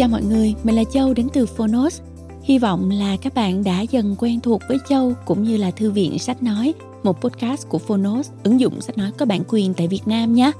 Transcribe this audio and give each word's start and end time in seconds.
Chào 0.00 0.08
mọi 0.08 0.22
người, 0.22 0.54
mình 0.62 0.74
là 0.74 0.84
Châu 0.92 1.14
đến 1.14 1.28
từ 1.32 1.46
Phonos. 1.46 2.00
Hy 2.42 2.58
vọng 2.58 2.90
là 2.90 3.16
các 3.22 3.34
bạn 3.34 3.64
đã 3.64 3.80
dần 3.80 4.16
quen 4.18 4.40
thuộc 4.40 4.62
với 4.68 4.78
Châu 4.88 5.12
cũng 5.24 5.42
như 5.42 5.56
là 5.56 5.70
Thư 5.70 5.90
viện 5.90 6.18
Sách 6.18 6.42
Nói, 6.42 6.74
một 7.02 7.20
podcast 7.20 7.68
của 7.68 7.78
Phonos, 7.78 8.30
ứng 8.42 8.60
dụng 8.60 8.80
sách 8.80 8.98
nói 8.98 9.10
có 9.18 9.26
bản 9.26 9.42
quyền 9.48 9.74
tại 9.74 9.88
Việt 9.88 10.00
Nam 10.06 10.34
nhé. 10.34 10.52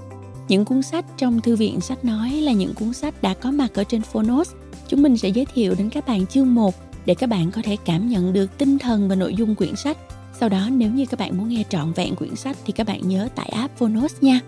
Những 0.49 0.65
cuốn 0.65 0.83
sách 0.83 1.05
trong 1.17 1.41
Thư 1.41 1.57
viện 1.57 1.81
Sách 1.81 2.05
Nói 2.05 2.31
là 2.31 2.53
những 2.53 2.75
cuốn 2.75 2.93
sách 2.93 3.23
đã 3.23 3.35
có 3.35 3.51
mặt 3.51 3.75
ở 3.75 3.85
trên 3.85 4.03
Phonos. 4.03 4.51
Chúng 4.89 5.03
mình 5.03 5.17
sẽ 5.17 5.29
giới 5.29 5.47
thiệu 5.55 5.75
đến 5.79 5.91
các 5.91 6.07
bạn 6.07 6.27
chương 6.27 6.55
1 6.55 6.75
để 7.07 7.15
các 7.15 7.27
bạn 7.27 7.51
có 7.51 7.63
thể 7.65 7.77
cảm 7.85 8.09
nhận 8.09 8.33
được 8.33 8.59
tinh 8.59 8.79
thần 8.79 9.09
và 9.09 9.15
nội 9.15 9.35
dung 9.35 9.55
quyển 9.55 9.77
sách. 9.77 9.99
Sau 10.41 10.49
đó 10.49 10.69
nếu 10.73 10.91
như 10.91 11.07
các 11.07 11.21
bạn 11.21 11.39
muốn 11.39 11.49
nghe 11.49 11.65
trọn 11.69 11.93
vẹn 11.93 12.17
quyển 12.17 12.37
sách 12.37 12.57
thì 12.67 12.73
các 12.73 12.87
bạn 12.87 13.09
nhớ 13.09 13.29
tải 13.35 13.49
app 13.49 13.79
Phonos 13.79 14.15
nha. 14.21 14.41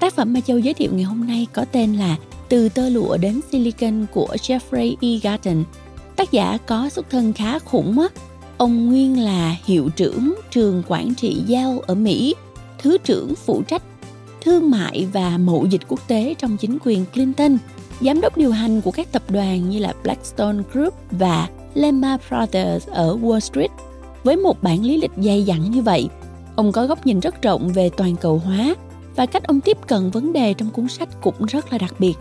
Tác 0.00 0.14
phẩm 0.14 0.32
mà 0.32 0.40
Châu 0.40 0.58
giới 0.58 0.74
thiệu 0.74 0.90
ngày 0.94 1.04
hôm 1.04 1.26
nay 1.26 1.46
có 1.52 1.64
tên 1.72 1.92
là 1.92 2.16
Từ 2.48 2.68
tơ 2.68 2.88
lụa 2.88 3.16
đến 3.16 3.40
silicon 3.52 4.06
của 4.12 4.36
Jeffrey 4.42 4.96
E. 5.00 5.08
Garten. 5.22 5.64
Tác 6.16 6.32
giả 6.32 6.58
có 6.66 6.88
xuất 6.88 7.10
thân 7.10 7.32
khá 7.32 7.58
khủng 7.58 7.98
á. 7.98 8.08
Ông 8.56 8.86
nguyên 8.86 9.24
là 9.24 9.56
hiệu 9.64 9.88
trưởng 9.96 10.34
trường 10.50 10.82
quản 10.88 11.14
trị 11.14 11.42
giao 11.46 11.80
ở 11.86 11.94
Mỹ, 11.94 12.34
thứ 12.78 12.98
trưởng 12.98 13.34
phụ 13.34 13.62
trách 13.62 13.82
thương 14.40 14.70
mại 14.70 15.08
và 15.12 15.38
mậu 15.38 15.66
dịch 15.66 15.80
quốc 15.88 16.08
tế 16.08 16.34
trong 16.38 16.56
chính 16.56 16.78
quyền 16.84 17.04
Clinton, 17.06 17.56
giám 18.00 18.20
đốc 18.20 18.36
điều 18.36 18.52
hành 18.52 18.80
của 18.80 18.90
các 18.90 19.12
tập 19.12 19.22
đoàn 19.28 19.70
như 19.70 19.78
là 19.78 19.94
Blackstone 20.02 20.62
Group 20.72 20.94
và 21.10 21.48
Lehman 21.74 22.18
Brothers 22.28 22.88
ở 22.88 23.16
Wall 23.16 23.40
Street. 23.40 23.70
Với 24.24 24.36
một 24.36 24.62
bản 24.62 24.84
lý 24.84 24.96
lịch 24.96 25.12
dày 25.16 25.42
dặn 25.42 25.70
như 25.70 25.82
vậy, 25.82 26.08
ông 26.56 26.72
có 26.72 26.86
góc 26.86 27.06
nhìn 27.06 27.20
rất 27.20 27.42
rộng 27.42 27.68
về 27.68 27.90
toàn 27.96 28.16
cầu 28.16 28.38
hóa 28.38 28.74
và 29.20 29.26
cách 29.26 29.46
ông 29.46 29.60
tiếp 29.60 29.78
cận 29.86 30.10
vấn 30.10 30.32
đề 30.32 30.54
trong 30.54 30.70
cuốn 30.70 30.88
sách 30.88 31.08
cũng 31.20 31.46
rất 31.48 31.72
là 31.72 31.78
đặc 31.78 31.94
biệt. 31.98 32.14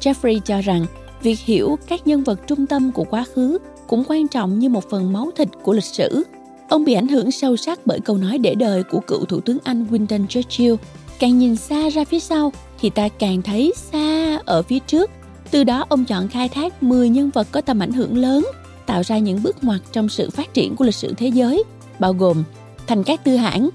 Jeffrey 0.00 0.40
cho 0.40 0.60
rằng 0.60 0.86
việc 1.22 1.38
hiểu 1.38 1.78
các 1.88 2.06
nhân 2.06 2.22
vật 2.22 2.40
trung 2.46 2.66
tâm 2.66 2.92
của 2.92 3.04
quá 3.04 3.24
khứ 3.34 3.58
cũng 3.86 4.04
quan 4.08 4.28
trọng 4.28 4.58
như 4.58 4.68
một 4.68 4.90
phần 4.90 5.12
máu 5.12 5.30
thịt 5.36 5.48
của 5.62 5.72
lịch 5.72 5.84
sử. 5.84 6.22
Ông 6.68 6.84
bị 6.84 6.94
ảnh 6.94 7.08
hưởng 7.08 7.30
sâu 7.30 7.56
sắc 7.56 7.80
bởi 7.84 8.00
câu 8.00 8.16
nói 8.16 8.38
để 8.38 8.54
đời 8.54 8.82
của 8.82 9.00
cựu 9.00 9.24
thủ 9.24 9.40
tướng 9.40 9.58
Anh 9.64 9.86
Winston 9.90 10.26
Churchill. 10.26 10.74
Càng 11.18 11.38
nhìn 11.38 11.56
xa 11.56 11.88
ra 11.88 12.04
phía 12.04 12.20
sau 12.20 12.52
thì 12.80 12.90
ta 12.90 13.08
càng 13.08 13.42
thấy 13.42 13.72
xa 13.76 14.38
ở 14.44 14.62
phía 14.62 14.78
trước. 14.78 15.10
Từ 15.50 15.64
đó 15.64 15.86
ông 15.88 16.04
chọn 16.04 16.28
khai 16.28 16.48
thác 16.48 16.82
10 16.82 17.08
nhân 17.08 17.30
vật 17.30 17.46
có 17.52 17.60
tầm 17.60 17.82
ảnh 17.82 17.92
hưởng 17.92 18.18
lớn, 18.18 18.46
tạo 18.86 19.02
ra 19.02 19.18
những 19.18 19.42
bước 19.42 19.64
ngoặt 19.64 19.80
trong 19.92 20.08
sự 20.08 20.30
phát 20.30 20.54
triển 20.54 20.76
của 20.76 20.84
lịch 20.84 20.94
sử 20.94 21.14
thế 21.16 21.28
giới, 21.28 21.64
bao 21.98 22.12
gồm 22.12 22.44
thành 22.86 23.04
các 23.04 23.24
tư 23.24 23.36
hãng, 23.36 23.70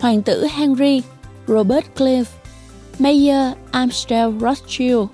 hoàng 0.00 0.22
tử 0.22 0.46
Henry 0.52 1.02
Robert 1.46 1.84
Cliff, 1.96 2.24
Mayer 2.98 3.52
Amstel 3.70 4.32
Rothschild, 4.40 5.08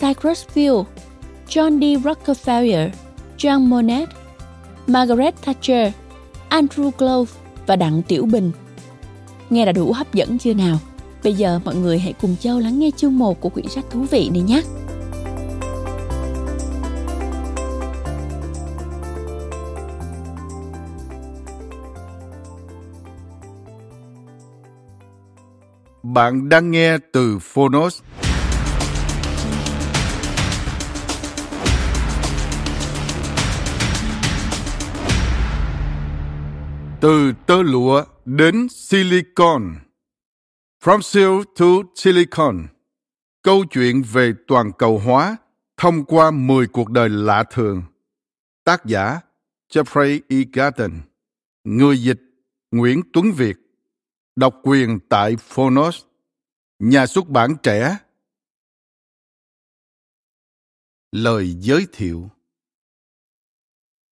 Cyrus 0.00 0.46
Field, 0.54 0.84
John 1.48 1.80
D. 1.80 2.04
Rockefeller, 2.04 2.90
John 3.38 3.68
Monnet, 3.68 4.08
Margaret 4.86 5.34
Thatcher, 5.42 5.92
Andrew 6.48 6.90
Grove 6.98 7.32
và 7.66 7.76
Đặng 7.76 8.02
Tiểu 8.02 8.26
Bình. 8.26 8.52
Nghe 9.50 9.66
đã 9.66 9.72
đủ 9.72 9.92
hấp 9.92 10.14
dẫn 10.14 10.38
chưa 10.38 10.54
nào? 10.54 10.78
Bây 11.24 11.34
giờ 11.34 11.60
mọi 11.64 11.74
người 11.74 11.98
hãy 11.98 12.12
cùng 12.12 12.36
Châu 12.40 12.58
lắng 12.58 12.78
nghe 12.78 12.90
chương 12.96 13.18
1 13.18 13.40
của 13.40 13.48
quyển 13.48 13.68
sách 13.68 13.84
thú 13.90 14.00
vị 14.10 14.28
này 14.32 14.42
nhé. 14.42 14.62
Bạn 26.14 26.48
đang 26.48 26.70
nghe 26.70 26.98
từ 27.12 27.38
Phonos. 27.38 28.02
Từ 37.00 37.32
tơ 37.46 37.62
lụa 37.62 38.04
đến 38.24 38.68
silicon. 38.68 39.62
From 40.84 41.00
silk 41.00 41.44
to 41.58 41.66
silicon. 41.94 42.66
Câu 43.42 43.64
chuyện 43.70 44.02
về 44.12 44.32
toàn 44.46 44.72
cầu 44.78 44.98
hóa 44.98 45.36
thông 45.76 46.04
qua 46.04 46.30
10 46.30 46.66
cuộc 46.66 46.90
đời 46.90 47.08
lạ 47.08 47.44
thường. 47.52 47.82
Tác 48.64 48.84
giả 48.84 49.20
Jeffrey 49.72 50.20
E. 50.28 50.36
Garden. 50.52 51.00
Người 51.64 52.02
dịch 52.02 52.20
Nguyễn 52.70 53.00
Tuấn 53.12 53.32
Việt 53.32 53.56
Độc 54.40 54.60
quyền 54.62 54.98
tại 55.08 55.36
Phonos. 55.36 56.02
Nhà 56.78 57.06
xuất 57.06 57.28
bản 57.28 57.56
trẻ. 57.62 57.98
Lời 61.12 61.56
giới 61.60 61.86
thiệu 61.92 62.30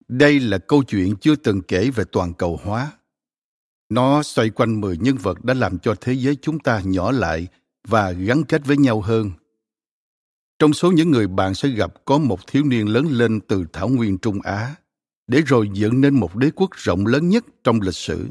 Đây 0.09 0.41
là 0.41 0.59
câu 0.59 0.83
chuyện 0.83 1.17
chưa 1.21 1.37
từng 1.37 1.63
kể 1.69 1.91
về 1.91 2.05
toàn 2.13 2.35
cầu 2.35 2.61
hóa. 2.65 2.93
Nó 3.89 4.23
xoay 4.23 4.51
quanh 4.51 4.81
10 4.81 4.97
nhân 4.97 5.17
vật 5.17 5.45
đã 5.45 5.55
làm 5.55 5.79
cho 5.79 5.95
thế 6.01 6.13
giới 6.13 6.37
chúng 6.37 6.59
ta 6.59 6.81
nhỏ 6.85 7.13
lại 7.13 7.49
và 7.89 8.11
gắn 8.11 8.45
kết 8.45 8.67
với 8.67 8.77
nhau 8.77 9.01
hơn. 9.01 9.31
Trong 10.59 10.73
số 10.73 10.93
những 10.93 11.11
người 11.11 11.27
bạn 11.27 11.55
sẽ 11.55 11.69
gặp 11.69 12.05
có 12.05 12.19
một 12.19 12.47
thiếu 12.47 12.65
niên 12.65 12.89
lớn 12.89 13.07
lên 13.11 13.41
từ 13.41 13.65
thảo 13.73 13.89
nguyên 13.89 14.19
Trung 14.19 14.41
Á, 14.43 14.75
để 15.27 15.43
rồi 15.47 15.71
dựng 15.73 16.01
nên 16.01 16.15
một 16.15 16.37
đế 16.37 16.51
quốc 16.57 16.71
rộng 16.75 17.07
lớn 17.07 17.29
nhất 17.29 17.45
trong 17.65 17.81
lịch 17.81 17.95
sử. 17.95 18.29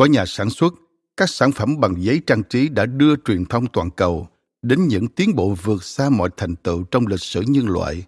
Có 0.00 0.06
nhà 0.06 0.26
sản 0.26 0.50
xuất, 0.50 0.74
các 1.16 1.30
sản 1.30 1.52
phẩm 1.52 1.80
bằng 1.80 1.94
giấy 2.02 2.20
trang 2.26 2.42
trí 2.42 2.68
đã 2.68 2.86
đưa 2.86 3.16
truyền 3.16 3.44
thông 3.44 3.66
toàn 3.66 3.90
cầu 3.90 4.28
đến 4.62 4.88
những 4.88 5.08
tiến 5.08 5.34
bộ 5.34 5.54
vượt 5.62 5.84
xa 5.84 6.10
mọi 6.10 6.30
thành 6.36 6.56
tựu 6.56 6.84
trong 6.84 7.06
lịch 7.06 7.20
sử 7.20 7.40
nhân 7.40 7.68
loại. 7.68 8.04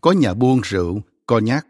Có 0.00 0.12
nhà 0.12 0.34
buôn 0.34 0.60
rượu, 0.64 1.00
co 1.26 1.38
nhát, 1.38 1.66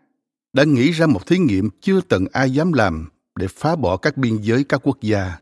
đã 0.52 0.64
nghĩ 0.64 0.90
ra 0.90 1.06
một 1.06 1.26
thí 1.26 1.38
nghiệm 1.38 1.70
chưa 1.80 2.00
từng 2.00 2.26
ai 2.32 2.50
dám 2.50 2.72
làm 2.72 3.08
để 3.38 3.48
phá 3.48 3.76
bỏ 3.76 3.96
các 3.96 4.16
biên 4.16 4.36
giới 4.36 4.64
các 4.64 4.80
quốc 4.84 4.98
gia. 5.00 5.38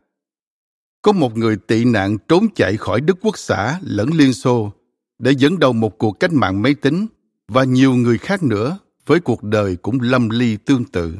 Có 1.01 1.11
một 1.11 1.37
người 1.37 1.57
tị 1.57 1.85
nạn 1.85 2.17
trốn 2.27 2.47
chạy 2.55 2.77
khỏi 2.77 3.01
Đức 3.01 3.17
Quốc 3.21 3.37
xã 3.37 3.79
lẫn 3.81 4.09
Liên 4.13 4.33
Xô 4.33 4.71
để 5.19 5.31
dẫn 5.37 5.59
đầu 5.59 5.73
một 5.73 5.97
cuộc 5.97 6.19
cách 6.19 6.33
mạng 6.33 6.61
máy 6.61 6.73
tính 6.73 7.07
và 7.47 7.63
nhiều 7.63 7.95
người 7.95 8.17
khác 8.17 8.43
nữa 8.43 8.77
với 9.05 9.19
cuộc 9.19 9.43
đời 9.43 9.75
cũng 9.75 9.99
lâm 10.01 10.29
ly 10.29 10.57
tương 10.57 10.83
tự. 10.83 11.15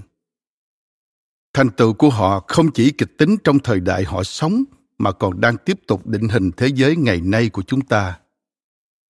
Thành 1.55 1.69
tựu 1.69 1.93
của 1.93 2.09
họ 2.09 2.39
không 2.47 2.71
chỉ 2.71 2.91
kịch 2.91 3.17
tính 3.17 3.35
trong 3.43 3.59
thời 3.59 3.79
đại 3.79 4.03
họ 4.03 4.23
sống 4.23 4.63
mà 4.97 5.11
còn 5.11 5.41
đang 5.41 5.57
tiếp 5.57 5.79
tục 5.88 6.07
định 6.07 6.29
hình 6.29 6.51
thế 6.57 6.67
giới 6.67 6.95
ngày 6.95 7.21
nay 7.21 7.49
của 7.49 7.61
chúng 7.61 7.81
ta. 7.81 8.19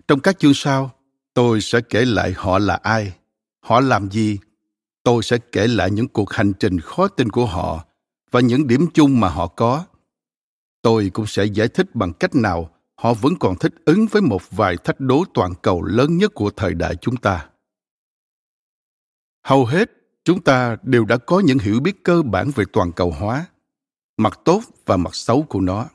Trong 0.07 0.19
các 0.19 0.39
chương 0.39 0.53
sau, 0.53 0.91
tôi 1.33 1.61
sẽ 1.61 1.81
kể 1.81 2.05
lại 2.05 2.33
họ 2.35 2.59
là 2.59 2.75
ai, 2.75 3.13
họ 3.59 3.79
làm 3.79 4.11
gì. 4.11 4.39
Tôi 5.03 5.23
sẽ 5.23 5.37
kể 5.51 5.67
lại 5.67 5.91
những 5.91 6.07
cuộc 6.07 6.33
hành 6.33 6.53
trình 6.53 6.79
khó 6.79 7.07
tin 7.07 7.29
của 7.29 7.45
họ 7.45 7.85
và 8.31 8.39
những 8.39 8.67
điểm 8.67 8.87
chung 8.93 9.19
mà 9.19 9.29
họ 9.29 9.47
có. 9.47 9.85
Tôi 10.81 11.11
cũng 11.13 11.27
sẽ 11.27 11.45
giải 11.45 11.67
thích 11.67 11.95
bằng 11.95 12.13
cách 12.13 12.35
nào 12.35 12.69
họ 12.95 13.13
vẫn 13.13 13.33
còn 13.39 13.55
thích 13.57 13.73
ứng 13.85 14.05
với 14.11 14.21
một 14.21 14.41
vài 14.51 14.77
thách 14.83 14.99
đố 14.99 15.23
toàn 15.33 15.53
cầu 15.61 15.83
lớn 15.83 16.17
nhất 16.17 16.31
của 16.33 16.49
thời 16.49 16.73
đại 16.73 16.95
chúng 16.95 17.17
ta. 17.17 17.49
Hầu 19.43 19.65
hết 19.65 19.91
chúng 20.25 20.41
ta 20.41 20.77
đều 20.83 21.05
đã 21.05 21.17
có 21.17 21.39
những 21.39 21.59
hiểu 21.59 21.79
biết 21.79 22.03
cơ 22.03 22.21
bản 22.21 22.51
về 22.55 22.65
toàn 22.73 22.91
cầu 22.91 23.11
hóa, 23.11 23.45
mặt 24.17 24.39
tốt 24.45 24.61
và 24.85 24.97
mặt 24.97 25.15
xấu 25.15 25.43
của 25.43 25.61
nó. 25.61 25.85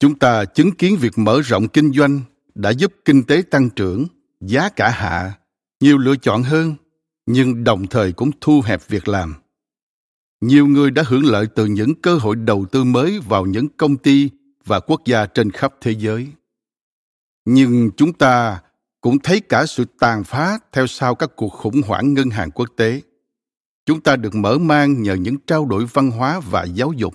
Chúng 0.00 0.18
ta 0.18 0.44
chứng 0.44 0.72
kiến 0.72 0.96
việc 1.00 1.18
mở 1.18 1.40
rộng 1.40 1.68
kinh 1.68 1.92
doanh 1.92 2.20
đã 2.54 2.70
giúp 2.70 2.92
kinh 3.04 3.22
tế 3.22 3.42
tăng 3.50 3.70
trưởng, 3.70 4.06
giá 4.40 4.68
cả 4.68 4.88
hạ, 4.88 5.32
nhiều 5.80 5.98
lựa 5.98 6.16
chọn 6.16 6.42
hơn, 6.42 6.74
nhưng 7.26 7.64
đồng 7.64 7.86
thời 7.86 8.12
cũng 8.12 8.30
thu 8.40 8.62
hẹp 8.64 8.88
việc 8.88 9.08
làm. 9.08 9.34
Nhiều 10.40 10.66
người 10.66 10.90
đã 10.90 11.02
hưởng 11.06 11.24
lợi 11.24 11.46
từ 11.46 11.66
những 11.66 11.94
cơ 11.94 12.16
hội 12.16 12.36
đầu 12.36 12.64
tư 12.72 12.84
mới 12.84 13.20
vào 13.28 13.46
những 13.46 13.68
công 13.76 13.96
ty 13.96 14.30
và 14.64 14.80
quốc 14.80 15.00
gia 15.04 15.26
trên 15.26 15.50
khắp 15.50 15.74
thế 15.80 15.90
giới. 15.90 16.28
Nhưng 17.44 17.90
chúng 17.96 18.12
ta 18.12 18.60
cũng 19.02 19.18
thấy 19.18 19.40
cả 19.40 19.66
sự 19.66 19.84
tàn 19.98 20.24
phá 20.24 20.58
theo 20.72 20.86
sau 20.86 21.14
các 21.14 21.30
cuộc 21.36 21.48
khủng 21.48 21.82
hoảng 21.86 22.14
ngân 22.14 22.30
hàng 22.30 22.50
quốc 22.50 22.68
tế. 22.76 23.02
Chúng 23.86 24.00
ta 24.00 24.16
được 24.16 24.34
mở 24.34 24.58
mang 24.58 25.02
nhờ 25.02 25.14
những 25.14 25.36
trao 25.46 25.66
đổi 25.66 25.86
văn 25.92 26.10
hóa 26.10 26.40
và 26.50 26.64
giáo 26.64 26.92
dục. 26.92 27.14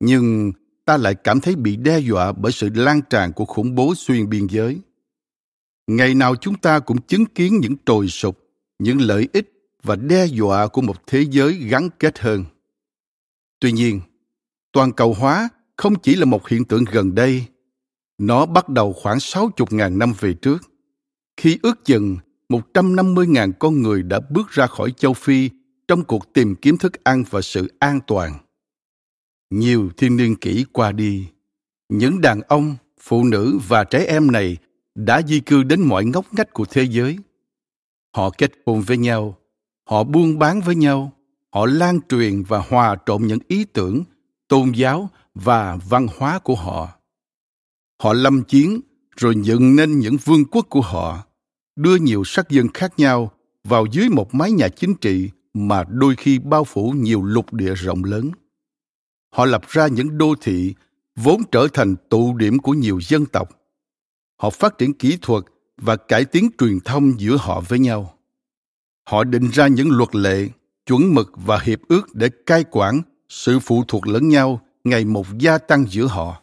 Nhưng 0.00 0.52
ta 0.84 0.96
lại 0.96 1.14
cảm 1.14 1.40
thấy 1.40 1.56
bị 1.56 1.76
đe 1.76 1.98
dọa 1.98 2.32
bởi 2.32 2.52
sự 2.52 2.70
lan 2.74 3.00
tràn 3.10 3.32
của 3.32 3.44
khủng 3.44 3.74
bố 3.74 3.94
xuyên 3.96 4.28
biên 4.28 4.46
giới. 4.46 4.80
Ngày 5.86 6.14
nào 6.14 6.36
chúng 6.36 6.58
ta 6.58 6.78
cũng 6.78 7.02
chứng 7.02 7.26
kiến 7.26 7.58
những 7.60 7.76
trồi 7.86 8.08
sụp, 8.08 8.38
những 8.78 9.00
lợi 9.00 9.28
ích 9.32 9.52
và 9.82 9.96
đe 9.96 10.26
dọa 10.26 10.66
của 10.66 10.82
một 10.82 11.06
thế 11.06 11.24
giới 11.30 11.52
gắn 11.52 11.88
kết 11.98 12.18
hơn. 12.18 12.44
Tuy 13.60 13.72
nhiên, 13.72 14.00
toàn 14.72 14.92
cầu 14.92 15.14
hóa 15.14 15.48
không 15.76 15.94
chỉ 16.02 16.14
là 16.14 16.24
một 16.24 16.48
hiện 16.48 16.64
tượng 16.64 16.84
gần 16.92 17.14
đây. 17.14 17.44
Nó 18.18 18.46
bắt 18.46 18.68
đầu 18.68 18.92
khoảng 18.92 19.18
60.000 19.18 19.98
năm 19.98 20.12
về 20.20 20.34
trước 20.34 20.58
khi 21.36 21.58
ước 21.62 21.84
chừng 21.84 22.16
150.000 22.48 23.52
con 23.58 23.82
người 23.82 24.02
đã 24.02 24.20
bước 24.30 24.50
ra 24.50 24.66
khỏi 24.66 24.92
châu 24.96 25.12
Phi 25.12 25.50
trong 25.88 26.04
cuộc 26.04 26.32
tìm 26.32 26.54
kiếm 26.56 26.78
thức 26.78 27.04
ăn 27.04 27.24
và 27.30 27.40
sự 27.40 27.72
an 27.78 28.00
toàn. 28.06 28.38
Nhiều 29.50 29.90
thiên 29.96 30.16
niên 30.16 30.36
kỷ 30.36 30.64
qua 30.72 30.92
đi, 30.92 31.28
những 31.88 32.20
đàn 32.20 32.40
ông, 32.40 32.76
phụ 33.00 33.24
nữ 33.24 33.58
và 33.68 33.84
trẻ 33.84 34.04
em 34.08 34.32
này 34.32 34.56
đã 34.94 35.22
di 35.22 35.40
cư 35.40 35.62
đến 35.62 35.80
mọi 35.80 36.04
ngóc 36.04 36.34
ngách 36.34 36.52
của 36.52 36.64
thế 36.64 36.82
giới. 36.82 37.18
Họ 38.16 38.30
kết 38.30 38.52
hôn 38.66 38.80
với 38.80 38.96
nhau, 38.96 39.38
họ 39.88 40.04
buôn 40.04 40.38
bán 40.38 40.60
với 40.60 40.74
nhau, 40.74 41.12
họ 41.50 41.66
lan 41.66 42.00
truyền 42.08 42.42
và 42.42 42.58
hòa 42.68 42.96
trộn 43.06 43.22
những 43.22 43.38
ý 43.48 43.64
tưởng, 43.64 44.04
tôn 44.48 44.72
giáo 44.72 45.08
và 45.34 45.76
văn 45.88 46.06
hóa 46.18 46.38
của 46.38 46.54
họ. 46.54 46.88
Họ 48.02 48.12
lâm 48.12 48.44
chiến 48.44 48.80
rồi 49.16 49.34
dựng 49.42 49.76
nên 49.76 49.98
những 49.98 50.16
vương 50.24 50.44
quốc 50.44 50.66
của 50.70 50.80
họ, 50.80 51.24
đưa 51.76 51.96
nhiều 51.96 52.24
sắc 52.24 52.50
dân 52.50 52.68
khác 52.74 52.92
nhau 52.96 53.32
vào 53.64 53.86
dưới 53.86 54.08
một 54.08 54.34
mái 54.34 54.52
nhà 54.52 54.68
chính 54.68 54.94
trị 54.94 55.30
mà 55.54 55.84
đôi 55.88 56.16
khi 56.16 56.38
bao 56.38 56.64
phủ 56.64 56.90
nhiều 56.90 57.22
lục 57.22 57.52
địa 57.52 57.74
rộng 57.74 58.04
lớn. 58.04 58.30
Họ 59.34 59.44
lập 59.44 59.62
ra 59.68 59.86
những 59.86 60.18
đô 60.18 60.34
thị 60.40 60.74
vốn 61.16 61.42
trở 61.52 61.68
thành 61.72 61.96
tụ 62.08 62.36
điểm 62.36 62.58
của 62.58 62.72
nhiều 62.72 63.00
dân 63.00 63.26
tộc. 63.26 63.48
Họ 64.36 64.50
phát 64.50 64.78
triển 64.78 64.94
kỹ 64.94 65.18
thuật 65.22 65.44
và 65.76 65.96
cải 65.96 66.24
tiến 66.24 66.50
truyền 66.58 66.80
thông 66.80 67.20
giữa 67.20 67.36
họ 67.36 67.60
với 67.68 67.78
nhau. 67.78 68.14
Họ 69.08 69.24
định 69.24 69.50
ra 69.52 69.66
những 69.66 69.90
luật 69.90 70.14
lệ, 70.14 70.48
chuẩn 70.86 71.14
mực 71.14 71.32
và 71.36 71.58
hiệp 71.58 71.78
ước 71.88 72.14
để 72.14 72.28
cai 72.46 72.64
quản 72.70 73.02
sự 73.28 73.58
phụ 73.58 73.84
thuộc 73.88 74.06
lẫn 74.06 74.28
nhau 74.28 74.60
ngày 74.84 75.04
một 75.04 75.26
gia 75.38 75.58
tăng 75.58 75.84
giữa 75.88 76.06
họ. 76.06 76.42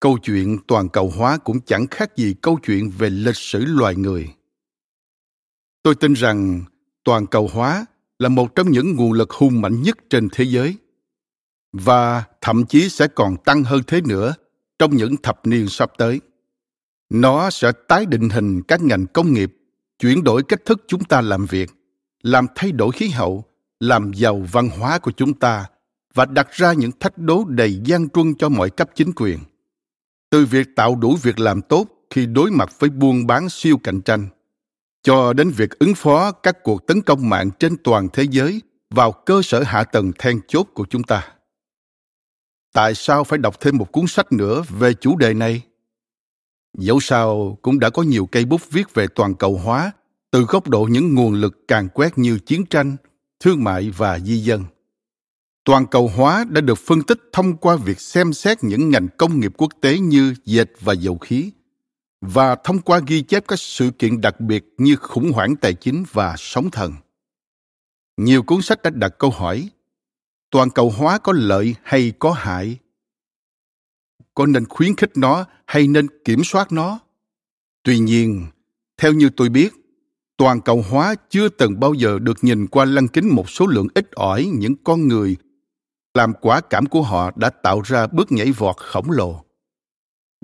Câu 0.00 0.18
chuyện 0.18 0.58
toàn 0.66 0.88
cầu 0.88 1.12
hóa 1.16 1.38
cũng 1.38 1.60
chẳng 1.60 1.86
khác 1.86 2.16
gì 2.16 2.34
câu 2.42 2.58
chuyện 2.66 2.90
về 2.98 3.10
lịch 3.10 3.36
sử 3.36 3.64
loài 3.64 3.96
người. 3.96 4.34
Tôi 5.82 5.94
tin 5.94 6.12
rằng 6.12 6.64
toàn 7.04 7.26
cầu 7.26 7.50
hóa 7.52 7.86
là 8.18 8.28
một 8.28 8.54
trong 8.54 8.70
những 8.70 8.96
nguồn 8.96 9.12
lực 9.12 9.30
hùng 9.30 9.60
mạnh 9.60 9.82
nhất 9.82 9.98
trên 10.10 10.28
thế 10.32 10.44
giới 10.44 10.76
và 11.72 12.24
thậm 12.40 12.66
chí 12.66 12.88
sẽ 12.88 13.08
còn 13.08 13.36
tăng 13.44 13.64
hơn 13.64 13.82
thế 13.86 14.00
nữa 14.00 14.34
trong 14.78 14.96
những 14.96 15.16
thập 15.16 15.46
niên 15.46 15.68
sắp 15.68 15.90
tới. 15.98 16.20
Nó 17.10 17.50
sẽ 17.50 17.72
tái 17.88 18.06
định 18.06 18.28
hình 18.28 18.62
các 18.62 18.82
ngành 18.82 19.06
công 19.06 19.32
nghiệp, 19.32 19.56
chuyển 19.98 20.24
đổi 20.24 20.42
cách 20.42 20.64
thức 20.64 20.84
chúng 20.86 21.04
ta 21.04 21.20
làm 21.20 21.46
việc, 21.46 21.70
làm 22.22 22.46
thay 22.54 22.72
đổi 22.72 22.92
khí 22.92 23.08
hậu, 23.08 23.44
làm 23.80 24.12
giàu 24.12 24.46
văn 24.52 24.68
hóa 24.68 24.98
của 24.98 25.10
chúng 25.10 25.34
ta 25.34 25.66
và 26.14 26.24
đặt 26.24 26.48
ra 26.50 26.72
những 26.72 26.90
thách 27.00 27.18
đố 27.18 27.44
đầy 27.48 27.80
gian 27.84 28.08
truân 28.08 28.34
cho 28.34 28.48
mọi 28.48 28.70
cấp 28.70 28.90
chính 28.94 29.12
quyền. 29.16 29.38
Từ 30.30 30.44
việc 30.44 30.76
tạo 30.76 30.96
đủ 30.96 31.16
việc 31.22 31.38
làm 31.38 31.62
tốt 31.62 31.86
khi 32.10 32.26
đối 32.26 32.50
mặt 32.50 32.68
với 32.78 32.90
buôn 32.90 33.26
bán 33.26 33.48
siêu 33.48 33.78
cạnh 33.78 34.00
tranh, 34.00 34.28
cho 35.02 35.32
đến 35.32 35.50
việc 35.50 35.78
ứng 35.78 35.94
phó 35.94 36.32
các 36.32 36.62
cuộc 36.62 36.86
tấn 36.86 37.02
công 37.02 37.28
mạng 37.28 37.50
trên 37.58 37.76
toàn 37.76 38.08
thế 38.12 38.22
giới 38.30 38.62
vào 38.90 39.12
cơ 39.12 39.42
sở 39.42 39.62
hạ 39.62 39.84
tầng 39.84 40.12
then 40.18 40.40
chốt 40.48 40.66
của 40.74 40.86
chúng 40.90 41.02
ta. 41.02 41.28
Tại 42.72 42.94
sao 42.94 43.24
phải 43.24 43.38
đọc 43.38 43.60
thêm 43.60 43.76
một 43.76 43.92
cuốn 43.92 44.06
sách 44.06 44.32
nữa 44.32 44.62
về 44.68 44.94
chủ 44.94 45.16
đề 45.16 45.34
này? 45.34 45.62
Dẫu 46.78 47.00
sao 47.00 47.58
cũng 47.62 47.78
đã 47.78 47.90
có 47.90 48.02
nhiều 48.02 48.26
cây 48.26 48.44
bút 48.44 48.70
viết 48.70 48.94
về 48.94 49.06
toàn 49.14 49.34
cầu 49.34 49.56
hóa 49.56 49.92
từ 50.30 50.44
góc 50.44 50.68
độ 50.68 50.88
những 50.90 51.14
nguồn 51.14 51.34
lực 51.34 51.68
càng 51.68 51.88
quét 51.88 52.18
như 52.18 52.38
chiến 52.38 52.66
tranh 52.66 52.96
thương 53.40 53.64
mại 53.64 53.90
và 53.90 54.18
di 54.18 54.38
dân 54.38 54.64
toàn 55.68 55.86
cầu 55.86 56.10
hóa 56.16 56.44
đã 56.48 56.60
được 56.60 56.78
phân 56.78 57.02
tích 57.02 57.20
thông 57.32 57.56
qua 57.56 57.76
việc 57.76 58.00
xem 58.00 58.32
xét 58.32 58.64
những 58.64 58.90
ngành 58.90 59.08
công 59.18 59.40
nghiệp 59.40 59.52
quốc 59.56 59.72
tế 59.80 59.98
như 59.98 60.34
dệt 60.44 60.70
và 60.80 60.92
dầu 60.92 61.18
khí, 61.18 61.50
và 62.20 62.56
thông 62.64 62.78
qua 62.78 63.00
ghi 63.06 63.22
chép 63.22 63.48
các 63.48 63.58
sự 63.58 63.90
kiện 63.98 64.20
đặc 64.20 64.40
biệt 64.40 64.74
như 64.78 64.96
khủng 64.96 65.32
hoảng 65.32 65.56
tài 65.56 65.74
chính 65.74 66.04
và 66.12 66.34
sóng 66.38 66.70
thần. 66.70 66.92
Nhiều 68.16 68.42
cuốn 68.42 68.62
sách 68.62 68.82
đã 68.82 68.90
đặt 68.90 69.12
câu 69.18 69.30
hỏi, 69.30 69.68
toàn 70.50 70.70
cầu 70.70 70.90
hóa 70.90 71.18
có 71.18 71.32
lợi 71.32 71.74
hay 71.82 72.12
có 72.18 72.32
hại? 72.32 72.78
Có 74.34 74.46
nên 74.46 74.64
khuyến 74.64 74.96
khích 74.96 75.16
nó 75.16 75.44
hay 75.66 75.88
nên 75.88 76.06
kiểm 76.24 76.44
soát 76.44 76.72
nó? 76.72 76.98
Tuy 77.82 77.98
nhiên, 77.98 78.46
theo 78.96 79.12
như 79.12 79.30
tôi 79.36 79.48
biết, 79.48 79.74
toàn 80.36 80.60
cầu 80.60 80.84
hóa 80.90 81.14
chưa 81.30 81.48
từng 81.48 81.80
bao 81.80 81.94
giờ 81.94 82.18
được 82.18 82.44
nhìn 82.44 82.66
qua 82.66 82.84
lăng 82.84 83.08
kính 83.08 83.34
một 83.34 83.50
số 83.50 83.66
lượng 83.66 83.88
ít 83.94 84.12
ỏi 84.12 84.50
những 84.54 84.74
con 84.84 85.08
người 85.08 85.36
làm 86.18 86.32
quả 86.40 86.60
cảm 86.60 86.86
của 86.86 87.02
họ 87.02 87.30
đã 87.36 87.50
tạo 87.50 87.80
ra 87.80 88.06
bước 88.06 88.32
nhảy 88.32 88.52
vọt 88.52 88.76
khổng 88.76 89.10
lồ. 89.10 89.44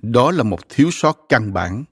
Đó 0.03 0.31
là 0.31 0.43
một 0.43 0.69
thiếu 0.69 0.89
sót 0.93 1.27
căn 1.29 1.53
bản. 1.53 1.85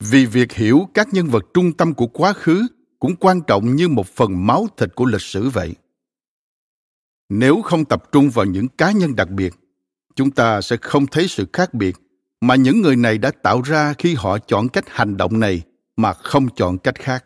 Vì 0.00 0.26
việc 0.26 0.52
hiểu 0.52 0.88
các 0.94 1.08
nhân 1.14 1.26
vật 1.26 1.44
trung 1.54 1.72
tâm 1.72 1.94
của 1.94 2.06
quá 2.06 2.32
khứ 2.32 2.66
cũng 2.98 3.16
quan 3.16 3.40
trọng 3.46 3.76
như 3.76 3.88
một 3.88 4.06
phần 4.06 4.46
máu 4.46 4.66
thịt 4.76 4.94
của 4.94 5.04
lịch 5.04 5.20
sử 5.20 5.48
vậy. 5.48 5.74
Nếu 7.28 7.62
không 7.62 7.84
tập 7.84 8.02
trung 8.12 8.30
vào 8.30 8.44
những 8.44 8.68
cá 8.68 8.92
nhân 8.92 9.16
đặc 9.16 9.30
biệt, 9.30 9.54
chúng 10.14 10.30
ta 10.30 10.60
sẽ 10.60 10.76
không 10.76 11.06
thấy 11.06 11.28
sự 11.28 11.46
khác 11.52 11.74
biệt 11.74 11.96
mà 12.40 12.54
những 12.54 12.80
người 12.82 12.96
này 12.96 13.18
đã 13.18 13.30
tạo 13.30 13.62
ra 13.62 13.94
khi 13.98 14.14
họ 14.14 14.38
chọn 14.38 14.68
cách 14.68 14.84
hành 14.88 15.16
động 15.16 15.40
này 15.40 15.62
mà 15.96 16.12
không 16.12 16.48
chọn 16.56 16.78
cách 16.78 16.94
khác. 16.98 17.24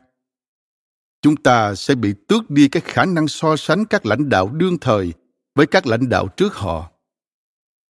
Chúng 1.23 1.37
ta 1.37 1.75
sẽ 1.75 1.95
bị 1.95 2.15
tước 2.29 2.51
đi 2.51 2.69
cái 2.69 2.83
khả 2.87 3.05
năng 3.05 3.29
so 3.29 3.57
sánh 3.57 3.85
các 3.85 4.07
lãnh 4.07 4.29
đạo 4.29 4.49
đương 4.49 4.79
thời 4.81 5.13
với 5.55 5.67
các 5.67 5.87
lãnh 5.87 6.09
đạo 6.09 6.29
trước 6.29 6.55
họ. 6.55 6.91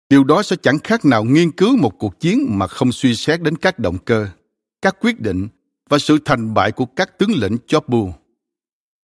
Điều 0.08 0.24
đó 0.24 0.42
sẽ 0.42 0.56
chẳng 0.62 0.78
khác 0.78 1.04
nào 1.04 1.24
nghiên 1.24 1.50
cứu 1.50 1.76
một 1.76 1.98
cuộc 1.98 2.20
chiến 2.20 2.46
mà 2.48 2.66
không 2.66 2.92
suy 2.92 3.14
xét 3.14 3.42
đến 3.42 3.56
các 3.56 3.78
động 3.78 3.98
cơ, 3.98 4.28
các 4.82 4.96
quyết 5.00 5.20
định 5.20 5.48
và 5.88 5.98
sự 5.98 6.18
thành 6.24 6.54
bại 6.54 6.72
của 6.72 6.86
các 6.86 7.18
tướng 7.18 7.30
lĩnh 7.34 7.56
chóp 7.66 7.88
bu 7.88 8.12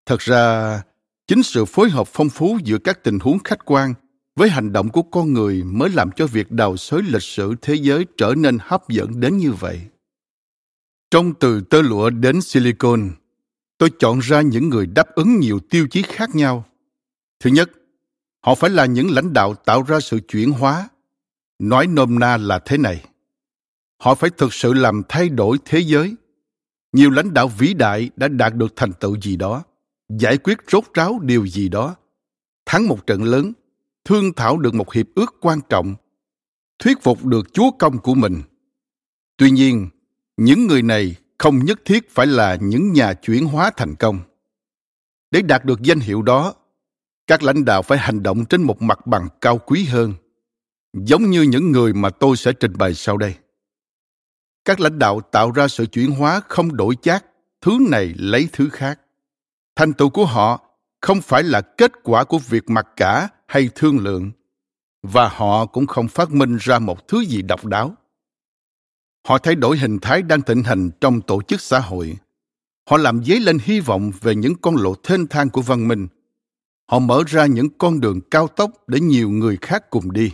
thật 0.08 0.20
ra, 0.20 0.82
chính 1.26 1.42
sự 1.42 1.64
phối 1.64 1.90
hợp 1.90 2.08
phong 2.12 2.28
phú 2.28 2.58
giữa 2.64 2.78
các 2.78 3.04
tình 3.04 3.18
huống 3.18 3.38
khách 3.44 3.64
quan 3.64 3.94
với 4.36 4.48
hành 4.48 4.72
động 4.72 4.88
của 4.88 5.02
con 5.02 5.32
người 5.32 5.62
mới 5.64 5.90
làm 5.90 6.10
cho 6.16 6.26
việc 6.26 6.50
đào 6.50 6.76
xới 6.76 7.02
lịch 7.02 7.22
sử 7.22 7.54
thế 7.62 7.74
giới 7.74 8.06
trở 8.16 8.34
nên 8.36 8.58
hấp 8.60 8.88
dẫn 8.88 9.20
đến 9.20 9.36
như 9.36 9.52
vậy. 9.52 9.80
Trong 11.10 11.34
từ 11.34 11.60
tơ 11.60 11.82
lụa 11.82 12.10
đến 12.10 12.40
silicon, 12.40 13.10
tôi 13.78 13.90
chọn 13.98 14.18
ra 14.18 14.40
những 14.40 14.68
người 14.68 14.86
đáp 14.86 15.14
ứng 15.14 15.40
nhiều 15.40 15.60
tiêu 15.70 15.86
chí 15.90 16.02
khác 16.02 16.34
nhau. 16.34 16.64
Thứ 17.40 17.50
nhất 17.50 17.70
họ 18.40 18.54
phải 18.54 18.70
là 18.70 18.86
những 18.86 19.10
lãnh 19.10 19.32
đạo 19.32 19.54
tạo 19.54 19.82
ra 19.82 20.00
sự 20.00 20.20
chuyển 20.28 20.52
hóa. 20.52 20.88
Nói 21.58 21.86
nôm 21.86 22.18
na 22.18 22.36
là 22.36 22.58
thế 22.58 22.78
này. 22.78 23.04
Họ 23.98 24.14
phải 24.14 24.30
thực 24.30 24.52
sự 24.52 24.74
làm 24.74 25.02
thay 25.08 25.28
đổi 25.28 25.58
thế 25.64 25.78
giới. 25.78 26.14
Nhiều 26.92 27.10
lãnh 27.10 27.34
đạo 27.34 27.48
vĩ 27.48 27.74
đại 27.74 28.10
đã 28.16 28.28
đạt 28.28 28.54
được 28.54 28.72
thành 28.76 28.92
tựu 28.92 29.20
gì 29.20 29.36
đó, 29.36 29.62
giải 30.08 30.38
quyết 30.38 30.58
rốt 30.70 30.84
ráo 30.94 31.18
điều 31.22 31.46
gì 31.46 31.68
đó, 31.68 31.96
thắng 32.66 32.88
một 32.88 33.06
trận 33.06 33.24
lớn, 33.24 33.52
thương 34.04 34.32
thảo 34.32 34.58
được 34.58 34.74
một 34.74 34.92
hiệp 34.92 35.06
ước 35.14 35.34
quan 35.40 35.60
trọng, 35.68 35.94
thuyết 36.78 37.02
phục 37.02 37.24
được 37.24 37.52
chúa 37.52 37.70
công 37.78 37.98
của 37.98 38.14
mình. 38.14 38.42
Tuy 39.36 39.50
nhiên, 39.50 39.88
những 40.36 40.66
người 40.66 40.82
này 40.82 41.16
không 41.38 41.64
nhất 41.64 41.80
thiết 41.84 42.10
phải 42.10 42.26
là 42.26 42.56
những 42.60 42.92
nhà 42.92 43.14
chuyển 43.14 43.46
hóa 43.46 43.70
thành 43.76 43.94
công. 43.94 44.20
Để 45.30 45.42
đạt 45.42 45.64
được 45.64 45.82
danh 45.82 46.00
hiệu 46.00 46.22
đó 46.22 46.54
các 47.28 47.42
lãnh 47.42 47.64
đạo 47.64 47.82
phải 47.82 47.98
hành 47.98 48.22
động 48.22 48.44
trên 48.44 48.62
một 48.62 48.82
mặt 48.82 49.06
bằng 49.06 49.28
cao 49.40 49.58
quý 49.58 49.84
hơn, 49.84 50.14
giống 50.92 51.30
như 51.30 51.42
những 51.42 51.72
người 51.72 51.92
mà 51.92 52.10
tôi 52.10 52.36
sẽ 52.36 52.52
trình 52.52 52.78
bày 52.78 52.94
sau 52.94 53.16
đây. 53.16 53.34
Các 54.64 54.80
lãnh 54.80 54.98
đạo 54.98 55.20
tạo 55.20 55.50
ra 55.50 55.68
sự 55.68 55.86
chuyển 55.86 56.10
hóa 56.10 56.40
không 56.48 56.76
đổi 56.76 56.96
chác, 57.02 57.24
thứ 57.60 57.78
này 57.90 58.14
lấy 58.18 58.48
thứ 58.52 58.68
khác. 58.68 59.00
Thành 59.76 59.92
tựu 59.92 60.10
của 60.10 60.24
họ 60.24 60.60
không 61.00 61.20
phải 61.20 61.42
là 61.42 61.60
kết 61.60 61.92
quả 62.02 62.24
của 62.24 62.38
việc 62.38 62.70
mặc 62.70 62.86
cả 62.96 63.28
hay 63.46 63.70
thương 63.74 63.98
lượng, 63.98 64.30
và 65.02 65.28
họ 65.28 65.66
cũng 65.66 65.86
không 65.86 66.08
phát 66.08 66.30
minh 66.30 66.56
ra 66.60 66.78
một 66.78 67.08
thứ 67.08 67.20
gì 67.20 67.42
độc 67.42 67.64
đáo. 67.64 67.94
Họ 69.28 69.38
thay 69.38 69.54
đổi 69.54 69.78
hình 69.78 69.98
thái 69.98 70.22
đang 70.22 70.42
thịnh 70.42 70.62
hành 70.62 70.90
trong 71.00 71.20
tổ 71.20 71.42
chức 71.42 71.60
xã 71.60 71.78
hội. 71.78 72.16
Họ 72.90 72.96
làm 72.96 73.24
dấy 73.24 73.40
lên 73.40 73.58
hy 73.62 73.80
vọng 73.80 74.12
về 74.20 74.34
những 74.34 74.54
con 74.54 74.76
lộ 74.76 74.94
thênh 75.02 75.26
thang 75.26 75.50
của 75.50 75.62
văn 75.62 75.88
minh 75.88 76.08
họ 76.88 76.98
mở 76.98 77.22
ra 77.26 77.46
những 77.46 77.68
con 77.78 78.00
đường 78.00 78.20
cao 78.30 78.48
tốc 78.48 78.70
để 78.86 79.00
nhiều 79.00 79.30
người 79.30 79.58
khác 79.60 79.90
cùng 79.90 80.12
đi. 80.12 80.32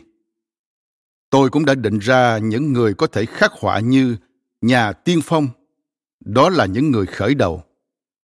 Tôi 1.30 1.50
cũng 1.50 1.64
đã 1.64 1.74
định 1.74 1.98
ra 1.98 2.38
những 2.38 2.72
người 2.72 2.94
có 2.94 3.06
thể 3.06 3.26
khắc 3.26 3.52
họa 3.52 3.80
như 3.80 4.16
nhà 4.60 4.92
tiên 4.92 5.20
phong. 5.24 5.48
Đó 6.24 6.50
là 6.50 6.66
những 6.66 6.90
người 6.90 7.06
khởi 7.06 7.34
đầu. 7.34 7.62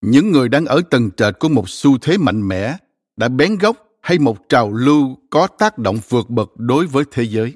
Những 0.01 0.33
người 0.33 0.49
đang 0.49 0.67
ở 0.67 0.81
tầng 0.91 1.11
trệt 1.17 1.39
của 1.39 1.49
một 1.49 1.69
xu 1.69 1.99
thế 1.99 2.19
mạnh 2.19 2.49
mẽ 2.49 2.77
đã 3.17 3.29
bén 3.29 3.59
gốc 3.59 3.77
hay 4.03 4.19
một 4.19 4.49
trào 4.49 4.73
lưu 4.73 5.17
có 5.31 5.47
tác 5.47 5.79
động 5.79 5.99
vượt 6.09 6.31
bậc 6.31 6.51
đối 6.57 6.87
với 6.87 7.05
thế 7.11 7.23
giới. 7.23 7.55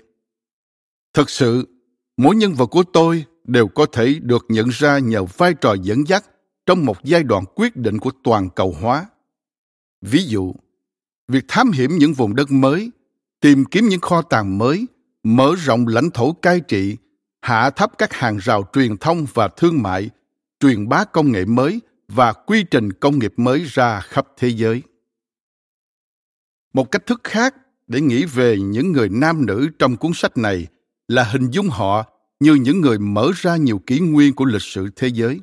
Thật 1.15 1.31
sự, 1.31 1.69
mỗi 2.17 2.37
nhân 2.37 2.55
vật 2.55 2.67
của 2.67 2.83
tôi 2.93 3.25
đều 3.45 3.69
có 3.69 3.87
thể 3.87 4.19
được 4.23 4.47
nhận 4.49 4.69
ra 4.69 4.99
nhờ 4.99 5.25
vai 5.25 5.55
trò 5.55 5.75
dẫn 5.83 6.09
dắt 6.09 6.25
trong 6.67 6.85
một 6.85 7.05
giai 7.05 7.23
đoạn 7.23 7.45
quyết 7.55 7.77
định 7.77 7.99
của 7.99 8.11
toàn 8.25 8.49
cầu 8.51 8.77
hóa. 8.81 9.07
Ví 10.01 10.25
dụ 10.25 10.55
việc 11.29 11.45
thám 11.49 11.71
hiểm 11.71 11.99
những 11.99 12.13
vùng 12.13 12.35
đất 12.35 12.51
mới 12.51 12.91
tìm 13.41 13.65
kiếm 13.65 13.89
những 13.89 14.01
kho 14.01 14.23
tàng 14.23 14.59
mới 14.59 14.87
mở 15.23 15.55
rộng 15.59 15.87
lãnh 15.87 16.11
thổ 16.11 16.33
cai 16.33 16.61
trị 16.61 16.97
hạ 17.41 17.71
thấp 17.71 17.93
các 17.99 18.13
hàng 18.13 18.37
rào 18.37 18.69
truyền 18.73 18.97
thông 18.97 19.27
và 19.35 19.49
thương 19.49 19.83
mại 19.83 20.11
truyền 20.61 20.89
bá 20.89 21.05
công 21.05 21.33
nghệ 21.33 21.45
mới 21.45 21.81
và 22.09 22.33
quy 22.33 22.65
trình 22.71 22.93
công 22.93 23.19
nghiệp 23.19 23.33
mới 23.37 23.65
ra 23.67 24.01
khắp 24.01 24.27
thế 24.37 24.49
giới 24.49 24.83
một 26.73 26.91
cách 26.91 27.07
thức 27.07 27.21
khác 27.25 27.55
để 27.87 28.01
nghĩ 28.01 28.25
về 28.25 28.59
những 28.59 28.93
người 28.93 29.09
nam 29.09 29.47
nữ 29.47 29.69
trong 29.79 29.97
cuốn 29.97 30.13
sách 30.15 30.37
này 30.37 30.67
là 31.09 31.25
hình 31.25 31.51
dung 31.51 31.69
họ 31.69 32.05
như 32.41 32.55
những 32.55 32.81
người 32.81 32.99
mở 32.99 33.31
ra 33.37 33.57
nhiều 33.57 33.79
kỷ 33.79 34.01
nguyên 34.01 34.35
của 34.35 34.45
lịch 34.45 34.63
sử 34.63 34.91
thế 34.97 35.09
giới. 35.09 35.41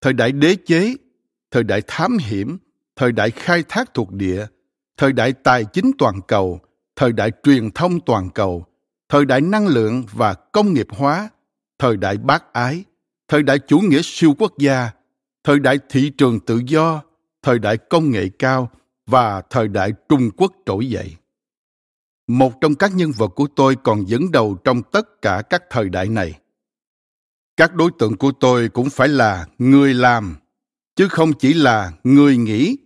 Thời 0.00 0.12
đại 0.12 0.32
đế 0.32 0.56
chế, 0.66 0.94
thời 1.50 1.62
đại 1.62 1.82
thám 1.86 2.18
hiểm, 2.18 2.58
thời 2.96 3.12
đại 3.12 3.30
khai 3.30 3.64
thác 3.68 3.94
thuộc 3.94 4.12
địa, 4.12 4.46
thời 4.98 5.12
đại 5.12 5.32
tài 5.32 5.64
chính 5.64 5.90
toàn 5.98 6.20
cầu, 6.28 6.60
thời 6.96 7.12
đại 7.12 7.30
truyền 7.42 7.70
thông 7.70 8.00
toàn 8.00 8.30
cầu, 8.30 8.64
thời 9.08 9.24
đại 9.24 9.40
năng 9.40 9.66
lượng 9.66 10.04
và 10.12 10.34
công 10.34 10.74
nghiệp 10.74 10.86
hóa, 10.90 11.28
thời 11.78 11.96
đại 11.96 12.16
bác 12.16 12.52
ái, 12.52 12.84
thời 13.28 13.42
đại 13.42 13.58
chủ 13.58 13.78
nghĩa 13.78 14.00
siêu 14.02 14.34
quốc 14.38 14.52
gia, 14.58 14.90
thời 15.44 15.58
đại 15.58 15.78
thị 15.88 16.10
trường 16.18 16.40
tự 16.40 16.60
do, 16.66 17.02
thời 17.42 17.58
đại 17.58 17.76
công 17.76 18.10
nghệ 18.10 18.28
cao 18.38 18.70
và 19.06 19.42
thời 19.50 19.68
đại 19.68 19.92
Trung 20.08 20.30
Quốc 20.36 20.52
trỗi 20.66 20.88
dậy. 20.88 21.16
Một 22.26 22.60
trong 22.60 22.74
các 22.74 22.94
nhân 22.94 23.12
vật 23.16 23.28
của 23.28 23.46
tôi 23.56 23.76
còn 23.76 24.08
dẫn 24.08 24.30
đầu 24.30 24.56
trong 24.64 24.82
tất 24.82 25.22
cả 25.22 25.42
các 25.50 25.62
thời 25.70 25.88
đại 25.88 26.08
này. 26.08 26.38
Các 27.56 27.74
đối 27.74 27.90
tượng 27.98 28.16
của 28.16 28.32
tôi 28.40 28.68
cũng 28.68 28.90
phải 28.90 29.08
là 29.08 29.46
người 29.58 29.94
làm, 29.94 30.36
chứ 30.96 31.08
không 31.08 31.32
chỉ 31.32 31.54
là 31.54 31.92
người 32.04 32.36
nghĩ, 32.36 32.76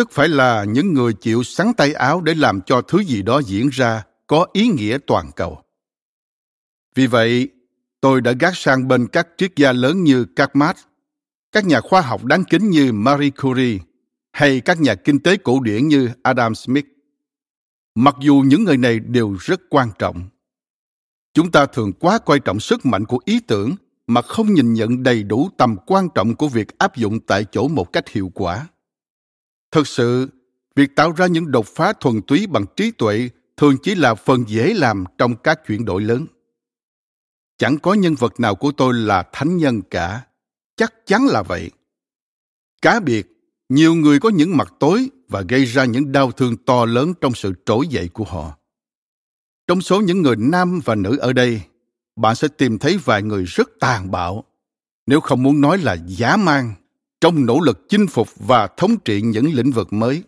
tức 0.00 0.10
phải 0.12 0.28
là 0.28 0.64
những 0.64 0.94
người 0.94 1.12
chịu 1.12 1.42
sắn 1.42 1.74
tay 1.74 1.92
áo 1.92 2.20
để 2.20 2.34
làm 2.34 2.60
cho 2.66 2.82
thứ 2.82 2.98
gì 2.98 3.22
đó 3.22 3.42
diễn 3.46 3.68
ra 3.68 4.04
có 4.26 4.46
ý 4.52 4.68
nghĩa 4.68 4.98
toàn 5.06 5.30
cầu. 5.36 5.62
Vì 6.94 7.06
vậy, 7.06 7.48
tôi 8.00 8.20
đã 8.20 8.32
gác 8.40 8.56
sang 8.56 8.88
bên 8.88 9.06
các 9.06 9.28
triết 9.36 9.56
gia 9.56 9.72
lớn 9.72 10.04
như 10.04 10.24
Karl 10.24 10.50
Marx, 10.54 10.78
các 11.52 11.66
nhà 11.66 11.80
khoa 11.80 12.00
học 12.00 12.24
đáng 12.24 12.44
kính 12.44 12.70
như 12.70 12.92
Marie 12.92 13.30
Curie 13.30 13.78
hay 14.32 14.60
các 14.60 14.80
nhà 14.80 14.94
kinh 14.94 15.18
tế 15.18 15.36
cổ 15.36 15.60
điển 15.60 15.88
như 15.88 16.08
Adam 16.22 16.54
Smith. 16.54 16.86
Mặc 17.94 18.14
dù 18.20 18.42
những 18.46 18.64
người 18.64 18.76
này 18.76 18.98
đều 18.98 19.36
rất 19.40 19.60
quan 19.70 19.88
trọng, 19.98 20.28
chúng 21.34 21.50
ta 21.50 21.66
thường 21.66 21.92
quá 21.92 22.18
coi 22.18 22.40
trọng 22.40 22.60
sức 22.60 22.86
mạnh 22.86 23.04
của 23.04 23.18
ý 23.24 23.40
tưởng 23.40 23.74
mà 24.06 24.22
không 24.22 24.54
nhìn 24.54 24.72
nhận 24.72 25.02
đầy 25.02 25.22
đủ 25.22 25.48
tầm 25.56 25.76
quan 25.86 26.08
trọng 26.14 26.34
của 26.34 26.48
việc 26.48 26.78
áp 26.78 26.96
dụng 26.96 27.20
tại 27.20 27.44
chỗ 27.52 27.68
một 27.68 27.92
cách 27.92 28.08
hiệu 28.08 28.30
quả. 28.34 28.66
Thực 29.70 29.86
sự, 29.86 30.28
việc 30.76 30.96
tạo 30.96 31.12
ra 31.12 31.26
những 31.26 31.50
đột 31.50 31.66
phá 31.66 31.92
thuần 31.92 32.22
túy 32.22 32.46
bằng 32.46 32.64
trí 32.76 32.90
tuệ 32.90 33.30
thường 33.56 33.76
chỉ 33.82 33.94
là 33.94 34.14
phần 34.14 34.44
dễ 34.48 34.74
làm 34.74 35.04
trong 35.18 35.36
các 35.36 35.60
chuyển 35.66 35.84
đổi 35.84 36.02
lớn. 36.02 36.26
Chẳng 37.58 37.78
có 37.78 37.94
nhân 37.94 38.14
vật 38.14 38.40
nào 38.40 38.54
của 38.54 38.72
tôi 38.72 38.94
là 38.94 39.22
thánh 39.32 39.56
nhân 39.56 39.82
cả, 39.90 40.26
chắc 40.76 41.06
chắn 41.06 41.26
là 41.26 41.42
vậy. 41.42 41.70
Cá 42.82 43.00
biệt, 43.00 43.26
nhiều 43.68 43.94
người 43.94 44.20
có 44.20 44.28
những 44.28 44.56
mặt 44.56 44.74
tối 44.80 45.10
và 45.28 45.40
gây 45.48 45.64
ra 45.64 45.84
những 45.84 46.12
đau 46.12 46.32
thương 46.32 46.56
to 46.56 46.84
lớn 46.84 47.12
trong 47.20 47.34
sự 47.34 47.54
trỗi 47.66 47.88
dậy 47.88 48.08
của 48.08 48.24
họ. 48.24 48.56
Trong 49.66 49.80
số 49.80 50.00
những 50.00 50.22
người 50.22 50.36
nam 50.36 50.80
và 50.84 50.94
nữ 50.94 51.16
ở 51.16 51.32
đây, 51.32 51.62
bạn 52.16 52.34
sẽ 52.34 52.48
tìm 52.48 52.78
thấy 52.78 52.98
vài 53.04 53.22
người 53.22 53.44
rất 53.44 53.70
tàn 53.80 54.10
bạo, 54.10 54.44
nếu 55.06 55.20
không 55.20 55.42
muốn 55.42 55.60
nói 55.60 55.78
là 55.78 55.96
giả 56.06 56.36
man, 56.36 56.74
trong 57.20 57.46
nỗ 57.46 57.60
lực 57.60 57.88
chinh 57.88 58.06
phục 58.06 58.28
và 58.36 58.66
thống 58.76 58.96
trị 59.04 59.22
những 59.22 59.54
lĩnh 59.54 59.70
vực 59.70 59.92
mới. 59.92 60.22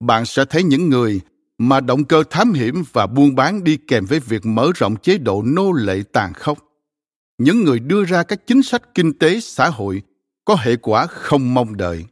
Bạn 0.00 0.26
sẽ 0.26 0.44
thấy 0.44 0.62
những 0.62 0.88
người 0.88 1.20
mà 1.58 1.80
động 1.80 2.04
cơ 2.04 2.22
thám 2.30 2.52
hiểm 2.52 2.82
và 2.92 3.06
buôn 3.06 3.34
bán 3.34 3.64
đi 3.64 3.76
kèm 3.76 4.04
với 4.04 4.20
việc 4.20 4.46
mở 4.46 4.70
rộng 4.74 4.96
chế 4.96 5.18
độ 5.18 5.42
nô 5.42 5.72
lệ 5.72 6.02
tàn 6.12 6.32
khốc. 6.32 6.58
Những 7.38 7.64
người 7.64 7.78
đưa 7.78 8.04
ra 8.04 8.22
các 8.22 8.46
chính 8.46 8.62
sách 8.62 8.94
kinh 8.94 9.18
tế 9.18 9.40
xã 9.40 9.68
hội 9.68 10.02
có 10.44 10.56
hệ 10.60 10.76
quả 10.76 11.06
không 11.06 11.54
mong 11.54 11.76
đợi 11.76 12.04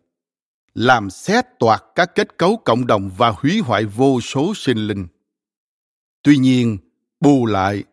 làm 0.79 1.11
xé 1.11 1.43
toạc 1.59 1.85
các 1.95 2.15
kết 2.15 2.39
cấu 2.39 2.57
cộng 2.57 2.87
đồng 2.87 3.11
và 3.17 3.31
hủy 3.31 3.59
hoại 3.59 3.85
vô 3.85 4.21
số 4.21 4.53
sinh 4.57 4.79
linh. 4.79 5.07
Tuy 6.23 6.37
nhiên, 6.37 6.79
bù 7.21 7.47
lại, 7.47 7.85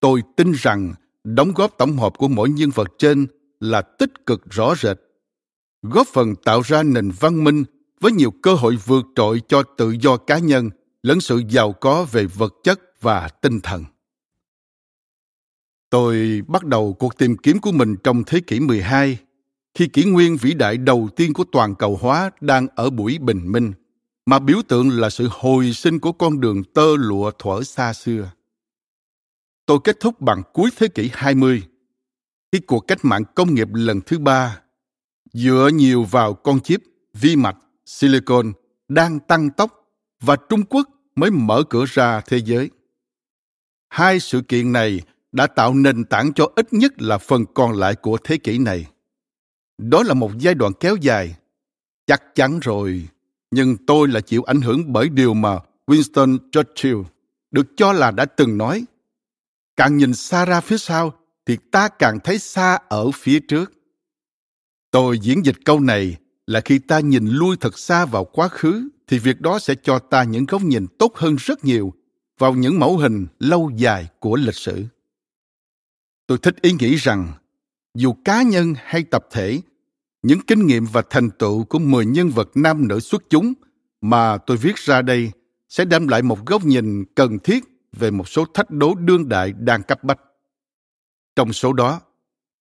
tôi 0.00 0.22
tin 0.36 0.52
rằng 0.52 0.94
đóng 1.24 1.52
góp 1.52 1.78
tổng 1.78 1.96
hợp 1.96 2.18
của 2.18 2.28
mỗi 2.28 2.50
nhân 2.50 2.70
vật 2.70 2.88
trên 2.98 3.26
là 3.60 3.82
tích 3.82 4.26
cực 4.26 4.50
rõ 4.50 4.74
rệt, 4.74 4.96
góp 5.82 6.06
phần 6.08 6.36
tạo 6.36 6.60
ra 6.60 6.82
nền 6.82 7.10
văn 7.20 7.44
minh 7.44 7.64
với 8.00 8.12
nhiều 8.12 8.30
cơ 8.30 8.54
hội 8.54 8.76
vượt 8.76 9.06
trội 9.14 9.42
cho 9.48 9.62
tự 9.62 9.90
do 9.90 10.16
cá 10.16 10.38
nhân 10.38 10.70
lẫn 11.02 11.20
sự 11.20 11.42
giàu 11.48 11.72
có 11.72 12.04
về 12.04 12.26
vật 12.26 12.54
chất 12.64 12.80
và 13.00 13.28
tinh 13.28 13.60
thần. 13.60 13.84
Tôi 15.90 16.42
bắt 16.46 16.64
đầu 16.64 16.92
cuộc 16.92 17.18
tìm 17.18 17.36
kiếm 17.36 17.58
của 17.58 17.72
mình 17.72 17.96
trong 18.04 18.22
thế 18.26 18.40
kỷ 18.40 18.60
12 18.60 19.18
khi 19.74 19.88
kỷ 19.88 20.04
nguyên 20.04 20.36
vĩ 20.36 20.54
đại 20.54 20.76
đầu 20.76 21.08
tiên 21.16 21.32
của 21.32 21.44
toàn 21.52 21.74
cầu 21.74 21.98
hóa 22.00 22.30
đang 22.40 22.66
ở 22.74 22.90
buổi 22.90 23.18
bình 23.18 23.52
minh, 23.52 23.72
mà 24.26 24.38
biểu 24.38 24.58
tượng 24.68 24.90
là 24.90 25.10
sự 25.10 25.28
hồi 25.30 25.72
sinh 25.72 25.98
của 25.98 26.12
con 26.12 26.40
đường 26.40 26.64
tơ 26.64 26.96
lụa 26.96 27.30
thuở 27.38 27.62
xa 27.62 27.92
xưa. 27.92 28.30
Tôi 29.66 29.78
kết 29.84 30.00
thúc 30.00 30.20
bằng 30.20 30.42
cuối 30.52 30.70
thế 30.76 30.88
kỷ 30.88 31.10
20, 31.12 31.62
khi 32.52 32.58
cuộc 32.58 32.80
cách 32.80 33.04
mạng 33.04 33.22
công 33.34 33.54
nghiệp 33.54 33.68
lần 33.72 34.00
thứ 34.00 34.18
ba, 34.18 34.60
dựa 35.32 35.70
nhiều 35.72 36.04
vào 36.04 36.34
con 36.34 36.60
chip, 36.60 36.80
vi 37.14 37.36
mạch, 37.36 37.56
silicon 37.86 38.52
đang 38.88 39.20
tăng 39.20 39.50
tốc 39.50 39.90
và 40.20 40.36
Trung 40.48 40.62
Quốc 40.62 40.88
mới 41.16 41.30
mở 41.30 41.62
cửa 41.70 41.84
ra 41.88 42.20
thế 42.20 42.40
giới. 42.44 42.70
Hai 43.88 44.20
sự 44.20 44.40
kiện 44.40 44.72
này 44.72 45.00
đã 45.32 45.46
tạo 45.46 45.74
nền 45.74 46.04
tảng 46.04 46.32
cho 46.32 46.48
ít 46.56 46.72
nhất 46.72 46.92
là 47.02 47.18
phần 47.18 47.44
còn 47.54 47.72
lại 47.72 47.94
của 47.94 48.18
thế 48.24 48.36
kỷ 48.36 48.58
này. 48.58 48.86
Đó 49.78 50.02
là 50.02 50.14
một 50.14 50.30
giai 50.38 50.54
đoạn 50.54 50.72
kéo 50.80 50.96
dài. 50.96 51.36
Chắc 52.06 52.22
chắn 52.34 52.60
rồi 52.60 53.08
nhưng 53.50 53.76
tôi 53.86 54.08
là 54.08 54.20
chịu 54.20 54.42
ảnh 54.42 54.60
hưởng 54.60 54.92
bởi 54.92 55.08
điều 55.08 55.34
mà 55.34 55.58
winston 55.86 56.38
churchill 56.52 56.98
được 57.50 57.66
cho 57.76 57.92
là 57.92 58.10
đã 58.10 58.24
từng 58.24 58.58
nói. 58.58 58.84
Càng 59.76 59.96
nhìn 59.96 60.14
xa 60.14 60.44
ra 60.44 60.60
phía 60.60 60.78
sau 60.78 61.12
thì 61.46 61.56
ta 61.70 61.88
càng 61.88 62.18
thấy 62.24 62.38
xa 62.38 62.78
ở 62.88 63.10
phía 63.10 63.40
trước 63.40 63.72
tôi 64.90 65.18
diễn 65.18 65.46
dịch 65.46 65.56
câu 65.64 65.80
này 65.80 66.16
là 66.46 66.60
khi 66.60 66.78
ta 66.78 67.00
nhìn 67.00 67.26
lui 67.26 67.56
thật 67.60 67.78
xa 67.78 68.04
vào 68.04 68.24
quá 68.24 68.48
khứ 68.48 68.88
thì 69.06 69.18
việc 69.18 69.40
đó 69.40 69.58
sẽ 69.58 69.74
cho 69.82 69.98
ta 69.98 70.24
những 70.24 70.46
góc 70.46 70.62
nhìn 70.62 70.86
tốt 70.98 71.16
hơn 71.16 71.36
rất 71.38 71.64
nhiều 71.64 71.94
vào 72.38 72.54
những 72.54 72.78
mẫu 72.78 72.96
hình 72.96 73.26
lâu 73.38 73.70
dài 73.76 74.08
của 74.18 74.36
lịch 74.36 74.54
sử 74.54 74.84
tôi 76.26 76.38
thích 76.38 76.56
ý 76.62 76.72
nghĩ 76.72 76.94
rằng 76.94 77.32
dù 77.94 78.14
cá 78.24 78.42
nhân 78.42 78.74
hay 78.76 79.02
tập 79.02 79.26
thể 79.30 79.60
những 80.22 80.40
kinh 80.46 80.66
nghiệm 80.66 80.84
và 80.84 81.02
thành 81.10 81.30
tựu 81.30 81.64
của 81.64 81.78
10 81.78 82.06
nhân 82.06 82.30
vật 82.30 82.50
nam 82.54 82.88
nữ 82.88 83.00
xuất 83.00 83.22
chúng 83.30 83.52
mà 84.00 84.38
tôi 84.38 84.56
viết 84.56 84.76
ra 84.76 85.02
đây 85.02 85.30
sẽ 85.68 85.84
đem 85.84 86.08
lại 86.08 86.22
một 86.22 86.46
góc 86.46 86.64
nhìn 86.64 87.04
cần 87.14 87.38
thiết 87.38 87.64
về 87.92 88.10
một 88.10 88.28
số 88.28 88.44
thách 88.54 88.70
đố 88.70 88.94
đương 88.94 89.28
đại 89.28 89.52
đang 89.52 89.82
cấp 89.82 90.04
bách. 90.04 90.20
Trong 91.36 91.52
số 91.52 91.72
đó, 91.72 92.00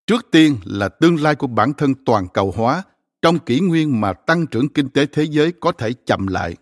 trước 0.10 0.32
tiên 0.32 0.58
là 0.66 0.90
tương 0.90 1.22
lai 1.22 1.36
của 1.36 1.48
bản 1.48 1.74
thân 1.74 1.94
toàn 2.06 2.28
cầu 2.34 2.54
hóa 2.56 2.84
trong 3.22 3.40
kỷ 3.40 3.60
nguyên 3.60 4.02
mà 4.02 4.14
tăng 4.14 4.48
trưởng 4.48 4.70
kinh 4.70 4.90
tế 4.90 5.06
thế 5.06 5.24
giới 5.24 5.52
có 5.52 5.72
thể 5.72 5.94
chậm 5.94 6.28
lại. 6.28 6.56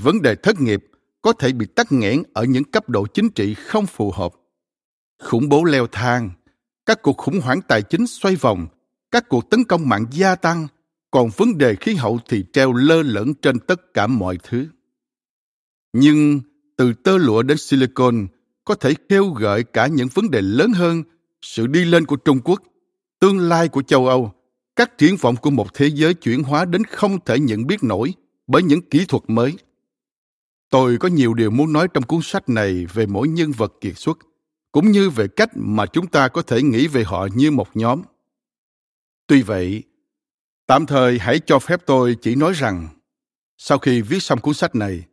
Vấn 0.00 0.22
đề 0.22 0.34
thất 0.34 0.60
nghiệp 0.60 0.84
có 1.22 1.32
thể 1.32 1.52
bị 1.52 1.66
tắc 1.66 1.92
nghẽn 1.92 2.22
ở 2.32 2.44
những 2.44 2.64
cấp 2.64 2.88
độ 2.88 3.06
chính 3.06 3.30
trị 3.30 3.54
không 3.54 3.86
phù 3.86 4.10
hợp. 4.10 4.32
Khủng 5.22 5.48
bố 5.48 5.64
leo 5.64 5.86
thang, 5.86 6.30
các 6.86 7.02
cuộc 7.02 7.16
khủng 7.16 7.40
hoảng 7.40 7.60
tài 7.68 7.82
chính 7.82 8.06
xoay 8.06 8.36
vòng 8.36 8.66
các 9.10 9.28
cuộc 9.28 9.50
tấn 9.50 9.64
công 9.64 9.88
mạng 9.88 10.06
gia 10.10 10.34
tăng 10.34 10.66
còn 11.10 11.28
vấn 11.36 11.58
đề 11.58 11.74
khí 11.74 11.94
hậu 11.94 12.18
thì 12.28 12.44
treo 12.52 12.72
lơ 12.72 13.02
lửng 13.02 13.34
trên 13.34 13.58
tất 13.58 13.94
cả 13.94 14.06
mọi 14.06 14.38
thứ 14.42 14.66
nhưng 15.92 16.40
từ 16.76 16.92
tơ 16.92 17.18
lụa 17.18 17.42
đến 17.42 17.58
silicon 17.58 18.26
có 18.64 18.74
thể 18.74 18.94
kêu 19.08 19.30
gợi 19.30 19.64
cả 19.64 19.86
những 19.86 20.08
vấn 20.14 20.30
đề 20.30 20.40
lớn 20.42 20.72
hơn 20.72 21.02
sự 21.42 21.66
đi 21.66 21.84
lên 21.84 22.06
của 22.06 22.16
trung 22.16 22.40
quốc 22.44 22.62
tương 23.20 23.38
lai 23.38 23.68
của 23.68 23.82
châu 23.82 24.06
âu 24.06 24.32
các 24.76 24.98
triển 24.98 25.16
vọng 25.16 25.36
của 25.36 25.50
một 25.50 25.74
thế 25.74 25.86
giới 25.86 26.14
chuyển 26.14 26.42
hóa 26.42 26.64
đến 26.64 26.84
không 26.84 27.24
thể 27.24 27.38
nhận 27.38 27.66
biết 27.66 27.82
nổi 27.82 28.14
bởi 28.46 28.62
những 28.62 28.82
kỹ 28.82 29.04
thuật 29.08 29.22
mới. 29.26 29.52
Tôi 30.70 30.96
có 30.96 31.08
nhiều 31.08 31.34
điều 31.34 31.50
muốn 31.50 31.72
nói 31.72 31.88
trong 31.94 32.04
cuốn 32.04 32.20
sách 32.22 32.48
này 32.48 32.86
về 32.86 33.06
mỗi 33.06 33.28
nhân 33.28 33.52
vật 33.52 33.72
kiệt 33.80 33.98
xuất 33.98 34.18
cũng 34.72 34.90
như 34.90 35.10
về 35.10 35.28
cách 35.28 35.50
mà 35.54 35.86
chúng 35.86 36.06
ta 36.06 36.28
có 36.28 36.42
thể 36.42 36.62
nghĩ 36.62 36.86
về 36.86 37.04
họ 37.04 37.28
như 37.34 37.50
một 37.50 37.76
nhóm. 37.76 38.02
Tuy 39.26 39.42
vậy, 39.42 39.82
tạm 40.66 40.86
thời 40.86 41.18
hãy 41.18 41.40
cho 41.46 41.58
phép 41.58 41.80
tôi 41.86 42.16
chỉ 42.22 42.34
nói 42.34 42.52
rằng, 42.52 42.88
sau 43.58 43.78
khi 43.78 44.00
viết 44.02 44.22
xong 44.22 44.40
cuốn 44.40 44.54
sách 44.54 44.74
này, 44.74 45.04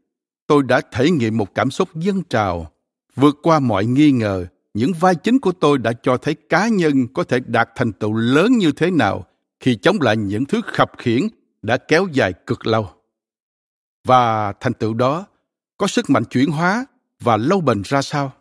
tôi 0.48 0.64
đã 0.64 0.82
thể 0.92 1.12
nghiệm 1.12 1.38
một 1.38 1.56
cảm 1.56 1.72
xúc 1.72 1.96
dân 1.96 2.24
trào, 2.24 2.72
vượt 3.16 3.36
qua 3.44 3.60
mọi 3.60 3.86
nghi 3.86 4.12
ngờ, 4.12 4.48
những 4.78 4.94
vai 4.94 5.16
chính 5.16 5.40
của 5.40 5.52
tôi 5.52 5.78
đã 5.78 5.94
cho 6.04 6.18
thấy 6.18 6.36
cá 6.50 6.68
nhân 6.68 7.08
có 7.14 7.24
thể 7.24 7.40
đạt 7.40 7.70
thành 7.76 7.94
tựu 7.94 8.14
lớn 8.14 8.58
như 8.58 8.72
thế 8.72 8.92
nào 8.92 9.26
khi 9.60 9.76
chống 9.76 9.98
lại 10.02 10.18
những 10.18 10.46
thứ 10.46 10.62
khập 10.66 10.92
khiển 10.98 11.22
đã 11.62 11.78
kéo 11.78 12.08
dài 12.12 12.34
cực 12.48 12.68
lâu. 12.68 12.90
Và 14.08 14.54
thành 14.54 14.74
tựu 14.74 14.94
đó 14.94 15.26
có 15.78 15.88
sức 15.88 16.10
mạnh 16.10 16.24
chuyển 16.26 16.52
hóa 16.52 16.86
và 17.20 17.38
lâu 17.38 17.62
bền 17.62 17.82
ra 17.86 18.02
sao? 18.02 18.34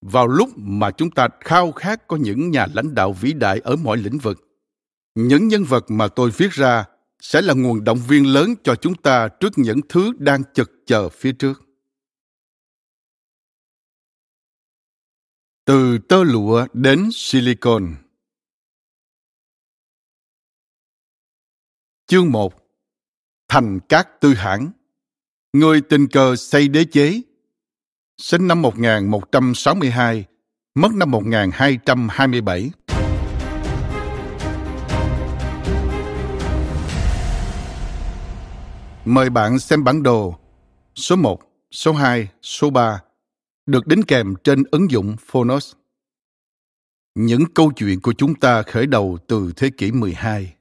Vào 0.00 0.26
lúc 0.26 0.48
mà 0.56 0.90
chúng 0.90 1.10
ta 1.10 1.28
khao 1.40 1.72
khát 1.72 2.08
có 2.08 2.16
những 2.16 2.50
nhà 2.50 2.66
lãnh 2.74 2.94
đạo 2.94 3.12
vĩ 3.12 3.32
đại 3.32 3.60
ở 3.64 3.76
mọi 3.76 3.96
lĩnh 3.96 4.18
vực, 4.18 4.48
những 5.14 5.48
nhân 5.48 5.64
vật 5.64 5.90
mà 5.90 6.08
tôi 6.08 6.30
viết 6.30 6.50
ra 6.50 6.84
sẽ 7.20 7.42
là 7.42 7.54
nguồn 7.54 7.84
động 7.84 7.98
viên 8.08 8.26
lớn 8.26 8.54
cho 8.64 8.74
chúng 8.74 8.94
ta 8.94 9.28
trước 9.28 9.52
những 9.56 9.80
thứ 9.88 10.12
đang 10.18 10.42
chực 10.54 10.70
chờ 10.86 11.08
phía 11.08 11.32
trước 11.32 11.69
Từ 15.70 15.98
tơ 15.98 16.24
lụa 16.24 16.66
đến 16.72 17.08
silicon. 17.12 17.94
Chương 22.06 22.32
1 22.32 22.54
Thành 23.48 23.80
các 23.88 24.20
tư 24.20 24.34
hãng 24.34 24.70
Người 25.52 25.80
tình 25.80 26.08
cờ 26.08 26.36
xây 26.36 26.68
đế 26.68 26.84
chế 26.84 27.20
Sinh 28.18 28.48
năm 28.48 28.62
1162, 28.62 30.24
mất 30.74 30.92
năm 30.94 31.10
1227. 31.10 32.70
Mời 39.04 39.30
bạn 39.30 39.58
xem 39.58 39.84
bản 39.84 40.02
đồ 40.02 40.34
số 40.94 41.16
1, 41.16 41.40
số 41.70 41.92
2, 41.92 42.28
số 42.42 42.70
3 42.70 43.00
được 43.70 43.86
đính 43.86 44.02
kèm 44.02 44.34
trên 44.44 44.62
ứng 44.70 44.90
dụng 44.90 45.16
Phonos. 45.26 45.72
Những 47.14 47.44
câu 47.54 47.72
chuyện 47.76 48.00
của 48.00 48.12
chúng 48.12 48.34
ta 48.34 48.62
khởi 48.62 48.86
đầu 48.86 49.18
từ 49.28 49.52
thế 49.56 49.70
kỷ 49.70 49.92
12. 49.92 50.54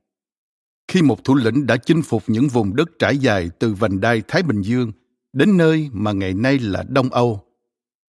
Khi 0.87 1.01
một 1.01 1.23
thủ 1.23 1.35
lĩnh 1.35 1.65
đã 1.65 1.77
chinh 1.77 2.01
phục 2.01 2.23
những 2.27 2.47
vùng 2.47 2.75
đất 2.75 2.89
trải 2.99 3.17
dài 3.17 3.49
từ 3.59 3.73
vành 3.73 4.01
đai 4.01 4.21
Thái 4.27 4.43
Bình 4.43 4.61
Dương 4.61 4.91
đến 5.33 5.57
nơi 5.57 5.89
mà 5.93 6.11
ngày 6.11 6.33
nay 6.33 6.59
là 6.59 6.83
Đông 6.89 7.09
Âu, 7.09 7.41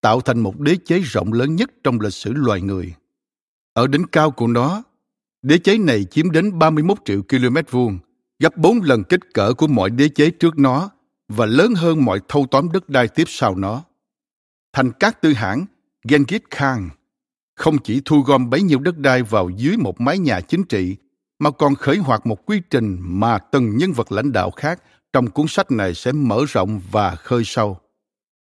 tạo 0.01 0.21
thành 0.21 0.41
một 0.41 0.61
đế 0.61 0.77
chế 0.85 1.01
rộng 1.01 1.33
lớn 1.33 1.57
nhất 1.57 1.71
trong 1.85 2.01
lịch 2.01 2.15
sử 2.15 2.33
loài 2.33 2.61
người. 2.61 2.95
Ở 3.73 3.87
đỉnh 3.87 4.07
cao 4.13 4.31
của 4.31 4.47
nó, 4.47 4.83
đế 5.43 5.59
chế 5.59 5.79
này 5.79 6.05
chiếm 6.05 6.31
đến 6.31 6.59
31 6.59 6.99
triệu 7.05 7.23
km 7.23 7.57
vuông, 7.71 7.99
gấp 8.39 8.57
4 8.57 8.83
lần 8.83 9.05
kích 9.05 9.35
cỡ 9.35 9.53
của 9.53 9.67
mọi 9.67 9.91
đế 9.91 10.09
chế 10.09 10.31
trước 10.31 10.59
nó 10.59 10.91
và 11.29 11.47
lớn 11.47 11.75
hơn 11.75 12.05
mọi 12.05 12.21
thâu 12.29 12.47
tóm 12.51 12.73
đất 12.73 12.89
đai 12.89 13.09
tiếp 13.09 13.25
sau 13.27 13.57
nó. 13.57 13.85
Thành 14.73 14.93
các 14.93 15.23
tư 15.23 15.33
hãng, 15.33 15.67
Genghis 16.09 16.43
Khan 16.51 16.91
không 17.61 17.79
chỉ 17.79 18.03
thu 18.05 18.21
gom 18.21 18.51
bấy 18.51 18.63
nhiêu 18.63 18.79
đất 18.79 18.99
đai 18.99 19.23
vào 19.23 19.51
dưới 19.51 19.77
một 19.77 20.01
mái 20.01 20.19
nhà 20.19 20.41
chính 20.41 20.65
trị, 20.65 20.97
mà 21.39 21.51
còn 21.51 21.75
khởi 21.75 21.97
hoạt 21.97 22.27
một 22.27 22.47
quy 22.47 22.61
trình 22.71 22.99
mà 23.01 23.39
từng 23.39 23.77
nhân 23.77 23.93
vật 23.93 24.13
lãnh 24.13 24.33
đạo 24.33 24.51
khác 24.51 24.83
trong 25.13 25.31
cuốn 25.31 25.47
sách 25.49 25.71
này 25.71 25.95
sẽ 25.95 26.13
mở 26.13 26.45
rộng 26.49 26.81
và 26.91 27.15
khơi 27.15 27.43
sâu, 27.45 27.79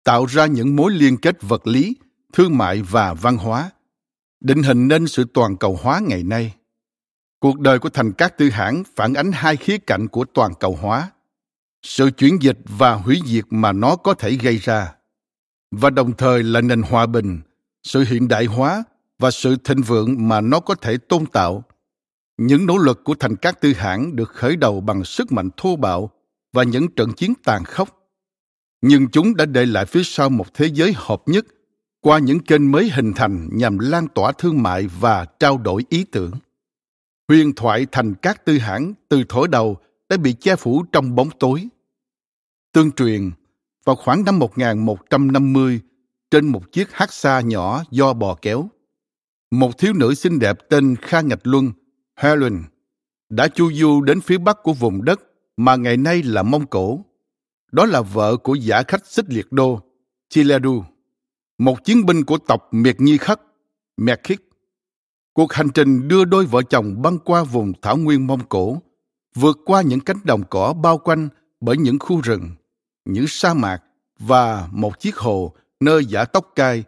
tạo 0.03 0.25
ra 0.25 0.45
những 0.45 0.75
mối 0.75 0.91
liên 0.91 1.17
kết 1.17 1.41
vật 1.41 1.67
lý, 1.67 1.95
thương 2.33 2.57
mại 2.57 2.81
và 2.81 3.13
văn 3.13 3.37
hóa, 3.37 3.71
định 4.39 4.63
hình 4.63 4.87
nên 4.87 5.07
sự 5.07 5.25
toàn 5.33 5.57
cầu 5.57 5.79
hóa 5.81 5.99
ngày 5.99 6.23
nay. 6.23 6.53
Cuộc 7.39 7.59
đời 7.59 7.79
của 7.79 7.89
thành 7.89 8.13
các 8.13 8.37
tư 8.37 8.49
hãng 8.49 8.83
phản 8.95 9.13
ánh 9.13 9.31
hai 9.31 9.55
khía 9.55 9.77
cạnh 9.77 10.07
của 10.07 10.25
toàn 10.33 10.51
cầu 10.59 10.77
hóa, 10.81 11.11
sự 11.81 12.11
chuyển 12.11 12.41
dịch 12.41 12.59
và 12.65 12.93
hủy 12.93 13.21
diệt 13.25 13.45
mà 13.49 13.71
nó 13.71 13.95
có 13.95 14.13
thể 14.13 14.35
gây 14.35 14.57
ra 14.57 14.93
và 15.79 15.89
đồng 15.89 16.17
thời 16.17 16.43
là 16.43 16.61
nền 16.61 16.81
hòa 16.81 17.05
bình, 17.05 17.41
sự 17.83 18.03
hiện 18.09 18.27
đại 18.27 18.45
hóa 18.45 18.83
và 19.19 19.31
sự 19.31 19.55
thịnh 19.63 19.81
vượng 19.81 20.27
mà 20.27 20.41
nó 20.41 20.59
có 20.59 20.75
thể 20.75 20.97
tôn 20.97 21.25
tạo. 21.25 21.63
Những 22.37 22.65
nỗ 22.65 22.77
lực 22.77 23.03
của 23.03 23.15
thành 23.15 23.35
các 23.35 23.61
tư 23.61 23.73
hãng 23.73 24.15
được 24.15 24.29
khởi 24.29 24.55
đầu 24.55 24.81
bằng 24.81 25.03
sức 25.03 25.31
mạnh 25.31 25.49
thô 25.57 25.75
bạo 25.75 26.09
và 26.53 26.63
những 26.63 26.87
trận 26.87 27.13
chiến 27.13 27.33
tàn 27.43 27.63
khốc. 27.63 28.09
Nhưng 28.81 29.07
chúng 29.07 29.35
đã 29.35 29.45
để 29.45 29.65
lại 29.65 29.85
phía 29.85 30.03
sau 30.03 30.29
một 30.29 30.53
thế 30.53 30.65
giới 30.73 30.93
hợp 30.95 31.21
nhất 31.25 31.45
qua 32.01 32.19
những 32.19 32.39
kênh 32.39 32.71
mới 32.71 32.89
hình 32.89 33.13
thành 33.13 33.49
nhằm 33.51 33.79
lan 33.79 34.07
tỏa 34.07 34.31
thương 34.31 34.63
mại 34.63 34.87
và 34.99 35.25
trao 35.39 35.57
đổi 35.57 35.85
ý 35.89 36.03
tưởng. 36.03 36.31
Huyền 37.27 37.53
thoại 37.55 37.87
thành 37.91 38.13
các 38.15 38.45
tư 38.45 38.57
hãng 38.57 38.93
từ 39.09 39.23
thổi 39.29 39.47
đầu 39.47 39.77
đã 40.09 40.17
bị 40.17 40.33
che 40.33 40.55
phủ 40.55 40.83
trong 40.91 41.15
bóng 41.15 41.29
tối. 41.39 41.67
Tương 42.73 42.91
truyền 42.91 43.31
vào 43.83 43.95
khoảng 43.95 44.25
năm 44.25 44.39
1150 44.39 45.81
trên 46.31 46.47
một 46.47 46.71
chiếc 46.71 46.91
hát 46.91 47.13
xa 47.13 47.41
nhỏ 47.41 47.83
do 47.91 48.13
bò 48.13 48.37
kéo. 48.41 48.69
Một 49.51 49.77
thiếu 49.77 49.93
nữ 49.93 50.13
xinh 50.13 50.39
đẹp 50.39 50.57
tên 50.69 50.95
Kha 51.01 51.21
Ngạch 51.21 51.47
Luân, 51.47 51.71
Helen, 52.15 52.63
đã 53.29 53.47
chu 53.47 53.71
du 53.73 54.01
đến 54.01 54.21
phía 54.21 54.37
bắc 54.37 54.57
của 54.63 54.73
vùng 54.73 55.05
đất 55.05 55.21
mà 55.57 55.75
ngày 55.75 55.97
nay 55.97 56.23
là 56.23 56.43
Mông 56.43 56.67
Cổ. 56.67 56.99
Đó 57.71 57.85
là 57.85 58.01
vợ 58.01 58.37
của 58.37 58.55
giả 58.55 58.83
khách 58.87 59.05
xích 59.05 59.25
liệt 59.29 59.51
đô, 59.51 59.81
Chiladu, 60.29 60.83
một 61.57 61.83
chiến 61.83 62.05
binh 62.05 62.23
của 62.23 62.37
tộc 62.37 62.67
Miệt 62.71 63.01
Nhi 63.01 63.17
Khắc, 63.17 63.39
Mekik. 63.97 64.49
Cuộc 65.33 65.53
hành 65.53 65.69
trình 65.69 66.07
đưa 66.07 66.25
đôi 66.25 66.45
vợ 66.45 66.61
chồng 66.69 67.01
băng 67.01 67.19
qua 67.19 67.43
vùng 67.43 67.73
thảo 67.81 67.97
nguyên 67.97 68.27
Mông 68.27 68.47
Cổ, 68.49 68.81
vượt 69.35 69.57
qua 69.65 69.81
những 69.81 69.99
cánh 69.99 70.17
đồng 70.23 70.43
cỏ 70.49 70.73
bao 70.73 70.97
quanh 70.97 71.29
bởi 71.61 71.77
những 71.77 71.99
khu 71.99 72.21
rừng 72.21 72.49
những 73.05 73.25
sa 73.27 73.53
mạc 73.53 73.83
và 74.19 74.67
một 74.71 74.99
chiếc 74.99 75.15
hồ 75.17 75.55
nơi 75.79 76.05
giả 76.05 76.25
tóc 76.25 76.51
cai 76.55 76.83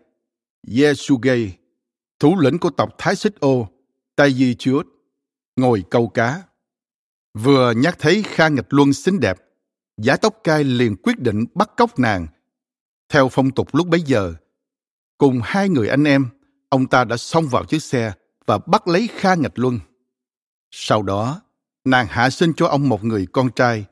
Yesuge, 0.77 1.37
thủ 2.19 2.39
lĩnh 2.39 2.57
của 2.57 2.69
tộc 2.69 2.95
Thái 2.97 3.15
Xích 3.15 3.39
Ô, 3.39 3.67
Tay 4.15 4.33
Di 4.33 4.55
Chuốt, 4.55 4.87
ngồi 5.55 5.83
câu 5.89 6.07
cá. 6.07 6.43
Vừa 7.33 7.71
nhắc 7.71 7.95
thấy 7.99 8.23
Kha 8.23 8.47
Nghịch 8.47 8.67
Luân 8.69 8.93
xinh 8.93 9.19
đẹp, 9.19 9.37
giả 9.97 10.17
tóc 10.17 10.39
cai 10.43 10.63
liền 10.63 10.95
quyết 10.95 11.19
định 11.19 11.45
bắt 11.53 11.69
cóc 11.77 11.99
nàng. 11.99 12.27
Theo 13.09 13.29
phong 13.29 13.51
tục 13.51 13.75
lúc 13.75 13.87
bấy 13.87 14.01
giờ, 14.01 14.33
cùng 15.17 15.39
hai 15.43 15.69
người 15.69 15.87
anh 15.87 16.03
em, 16.03 16.29
ông 16.69 16.87
ta 16.87 17.03
đã 17.03 17.17
xông 17.17 17.47
vào 17.47 17.65
chiếc 17.65 17.83
xe 17.83 18.13
và 18.45 18.57
bắt 18.57 18.87
lấy 18.87 19.09
Kha 19.17 19.35
Nghịch 19.35 19.59
Luân. 19.59 19.79
Sau 20.71 21.03
đó, 21.03 21.41
nàng 21.85 22.07
hạ 22.09 22.29
sinh 22.29 22.53
cho 22.53 22.67
ông 22.67 22.89
một 22.89 23.03
người 23.03 23.27
con 23.31 23.49
trai, 23.51 23.85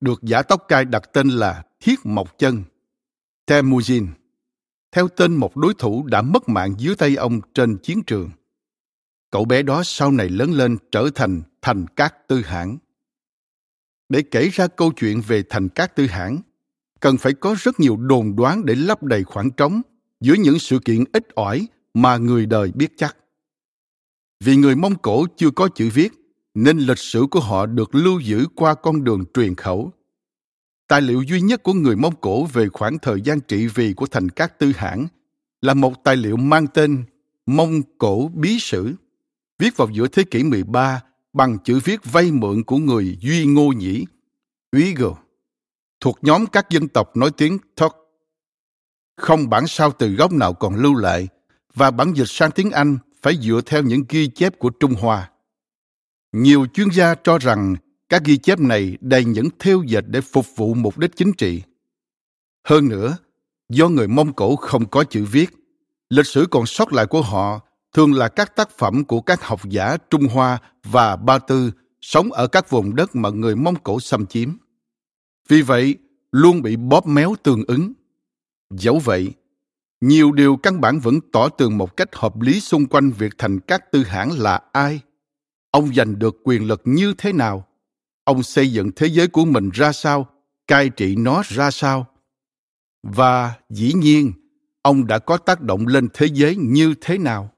được 0.00 0.22
giả 0.22 0.42
tóc 0.42 0.64
cai 0.68 0.84
đặt 0.84 1.02
tên 1.12 1.28
là 1.28 1.62
Thiết 1.80 2.06
Mộc 2.06 2.38
Chân, 2.38 2.62
Temujin, 3.46 4.06
theo 4.92 5.08
tên 5.08 5.36
một 5.36 5.56
đối 5.56 5.74
thủ 5.74 6.06
đã 6.06 6.22
mất 6.22 6.48
mạng 6.48 6.74
dưới 6.78 6.94
tay 6.94 7.16
ông 7.16 7.40
trên 7.54 7.78
chiến 7.78 8.02
trường. 8.06 8.30
Cậu 9.30 9.44
bé 9.44 9.62
đó 9.62 9.82
sau 9.84 10.10
này 10.10 10.28
lớn 10.28 10.52
lên 10.52 10.76
trở 10.92 11.10
thành 11.14 11.42
thành 11.62 11.86
cát 11.86 12.28
tư 12.28 12.42
hãng. 12.42 12.78
Để 14.08 14.22
kể 14.22 14.48
ra 14.52 14.66
câu 14.66 14.92
chuyện 14.92 15.20
về 15.26 15.42
thành 15.48 15.68
cát 15.68 15.96
tư 15.96 16.06
hãng, 16.06 16.38
cần 17.00 17.16
phải 17.16 17.32
có 17.32 17.56
rất 17.58 17.80
nhiều 17.80 17.96
đồn 17.96 18.36
đoán 18.36 18.64
để 18.64 18.74
lấp 18.74 19.02
đầy 19.02 19.24
khoảng 19.24 19.50
trống 19.50 19.82
giữa 20.20 20.34
những 20.34 20.58
sự 20.58 20.78
kiện 20.84 21.04
ít 21.12 21.28
ỏi 21.34 21.66
mà 21.94 22.16
người 22.16 22.46
đời 22.46 22.72
biết 22.74 22.92
chắc. 22.96 23.16
Vì 24.44 24.56
người 24.56 24.76
Mông 24.76 24.94
Cổ 25.02 25.26
chưa 25.36 25.50
có 25.50 25.68
chữ 25.74 25.90
viết, 25.94 26.12
nên 26.54 26.78
lịch 26.78 26.98
sử 26.98 27.26
của 27.30 27.40
họ 27.40 27.66
được 27.66 27.94
lưu 27.94 28.20
giữ 28.20 28.46
qua 28.54 28.74
con 28.74 29.04
đường 29.04 29.24
truyền 29.34 29.54
khẩu 29.54 29.92
Tài 30.90 31.02
liệu 31.02 31.22
duy 31.22 31.40
nhất 31.40 31.62
của 31.62 31.72
người 31.72 31.96
Mông 31.96 32.14
Cổ 32.20 32.44
về 32.44 32.68
khoảng 32.68 32.98
thời 32.98 33.20
gian 33.20 33.40
trị 33.40 33.66
vì 33.66 33.92
của 33.92 34.06
thành 34.06 34.28
các 34.28 34.58
tư 34.58 34.72
hãng 34.76 35.06
là 35.62 35.74
một 35.74 36.04
tài 36.04 36.16
liệu 36.16 36.36
mang 36.36 36.66
tên 36.66 37.04
Mông 37.46 37.82
Cổ 37.98 38.30
Bí 38.34 38.58
Sử, 38.60 38.94
viết 39.58 39.76
vào 39.76 39.88
giữa 39.92 40.08
thế 40.08 40.24
kỷ 40.30 40.42
13 40.42 41.02
bằng 41.32 41.58
chữ 41.64 41.80
viết 41.84 42.00
vay 42.04 42.32
mượn 42.32 42.62
của 42.62 42.76
người 42.76 43.18
Duy 43.20 43.46
Ngô 43.46 43.72
Nhĩ, 43.72 44.04
Uyghur, 44.76 45.16
thuộc 46.00 46.18
nhóm 46.22 46.46
các 46.46 46.70
dân 46.70 46.88
tộc 46.88 47.16
nói 47.16 47.30
tiếng 47.36 47.58
Tok. 47.74 47.96
Không 49.16 49.50
bản 49.50 49.66
sao 49.66 49.92
từ 49.98 50.08
gốc 50.08 50.32
nào 50.32 50.54
còn 50.54 50.74
lưu 50.74 50.94
lại 50.94 51.28
và 51.74 51.90
bản 51.90 52.12
dịch 52.12 52.28
sang 52.28 52.50
tiếng 52.50 52.70
Anh 52.70 52.98
phải 53.22 53.36
dựa 53.36 53.60
theo 53.66 53.82
những 53.82 54.04
ghi 54.08 54.28
chép 54.28 54.58
của 54.58 54.70
Trung 54.70 54.94
Hoa. 54.94 55.30
Nhiều 56.32 56.66
chuyên 56.74 56.88
gia 56.90 57.14
cho 57.14 57.38
rằng 57.38 57.76
các 58.10 58.24
ghi 58.24 58.36
chép 58.36 58.60
này 58.60 58.98
đầy 59.00 59.24
những 59.24 59.48
theo 59.58 59.82
dệt 59.86 60.04
để 60.06 60.20
phục 60.20 60.46
vụ 60.56 60.74
mục 60.74 60.98
đích 60.98 61.16
chính 61.16 61.32
trị. 61.32 61.62
Hơn 62.68 62.88
nữa, 62.88 63.16
do 63.68 63.88
người 63.88 64.08
Mông 64.08 64.32
Cổ 64.32 64.56
không 64.56 64.88
có 64.88 65.04
chữ 65.04 65.24
viết, 65.24 65.50
lịch 66.08 66.26
sử 66.26 66.46
còn 66.50 66.66
sót 66.66 66.92
lại 66.92 67.06
của 67.06 67.22
họ 67.22 67.60
thường 67.92 68.12
là 68.12 68.28
các 68.28 68.56
tác 68.56 68.70
phẩm 68.78 69.04
của 69.04 69.20
các 69.20 69.42
học 69.42 69.60
giả 69.64 69.96
Trung 70.10 70.28
Hoa 70.28 70.58
và 70.84 71.16
Ba 71.16 71.38
Tư 71.38 71.70
sống 72.00 72.32
ở 72.32 72.46
các 72.46 72.70
vùng 72.70 72.96
đất 72.96 73.16
mà 73.16 73.30
người 73.30 73.56
Mông 73.56 73.76
Cổ 73.82 74.00
xâm 74.00 74.26
chiếm. 74.26 74.50
Vì 75.48 75.62
vậy, 75.62 75.94
luôn 76.32 76.62
bị 76.62 76.76
bóp 76.76 77.06
méo 77.06 77.34
tương 77.42 77.64
ứng. 77.68 77.92
Dẫu 78.70 78.98
vậy, 78.98 79.32
nhiều 80.00 80.32
điều 80.32 80.56
căn 80.56 80.80
bản 80.80 81.00
vẫn 81.00 81.20
tỏ 81.32 81.48
tường 81.48 81.78
một 81.78 81.96
cách 81.96 82.08
hợp 82.16 82.40
lý 82.40 82.60
xung 82.60 82.86
quanh 82.86 83.10
việc 83.10 83.32
thành 83.38 83.60
các 83.60 83.92
tư 83.92 84.02
hãng 84.02 84.38
là 84.38 84.60
ai, 84.72 85.00
ông 85.70 85.94
giành 85.94 86.18
được 86.18 86.36
quyền 86.44 86.66
lực 86.66 86.82
như 86.84 87.14
thế 87.18 87.32
nào, 87.32 87.66
ông 88.24 88.42
xây 88.42 88.72
dựng 88.72 88.90
thế 88.96 89.06
giới 89.06 89.28
của 89.28 89.44
mình 89.44 89.70
ra 89.70 89.92
sao? 89.92 90.26
Cai 90.66 90.88
trị 90.88 91.16
nó 91.16 91.42
ra 91.46 91.70
sao? 91.70 92.06
Và 93.02 93.54
dĩ 93.68 93.92
nhiên, 93.92 94.32
ông 94.82 95.06
đã 95.06 95.18
có 95.18 95.36
tác 95.36 95.60
động 95.60 95.86
lên 95.86 96.08
thế 96.14 96.26
giới 96.32 96.56
như 96.56 96.94
thế 97.00 97.18
nào? 97.18 97.50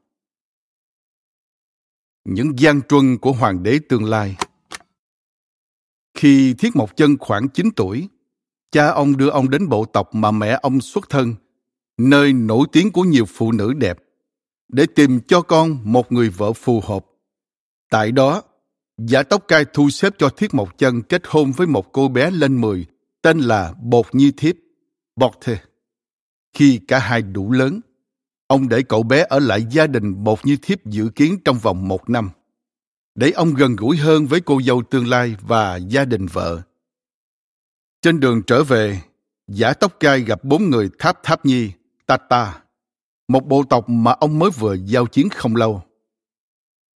Những 2.25 2.59
gian 2.59 2.81
truân 2.89 3.19
của 3.19 3.33
hoàng 3.33 3.63
đế 3.63 3.79
tương 3.89 4.05
lai. 4.05 4.37
Khi 6.15 6.55
thiết 6.55 6.77
mộc 6.77 6.97
chân 6.97 7.17
khoảng 7.19 7.49
9 7.49 7.71
tuổi, 7.77 8.09
cha 8.71 8.89
ông 8.89 9.17
đưa 9.17 9.31
ông 9.31 9.51
đến 9.51 9.69
bộ 9.69 9.85
tộc 9.85 10.15
mà 10.15 10.31
mẹ 10.31 10.59
ông 10.63 10.81
xuất 10.81 11.11
thân, 11.11 11.35
nơi 11.99 12.33
nổi 12.33 12.67
tiếng 12.73 12.93
của 12.93 13.03
nhiều 13.03 13.25
phụ 13.25 13.53
nữ 13.53 13.73
đẹp, 13.73 13.99
để 14.69 14.87
tìm 14.87 15.21
cho 15.29 15.43
con 15.43 15.79
một 15.85 16.13
người 16.13 16.29
vợ 16.29 16.53
phù 16.53 16.81
hợp. 16.81 17.07
Tại 17.91 18.13
đó 18.13 18.43
Giả 19.07 19.23
tóc 19.23 19.45
cai 19.49 19.65
thu 19.73 19.91
xếp 19.91 20.15
cho 20.19 20.29
Thiết 20.29 20.55
Mộc 20.55 20.79
Chân 20.79 21.03
kết 21.03 21.23
hôn 21.27 21.53
với 21.53 21.67
một 21.67 21.93
cô 21.93 22.09
bé 22.09 22.31
lên 22.31 22.61
mười 22.61 22.87
tên 23.23 23.39
là 23.39 23.75
Bột 23.83 24.07
Nhi 24.13 24.33
Thiếp, 24.37 24.55
Bọt 25.17 25.33
Thê. 25.41 25.59
Khi 26.53 26.81
cả 26.89 26.99
hai 26.99 27.23
đủ 27.23 27.53
lớn, 27.53 27.81
ông 28.47 28.69
để 28.69 28.83
cậu 28.83 29.03
bé 29.03 29.27
ở 29.29 29.39
lại 29.39 29.67
gia 29.71 29.87
đình 29.87 30.25
Bột 30.25 30.47
Nhi 30.47 30.57
Thiếp 30.63 30.87
dự 30.87 31.09
kiến 31.15 31.39
trong 31.45 31.59
vòng 31.59 31.89
một 31.89 32.11
năm, 32.11 32.31
để 33.15 33.31
ông 33.31 33.55
gần 33.55 33.77
gũi 33.77 33.97
hơn 33.97 34.27
với 34.27 34.41
cô 34.41 34.63
dâu 34.63 34.83
tương 34.91 35.09
lai 35.09 35.37
và 35.41 35.77
gia 35.77 36.05
đình 36.05 36.27
vợ. 36.27 36.63
Trên 38.03 38.21
đường 38.21 38.43
trở 38.47 38.65
về, 38.65 39.01
giả 39.49 39.73
tóc 39.73 39.97
cai 40.01 40.21
gặp 40.21 40.45
bốn 40.45 40.71
người 40.71 40.91
Tháp 40.99 41.23
Tháp 41.23 41.47
Nhi, 41.47 41.71
Tata, 42.07 42.63
một 43.29 43.47
bộ 43.47 43.65
tộc 43.71 43.89
mà 43.89 44.13
ông 44.13 44.39
mới 44.39 44.51
vừa 44.51 44.75
giao 44.75 45.07
chiến 45.07 45.29
không 45.29 45.57
lâu. 45.57 45.83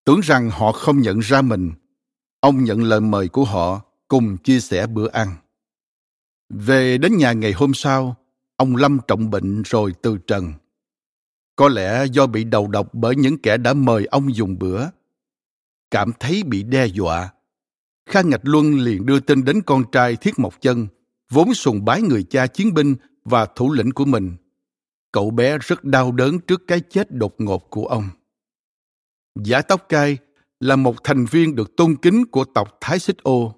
Tưởng 0.04 0.20
rằng 0.20 0.50
họ 0.50 0.72
không 0.72 1.00
nhận 1.00 1.18
ra 1.18 1.42
mình, 1.42 1.72
ông 2.44 2.64
nhận 2.64 2.82
lời 2.82 3.00
mời 3.00 3.28
của 3.28 3.44
họ 3.44 3.82
cùng 4.08 4.36
chia 4.36 4.60
sẻ 4.60 4.86
bữa 4.86 5.08
ăn. 5.08 5.36
Về 6.48 6.98
đến 6.98 7.16
nhà 7.16 7.32
ngày 7.32 7.52
hôm 7.52 7.74
sau, 7.74 8.16
ông 8.56 8.76
Lâm 8.76 8.98
trọng 9.08 9.30
bệnh 9.30 9.62
rồi 9.62 9.94
từ 10.02 10.18
trần. 10.26 10.52
Có 11.56 11.68
lẽ 11.68 12.04
do 12.12 12.26
bị 12.26 12.44
đầu 12.44 12.66
độc 12.66 12.94
bởi 12.94 13.16
những 13.16 13.38
kẻ 13.38 13.56
đã 13.56 13.74
mời 13.74 14.06
ông 14.06 14.34
dùng 14.34 14.58
bữa. 14.58 14.86
Cảm 15.90 16.12
thấy 16.20 16.42
bị 16.42 16.62
đe 16.62 16.86
dọa. 16.86 17.32
kha 18.06 18.22
Ngạch 18.22 18.40
Luân 18.42 18.78
liền 18.78 19.06
đưa 19.06 19.20
tin 19.20 19.44
đến 19.44 19.62
con 19.66 19.84
trai 19.92 20.16
Thiết 20.16 20.38
Mộc 20.38 20.60
Chân, 20.60 20.86
vốn 21.30 21.54
sùng 21.54 21.84
bái 21.84 22.02
người 22.02 22.22
cha 22.22 22.46
chiến 22.46 22.74
binh 22.74 22.96
và 23.24 23.46
thủ 23.46 23.72
lĩnh 23.72 23.90
của 23.90 24.04
mình. 24.04 24.36
Cậu 25.12 25.30
bé 25.30 25.58
rất 25.58 25.84
đau 25.84 26.12
đớn 26.12 26.38
trước 26.38 26.62
cái 26.66 26.80
chết 26.80 27.10
đột 27.10 27.34
ngột 27.38 27.70
của 27.70 27.86
ông. 27.86 28.08
Giả 29.44 29.62
Tóc 29.62 29.86
Cai 29.88 30.18
là 30.64 30.76
một 30.76 31.04
thành 31.04 31.24
viên 31.24 31.54
được 31.54 31.76
tôn 31.76 31.96
kính 31.96 32.26
của 32.26 32.44
tộc 32.44 32.78
Thái 32.80 32.98
Xích 32.98 33.22
Ô. 33.22 33.54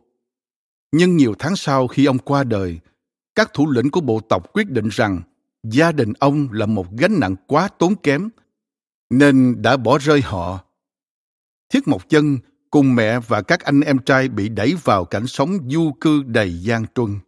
Nhưng 0.93 1.17
nhiều 1.17 1.35
tháng 1.39 1.57
sau 1.57 1.87
khi 1.87 2.05
ông 2.05 2.19
qua 2.19 2.45
đời, 2.45 2.81
các 3.35 3.51
thủ 3.55 3.71
lĩnh 3.71 3.91
của 3.91 4.01
bộ 4.01 4.21
tộc 4.21 4.53
quyết 4.53 4.71
định 4.71 4.89
rằng 4.89 5.21
gia 5.63 5.93
đình 5.93 6.13
ông 6.19 6.49
là 6.53 6.67
một 6.67 6.87
gánh 6.99 7.21
nặng 7.21 7.37
quá 7.47 7.69
tốn 7.69 7.95
kém, 7.97 8.29
nên 9.11 9.63
đã 9.63 9.77
bỏ 9.77 9.99
rơi 9.99 10.21
họ. 10.21 10.65
Thiết 11.73 11.89
Mộc 11.89 12.09
Chân 12.09 12.39
cùng 12.71 12.95
mẹ 12.95 13.21
và 13.21 13.43
các 13.43 13.61
anh 13.61 13.81
em 13.81 13.99
trai 13.99 14.29
bị 14.29 14.49
đẩy 14.49 14.75
vào 14.85 15.05
cảnh 15.05 15.27
sống 15.27 15.59
du 15.71 15.93
cư 16.01 16.23
đầy 16.23 16.63
gian 16.63 16.85
truân. 16.95 17.19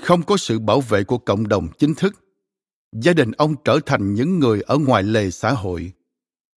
Không 0.00 0.22
có 0.22 0.36
sự 0.36 0.58
bảo 0.58 0.80
vệ 0.80 1.04
của 1.04 1.18
cộng 1.18 1.48
đồng 1.48 1.68
chính 1.78 1.94
thức, 1.94 2.14
gia 2.92 3.12
đình 3.12 3.32
ông 3.32 3.54
trở 3.64 3.78
thành 3.86 4.14
những 4.14 4.38
người 4.38 4.60
ở 4.60 4.78
ngoài 4.78 5.02
lề 5.02 5.30
xã 5.30 5.52
hội, 5.52 5.92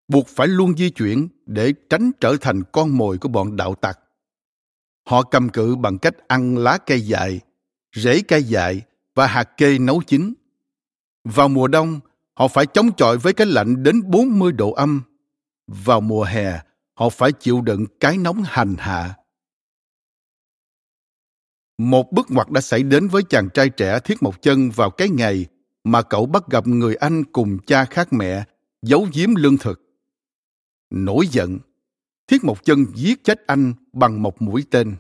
buộc 0.08 0.28
phải 0.28 0.48
luôn 0.48 0.78
di 0.78 0.90
chuyển 0.90 1.28
để 1.46 1.74
tránh 1.90 2.12
trở 2.22 2.38
thành 2.42 2.64
con 2.72 2.98
mồi 2.98 3.18
của 3.18 3.30
bọn 3.30 3.56
đạo 3.56 3.76
tặc. 3.76 4.00
Họ 5.08 5.24
cầm 5.24 5.50
cự 5.50 5.76
bằng 5.76 5.98
cách 5.98 6.28
ăn 6.28 6.58
lá 6.58 6.78
cây 6.78 7.02
dại, 7.02 7.40
rễ 7.96 8.22
cây 8.28 8.44
dại 8.44 8.82
và 9.16 9.28
hạt 9.28 9.44
kê 9.58 9.80
nấu 9.80 10.02
chín. 10.08 10.34
Vào 11.24 11.48
mùa 11.48 11.68
đông, 11.68 12.00
họ 12.34 12.48
phải 12.48 12.66
chống 12.66 12.90
chọi 12.98 13.18
với 13.18 13.34
cái 13.34 13.48
lạnh 13.48 13.84
đến 13.84 14.12
40 14.12 14.52
độ 14.52 14.72
âm. 14.72 15.02
Vào 15.68 16.02
mùa 16.02 16.24
hè, 16.24 16.60
họ 16.94 17.10
phải 17.10 17.32
chịu 17.32 17.62
đựng 17.62 17.86
cái 18.00 18.18
nóng 18.18 18.44
hành 18.46 18.76
hạ. 18.78 19.16
Một 21.78 22.12
bước 22.12 22.32
ngoặt 22.32 22.50
đã 22.50 22.62
xảy 22.62 22.84
đến 22.84 23.08
với 23.08 23.24
chàng 23.30 23.50
trai 23.54 23.70
trẻ 23.70 24.00
Thiết 24.00 24.24
Mộc 24.24 24.42
Chân 24.42 24.70
vào 24.70 24.90
cái 24.90 25.10
ngày 25.10 25.46
mà 25.84 26.02
cậu 26.02 26.26
bắt 26.26 26.44
gặp 26.50 26.68
người 26.68 26.96
anh 26.96 27.24
cùng 27.24 27.58
cha 27.68 27.86
khác 27.86 28.14
mẹ 28.14 28.44
giấu 28.82 29.08
giếm 29.14 29.36
lương 29.36 29.58
thực. 29.58 29.85
Nổi 30.90 31.28
giận, 31.28 31.60
Thiết 32.28 32.44
Mộc 32.44 32.66
Chân 32.66 32.86
giết 32.96 33.24
chết 33.24 33.48
anh 33.48 33.74
bằng 33.94 34.22
một 34.22 34.42
mũi 34.42 34.66
tên. 34.72 34.96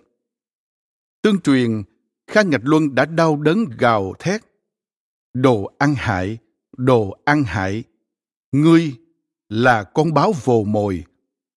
Tương 1.21 1.41
truyền, 1.41 1.83
Khang 2.27 2.49
Ngạch 2.49 2.61
Luân 2.63 2.95
đã 2.95 3.05
đau 3.05 3.37
đớn 3.37 3.65
gào 3.77 4.13
thét. 4.19 4.41
Đồ 5.33 5.71
ăn 5.77 5.95
hại, 5.97 6.37
đồ 6.77 7.17
ăn 7.25 7.43
hại. 7.43 7.83
Ngươi 8.51 8.95
là 9.49 9.83
con 9.83 10.13
báo 10.13 10.31
vồ 10.43 10.63
mồi, 10.63 11.03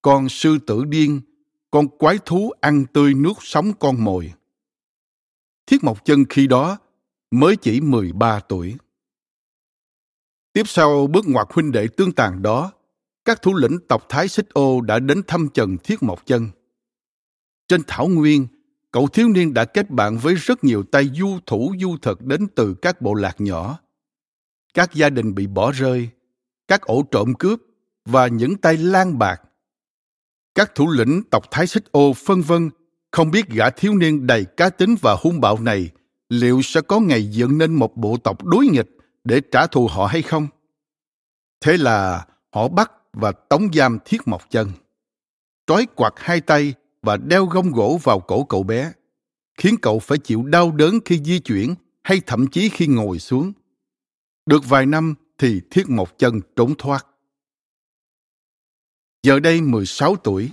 con 0.02 0.28
sư 0.28 0.58
tử 0.66 0.84
điên, 0.84 1.20
con 1.70 1.88
quái 1.88 2.18
thú 2.24 2.50
ăn 2.60 2.84
tươi 2.92 3.14
nước 3.14 3.32
sống 3.40 3.72
con 3.78 4.04
mồi. 4.04 4.32
Thiết 5.66 5.84
Mộc 5.84 6.04
Chân 6.04 6.24
khi 6.28 6.46
đó 6.46 6.78
mới 7.30 7.56
chỉ 7.56 7.80
13 7.80 8.40
tuổi. 8.40 8.76
Tiếp 10.52 10.62
sau 10.66 11.06
bước 11.06 11.24
ngoặt 11.28 11.46
huynh 11.50 11.72
đệ 11.72 11.88
tương 11.96 12.12
tàn 12.12 12.42
đó, 12.42 12.72
các 13.28 13.42
thủ 13.42 13.54
lĩnh 13.54 13.78
tộc 13.88 14.06
Thái 14.08 14.28
Xích 14.28 14.48
Ô 14.52 14.80
đã 14.80 14.98
đến 14.98 15.22
thăm 15.26 15.48
Trần 15.54 15.76
Thiết 15.84 16.02
Mộc 16.02 16.26
Chân. 16.26 16.48
Trên 17.68 17.80
thảo 17.86 18.08
nguyên, 18.08 18.46
cậu 18.92 19.08
thiếu 19.08 19.28
niên 19.28 19.54
đã 19.54 19.64
kết 19.64 19.90
bạn 19.90 20.18
với 20.18 20.34
rất 20.34 20.64
nhiều 20.64 20.82
tay 20.82 21.10
du 21.14 21.38
thủ 21.46 21.74
du 21.80 21.96
thực 22.02 22.22
đến 22.24 22.46
từ 22.54 22.74
các 22.74 23.02
bộ 23.02 23.14
lạc 23.14 23.40
nhỏ. 23.40 23.78
Các 24.74 24.94
gia 24.94 25.10
đình 25.10 25.34
bị 25.34 25.46
bỏ 25.46 25.72
rơi, 25.72 26.08
các 26.68 26.82
ổ 26.82 27.02
trộm 27.10 27.34
cướp 27.34 27.60
và 28.04 28.26
những 28.26 28.56
tay 28.56 28.76
lang 28.76 29.18
bạc. 29.18 29.42
Các 30.54 30.74
thủ 30.74 30.90
lĩnh 30.90 31.22
tộc 31.30 31.44
Thái 31.50 31.66
Xích 31.66 31.92
Ô 31.92 32.12
phân 32.12 32.42
vân 32.42 32.70
không 33.10 33.30
biết 33.30 33.48
gã 33.48 33.70
thiếu 33.70 33.94
niên 33.94 34.26
đầy 34.26 34.44
cá 34.44 34.70
tính 34.70 34.94
và 35.00 35.16
hung 35.20 35.40
bạo 35.40 35.60
này 35.60 35.90
liệu 36.28 36.62
sẽ 36.62 36.80
có 36.80 37.00
ngày 37.00 37.30
dựng 37.30 37.58
nên 37.58 37.74
một 37.74 37.96
bộ 37.96 38.16
tộc 38.16 38.44
đối 38.44 38.66
nghịch 38.66 38.90
để 39.24 39.40
trả 39.52 39.66
thù 39.66 39.86
họ 39.86 40.06
hay 40.06 40.22
không? 40.22 40.46
Thế 41.60 41.76
là 41.76 42.26
họ 42.50 42.68
bắt 42.68 42.92
và 43.18 43.32
tống 43.32 43.72
giam 43.72 43.98
Thiết 44.04 44.28
Mộc 44.28 44.50
Chân. 44.50 44.70
Trói 45.66 45.86
quạt 45.96 46.12
hai 46.16 46.40
tay 46.40 46.74
và 47.02 47.16
đeo 47.16 47.46
gông 47.46 47.72
gỗ 47.72 47.98
vào 48.02 48.20
cổ 48.20 48.44
cậu 48.44 48.62
bé, 48.62 48.92
khiến 49.58 49.74
cậu 49.82 49.98
phải 49.98 50.18
chịu 50.18 50.42
đau 50.42 50.72
đớn 50.72 50.98
khi 51.04 51.20
di 51.24 51.38
chuyển 51.38 51.74
hay 52.02 52.20
thậm 52.26 52.46
chí 52.46 52.68
khi 52.68 52.86
ngồi 52.86 53.18
xuống. 53.18 53.52
Được 54.46 54.64
vài 54.68 54.86
năm 54.86 55.14
thì 55.38 55.60
Thiết 55.70 55.88
Mộc 55.88 56.18
Chân 56.18 56.40
trốn 56.56 56.74
thoát. 56.78 57.06
Giờ 59.22 59.40
đây 59.40 59.60
16 59.60 60.16
tuổi, 60.16 60.50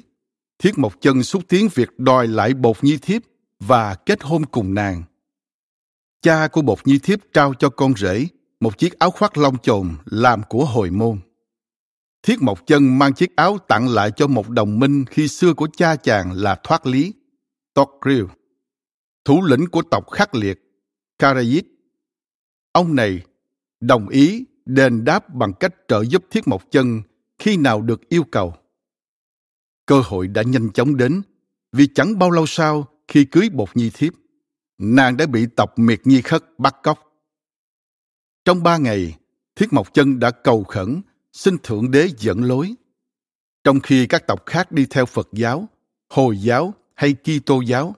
Thiết 0.59 0.77
Mộc 0.77 1.01
Chân 1.01 1.23
xúc 1.23 1.43
tiến 1.47 1.67
việc 1.75 1.99
đòi 1.99 2.27
lại 2.27 2.53
bột 2.53 2.83
nhi 2.83 2.97
thiếp 2.97 3.21
và 3.59 3.95
kết 3.95 4.23
hôn 4.23 4.45
cùng 4.45 4.73
nàng. 4.73 5.03
Cha 6.21 6.47
của 6.47 6.61
bột 6.61 6.79
nhi 6.85 6.99
thiếp 6.99 7.19
trao 7.33 7.53
cho 7.53 7.69
con 7.69 7.93
rể 7.97 8.27
một 8.59 8.77
chiếc 8.77 8.99
áo 8.99 9.11
khoác 9.11 9.37
lông 9.37 9.57
chồn 9.57 9.95
làm 10.05 10.41
của 10.49 10.65
hồi 10.65 10.89
môn. 10.89 11.19
Thiết 12.25 12.41
Mộc 12.41 12.67
Chân 12.67 12.99
mang 12.99 13.13
chiếc 13.13 13.35
áo 13.35 13.57
tặng 13.67 13.87
lại 13.87 14.11
cho 14.15 14.27
một 14.27 14.49
đồng 14.49 14.79
minh 14.79 15.05
khi 15.05 15.27
xưa 15.27 15.53
của 15.53 15.67
cha 15.77 15.95
chàng 15.95 16.31
là 16.31 16.55
Thoát 16.63 16.85
Lý, 16.85 17.13
Tokrill, 17.73 18.25
thủ 19.25 19.41
lĩnh 19.45 19.67
của 19.71 19.81
tộc 19.81 20.11
khắc 20.11 20.35
liệt, 20.35 20.59
Karajit. 21.19 21.61
Ông 22.71 22.95
này 22.95 23.21
đồng 23.79 24.09
ý 24.09 24.45
đền 24.65 25.03
đáp 25.05 25.33
bằng 25.33 25.53
cách 25.59 25.73
trợ 25.87 26.03
giúp 26.03 26.25
Thiết 26.31 26.47
Mộc 26.47 26.71
Chân 26.71 27.01
khi 27.39 27.57
nào 27.57 27.81
được 27.81 28.09
yêu 28.09 28.23
cầu. 28.23 28.53
Cơ 29.85 30.01
hội 30.05 30.27
đã 30.27 30.41
nhanh 30.41 30.71
chóng 30.73 30.97
đến 30.97 31.21
vì 31.71 31.87
chẳng 31.87 32.19
bao 32.19 32.31
lâu 32.31 32.45
sau 32.47 32.87
khi 33.07 33.25
cưới 33.25 33.49
bột 33.49 33.69
nhi 33.73 33.91
thiếp, 33.93 34.13
nàng 34.77 35.17
đã 35.17 35.25
bị 35.25 35.45
tộc 35.55 35.79
miệt 35.79 36.01
nhi 36.03 36.21
khất 36.21 36.43
bắt 36.57 36.75
cóc. 36.83 36.99
Trong 38.45 38.63
ba 38.63 38.77
ngày, 38.77 39.15
Thiết 39.55 39.73
Mộc 39.73 39.93
Chân 39.93 40.19
đã 40.19 40.31
cầu 40.31 40.63
khẩn 40.63 41.01
xin 41.35 41.57
Thượng 41.63 41.91
Đế 41.91 42.09
dẫn 42.17 42.43
lối. 42.43 42.75
Trong 43.63 43.79
khi 43.79 44.07
các 44.07 44.27
tộc 44.27 44.45
khác 44.45 44.71
đi 44.71 44.85
theo 44.89 45.05
Phật 45.05 45.29
giáo, 45.31 45.69
Hồi 46.09 46.37
giáo 46.37 46.73
hay 46.93 47.15
Kitô 47.23 47.61
giáo, 47.61 47.95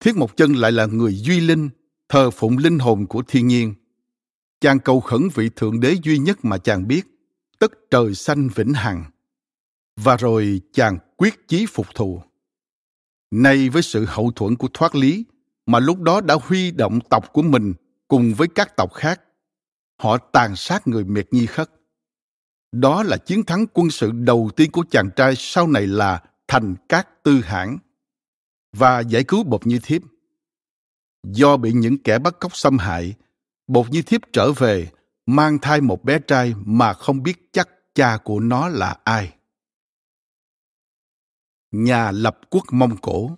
Thiết 0.00 0.16
Mộc 0.16 0.36
Chân 0.36 0.52
lại 0.52 0.72
là 0.72 0.86
người 0.86 1.14
duy 1.14 1.40
linh, 1.40 1.68
thờ 2.08 2.30
phụng 2.30 2.58
linh 2.58 2.78
hồn 2.78 3.06
của 3.06 3.22
thiên 3.28 3.48
nhiên. 3.48 3.74
Chàng 4.60 4.78
cầu 4.78 5.00
khẩn 5.00 5.28
vị 5.34 5.50
Thượng 5.56 5.80
Đế 5.80 5.96
duy 6.02 6.18
nhất 6.18 6.38
mà 6.42 6.58
chàng 6.58 6.88
biết, 6.88 7.02
tất 7.58 7.72
trời 7.90 8.14
xanh 8.14 8.48
vĩnh 8.54 8.72
hằng. 8.72 9.04
Và 9.96 10.16
rồi 10.16 10.60
chàng 10.72 10.98
quyết 11.16 11.48
chí 11.48 11.66
phục 11.66 11.86
thù. 11.94 12.22
Nay 13.30 13.68
với 13.68 13.82
sự 13.82 14.04
hậu 14.08 14.30
thuẫn 14.30 14.56
của 14.56 14.68
thoát 14.74 14.94
lý, 14.94 15.24
mà 15.66 15.78
lúc 15.78 16.00
đó 16.00 16.20
đã 16.20 16.34
huy 16.42 16.70
động 16.70 16.98
tộc 17.10 17.32
của 17.32 17.42
mình 17.42 17.74
cùng 18.08 18.34
với 18.34 18.48
các 18.48 18.76
tộc 18.76 18.92
khác, 18.94 19.20
họ 19.96 20.18
tàn 20.18 20.56
sát 20.56 20.88
người 20.88 21.04
miệt 21.04 21.28
nhi 21.30 21.46
khất 21.46 21.70
đó 22.80 23.02
là 23.02 23.16
chiến 23.16 23.44
thắng 23.44 23.66
quân 23.72 23.90
sự 23.90 24.10
đầu 24.12 24.50
tiên 24.56 24.70
của 24.70 24.84
chàng 24.90 25.10
trai 25.16 25.34
sau 25.36 25.66
này 25.66 25.86
là 25.86 26.22
thành 26.48 26.74
các 26.88 27.22
tư 27.22 27.40
hãn 27.40 27.78
và 28.72 29.00
giải 29.00 29.24
cứu 29.24 29.44
bột 29.44 29.66
như 29.66 29.78
thiếp. 29.82 30.02
Do 31.22 31.56
bị 31.56 31.72
những 31.72 31.98
kẻ 31.98 32.18
bắt 32.18 32.36
cóc 32.40 32.56
xâm 32.56 32.78
hại, 32.78 33.14
bột 33.66 33.90
như 33.90 34.02
thiếp 34.02 34.20
trở 34.32 34.52
về 34.52 34.90
mang 35.26 35.58
thai 35.58 35.80
một 35.80 36.04
bé 36.04 36.18
trai 36.18 36.54
mà 36.64 36.92
không 36.92 37.22
biết 37.22 37.48
chắc 37.52 37.68
cha 37.94 38.18
của 38.24 38.40
nó 38.40 38.68
là 38.68 38.96
ai. 39.04 39.34
Nhà 41.72 42.10
lập 42.10 42.38
quốc 42.50 42.64
Mông 42.72 42.96
Cổ 42.96 43.30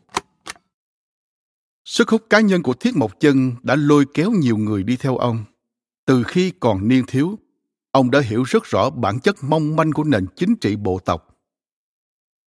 Sức 1.85 2.09
hút 2.09 2.27
cá 2.31 2.41
nhân 2.41 2.63
của 2.63 2.75
Thiết 2.75 2.97
Mộc 2.97 3.21
Chân 3.21 3.53
đã 3.63 3.77
lôi 3.77 4.07
kéo 4.15 4.31
nhiều 4.31 4.57
người 4.57 4.83
đi 4.83 4.97
theo 4.97 5.17
ông. 5.17 5.45
Từ 6.07 6.23
khi 6.23 6.53
còn 6.61 6.89
niên 6.89 7.05
thiếu, 7.07 7.39
ông 7.91 8.11
đã 8.11 8.21
hiểu 8.21 8.43
rất 8.43 8.65
rõ 8.65 8.91
bản 8.91 9.21
chất 9.21 9.37
mong 9.43 9.77
manh 9.77 9.93
của 9.93 10.05
nền 10.05 10.27
chính 10.37 10.57
trị 10.57 10.77
bộ 10.77 10.99
tộc. 10.99 11.39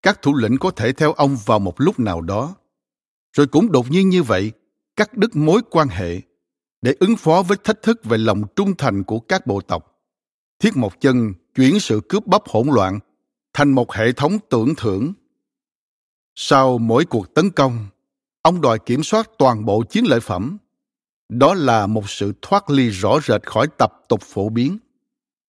Các 0.02 0.22
thủ 0.22 0.36
lĩnh 0.36 0.58
có 0.58 0.72
thể 0.72 0.94
theo 0.94 1.14
ông 1.14 1.38
vào 1.46 1.60
một 1.60 1.82
lúc 1.82 2.00
nào 2.00 2.22
đó, 2.22 2.56
rồi 3.38 3.48
cũng 3.48 3.72
đột 3.72 3.92
nhiên 3.92 4.10
như 4.10 4.24
vậy, 4.24 4.52
cắt 4.96 5.18
đứt 5.18 5.36
mối 5.36 5.62
quan 5.70 5.88
hệ 5.88 6.22
để 6.82 6.96
ứng 7.00 7.16
phó 7.16 7.44
với 7.44 7.58
thách 7.64 7.82
thức 7.82 8.04
về 8.04 8.18
lòng 8.18 8.44
trung 8.56 8.74
thành 8.78 9.04
của 9.04 9.20
các 9.20 9.48
bộ 9.48 9.62
tộc, 9.62 9.92
Thiết 10.60 10.78
Mộc 10.78 11.02
Chân 11.02 11.34
chuyển 11.56 11.80
sự 11.80 12.02
cướp 12.10 12.28
bóc 12.28 12.50
hỗn 12.50 12.68
loạn 12.68 13.00
thành 13.54 13.72
một 13.72 13.92
hệ 13.94 14.12
thống 14.12 14.40
tưởng 14.50 14.76
thưởng. 14.76 15.14
Sau 16.36 16.78
mỗi 16.78 17.06
cuộc 17.06 17.34
tấn 17.34 17.52
công, 17.52 17.88
ông 18.42 18.62
đòi 18.62 18.80
kiểm 18.80 19.04
soát 19.04 19.30
toàn 19.38 19.66
bộ 19.66 19.84
chiến 19.84 20.06
lợi 20.06 20.20
phẩm. 20.20 20.58
Đó 21.30 21.54
là 21.54 21.88
một 21.88 22.10
sự 22.10 22.34
thoát 22.42 22.70
ly 22.70 22.90
rõ 22.90 23.20
rệt 23.24 23.48
khỏi 23.48 23.68
tập 23.78 23.94
tục 24.10 24.22
phổ 24.22 24.50
biến, 24.50 24.78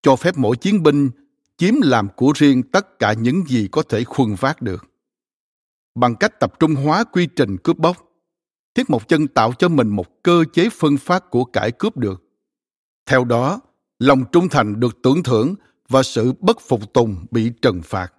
cho 0.03 0.17
phép 0.17 0.35
mỗi 0.39 0.57
chiến 0.57 0.83
binh 0.83 1.11
chiếm 1.57 1.75
làm 1.83 2.09
của 2.17 2.33
riêng 2.35 2.63
tất 2.63 2.99
cả 2.99 3.13
những 3.13 3.45
gì 3.47 3.69
có 3.73 3.83
thể 3.83 4.05
khuân 4.05 4.35
vác 4.35 4.63
được. 4.63 4.85
Bằng 5.95 6.17
cách 6.17 6.41
tập 6.41 6.61
trung 6.61 6.75
hóa 6.75 7.05
quy 7.05 7.29
trình 7.37 7.57
cướp 7.59 7.79
bóc, 7.79 7.97
Thiết 8.75 8.91
Mộc 8.91 9.09
Chân 9.09 9.29
tạo 9.29 9.53
cho 9.59 9.69
mình 9.69 9.89
một 9.89 10.23
cơ 10.23 10.45
chế 10.53 10.69
phân 10.73 10.97
phát 10.97 11.31
của 11.31 11.45
cải 11.45 11.73
cướp 11.73 11.97
được. 11.97 12.23
Theo 13.07 13.25
đó, 13.25 13.61
lòng 13.99 14.25
trung 14.33 14.49
thành 14.49 14.81
được 14.81 15.03
tưởng 15.03 15.23
thưởng 15.23 15.55
và 15.89 16.03
sự 16.03 16.33
bất 16.41 16.61
phục 16.61 16.93
tùng 16.93 17.27
bị 17.31 17.53
trừng 17.63 17.81
phạt. 17.85 18.13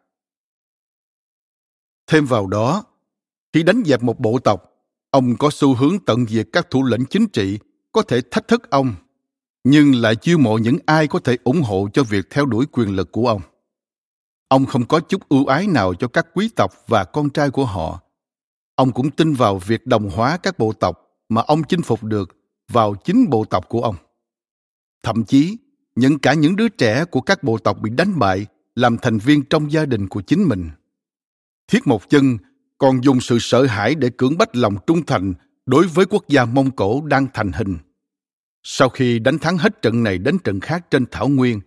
Thêm 2.08 2.26
vào 2.26 2.48
đó, 2.48 2.84
khi 3.54 3.63
đánh 3.63 3.84
dẹp 3.86 4.04
một 4.04 4.19
bộ 4.19 4.39
tộc, 4.39 4.63
ông 5.10 5.36
có 5.39 5.50
xu 5.52 5.76
hướng 5.76 6.00
tận 6.06 6.26
diệt 6.28 6.48
các 6.52 6.67
thủ 6.69 6.84
lĩnh 6.84 7.06
chính 7.10 7.28
trị 7.28 7.60
có 7.91 8.02
thể 8.02 8.22
thách 8.32 8.48
thức 8.48 8.69
ông, 8.69 8.96
nhưng 9.63 9.95
lại 9.95 10.15
chiêu 10.15 10.38
mộ 10.38 10.58
những 10.58 10.78
ai 10.86 11.08
có 11.08 11.19
thể 11.19 11.38
ủng 11.43 11.62
hộ 11.62 11.88
cho 11.93 12.04
việc 12.04 12.30
theo 12.30 12.45
đuổi 12.45 12.65
quyền 12.71 12.95
lực 12.95 13.12
của 13.12 13.28
ông. 13.28 13.41
Ông 14.47 14.65
không 14.65 14.86
có 14.86 14.99
chút 14.99 15.30
ưu 15.30 15.45
ái 15.45 15.67
nào 15.67 15.93
cho 15.93 16.08
các 16.08 16.28
quý 16.34 16.49
tộc 16.56 16.71
và 16.88 17.04
con 17.04 17.30
trai 17.30 17.49
của 17.49 17.65
họ. 17.65 18.02
Ông 18.76 18.91
cũng 18.91 19.12
tin 19.12 19.34
vào 19.34 19.58
việc 19.58 19.88
đồng 19.88 20.10
hóa 20.10 20.38
các 20.38 20.60
bộ 20.60 20.73
tộc 20.73 20.99
mà 21.30 21.41
ông 21.41 21.63
chinh 21.63 21.82
phục 21.82 22.04
được 22.04 22.38
vào 22.71 22.95
chính 22.95 23.30
bộ 23.30 23.45
tộc 23.45 23.69
của 23.69 23.82
ông. 23.82 23.95
Thậm 25.04 25.23
chí, 25.23 25.58
những 25.95 26.19
cả 26.19 26.34
những 26.34 26.56
đứa 26.56 26.69
trẻ 26.69 27.06
của 27.06 27.21
các 27.21 27.43
bộ 27.43 27.58
tộc 27.58 27.82
bị 27.82 27.89
đánh 27.89 28.19
bại 28.19 28.45
làm 28.76 28.97
thành 28.97 29.17
viên 29.17 29.43
trong 29.45 29.71
gia 29.71 29.86
đình 29.86 30.08
của 30.08 30.21
chính 30.21 30.47
mình. 30.47 30.69
Thiết 31.67 31.88
Mộc 31.88 32.10
Chân 32.10 32.38
còn 32.78 33.04
dùng 33.04 33.21
sự 33.21 33.38
sợ 33.39 33.65
hãi 33.65 33.95
để 33.95 34.10
cưỡng 34.17 34.38
bách 34.38 34.56
lòng 34.56 34.76
trung 34.88 35.06
thành 35.06 35.34
đối 35.65 35.88
với 35.88 36.06
quốc 36.06 36.23
gia 36.28 36.45
Mông 36.45 36.71
Cổ 36.71 37.02
đang 37.06 37.28
thành 37.34 37.52
hình. 37.52 37.78
Sau 38.63 38.89
khi 38.89 39.19
đánh 39.19 39.39
thắng 39.39 39.58
hết 39.58 39.82
trận 39.82 40.04
này 40.04 40.17
đến 40.17 40.38
trận 40.43 40.60
khác 40.60 40.86
trên 40.91 41.06
Thảo 41.12 41.28
Nguyên, 41.28 41.62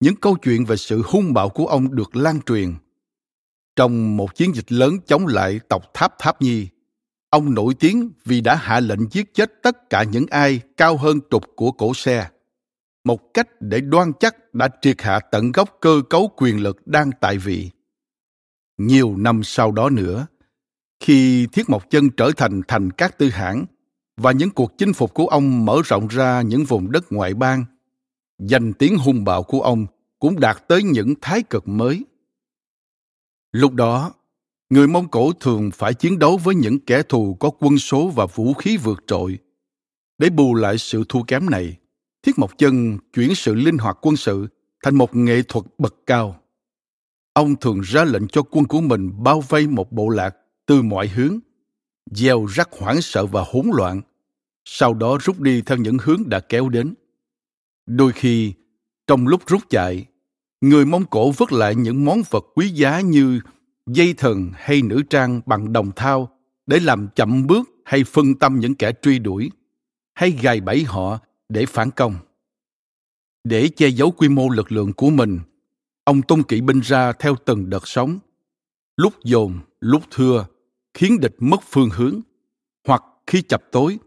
những 0.00 0.16
câu 0.16 0.36
chuyện 0.36 0.64
về 0.64 0.76
sự 0.76 1.02
hung 1.04 1.32
bạo 1.32 1.48
của 1.48 1.66
ông 1.66 1.94
được 1.94 2.16
lan 2.16 2.40
truyền. 2.46 2.74
Trong 3.76 4.16
một 4.16 4.34
chiến 4.34 4.54
dịch 4.54 4.72
lớn 4.72 4.96
chống 5.06 5.26
lại 5.26 5.60
tộc 5.68 5.82
Tháp 5.94 6.14
Tháp 6.18 6.42
Nhi, 6.42 6.68
ông 7.30 7.54
nổi 7.54 7.74
tiếng 7.74 8.12
vì 8.24 8.40
đã 8.40 8.54
hạ 8.54 8.80
lệnh 8.80 9.10
giết 9.10 9.34
chết 9.34 9.62
tất 9.62 9.90
cả 9.90 10.02
những 10.02 10.26
ai 10.30 10.60
cao 10.76 10.96
hơn 10.96 11.20
trục 11.30 11.44
của 11.56 11.72
cổ 11.72 11.94
xe 11.94 12.28
một 13.04 13.34
cách 13.34 13.48
để 13.60 13.80
đoan 13.80 14.12
chắc 14.20 14.54
đã 14.54 14.68
triệt 14.82 15.02
hạ 15.02 15.20
tận 15.20 15.52
gốc 15.52 15.78
cơ 15.80 16.02
cấu 16.10 16.30
quyền 16.36 16.62
lực 16.62 16.86
đang 16.86 17.10
tại 17.20 17.38
vị. 17.38 17.70
Nhiều 18.78 19.16
năm 19.16 19.42
sau 19.44 19.72
đó 19.72 19.90
nữa, 19.90 20.26
khi 21.00 21.46
Thiết 21.46 21.70
Mộc 21.70 21.90
Chân 21.90 22.10
trở 22.16 22.30
thành 22.36 22.60
thành 22.68 22.90
các 22.90 23.18
tư 23.18 23.28
hãng 23.28 23.64
và 24.22 24.32
những 24.32 24.50
cuộc 24.50 24.78
chinh 24.78 24.92
phục 24.92 25.14
của 25.14 25.26
ông 25.26 25.64
mở 25.64 25.80
rộng 25.84 26.08
ra 26.08 26.42
những 26.42 26.64
vùng 26.64 26.92
đất 26.92 27.12
ngoại 27.12 27.34
bang, 27.34 27.64
danh 28.38 28.72
tiếng 28.72 28.96
hung 28.96 29.24
bạo 29.24 29.42
của 29.42 29.62
ông 29.62 29.86
cũng 30.18 30.40
đạt 30.40 30.68
tới 30.68 30.82
những 30.82 31.14
thái 31.20 31.42
cực 31.42 31.68
mới. 31.68 32.04
Lúc 33.52 33.72
đó, 33.72 34.12
người 34.70 34.88
Mông 34.88 35.08
Cổ 35.08 35.32
thường 35.32 35.70
phải 35.74 35.94
chiến 35.94 36.18
đấu 36.18 36.36
với 36.36 36.54
những 36.54 36.78
kẻ 36.78 37.02
thù 37.02 37.36
có 37.40 37.50
quân 37.60 37.78
số 37.78 38.08
và 38.08 38.26
vũ 38.26 38.54
khí 38.54 38.76
vượt 38.76 39.04
trội. 39.06 39.38
Để 40.18 40.30
bù 40.30 40.54
lại 40.54 40.78
sự 40.78 41.04
thua 41.08 41.22
kém 41.22 41.50
này, 41.50 41.76
Thiết 42.22 42.38
Mộc 42.38 42.58
Chân 42.58 42.98
chuyển 43.14 43.34
sự 43.34 43.54
linh 43.54 43.78
hoạt 43.78 43.98
quân 44.00 44.16
sự 44.16 44.46
thành 44.84 44.94
một 44.94 45.16
nghệ 45.16 45.42
thuật 45.48 45.64
bậc 45.78 45.94
cao. 46.06 46.40
Ông 47.32 47.56
thường 47.56 47.80
ra 47.80 48.04
lệnh 48.04 48.28
cho 48.28 48.42
quân 48.42 48.64
của 48.64 48.80
mình 48.80 49.10
bao 49.22 49.40
vây 49.40 49.66
một 49.66 49.92
bộ 49.92 50.08
lạc 50.08 50.36
từ 50.66 50.82
mọi 50.82 51.08
hướng, 51.08 51.38
gieo 52.10 52.46
rắc 52.46 52.68
hoảng 52.78 53.02
sợ 53.02 53.26
và 53.26 53.44
hỗn 53.52 53.66
loạn, 53.72 54.00
sau 54.72 54.94
đó 54.94 55.18
rút 55.20 55.40
đi 55.40 55.62
theo 55.62 55.78
những 55.78 55.96
hướng 56.02 56.22
đã 56.26 56.40
kéo 56.40 56.68
đến. 56.68 56.94
Đôi 57.86 58.12
khi, 58.12 58.52
trong 59.06 59.26
lúc 59.26 59.46
rút 59.46 59.62
chạy, 59.70 60.06
người 60.60 60.84
Mông 60.84 61.04
Cổ 61.10 61.30
vứt 61.30 61.52
lại 61.52 61.74
những 61.74 62.04
món 62.04 62.22
vật 62.30 62.44
quý 62.54 62.68
giá 62.68 63.00
như 63.00 63.40
dây 63.86 64.14
thần 64.18 64.50
hay 64.54 64.82
nữ 64.82 65.02
trang 65.10 65.40
bằng 65.46 65.72
đồng 65.72 65.92
thau 65.96 66.38
để 66.66 66.80
làm 66.80 67.08
chậm 67.14 67.46
bước 67.46 67.68
hay 67.84 68.04
phân 68.04 68.34
tâm 68.34 68.60
những 68.60 68.74
kẻ 68.74 68.92
truy 69.02 69.18
đuổi, 69.18 69.50
hay 70.14 70.30
gài 70.30 70.60
bẫy 70.60 70.84
họ 70.84 71.18
để 71.48 71.66
phản 71.66 71.90
công. 71.90 72.14
Để 73.44 73.68
che 73.68 73.88
giấu 73.88 74.10
quy 74.10 74.28
mô 74.28 74.48
lực 74.48 74.72
lượng 74.72 74.92
của 74.92 75.10
mình, 75.10 75.40
ông 76.04 76.22
tung 76.22 76.42
kỵ 76.42 76.60
binh 76.60 76.80
ra 76.80 77.12
theo 77.12 77.36
từng 77.44 77.70
đợt 77.70 77.88
sóng, 77.88 78.18
lúc 78.96 79.24
dồn, 79.24 79.58
lúc 79.80 80.02
thưa, 80.10 80.46
khiến 80.94 81.20
địch 81.20 81.36
mất 81.38 81.60
phương 81.66 81.90
hướng. 81.90 82.20
Hoặc 82.86 83.02
khi 83.26 83.42
chập 83.42 83.62
tối, 83.72 83.98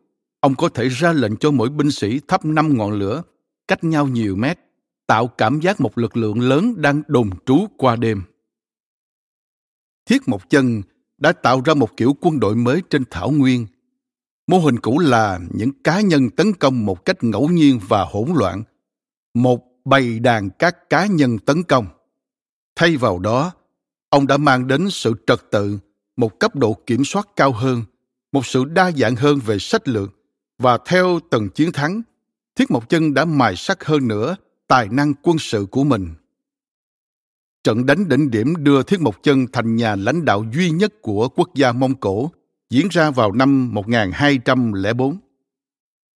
ông 0.44 0.56
có 0.56 0.70
thể 0.70 0.90
ra 0.90 1.14
lệnh 1.14 1.38
cho 1.38 1.52
mỗi 1.52 1.70
binh 1.70 1.92
sĩ 1.92 2.20
thắp 2.28 2.46
năm 2.46 2.78
ngọn 2.78 2.92
lửa, 2.92 3.24
cách 3.68 3.84
nhau 3.84 4.08
nhiều 4.08 4.36
mét, 4.36 4.60
tạo 5.08 5.28
cảm 5.28 5.60
giác 5.60 5.82
một 5.82 5.98
lực 5.98 6.18
lượng 6.18 6.42
lớn 6.42 6.74
đang 6.78 7.02
đồn 7.08 7.30
trú 7.46 7.68
qua 7.78 7.96
đêm. 7.96 8.24
Thiết 10.06 10.28
Mộc 10.28 10.50
Chân 10.50 10.82
đã 11.18 11.32
tạo 11.32 11.62
ra 11.66 11.74
một 11.74 11.98
kiểu 11.98 12.16
quân 12.22 12.40
đội 12.40 12.56
mới 12.56 12.82
trên 12.90 13.04
thảo 13.10 13.32
nguyên. 13.32 13.68
Mô 14.48 14.60
hình 14.60 14.80
cũ 14.80 15.00
là 15.00 15.40
những 15.54 15.72
cá 15.84 16.02
nhân 16.02 16.30
tấn 16.30 16.54
công 16.54 16.86
một 16.86 17.06
cách 17.06 17.24
ngẫu 17.24 17.48
nhiên 17.48 17.80
và 17.88 18.06
hỗn 18.12 18.30
loạn 18.36 18.64
một 19.34 19.64
bầy 19.86 20.20
đàn 20.20 20.50
các 20.50 20.90
cá 20.90 21.06
nhân 21.06 21.40
tấn 21.40 21.64
công. 21.64 21.88
Thay 22.76 22.98
vào 22.98 23.20
đó 23.20 23.52
ông 24.10 24.28
đã 24.28 24.38
mang 24.38 24.68
đến 24.68 24.90
sự 24.90 25.14
trật 25.28 25.52
tự 25.52 25.80
một 26.18 26.40
cấp 26.40 26.56
độ 26.56 26.78
kiểm 26.86 27.06
soát 27.06 27.28
cao 27.36 27.52
hơn 27.52 27.84
một 28.32 28.46
sự 28.46 28.66
đa 28.66 28.92
dạng 28.92 29.16
hơn 29.16 29.40
về 29.46 29.60
sách 29.60 29.88
lược 29.88 30.14
và 30.64 30.78
theo 30.86 31.20
từng 31.32 31.50
chiến 31.50 31.72
thắng 31.72 32.02
thiết 32.56 32.72
mộc 32.72 32.90
chân 32.90 33.14
đã 33.14 33.26
mài 33.26 33.56
sắc 33.56 33.86
hơn 33.86 34.08
nữa 34.08 34.36
tài 34.68 34.88
năng 34.90 35.14
quân 35.24 35.38
sự 35.40 35.66
của 35.72 35.84
mình 35.84 36.14
trận 37.64 37.86
đánh 37.86 38.10
đỉnh 38.10 38.32
điểm 38.32 38.54
đưa 38.58 38.84
thiết 38.84 39.02
mộc 39.02 39.24
chân 39.24 39.46
thành 39.54 39.76
nhà 39.76 39.96
lãnh 39.96 40.26
đạo 40.26 40.46
duy 40.54 40.70
nhất 40.70 40.94
của 41.02 41.30
quốc 41.30 41.50
gia 41.56 41.72
mông 41.72 41.96
cổ 41.96 42.32
diễn 42.70 42.88
ra 42.92 43.12
vào 43.12 43.32
năm 43.32 43.74
1204, 43.74 45.18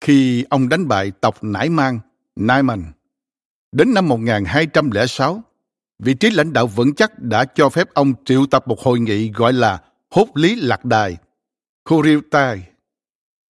khi 0.02 0.46
ông 0.50 0.70
đánh 0.70 0.88
bại 0.88 1.12
tộc 1.12 1.44
Nải 1.44 1.70
Mang, 1.70 2.00
Naiman. 2.36 2.84
Đến 3.72 3.94
năm 3.94 4.08
1206, 4.08 5.44
vị 6.00 6.14
trí 6.14 6.30
lãnh 6.30 6.54
đạo 6.54 6.68
vững 6.68 6.96
chắc 6.96 7.20
đã 7.20 7.46
cho 7.46 7.70
phép 7.70 7.94
ông 7.94 8.14
triệu 8.26 8.46
tập 8.46 8.68
một 8.68 8.80
hội 8.80 9.00
nghị 9.00 9.32
gọi 9.32 9.54
là 9.54 9.82
Hốt 10.12 10.28
Lý 10.36 10.56
Lạc 10.56 10.86
Đài, 10.86 11.18
Khuriutai, 11.86 12.64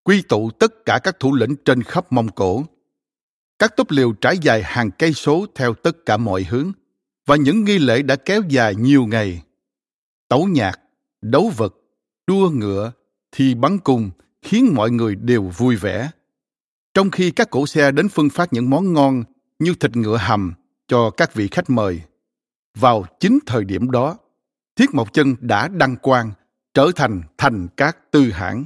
quy 0.03 0.21
tụ 0.21 0.51
tất 0.51 0.85
cả 0.85 0.99
các 1.03 1.19
thủ 1.19 1.33
lĩnh 1.35 1.55
trên 1.65 1.83
khắp 1.83 2.11
Mông 2.11 2.29
Cổ. 2.29 2.63
Các 3.59 3.77
túp 3.77 3.91
liều 3.91 4.13
trải 4.13 4.37
dài 4.37 4.63
hàng 4.63 4.91
cây 4.91 5.13
số 5.13 5.45
theo 5.55 5.73
tất 5.73 6.05
cả 6.05 6.17
mọi 6.17 6.43
hướng, 6.43 6.71
và 7.25 7.35
những 7.35 7.63
nghi 7.63 7.79
lễ 7.79 8.01
đã 8.01 8.15
kéo 8.15 8.41
dài 8.49 8.75
nhiều 8.75 9.05
ngày. 9.05 9.43
Tấu 10.27 10.45
nhạc, 10.45 10.79
đấu 11.21 11.51
vật, 11.57 11.75
đua 12.27 12.49
ngựa, 12.49 12.91
thi 13.31 13.55
bắn 13.55 13.79
cung 13.79 14.11
khiến 14.41 14.71
mọi 14.75 14.91
người 14.91 15.15
đều 15.15 15.43
vui 15.43 15.75
vẻ. 15.75 16.11
Trong 16.93 17.11
khi 17.11 17.31
các 17.31 17.49
cổ 17.49 17.67
xe 17.67 17.91
đến 17.91 18.09
phân 18.09 18.29
phát 18.29 18.53
những 18.53 18.69
món 18.69 18.93
ngon 18.93 19.23
như 19.59 19.73
thịt 19.79 19.95
ngựa 19.95 20.17
hầm 20.17 20.53
cho 20.87 21.09
các 21.09 21.33
vị 21.33 21.47
khách 21.51 21.69
mời. 21.69 22.01
Vào 22.77 23.05
chính 23.19 23.39
thời 23.45 23.63
điểm 23.63 23.91
đó, 23.91 24.17
Thiết 24.75 24.93
Mộc 24.93 25.13
Chân 25.13 25.35
đã 25.39 25.67
đăng 25.67 25.95
quang, 25.95 26.31
trở 26.73 26.91
thành 26.95 27.21
thành 27.37 27.67
các 27.77 28.11
tư 28.11 28.31
hãng. 28.31 28.65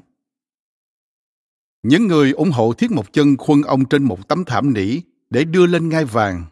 Những 1.84 2.08
người 2.08 2.32
ủng 2.32 2.52
hộ 2.52 2.74
Thiết 2.74 2.92
Mộc 2.92 3.14
Chân 3.14 3.38
khuân 3.38 3.62
ông 3.62 3.86
trên 3.86 4.04
một 4.04 4.28
tấm 4.28 4.44
thảm 4.46 4.74
nỉ 4.74 5.00
để 5.30 5.44
đưa 5.44 5.66
lên 5.66 5.90
ngai 5.90 6.06
vàng. 6.06 6.46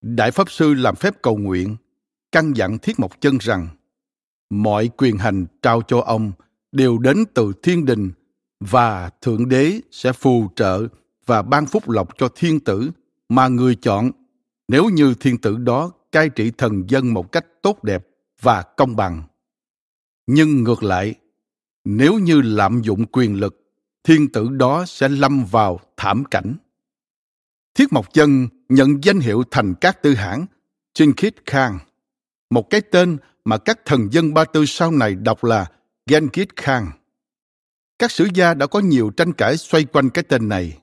Đại 0.00 0.30
Pháp 0.30 0.50
Sư 0.50 0.74
làm 0.74 0.96
phép 0.96 1.14
cầu 1.22 1.36
nguyện, 1.36 1.76
căn 2.32 2.52
dặn 2.52 2.78
Thiết 2.78 3.00
Mộc 3.00 3.20
Chân 3.20 3.38
rằng 3.40 3.68
mọi 4.50 4.90
quyền 4.96 5.18
hành 5.18 5.46
trao 5.62 5.82
cho 5.88 6.00
ông 6.00 6.32
đều 6.72 6.98
đến 6.98 7.24
từ 7.34 7.52
thiên 7.62 7.84
đình 7.84 8.10
và 8.60 9.10
thượng 9.20 9.48
đế 9.48 9.80
sẽ 9.90 10.12
phù 10.12 10.48
trợ 10.56 10.86
và 11.26 11.42
ban 11.42 11.66
phúc 11.66 11.88
lộc 11.88 12.18
cho 12.18 12.28
thiên 12.36 12.60
tử 12.60 12.90
mà 13.28 13.48
người 13.48 13.74
chọn 13.74 14.10
nếu 14.68 14.88
như 14.88 15.14
thiên 15.20 15.38
tử 15.38 15.56
đó 15.56 15.92
cai 16.12 16.28
trị 16.28 16.52
thần 16.58 16.84
dân 16.88 17.14
một 17.14 17.32
cách 17.32 17.46
tốt 17.62 17.84
đẹp 17.84 18.06
và 18.40 18.62
công 18.62 18.96
bằng 18.96 19.22
nhưng 20.26 20.64
ngược 20.64 20.82
lại 20.82 21.14
nếu 21.84 22.18
như 22.18 22.40
lạm 22.40 22.82
dụng 22.82 23.04
quyền 23.12 23.40
lực 23.40 23.59
thiên 24.04 24.32
tử 24.32 24.48
đó 24.48 24.84
sẽ 24.86 25.08
lâm 25.08 25.44
vào 25.44 25.80
thảm 25.96 26.24
cảnh 26.24 26.54
thiết 27.74 27.92
mộc 27.92 28.14
chân 28.14 28.48
nhận 28.68 29.04
danh 29.04 29.20
hiệu 29.20 29.42
thành 29.50 29.74
các 29.80 30.02
tư 30.02 30.14
hãng 30.14 30.46
Chinkit 30.94 31.46
Khan 31.46 31.78
một 32.50 32.70
cái 32.70 32.80
tên 32.80 33.18
mà 33.44 33.58
các 33.58 33.80
thần 33.84 34.08
dân 34.12 34.34
Ba 34.34 34.44
Tư 34.44 34.64
sau 34.66 34.90
này 34.90 35.14
đọc 35.14 35.44
là 35.44 35.66
Genkit 36.06 36.56
Khan. 36.56 36.86
Các 37.98 38.10
sử 38.10 38.28
gia 38.34 38.54
đã 38.54 38.66
có 38.66 38.80
nhiều 38.80 39.10
tranh 39.10 39.32
cãi 39.32 39.56
xoay 39.56 39.84
quanh 39.84 40.10
cái 40.10 40.24
tên 40.28 40.48
này, 40.48 40.78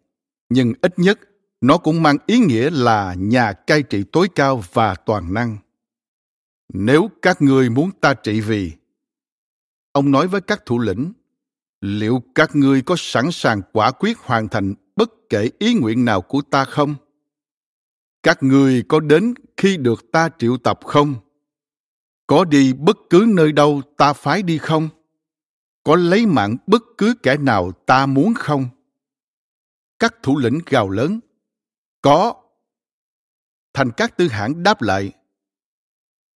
nhưng 0.50 0.74
ít 0.82 1.00
nhất 1.00 1.20
nó 1.62 1.78
cũng 1.78 2.04
mang 2.04 2.18
ý 2.26 2.40
nghĩa 2.40 2.70
là 2.70 3.14
nhà 3.18 3.54
cai 3.54 3.84
trị 3.84 4.04
tối 4.12 4.28
cao 4.36 4.64
và 4.74 4.96
toàn 4.96 5.34
năng. 5.34 5.58
Nếu 6.74 7.10
các 7.22 7.42
ngươi 7.42 7.70
muốn 7.70 7.92
ta 8.02 8.14
trị 8.14 8.42
vì, 8.42 8.72
ông 9.92 10.12
nói 10.12 10.28
với 10.28 10.42
các 10.42 10.66
thủ 10.66 10.80
lĩnh, 10.80 11.14
liệu 11.82 12.24
các 12.36 12.56
ngươi 12.56 12.82
có 12.82 12.96
sẵn 12.98 13.32
sàng 13.32 13.62
quả 13.74 13.92
quyết 13.92 14.18
hoàn 14.18 14.48
thành 14.48 14.74
bất 14.96 15.12
kể 15.30 15.50
ý 15.60 15.74
nguyện 15.74 16.06
nào 16.06 16.22
của 16.22 16.42
ta 16.42 16.66
không? 16.66 16.96
Các 18.24 18.44
ngươi 18.44 18.84
có 18.88 19.00
đến 19.00 19.34
khi 19.58 19.78
được 19.78 20.12
ta 20.12 20.30
triệu 20.40 20.58
tập 20.58 20.80
không? 20.86 21.16
Có 22.28 22.46
đi 22.46 22.74
bất 22.74 22.98
cứ 23.10 23.26
nơi 23.28 23.52
đâu 23.52 23.82
ta 23.98 24.14
phái 24.14 24.44
đi 24.44 24.58
không? 24.58 24.90
Có 25.84 25.96
lấy 25.96 26.26
mạng 26.26 26.58
bất 26.68 26.84
cứ 26.98 27.14
kẻ 27.24 27.38
nào 27.38 27.72
ta 27.72 28.06
muốn 28.06 28.34
không? 28.34 28.70
Các 30.00 30.16
thủ 30.24 30.38
lĩnh 30.38 30.60
gào 30.66 30.90
lớn. 30.90 31.20
Có. 32.02 32.34
Thành 33.74 33.92
các 33.98 34.18
tư 34.18 34.28
hãng 34.28 34.64
đáp 34.64 34.82
lại. 34.82 35.12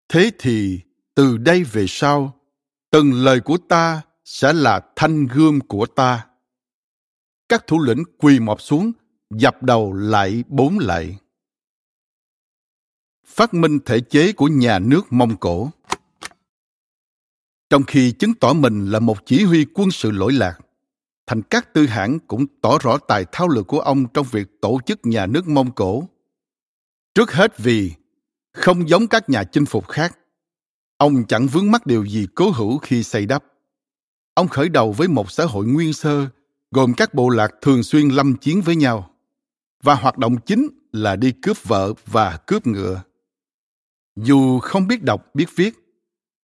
Thế 0.10 0.32
thì 0.40 0.80
từ 1.16 1.38
đây 1.38 1.64
về 1.64 1.86
sau, 1.88 2.40
từng 2.92 3.14
lời 3.14 3.40
của 3.40 3.58
ta 3.58 4.02
sẽ 4.32 4.54
là 4.54 4.82
thanh 4.96 5.28
gươm 5.28 5.60
của 5.60 5.86
ta. 5.86 6.28
Các 7.50 7.67
thủ 7.67 7.80
lĩnh 7.80 8.04
quỳ 8.17 8.39
mọp 8.39 8.62
xuống, 8.62 8.91
dập 9.30 9.63
đầu 9.63 9.94
lại 9.94 10.44
bốn 10.48 10.80
lại. 10.80 11.17
Phát 13.28 13.54
minh 13.54 13.80
thể 13.86 14.00
chế 14.00 14.34
của 14.34 14.48
nhà 14.48 14.80
nước 14.80 15.02
Mông 15.10 15.38
Cổ 15.38 15.70
Trong 17.70 17.84
khi 17.84 18.12
chứng 18.12 18.34
tỏ 18.34 18.54
mình 18.54 18.91
là 18.91 19.00
một 19.00 19.26
chỉ 19.26 19.44
huy 19.44 19.65
quân 19.74 19.91
sự 19.91 20.12
lỗi 20.12 20.34
lạc, 20.34 20.60
thành 21.28 21.41
các 21.41 21.74
tư 21.74 21.86
hãng 21.86 22.20
cũng 22.20 22.46
tỏ 22.62 22.78
rõ 22.82 22.98
tài 22.98 23.26
thao 23.32 23.48
lược 23.48 23.67
của 23.67 23.80
ông 23.80 24.06
trong 24.13 24.28
việc 24.32 24.48
tổ 24.62 24.80
chức 24.86 25.00
nhà 25.04 25.26
nước 25.26 25.48
Mông 25.48 25.72
Cổ. 25.72 26.04
Trước 27.15 27.32
hết 27.32 27.58
vì, 27.58 27.91
không 28.54 28.89
giống 28.89 29.08
các 29.08 29.30
nhà 29.30 29.44
chinh 29.44 29.65
phục 29.65 29.88
khác, 29.88 30.17
ông 30.98 31.24
chẳng 31.28 31.48
vướng 31.48 31.72
mắc 31.72 31.86
điều 31.86 32.06
gì 32.06 32.28
cố 32.36 32.52
hữu 32.52 32.78
khi 32.78 33.04
xây 33.04 33.26
đắp. 33.26 33.44
Ông 34.34 34.48
khởi 34.48 34.70
đầu 34.70 34.91
với 34.91 35.08
một 35.08 35.32
xã 35.32 35.46
hội 35.46 35.65
nguyên 35.65 35.94
sơ, 35.94 36.28
gồm 36.72 36.94
các 36.94 37.13
bộ 37.13 37.30
lạc 37.30 37.52
thường 37.62 37.84
xuyên 37.84 38.10
lâm 38.10 38.38
chiến 38.38 38.62
với 38.62 38.76
nhau, 38.76 39.10
và 39.84 39.96
hoạt 39.96 40.17
động 40.17 40.38
chính 40.46 40.67
là 40.91 41.15
đi 41.15 41.32
cướp 41.32 41.63
vợ 41.63 41.94
và 42.06 42.38
cướp 42.38 42.67
ngựa. 42.67 43.02
Dù 44.15 44.60
không 44.60 44.88
biết 44.88 45.04
đọc, 45.04 45.26
biết 45.34 45.56
viết, 45.56 45.74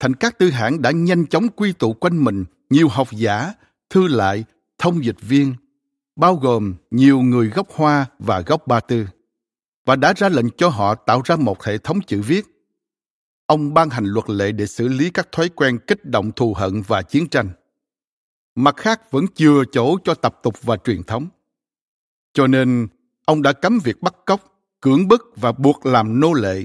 thành 0.00 0.14
các 0.14 0.38
tư 0.38 0.50
hãng 0.50 0.82
đã 0.82 0.90
nhanh 0.90 1.26
chóng 1.26 1.48
quy 1.48 1.72
tụ 1.72 1.92
quanh 1.92 2.24
mình 2.24 2.44
nhiều 2.70 2.88
học 2.88 3.08
giả, 3.10 3.52
thư 3.90 4.06
lại 4.06 4.44
thông 4.78 5.04
dịch 5.04 5.20
viên, 5.20 5.54
bao 6.16 6.34
gồm 6.34 6.74
nhiều 6.90 7.20
người 7.20 7.48
gốc 7.48 7.68
Hoa 7.74 8.06
và 8.18 8.40
gốc 8.40 8.66
Ba 8.66 8.80
Tư, 8.80 9.06
và 9.86 9.96
đã 9.96 10.12
ra 10.16 10.28
lệnh 10.28 10.50
cho 10.56 10.68
họ 10.68 10.94
tạo 10.94 11.22
ra 11.24 11.36
một 11.36 11.62
hệ 11.62 11.78
thống 11.78 12.00
chữ 12.00 12.22
viết. 12.22 12.46
Ông 13.46 13.74
ban 13.74 13.90
hành 13.90 14.04
luật 14.04 14.30
lệ 14.30 14.52
để 14.52 14.66
xử 14.66 14.88
lý 14.88 15.10
các 15.10 15.32
thói 15.32 15.48
quen 15.48 15.78
kích 15.86 16.04
động 16.04 16.32
thù 16.32 16.54
hận 16.54 16.82
và 16.86 17.02
chiến 17.02 17.28
tranh. 17.28 17.48
Mặt 18.56 18.76
khác 18.76 19.10
vẫn 19.10 19.24
chưa 19.34 19.62
chỗ 19.72 19.98
cho 20.04 20.14
tập 20.14 20.40
tục 20.42 20.62
và 20.62 20.76
truyền 20.76 21.02
thống. 21.02 21.28
Cho 22.32 22.46
nên, 22.46 22.88
ông 23.24 23.42
đã 23.42 23.52
cấm 23.52 23.78
việc 23.84 24.02
bắt 24.02 24.14
cóc, 24.26 24.60
cưỡng 24.80 25.08
bức 25.08 25.32
và 25.36 25.52
buộc 25.52 25.86
làm 25.86 26.20
nô 26.20 26.32
lệ. 26.32 26.64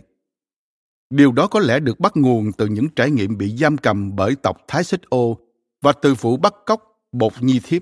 Điều 1.10 1.32
đó 1.32 1.48
có 1.48 1.60
lẽ 1.60 1.80
được 1.80 2.00
bắt 2.00 2.12
nguồn 2.16 2.52
từ 2.58 2.68
những 2.68 2.90
trải 2.90 3.12
nghiệm 3.12 3.38
bị 3.38 3.58
giam 3.58 3.78
cầm 3.78 4.16
bởi 4.16 4.36
tộc 4.36 4.58
Thái 4.68 4.84
Xích 4.84 5.02
Ô 5.10 5.38
và 5.82 5.92
từ 5.92 6.14
vụ 6.14 6.38
bắt 6.38 6.54
cóc 6.66 7.08
bột 7.12 7.34
nhi 7.40 7.60
thiếp. 7.64 7.82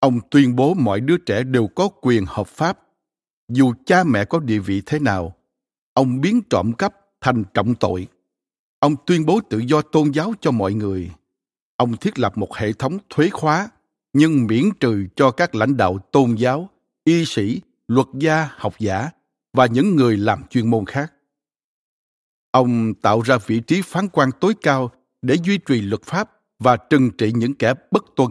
Ông 0.00 0.20
tuyên 0.30 0.56
bố 0.56 0.74
mọi 0.74 1.00
đứa 1.00 1.16
trẻ 1.16 1.42
đều 1.42 1.66
có 1.66 1.88
quyền 1.88 2.24
hợp 2.26 2.46
pháp. 2.46 2.78
Dù 3.48 3.72
cha 3.86 4.04
mẹ 4.04 4.24
có 4.24 4.38
địa 4.38 4.58
vị 4.58 4.82
thế 4.86 4.98
nào, 4.98 5.36
ông 5.92 6.20
biến 6.20 6.42
trộm 6.50 6.72
cắp 6.72 6.94
thành 7.20 7.44
trọng 7.54 7.74
tội. 7.74 8.06
Ông 8.78 8.94
tuyên 9.06 9.26
bố 9.26 9.40
tự 9.50 9.58
do 9.58 9.82
tôn 9.82 10.10
giáo 10.10 10.32
cho 10.40 10.50
mọi 10.50 10.74
người. 10.74 11.10
Ông 11.76 11.96
thiết 11.96 12.18
lập 12.18 12.38
một 12.38 12.56
hệ 12.56 12.72
thống 12.72 12.98
thuế 13.10 13.30
khóa, 13.30 13.68
nhưng 14.12 14.46
miễn 14.46 14.64
trừ 14.80 15.06
cho 15.16 15.30
các 15.30 15.54
lãnh 15.54 15.76
đạo 15.76 15.98
tôn 15.98 16.34
giáo, 16.34 16.70
y 17.04 17.24
sĩ, 17.24 17.60
luật 17.88 18.06
gia, 18.18 18.48
học 18.56 18.74
giả 18.78 19.10
và 19.52 19.66
những 19.66 19.96
người 19.96 20.16
làm 20.16 20.42
chuyên 20.50 20.70
môn 20.70 20.86
khác. 20.86 21.12
Ông 22.50 22.94
tạo 22.94 23.20
ra 23.20 23.38
vị 23.46 23.60
trí 23.60 23.82
phán 23.82 24.08
quan 24.08 24.30
tối 24.40 24.54
cao 24.62 24.90
để 25.22 25.36
duy 25.44 25.58
trì 25.58 25.80
luật 25.80 26.02
pháp 26.02 26.30
và 26.58 26.76
trừng 26.76 27.10
trị 27.18 27.32
những 27.34 27.54
kẻ 27.54 27.74
bất 27.90 28.04
tuân. 28.16 28.30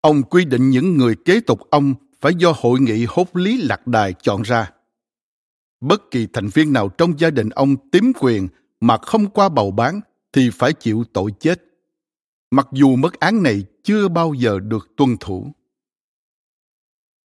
Ông 0.00 0.22
quy 0.22 0.44
định 0.44 0.70
những 0.70 0.96
người 0.96 1.16
kế 1.24 1.40
tục 1.40 1.60
ông 1.70 1.94
phải 2.20 2.34
do 2.34 2.52
hội 2.56 2.80
nghị 2.80 3.06
hốt 3.08 3.36
lý 3.36 3.62
lạc 3.62 3.86
đài 3.86 4.12
chọn 4.12 4.42
ra. 4.42 4.70
Bất 5.80 6.10
kỳ 6.10 6.26
thành 6.32 6.48
viên 6.48 6.72
nào 6.72 6.88
trong 6.88 7.18
gia 7.18 7.30
đình 7.30 7.48
ông 7.48 7.76
tím 7.90 8.12
quyền 8.20 8.48
mà 8.80 8.96
không 8.98 9.26
qua 9.30 9.48
bầu 9.48 9.70
bán 9.70 10.00
thì 10.32 10.50
phải 10.50 10.72
chịu 10.72 11.04
tội 11.12 11.32
chết. 11.40 11.62
Mặc 12.50 12.68
dù 12.72 12.96
mất 12.96 13.20
án 13.20 13.42
này 13.42 13.64
chưa 13.82 14.08
bao 14.08 14.34
giờ 14.34 14.58
được 14.58 14.88
tuân 14.96 15.16
thủ. 15.20 15.52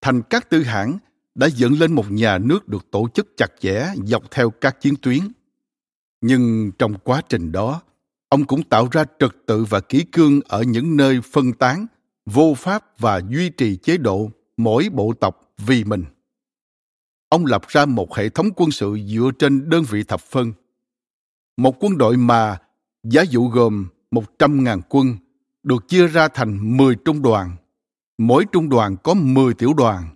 Thành 0.01 0.21
các 0.29 0.49
tư 0.49 0.63
hãng 0.63 0.97
đã 1.35 1.47
dựng 1.47 1.79
lên 1.79 1.93
một 1.93 2.11
nhà 2.11 2.37
nước 2.37 2.67
được 2.67 2.91
tổ 2.91 3.07
chức 3.13 3.27
chặt 3.37 3.51
chẽ 3.59 3.93
dọc 4.03 4.31
theo 4.31 4.49
các 4.49 4.81
chiến 4.81 4.93
tuyến. 5.01 5.19
Nhưng 6.21 6.71
trong 6.79 6.93
quá 7.03 7.21
trình 7.29 7.51
đó, 7.51 7.81
ông 8.29 8.45
cũng 8.45 8.63
tạo 8.63 8.87
ra 8.91 9.05
trật 9.19 9.31
tự 9.45 9.65
và 9.65 9.79
kỷ 9.79 10.03
cương 10.03 10.39
ở 10.47 10.63
những 10.63 10.97
nơi 10.97 11.21
phân 11.21 11.53
tán 11.53 11.85
vô 12.25 12.53
pháp 12.57 12.99
và 12.99 13.21
duy 13.29 13.49
trì 13.49 13.75
chế 13.75 13.97
độ 13.97 14.31
mỗi 14.57 14.89
bộ 14.93 15.13
tộc 15.19 15.53
vì 15.57 15.83
mình. 15.83 16.03
Ông 17.29 17.45
lập 17.45 17.67
ra 17.67 17.85
một 17.85 18.15
hệ 18.15 18.29
thống 18.29 18.47
quân 18.55 18.71
sự 18.71 18.97
dựa 19.05 19.31
trên 19.39 19.69
đơn 19.69 19.83
vị 19.89 20.03
thập 20.03 20.21
phân. 20.21 20.53
Một 21.57 21.83
quân 21.83 21.97
đội 21.97 22.17
mà 22.17 22.57
giá 23.03 23.21
dụ 23.21 23.47
gồm 23.47 23.87
100.000 24.11 24.81
quân 24.89 25.15
được 25.63 25.87
chia 25.87 26.07
ra 26.07 26.27
thành 26.27 26.77
10 26.77 26.95
trung 27.05 27.21
đoàn. 27.21 27.55
Mỗi 28.17 28.45
trung 28.51 28.69
đoàn 28.69 28.95
có 29.03 29.13
10 29.13 29.53
tiểu 29.53 29.73
đoàn. 29.73 30.15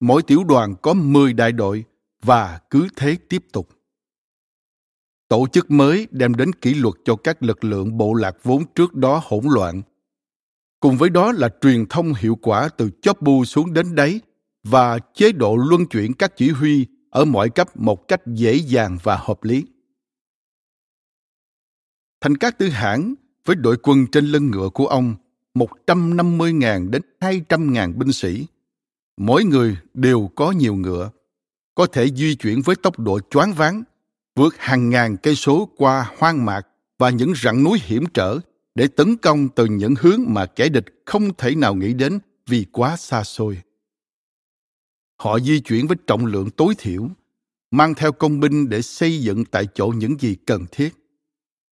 Mỗi 0.00 0.22
tiểu 0.22 0.44
đoàn 0.44 0.74
có 0.82 0.94
10 0.94 1.32
đại 1.32 1.52
đội 1.52 1.84
và 2.22 2.60
cứ 2.70 2.88
thế 2.96 3.16
tiếp 3.28 3.44
tục. 3.52 3.68
Tổ 5.28 5.46
chức 5.52 5.70
mới 5.70 6.08
đem 6.10 6.34
đến 6.34 6.52
kỷ 6.52 6.74
luật 6.74 6.94
cho 7.04 7.16
các 7.16 7.42
lực 7.42 7.64
lượng 7.64 7.98
bộ 7.98 8.14
lạc 8.14 8.36
vốn 8.42 8.64
trước 8.74 8.94
đó 8.94 9.22
hỗn 9.24 9.44
loạn 9.54 9.82
Cùng 10.82 10.96
với 10.96 11.10
đó 11.10 11.32
là 11.32 11.48
truyền 11.60 11.86
thông 11.86 12.14
hiệu 12.14 12.38
quả 12.42 12.68
từ 12.76 12.90
chóp 13.02 13.22
bu 13.22 13.44
xuống 13.44 13.72
đến 13.72 13.94
đáy 13.94 14.20
và 14.64 14.98
chế 15.14 15.32
độ 15.32 15.56
luân 15.56 15.86
chuyển 15.86 16.12
các 16.12 16.36
chỉ 16.36 16.50
huy 16.50 16.86
ở 17.10 17.24
mọi 17.24 17.50
cấp 17.50 17.76
một 17.76 18.08
cách 18.08 18.20
dễ 18.26 18.54
dàng 18.54 18.98
và 19.02 19.16
hợp 19.16 19.44
lý. 19.44 19.64
Thành 22.20 22.36
các 22.36 22.58
tư 22.58 22.68
hãng 22.68 23.14
với 23.44 23.56
đội 23.56 23.76
quân 23.82 24.06
trên 24.06 24.26
lưng 24.26 24.50
ngựa 24.50 24.68
của 24.68 24.86
ông 24.86 25.14
150.000 25.54 26.90
đến 26.90 27.02
200.000 27.20 27.94
binh 27.98 28.12
sĩ. 28.12 28.46
Mỗi 29.16 29.44
người 29.44 29.76
đều 29.94 30.30
có 30.34 30.50
nhiều 30.50 30.74
ngựa, 30.74 31.10
có 31.74 31.86
thể 31.86 32.08
di 32.08 32.34
chuyển 32.34 32.62
với 32.62 32.76
tốc 32.76 32.98
độ 32.98 33.20
choáng 33.30 33.52
váng, 33.52 33.82
vượt 34.36 34.54
hàng 34.58 34.90
ngàn 34.90 35.16
cây 35.16 35.34
số 35.34 35.68
qua 35.76 36.12
hoang 36.18 36.44
mạc 36.44 36.66
và 36.98 37.10
những 37.10 37.32
rặng 37.42 37.64
núi 37.64 37.78
hiểm 37.82 38.04
trở 38.14 38.38
để 38.74 38.88
tấn 38.88 39.16
công 39.16 39.48
từ 39.48 39.64
những 39.64 39.94
hướng 40.00 40.20
mà 40.26 40.46
kẻ 40.46 40.68
địch 40.68 40.84
không 41.06 41.34
thể 41.38 41.54
nào 41.54 41.74
nghĩ 41.74 41.94
đến 41.94 42.18
vì 42.46 42.66
quá 42.72 42.96
xa 42.96 43.24
xôi. 43.24 43.58
Họ 45.16 45.40
di 45.40 45.60
chuyển 45.60 45.86
với 45.86 45.96
trọng 46.06 46.26
lượng 46.26 46.50
tối 46.50 46.74
thiểu, 46.78 47.08
mang 47.70 47.94
theo 47.94 48.12
công 48.12 48.40
binh 48.40 48.68
để 48.68 48.82
xây 48.82 49.20
dựng 49.20 49.44
tại 49.44 49.66
chỗ 49.74 49.86
những 49.96 50.18
gì 50.20 50.36
cần 50.46 50.66
thiết. 50.72 50.94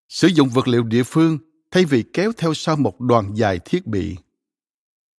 Sử 0.08 0.28
dụng 0.28 0.48
vật 0.48 0.68
liệu 0.68 0.82
địa 0.82 1.02
phương 1.02 1.38
thay 1.70 1.84
vì 1.84 2.04
kéo 2.12 2.32
theo 2.36 2.54
sau 2.54 2.76
một 2.76 3.00
đoàn 3.00 3.30
dài 3.34 3.58
thiết 3.64 3.86
bị. 3.86 4.16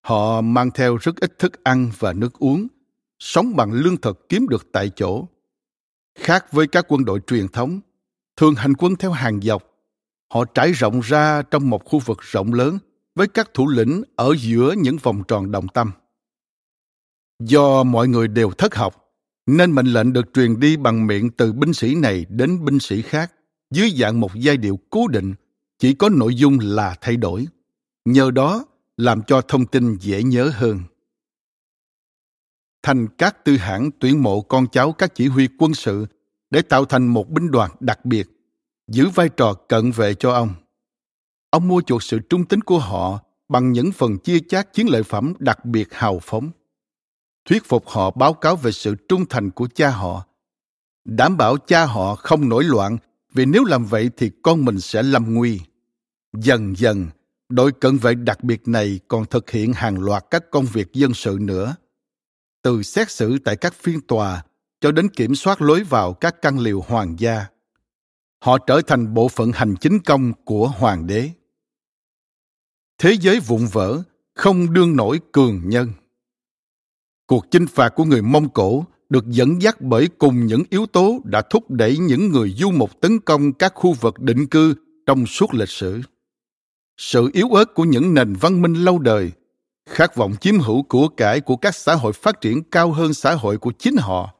Họ 0.02 0.42
mang 0.42 0.72
theo 0.72 0.98
rất 0.98 1.16
ít 1.16 1.40
thức 1.40 1.64
ăn 1.64 1.92
và 2.00 2.14
nước 2.14 2.40
uống, 2.40 2.68
sống 3.20 3.56
bằng 3.56 3.72
lương 3.72 3.98
thực 3.98 4.30
kiếm 4.30 4.48
được 4.48 4.68
tại 4.72 4.92
chỗ. 4.96 5.28
Khác 6.20 6.46
với 6.52 6.68
các 6.68 6.86
quân 6.88 7.06
đội 7.06 7.20
truyền 7.28 7.48
thống, 7.48 7.80
thường 8.38 8.56
hành 8.56 8.74
quân 8.74 8.96
theo 8.96 9.12
hàng 9.12 9.42
dọc 9.42 9.72
họ 10.34 10.46
trải 10.46 10.72
rộng 10.72 11.00
ra 11.00 11.42
trong 11.42 11.70
một 11.70 11.86
khu 11.86 12.00
vực 12.00 12.20
rộng 12.22 12.54
lớn 12.54 12.78
với 13.16 13.28
các 13.28 13.54
thủ 13.54 13.68
lĩnh 13.68 14.04
ở 14.16 14.36
giữa 14.38 14.74
những 14.78 14.98
vòng 14.98 15.24
tròn 15.28 15.52
đồng 15.52 15.68
tâm 15.68 15.92
do 17.44 17.84
mọi 17.84 18.08
người 18.08 18.28
đều 18.28 18.52
thất 18.52 18.76
học 18.76 18.96
nên 19.46 19.72
mệnh 19.72 19.86
lệnh 19.86 20.14
được 20.14 20.26
truyền 20.34 20.60
đi 20.60 20.78
bằng 20.78 21.08
miệng 21.08 21.30
từ 21.30 21.54
binh 21.54 21.74
sĩ 21.74 21.96
này 21.96 22.26
đến 22.30 22.66
binh 22.66 22.80
sĩ 22.80 23.02
khác 23.02 23.32
dưới 23.72 23.90
dạng 23.90 24.20
một 24.20 24.32
giai 24.36 24.58
điệu 24.58 24.80
cố 24.90 25.08
định 25.08 25.34
chỉ 25.82 25.94
có 25.94 26.10
nội 26.10 26.36
dung 26.36 26.58
là 26.62 26.96
thay 27.02 27.18
đổi 27.18 27.48
nhờ 28.06 28.32
đó, 28.32 28.66
làm 28.98 29.22
cho 29.28 29.42
thông 29.42 29.66
tin 29.66 29.98
dễ 29.98 30.24
nhớ 30.24 30.52
hơn 30.54 30.80
thành 32.84 33.08
các 33.18 33.46
tư 33.46 33.58
hãng 33.58 33.90
tuyển 34.00 34.24
mộ 34.24 34.42
con 34.42 34.68
cháu 34.68 34.92
các 34.92 35.16
chỉ 35.16 35.28
huy 35.28 35.48
quân 35.60 35.74
sự 35.74 36.06
để 36.50 36.62
tạo 36.62 36.86
thành 36.86 37.08
một 37.08 37.30
binh 37.30 37.52
đoàn 37.52 37.72
đặc 37.80 38.06
biệt, 38.06 38.28
giữ 38.88 39.10
vai 39.10 39.30
trò 39.30 39.54
cận 39.54 39.92
vệ 39.92 40.14
cho 40.14 40.32
ông. 40.32 40.54
Ông 41.50 41.68
mua 41.68 41.82
chuộc 41.82 42.04
sự 42.04 42.20
trung 42.30 42.46
tín 42.46 42.62
của 42.62 42.80
họ 42.80 43.20
bằng 43.50 43.72
những 43.72 43.92
phần 43.92 44.18
chia 44.18 44.40
chác 44.40 44.74
chiến 44.74 44.90
lợi 44.90 45.04
phẩm 45.04 45.34
đặc 45.40 45.66
biệt 45.66 45.94
hào 45.94 46.20
phóng. 46.20 46.52
thuyết 47.50 47.66
phục 47.66 47.88
họ 47.88 48.12
báo 48.12 48.34
cáo 48.34 48.56
về 48.56 48.72
sự 48.72 48.96
trung 49.10 49.26
thành 49.30 49.52
của 49.52 49.68
cha 49.76 49.90
họ 49.90 50.26
đảm 51.06 51.38
bảo 51.38 51.58
cha 51.58 51.86
họ 51.86 52.16
không 52.16 52.50
nổi 52.50 52.64
loạn 52.64 52.98
vì 53.34 53.46
nếu 53.46 53.66
làm 53.66 53.86
vậy 53.86 54.10
thì 54.18 54.32
con 54.44 54.66
mình 54.66 54.80
sẽ 54.80 55.04
lâm 55.04 55.34
nguy 55.34 55.60
dần 56.38 56.78
dần 56.78 57.08
đội 57.50 57.72
cận 57.72 57.98
vệ 57.98 58.16
đặc 58.16 58.44
biệt 58.44 58.68
này 58.68 59.00
còn 59.08 59.26
thực 59.26 59.50
hiện 59.50 59.74
hàng 59.74 60.00
loạt 60.00 60.26
các 60.32 60.44
công 60.52 60.66
việc 60.66 60.94
dân 60.94 61.14
sự 61.14 61.38
nữa. 61.42 61.76
Từ 62.62 62.84
xét 62.84 63.12
xử 63.12 63.38
tại 63.46 63.56
các 63.56 63.74
phiên 63.74 64.02
tòa 64.02 64.44
cho 64.82 64.92
đến 64.92 65.10
kiểm 65.10 65.36
soát 65.36 65.62
lối 65.62 65.84
vào 65.84 66.14
các 66.14 66.42
căn 66.42 66.60
liều 66.60 66.82
hoàng 66.82 67.16
gia, 67.20 67.46
họ 68.40 68.58
trở 68.58 68.82
thành 68.88 69.14
bộ 69.14 69.28
phận 69.28 69.52
hành 69.52 69.76
chính 69.82 70.00
công 70.00 70.34
của 70.46 70.68
hoàng 70.68 71.08
đế. 71.08 71.30
Thế 72.98 73.16
giới 73.22 73.40
vụn 73.40 73.66
vỡ, 73.72 74.02
không 74.36 74.74
đương 74.74 74.96
nổi 74.96 75.20
cường 75.32 75.62
nhân. 75.64 75.92
Cuộc 77.28 77.46
chinh 77.52 77.68
phạt 77.68 77.90
của 77.90 78.06
người 78.06 78.22
mông 78.22 78.50
cổ 78.50 78.86
được 79.10 79.28
dẫn 79.28 79.62
dắt 79.62 79.82
bởi 79.82 80.10
cùng 80.18 80.46
những 80.46 80.64
yếu 80.70 80.86
tố 80.86 81.20
đã 81.24 81.42
thúc 81.42 81.72
đẩy 81.72 81.98
những 81.98 82.32
người 82.32 82.56
du 82.58 82.72
mục 82.72 83.02
tấn 83.02 83.20
công 83.20 83.54
các 83.54 83.74
khu 83.76 83.94
vực 83.94 84.20
định 84.20 84.48
cư 84.48 84.74
trong 85.06 85.26
suốt 85.26 85.54
lịch 85.54 85.70
sử 85.70 86.02
sự 87.02 87.30
yếu 87.34 87.50
ớt 87.50 87.74
của 87.74 87.84
những 87.84 88.14
nền 88.14 88.34
văn 88.34 88.62
minh 88.62 88.74
lâu 88.74 89.00
đời, 89.00 89.32
khát 89.90 90.16
vọng 90.16 90.34
chiếm 90.42 90.60
hữu 90.60 90.84
của 90.84 91.08
cải 91.08 91.42
của 91.42 91.56
các 91.56 91.76
xã 91.76 91.96
hội 91.96 92.14
phát 92.14 92.42
triển 92.42 92.64
cao 92.64 92.92
hơn 92.92 93.14
xã 93.14 93.36
hội 93.36 93.58
của 93.58 93.72
chính 93.80 93.98
họ 93.98 94.34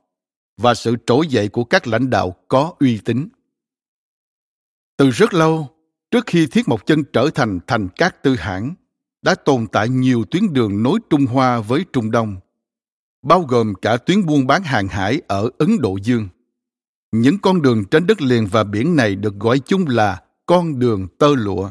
và 0.58 0.74
sự 0.74 0.96
trỗi 1.06 1.28
dậy 1.28 1.48
của 1.50 1.64
các 1.64 1.88
lãnh 1.88 2.10
đạo 2.10 2.36
có 2.48 2.74
uy 2.80 3.00
tín. 3.06 3.28
Từ 4.98 5.10
rất 5.10 5.34
lâu, 5.34 5.68
trước 6.12 6.26
khi 6.28 6.48
thiết 6.48 6.68
mộc 6.68 6.86
chân 6.86 7.04
trở 7.14 7.30
thành 7.36 7.60
thành 7.68 7.88
các 7.96 8.24
tư 8.24 8.36
hãng, 8.36 8.74
đã 9.22 9.36
tồn 9.36 9.68
tại 9.68 9.90
nhiều 9.90 10.24
tuyến 10.32 10.54
đường 10.54 10.84
nối 10.84 11.00
trung 11.10 11.26
hoa 11.26 11.60
với 11.60 11.86
trung 11.94 12.12
đông, 12.12 12.36
bao 13.22 13.42
gồm 13.42 13.74
cả 13.82 13.98
tuyến 13.98 14.26
buôn 14.26 14.48
bán 14.48 14.64
hàng 14.64 14.88
hải 14.88 15.22
ở 15.28 15.50
ấn 15.58 15.78
độ 15.80 15.98
dương. 16.04 16.28
Những 17.12 17.38
con 17.40 17.62
đường 17.62 17.86
trên 17.86 18.08
đất 18.08 18.22
liền 18.22 18.48
và 18.48 18.64
biển 18.64 18.96
này 18.96 19.16
được 19.16 19.40
gọi 19.40 19.60
chung 19.60 19.88
là 19.88 20.22
con 20.46 20.80
đường 20.80 21.08
tơ 21.18 21.28
lụa 21.36 21.70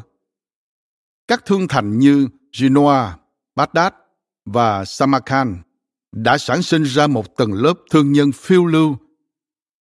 các 1.31 1.45
thương 1.45 1.67
thành 1.67 1.99
như 1.99 2.27
Genoa, 2.59 3.17
Baghdad 3.55 3.93
và 4.45 4.85
Samarkand 4.85 5.55
đã 6.11 6.37
sản 6.37 6.61
sinh 6.61 6.83
ra 6.83 7.07
một 7.07 7.37
tầng 7.37 7.53
lớp 7.53 7.73
thương 7.91 8.11
nhân 8.11 8.31
phiêu 8.31 8.65
lưu. 8.65 8.95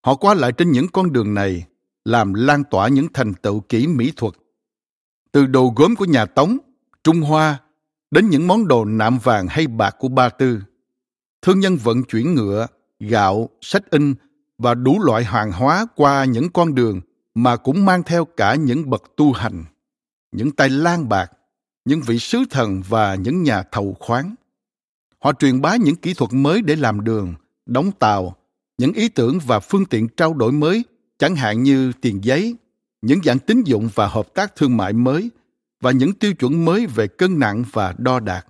Họ 0.06 0.14
qua 0.14 0.34
lại 0.34 0.52
trên 0.52 0.70
những 0.70 0.88
con 0.88 1.12
đường 1.12 1.34
này, 1.34 1.66
làm 2.04 2.34
lan 2.34 2.64
tỏa 2.70 2.88
những 2.88 3.06
thành 3.14 3.34
tựu 3.34 3.60
kỹ 3.60 3.86
mỹ 3.86 4.12
thuật. 4.16 4.34
Từ 5.32 5.46
đồ 5.46 5.72
gốm 5.76 5.96
của 5.96 6.04
nhà 6.04 6.26
Tống, 6.26 6.58
Trung 7.04 7.20
Hoa, 7.20 7.60
đến 8.10 8.28
những 8.28 8.46
món 8.46 8.68
đồ 8.68 8.84
nạm 8.84 9.18
vàng 9.18 9.46
hay 9.46 9.66
bạc 9.66 9.96
của 9.98 10.08
Ba 10.08 10.28
Tư. 10.28 10.60
Thương 11.42 11.60
nhân 11.60 11.76
vận 11.76 12.02
chuyển 12.02 12.34
ngựa, 12.34 12.66
gạo, 13.00 13.48
sách 13.60 13.90
in 13.90 14.14
và 14.58 14.74
đủ 14.74 15.02
loại 15.02 15.24
hàng 15.24 15.52
hóa 15.52 15.86
qua 15.96 16.24
những 16.24 16.50
con 16.52 16.74
đường 16.74 17.00
mà 17.34 17.56
cũng 17.56 17.84
mang 17.84 18.02
theo 18.02 18.24
cả 18.24 18.54
những 18.54 18.90
bậc 18.90 19.02
tu 19.16 19.32
hành, 19.32 19.64
những 20.32 20.50
tay 20.50 20.68
lan 20.68 21.08
bạc, 21.08 21.32
những 21.90 22.00
vị 22.00 22.18
sứ 22.18 22.38
thần 22.50 22.82
và 22.88 23.14
những 23.14 23.42
nhà 23.42 23.62
thầu 23.62 23.96
khoáng. 24.00 24.34
Họ 25.18 25.32
truyền 25.32 25.60
bá 25.60 25.76
những 25.76 25.96
kỹ 25.96 26.14
thuật 26.14 26.32
mới 26.32 26.62
để 26.62 26.76
làm 26.76 27.04
đường, 27.04 27.34
đóng 27.66 27.92
tàu, 27.98 28.36
những 28.78 28.92
ý 28.92 29.08
tưởng 29.08 29.38
và 29.46 29.60
phương 29.60 29.84
tiện 29.84 30.08
trao 30.08 30.34
đổi 30.34 30.52
mới, 30.52 30.84
chẳng 31.18 31.36
hạn 31.36 31.62
như 31.62 31.92
tiền 32.00 32.24
giấy, 32.24 32.56
những 33.02 33.20
dạng 33.24 33.38
tín 33.38 33.62
dụng 33.62 33.88
và 33.94 34.06
hợp 34.06 34.34
tác 34.34 34.56
thương 34.56 34.76
mại 34.76 34.92
mới 34.92 35.30
và 35.80 35.90
những 35.90 36.12
tiêu 36.12 36.34
chuẩn 36.34 36.64
mới 36.64 36.86
về 36.86 37.06
cân 37.06 37.38
nặng 37.38 37.64
và 37.72 37.94
đo 37.98 38.20
đạc. 38.20 38.46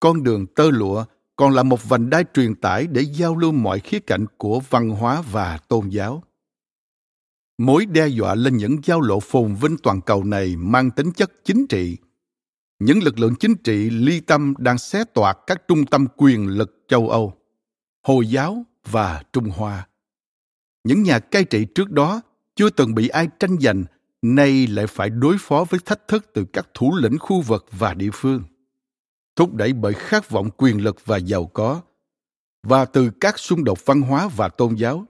Con 0.00 0.22
đường 0.22 0.46
tơ 0.46 0.70
lụa 0.70 1.04
còn 1.36 1.52
là 1.52 1.62
một 1.62 1.88
vành 1.88 2.10
đai 2.10 2.24
truyền 2.34 2.54
tải 2.54 2.86
để 2.86 3.00
giao 3.00 3.36
lưu 3.36 3.52
mọi 3.52 3.80
khía 3.80 3.98
cạnh 3.98 4.26
của 4.36 4.60
văn 4.70 4.90
hóa 4.90 5.22
và 5.32 5.58
tôn 5.68 5.88
giáo. 5.88 6.22
Mối 7.58 7.86
đe 7.86 8.06
dọa 8.06 8.34
lên 8.34 8.56
những 8.56 8.76
giao 8.84 9.00
lộ 9.00 9.20
phồn 9.20 9.54
vinh 9.54 9.76
toàn 9.82 10.00
cầu 10.00 10.24
này 10.24 10.56
mang 10.56 10.90
tính 10.90 11.12
chất 11.12 11.44
chính 11.44 11.66
trị 11.66 11.96
những 12.78 13.02
lực 13.02 13.18
lượng 13.18 13.34
chính 13.34 13.54
trị 13.54 13.90
ly 13.90 14.20
tâm 14.20 14.54
đang 14.58 14.78
xé 14.78 15.04
toạc 15.04 15.38
các 15.46 15.62
trung 15.68 15.86
tâm 15.86 16.06
quyền 16.16 16.48
lực 16.48 16.84
châu 16.88 17.08
Âu, 17.08 17.34
Hồi 18.02 18.26
giáo 18.26 18.64
và 18.90 19.22
Trung 19.32 19.50
Hoa. 19.50 19.88
Những 20.84 21.02
nhà 21.02 21.18
cai 21.18 21.44
trị 21.44 21.66
trước 21.74 21.90
đó 21.90 22.20
chưa 22.56 22.70
từng 22.70 22.94
bị 22.94 23.08
ai 23.08 23.28
tranh 23.40 23.56
giành, 23.60 23.84
nay 24.22 24.66
lại 24.66 24.86
phải 24.86 25.10
đối 25.10 25.36
phó 25.40 25.64
với 25.70 25.80
thách 25.84 26.08
thức 26.08 26.30
từ 26.34 26.44
các 26.52 26.68
thủ 26.74 26.96
lĩnh 26.96 27.18
khu 27.18 27.40
vực 27.40 27.66
và 27.70 27.94
địa 27.94 28.10
phương. 28.12 28.42
Thúc 29.36 29.54
đẩy 29.54 29.72
bởi 29.72 29.92
khát 29.92 30.30
vọng 30.30 30.50
quyền 30.56 30.82
lực 30.82 31.06
và 31.06 31.16
giàu 31.16 31.46
có, 31.46 31.80
và 32.62 32.84
từ 32.84 33.10
các 33.20 33.38
xung 33.38 33.64
đột 33.64 33.86
văn 33.86 34.02
hóa 34.02 34.28
và 34.36 34.48
tôn 34.48 34.74
giáo, 34.74 35.04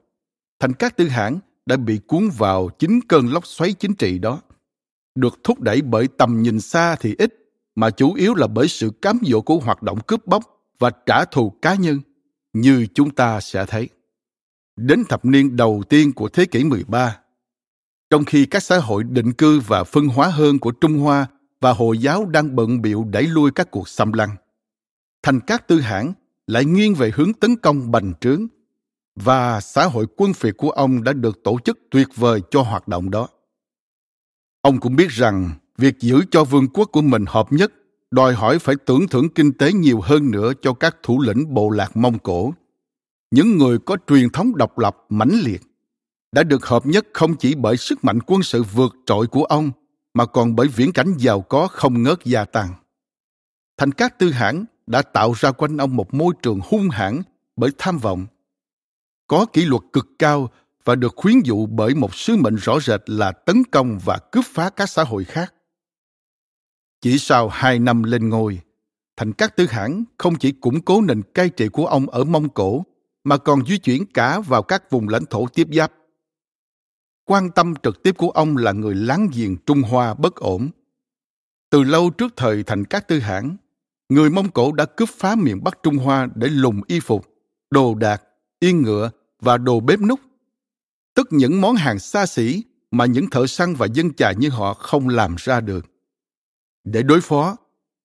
thành 0.60 0.72
các 0.72 0.96
tư 0.96 1.08
hãng 1.08 1.38
đã 1.66 1.76
bị 1.76 2.00
cuốn 2.06 2.28
vào 2.38 2.68
chính 2.78 3.00
cơn 3.08 3.26
lốc 3.26 3.46
xoáy 3.46 3.72
chính 3.72 3.94
trị 3.94 4.18
đó. 4.18 4.40
Được 5.14 5.38
thúc 5.44 5.60
đẩy 5.60 5.82
bởi 5.82 6.08
tầm 6.08 6.42
nhìn 6.42 6.60
xa 6.60 6.96
thì 6.96 7.14
ít, 7.18 7.45
mà 7.76 7.90
chủ 7.90 8.14
yếu 8.14 8.34
là 8.34 8.46
bởi 8.46 8.68
sự 8.68 8.90
cám 9.02 9.18
dỗ 9.22 9.40
của 9.40 9.58
hoạt 9.58 9.82
động 9.82 9.98
cướp 10.06 10.26
bóc 10.26 10.42
và 10.78 10.90
trả 11.06 11.24
thù 11.24 11.50
cá 11.50 11.74
nhân, 11.74 12.00
như 12.52 12.86
chúng 12.94 13.10
ta 13.10 13.40
sẽ 13.40 13.66
thấy. 13.66 13.88
Đến 14.76 15.04
thập 15.08 15.24
niên 15.24 15.56
đầu 15.56 15.82
tiên 15.88 16.12
của 16.12 16.28
thế 16.28 16.44
kỷ 16.44 16.64
13, 16.64 17.18
trong 18.10 18.24
khi 18.24 18.46
các 18.46 18.62
xã 18.62 18.78
hội 18.78 19.04
định 19.04 19.32
cư 19.32 19.60
và 19.60 19.84
phân 19.84 20.08
hóa 20.08 20.28
hơn 20.28 20.58
của 20.58 20.70
Trung 20.70 20.98
Hoa 20.98 21.26
và 21.60 21.72
Hồi 21.72 21.98
giáo 21.98 22.24
đang 22.24 22.56
bận 22.56 22.82
biệu 22.82 23.04
đẩy 23.10 23.22
lui 23.22 23.50
các 23.50 23.70
cuộc 23.70 23.88
xâm 23.88 24.12
lăng, 24.12 24.36
thành 25.22 25.40
các 25.40 25.68
tư 25.68 25.80
hãng 25.80 26.12
lại 26.46 26.64
nghiêng 26.64 26.94
về 26.94 27.10
hướng 27.14 27.32
tấn 27.32 27.56
công 27.56 27.90
bành 27.90 28.12
trướng 28.20 28.46
và 29.16 29.60
xã 29.60 29.84
hội 29.84 30.06
quân 30.16 30.32
phiệt 30.32 30.54
của 30.56 30.70
ông 30.70 31.04
đã 31.04 31.12
được 31.12 31.42
tổ 31.44 31.58
chức 31.64 31.78
tuyệt 31.90 32.08
vời 32.16 32.40
cho 32.50 32.62
hoạt 32.62 32.88
động 32.88 33.10
đó. 33.10 33.28
Ông 34.60 34.80
cũng 34.80 34.96
biết 34.96 35.10
rằng 35.10 35.50
việc 35.78 36.00
giữ 36.00 36.24
cho 36.30 36.44
vương 36.44 36.68
quốc 36.68 36.84
của 36.92 37.02
mình 37.02 37.24
hợp 37.28 37.52
nhất 37.52 37.72
đòi 38.10 38.34
hỏi 38.34 38.58
phải 38.58 38.74
tưởng 38.86 39.08
thưởng 39.08 39.28
kinh 39.28 39.52
tế 39.52 39.72
nhiều 39.72 40.00
hơn 40.00 40.30
nữa 40.30 40.52
cho 40.62 40.72
các 40.72 40.96
thủ 41.02 41.20
lĩnh 41.20 41.54
bộ 41.54 41.70
lạc 41.70 41.96
Mông 41.96 42.18
Cổ. 42.18 42.54
Những 43.30 43.58
người 43.58 43.78
có 43.78 43.96
truyền 44.06 44.30
thống 44.30 44.56
độc 44.56 44.78
lập, 44.78 44.96
mãnh 45.08 45.40
liệt 45.44 45.62
đã 46.32 46.42
được 46.42 46.66
hợp 46.66 46.86
nhất 46.86 47.06
không 47.12 47.36
chỉ 47.36 47.54
bởi 47.54 47.76
sức 47.76 48.04
mạnh 48.04 48.18
quân 48.26 48.42
sự 48.42 48.62
vượt 48.62 48.96
trội 49.06 49.26
của 49.26 49.44
ông, 49.44 49.70
mà 50.14 50.26
còn 50.26 50.56
bởi 50.56 50.68
viễn 50.68 50.92
cảnh 50.92 51.14
giàu 51.18 51.40
có 51.40 51.68
không 51.68 52.02
ngớt 52.02 52.24
gia 52.24 52.44
tăng. 52.44 52.74
Thành 53.76 53.92
các 53.92 54.18
tư 54.18 54.30
hãng 54.30 54.64
đã 54.86 55.02
tạo 55.02 55.32
ra 55.32 55.52
quanh 55.52 55.76
ông 55.76 55.96
một 55.96 56.14
môi 56.14 56.34
trường 56.42 56.60
hung 56.64 56.88
hãn 56.88 57.22
bởi 57.56 57.70
tham 57.78 57.98
vọng. 57.98 58.26
Có 59.26 59.46
kỷ 59.52 59.64
luật 59.64 59.82
cực 59.92 60.08
cao 60.18 60.50
và 60.84 60.94
được 60.94 61.12
khuyến 61.16 61.40
dụ 61.44 61.66
bởi 61.66 61.94
một 61.94 62.14
sứ 62.14 62.36
mệnh 62.36 62.56
rõ 62.56 62.80
rệt 62.80 63.00
là 63.06 63.32
tấn 63.32 63.64
công 63.64 63.98
và 64.04 64.18
cướp 64.32 64.44
phá 64.46 64.70
các 64.70 64.90
xã 64.90 65.04
hội 65.04 65.24
khác. 65.24 65.54
Chỉ 67.00 67.18
sau 67.18 67.48
hai 67.48 67.78
năm 67.78 68.02
lên 68.02 68.28
ngôi, 68.28 68.60
thành 69.16 69.32
các 69.32 69.56
tư 69.56 69.66
Hãn 69.66 70.04
không 70.18 70.34
chỉ 70.38 70.52
củng 70.52 70.80
cố 70.80 71.00
nền 71.00 71.22
cai 71.22 71.48
trị 71.48 71.68
của 71.68 71.86
ông 71.86 72.06
ở 72.06 72.24
Mông 72.24 72.48
Cổ, 72.48 72.84
mà 73.24 73.36
còn 73.36 73.66
di 73.66 73.78
chuyển 73.78 74.06
cả 74.06 74.40
vào 74.40 74.62
các 74.62 74.90
vùng 74.90 75.08
lãnh 75.08 75.26
thổ 75.26 75.46
tiếp 75.46 75.68
giáp. 75.72 75.92
Quan 77.24 77.50
tâm 77.50 77.74
trực 77.82 78.02
tiếp 78.02 78.16
của 78.16 78.30
ông 78.30 78.56
là 78.56 78.72
người 78.72 78.94
láng 78.94 79.28
giềng 79.34 79.56
Trung 79.66 79.82
Hoa 79.82 80.14
bất 80.14 80.36
ổn. 80.36 80.70
Từ 81.70 81.82
lâu 81.82 82.10
trước 82.10 82.32
thời 82.36 82.62
thành 82.62 82.84
các 82.84 83.08
tư 83.08 83.18
Hãn, 83.18 83.56
người 84.08 84.30
Mông 84.30 84.50
Cổ 84.50 84.72
đã 84.72 84.84
cướp 84.84 85.08
phá 85.08 85.34
miền 85.34 85.64
Bắc 85.64 85.78
Trung 85.82 85.96
Hoa 85.96 86.28
để 86.34 86.48
lùng 86.48 86.80
y 86.86 87.00
phục, 87.00 87.26
đồ 87.70 87.94
đạc, 87.94 88.22
yên 88.60 88.82
ngựa 88.82 89.10
và 89.40 89.58
đồ 89.58 89.80
bếp 89.80 90.00
núc. 90.00 90.20
Tức 91.14 91.28
những 91.30 91.60
món 91.60 91.76
hàng 91.76 91.98
xa 91.98 92.26
xỉ 92.26 92.62
mà 92.90 93.06
những 93.06 93.30
thợ 93.30 93.46
săn 93.46 93.74
và 93.74 93.86
dân 93.86 94.14
chài 94.14 94.34
như 94.34 94.48
họ 94.48 94.74
không 94.74 95.08
làm 95.08 95.34
ra 95.38 95.60
được. 95.60 95.86
Để 96.86 97.02
đối 97.02 97.20
phó, 97.20 97.56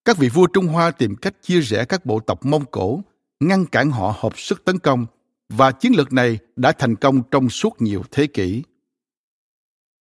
các 0.04 0.16
vị 0.16 0.28
vua 0.28 0.46
Trung 0.46 0.66
Hoa 0.66 0.90
tìm 0.90 1.16
cách 1.16 1.34
chia 1.42 1.60
rẽ 1.60 1.84
các 1.84 2.06
bộ 2.06 2.20
tộc 2.20 2.46
Mông 2.46 2.64
Cổ, 2.70 3.00
ngăn 3.40 3.66
cản 3.66 3.90
họ 3.90 4.14
hợp 4.18 4.38
sức 4.38 4.64
tấn 4.64 4.78
công, 4.78 5.06
và 5.48 5.72
chiến 5.72 5.92
lược 5.96 6.12
này 6.12 6.38
đã 6.56 6.72
thành 6.72 6.96
công 6.96 7.22
trong 7.30 7.48
suốt 7.48 7.82
nhiều 7.82 8.02
thế 8.10 8.26
kỷ. 8.26 8.62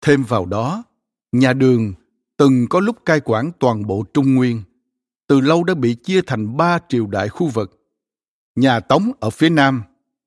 Thêm 0.03 0.23
vào 0.23 0.47
đó, 0.47 0.85
nhà 1.33 1.53
Đường 1.53 1.95
từng 2.37 2.67
có 2.71 2.81
lúc 2.81 2.97
cai 3.05 3.21
quản 3.21 3.51
toàn 3.59 3.87
bộ 3.87 4.05
Trung 4.15 4.35
Nguyên, 4.35 4.63
từ 5.27 5.41
lâu 5.41 5.65
đã 5.65 5.75
bị 5.75 5.95
chia 5.95 6.21
thành 6.27 6.57
ba 6.57 6.79
triều 6.89 7.07
đại 7.07 7.29
khu 7.29 7.47
vực. 7.49 7.81
Nhà 8.57 8.81
Tống 8.81 9.13
ở 9.21 9.31
phía 9.31 9.51
Nam, 9.51 9.83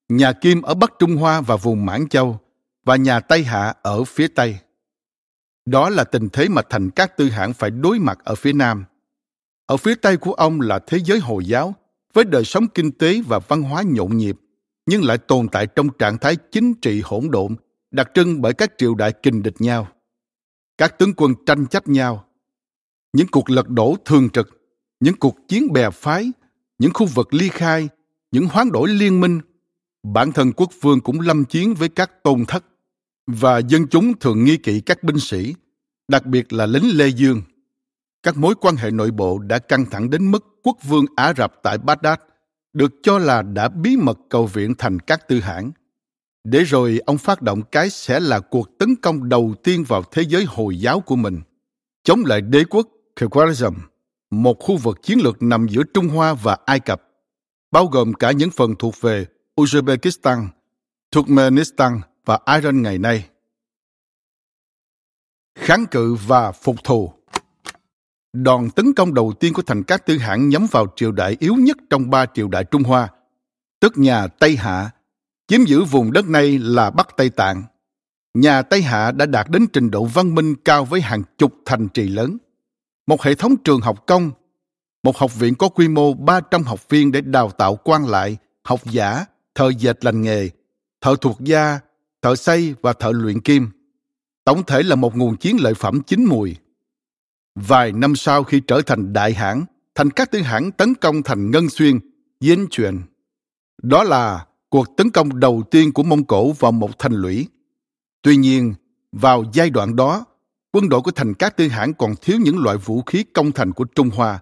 nhà 0.09 0.33
Kim 0.33 0.61
ở 0.61 0.73
Bắc 0.73 0.93
Trung 0.99 1.15
Hoa 1.15 1.41
và 1.41 1.55
vùng 1.55 1.85
Mãn 1.85 2.09
Châu, 2.09 2.39
và 2.85 2.95
nhà 2.95 3.19
Tây 3.19 3.43
Hạ 3.43 3.73
ở 3.81 4.03
phía 4.03 4.27
Tây. 4.27 4.57
Đó 5.65 5.89
là 5.89 6.03
tình 6.03 6.29
thế 6.29 6.49
mà 6.49 6.61
thành 6.69 6.89
các 6.89 7.17
tư 7.17 7.29
hãng 7.29 7.53
phải 7.53 7.71
đối 7.71 7.99
mặt 7.99 8.19
ở 8.23 8.35
phía 8.35 8.53
Nam. 8.53 8.85
Ở 9.65 9.77
phía 9.77 9.95
Tây 9.95 10.17
của 10.17 10.33
ông 10.33 10.61
là 10.61 10.79
thế 10.79 10.99
giới 11.05 11.19
Hồi 11.19 11.45
giáo, 11.45 11.75
với 12.13 12.23
đời 12.23 12.43
sống 12.43 12.67
kinh 12.67 12.91
tế 12.91 13.21
và 13.27 13.39
văn 13.39 13.61
hóa 13.61 13.83
nhộn 13.85 14.17
nhịp, 14.17 14.37
nhưng 14.85 15.03
lại 15.03 15.17
tồn 15.17 15.47
tại 15.49 15.67
trong 15.67 15.89
trạng 15.99 16.17
thái 16.17 16.35
chính 16.51 16.73
trị 16.73 17.01
hỗn 17.03 17.31
độn, 17.31 17.55
đặc 17.91 18.11
trưng 18.13 18.41
bởi 18.41 18.53
các 18.53 18.71
triều 18.77 18.95
đại 18.95 19.13
kình 19.23 19.43
địch 19.43 19.55
nhau. 19.59 19.87
Các 20.77 20.99
tướng 20.99 21.13
quân 21.13 21.33
tranh 21.45 21.67
chấp 21.67 21.87
nhau, 21.87 22.25
những 23.13 23.27
cuộc 23.27 23.49
lật 23.49 23.69
đổ 23.69 23.95
thường 24.05 24.29
trực, 24.29 24.49
những 24.99 25.15
cuộc 25.15 25.37
chiến 25.47 25.73
bè 25.73 25.89
phái, 25.89 26.31
những 26.79 26.91
khu 26.93 27.05
vực 27.05 27.33
ly 27.33 27.49
khai, 27.49 27.89
những 28.31 28.47
hoán 28.47 28.71
đổi 28.71 28.89
liên 28.89 29.21
minh, 29.21 29.41
bản 30.03 30.31
thân 30.31 30.51
quốc 30.53 30.69
vương 30.81 31.01
cũng 31.01 31.19
lâm 31.19 31.45
chiến 31.45 31.73
với 31.73 31.89
các 31.89 32.23
tôn 32.23 32.45
thất 32.45 32.65
và 33.27 33.57
dân 33.57 33.87
chúng 33.87 34.19
thường 34.19 34.43
nghi 34.43 34.57
kỵ 34.57 34.81
các 34.81 35.03
binh 35.03 35.19
sĩ, 35.19 35.55
đặc 36.07 36.25
biệt 36.25 36.53
là 36.53 36.65
lính 36.65 36.97
Lê 36.97 37.07
Dương. 37.07 37.41
Các 38.23 38.37
mối 38.37 38.55
quan 38.61 38.75
hệ 38.75 38.91
nội 38.91 39.11
bộ 39.11 39.39
đã 39.39 39.59
căng 39.59 39.85
thẳng 39.85 40.09
đến 40.09 40.31
mức 40.31 40.45
quốc 40.63 40.77
vương 40.87 41.05
Ả 41.15 41.33
Rập 41.37 41.53
tại 41.63 41.77
Baghdad 41.77 42.19
được 42.73 42.91
cho 43.03 43.19
là 43.19 43.41
đã 43.41 43.69
bí 43.69 43.97
mật 43.97 44.17
cầu 44.29 44.45
viện 44.45 44.73
thành 44.77 44.99
các 44.99 45.27
tư 45.27 45.39
hãng. 45.39 45.71
Để 46.43 46.63
rồi 46.63 46.99
ông 47.05 47.17
phát 47.17 47.41
động 47.41 47.61
cái 47.71 47.89
sẽ 47.89 48.19
là 48.19 48.39
cuộc 48.39 48.77
tấn 48.79 48.95
công 48.95 49.29
đầu 49.29 49.53
tiên 49.63 49.83
vào 49.87 50.03
thế 50.11 50.21
giới 50.21 50.45
Hồi 50.47 50.79
giáo 50.79 50.99
của 50.99 51.15
mình, 51.15 51.41
chống 52.03 52.25
lại 52.25 52.41
đế 52.41 52.63
quốc 52.63 52.87
Khwarizm, 53.15 53.73
một 54.31 54.59
khu 54.59 54.77
vực 54.77 54.99
chiến 55.03 55.19
lược 55.23 55.41
nằm 55.41 55.67
giữa 55.67 55.83
Trung 55.93 56.07
Hoa 56.07 56.33
và 56.33 56.57
Ai 56.65 56.79
Cập, 56.79 57.01
bao 57.71 57.85
gồm 57.85 58.13
cả 58.13 58.31
những 58.31 58.51
phần 58.51 58.75
thuộc 58.79 59.01
về 59.01 59.25
Uzbekistan, 59.55 60.47
Turkmenistan 61.11 62.01
và 62.25 62.39
Iran 62.55 62.81
ngày 62.81 62.97
nay. 62.97 63.29
Kháng 65.55 65.85
cự 65.85 66.15
và 66.15 66.51
phục 66.51 66.83
thù 66.83 67.13
Đòn 68.33 68.69
tấn 68.69 68.93
công 68.93 69.13
đầu 69.13 69.33
tiên 69.39 69.53
của 69.53 69.61
thành 69.61 69.83
các 69.83 70.05
tư 70.05 70.17
hãng 70.17 70.49
nhắm 70.49 70.67
vào 70.71 70.87
triều 70.95 71.11
đại 71.11 71.37
yếu 71.39 71.55
nhất 71.55 71.77
trong 71.89 72.09
ba 72.09 72.25
triều 72.25 72.47
đại 72.47 72.63
Trung 72.63 72.83
Hoa, 72.83 73.09
tức 73.79 73.97
nhà 73.97 74.27
Tây 74.27 74.55
Hạ, 74.55 74.89
chiếm 75.47 75.63
giữ 75.63 75.83
vùng 75.83 76.11
đất 76.11 76.27
này 76.27 76.59
là 76.59 76.89
Bắc 76.89 77.17
Tây 77.17 77.29
Tạng. 77.29 77.63
Nhà 78.33 78.61
Tây 78.61 78.81
Hạ 78.81 79.11
đã 79.11 79.25
đạt 79.25 79.49
đến 79.49 79.67
trình 79.73 79.91
độ 79.91 80.05
văn 80.05 80.35
minh 80.35 80.55
cao 80.65 80.85
với 80.85 81.01
hàng 81.01 81.23
chục 81.37 81.53
thành 81.65 81.87
trì 81.87 82.07
lớn. 82.07 82.37
Một 83.07 83.21
hệ 83.21 83.35
thống 83.35 83.57
trường 83.57 83.81
học 83.81 84.03
công, 84.07 84.31
một 85.03 85.17
học 85.17 85.35
viện 85.35 85.55
có 85.55 85.69
quy 85.69 85.87
mô 85.87 86.13
300 86.13 86.63
học 86.63 86.89
viên 86.89 87.11
để 87.11 87.21
đào 87.21 87.49
tạo 87.49 87.75
quan 87.75 88.05
lại, 88.05 88.37
học 88.63 88.79
giả, 88.85 89.25
thợ 89.55 89.71
dệt 89.77 90.05
lành 90.05 90.21
nghề, 90.21 90.49
thợ 91.01 91.15
thuộc 91.21 91.37
gia, 91.39 91.79
thợ 92.21 92.35
xây 92.35 92.75
và 92.81 92.93
thợ 92.93 93.11
luyện 93.11 93.41
kim. 93.41 93.67
Tổng 94.43 94.63
thể 94.63 94.83
là 94.83 94.95
một 94.95 95.15
nguồn 95.17 95.37
chiến 95.37 95.57
lợi 95.59 95.73
phẩm 95.73 96.01
chín 96.01 96.25
mùi. 96.25 96.55
Vài 97.55 97.91
năm 97.91 98.15
sau 98.15 98.43
khi 98.43 98.61
trở 98.67 98.81
thành 98.81 99.13
đại 99.13 99.33
hãng 99.33 99.65
thành 99.95 100.09
các 100.09 100.31
tư 100.31 100.41
hãng 100.41 100.71
tấn 100.71 100.95
công 100.95 101.23
thành 101.23 101.51
Ngân 101.51 101.69
Xuyên, 101.69 101.99
Diên 102.39 102.67
Truyền. 102.69 103.01
Đó 103.83 104.03
là 104.03 104.45
cuộc 104.69 104.97
tấn 104.97 105.09
công 105.09 105.39
đầu 105.39 105.63
tiên 105.71 105.93
của 105.93 106.03
Mông 106.03 106.23
Cổ 106.23 106.51
vào 106.51 106.71
một 106.71 106.99
thành 106.99 107.13
lũy. 107.13 107.47
Tuy 108.21 108.35
nhiên, 108.35 108.73
vào 109.11 109.43
giai 109.53 109.69
đoạn 109.69 109.95
đó, 109.95 110.25
quân 110.71 110.89
đội 110.89 111.01
của 111.01 111.11
thành 111.11 111.33
các 111.33 111.57
tư 111.57 111.67
hãng 111.67 111.93
còn 111.93 112.15
thiếu 112.21 112.37
những 112.43 112.57
loại 112.57 112.77
vũ 112.77 113.01
khí 113.01 113.23
công 113.33 113.51
thành 113.51 113.73
của 113.73 113.83
Trung 113.83 114.09
Hoa. 114.09 114.39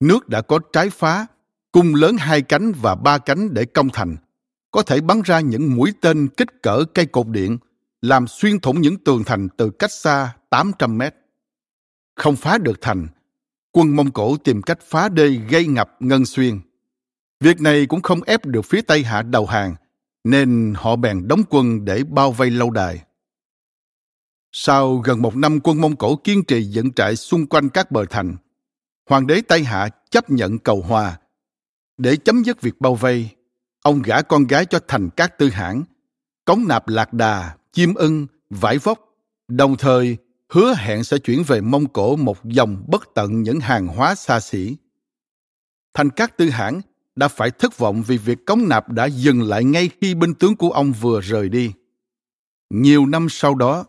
Nước 0.00 0.28
đã 0.28 0.40
có 0.40 0.58
trái 0.72 0.90
phá, 0.90 1.26
cung 1.72 1.94
lớn 1.94 2.16
hai 2.16 2.42
cánh 2.42 2.72
và 2.72 2.94
ba 2.94 3.18
cánh 3.18 3.54
để 3.54 3.64
công 3.64 3.88
thành, 3.88 4.16
có 4.74 4.82
thể 4.82 5.00
bắn 5.00 5.22
ra 5.24 5.40
những 5.40 5.76
mũi 5.76 5.92
tên 6.00 6.28
kích 6.28 6.62
cỡ 6.62 6.84
cây 6.94 7.06
cột 7.06 7.28
điện, 7.28 7.58
làm 8.02 8.26
xuyên 8.26 8.60
thủng 8.60 8.80
những 8.80 8.96
tường 9.04 9.24
thành 9.24 9.48
từ 9.56 9.70
cách 9.70 9.92
xa 9.92 10.36
800 10.50 10.98
mét. 10.98 11.14
Không 12.16 12.36
phá 12.36 12.58
được 12.58 12.78
thành, 12.80 13.06
quân 13.72 13.96
Mông 13.96 14.10
Cổ 14.10 14.36
tìm 14.36 14.62
cách 14.62 14.78
phá 14.82 15.08
đê 15.08 15.28
gây 15.28 15.66
ngập 15.66 15.90
Ngân 16.00 16.26
Xuyên. 16.26 16.60
Việc 17.40 17.60
này 17.60 17.86
cũng 17.86 18.02
không 18.02 18.22
ép 18.22 18.46
được 18.46 18.62
phía 18.62 18.82
Tây 18.82 19.02
Hạ 19.02 19.22
đầu 19.22 19.46
hàng, 19.46 19.74
nên 20.24 20.74
họ 20.76 20.96
bèn 20.96 21.28
đóng 21.28 21.42
quân 21.50 21.84
để 21.84 22.04
bao 22.04 22.32
vây 22.32 22.50
lâu 22.50 22.70
đài. 22.70 23.04
Sau 24.52 24.96
gần 24.96 25.22
một 25.22 25.36
năm 25.36 25.60
quân 25.60 25.80
Mông 25.80 25.96
Cổ 25.96 26.16
kiên 26.16 26.44
trì 26.44 26.62
dựng 26.62 26.92
trại 26.92 27.16
xung 27.16 27.46
quanh 27.46 27.68
các 27.68 27.90
bờ 27.90 28.04
thành, 28.10 28.36
hoàng 29.10 29.26
đế 29.26 29.40
Tây 29.48 29.64
Hạ 29.64 29.88
chấp 30.10 30.30
nhận 30.30 30.58
cầu 30.58 30.82
hòa. 30.82 31.18
Để 31.98 32.16
chấm 32.16 32.42
dứt 32.42 32.60
việc 32.60 32.80
bao 32.80 32.94
vây, 32.94 33.30
ông 33.84 34.02
gả 34.02 34.22
con 34.22 34.46
gái 34.46 34.66
cho 34.66 34.80
thành 34.88 35.10
các 35.10 35.38
tư 35.38 35.48
hãng, 35.48 35.84
cống 36.44 36.64
nạp 36.68 36.88
lạc 36.88 37.12
đà, 37.12 37.56
chim 37.72 37.94
ưng, 37.94 38.26
vải 38.50 38.78
vóc, 38.78 38.98
đồng 39.48 39.76
thời 39.76 40.16
hứa 40.48 40.74
hẹn 40.76 41.04
sẽ 41.04 41.18
chuyển 41.18 41.42
về 41.42 41.60
Mông 41.60 41.86
Cổ 41.86 42.16
một 42.16 42.44
dòng 42.44 42.84
bất 42.88 43.08
tận 43.14 43.42
những 43.42 43.60
hàng 43.60 43.86
hóa 43.86 44.14
xa 44.14 44.40
xỉ. 44.40 44.76
Thành 45.94 46.10
các 46.10 46.36
tư 46.36 46.50
hãng 46.50 46.80
đã 47.16 47.28
phải 47.28 47.50
thất 47.50 47.78
vọng 47.78 48.02
vì 48.06 48.18
việc 48.18 48.46
cống 48.46 48.68
nạp 48.68 48.88
đã 48.88 49.06
dừng 49.06 49.42
lại 49.42 49.64
ngay 49.64 49.90
khi 50.00 50.14
binh 50.14 50.34
tướng 50.34 50.56
của 50.56 50.70
ông 50.70 50.92
vừa 50.92 51.20
rời 51.20 51.48
đi. 51.48 51.72
Nhiều 52.70 53.06
năm 53.06 53.26
sau 53.30 53.54
đó, 53.54 53.84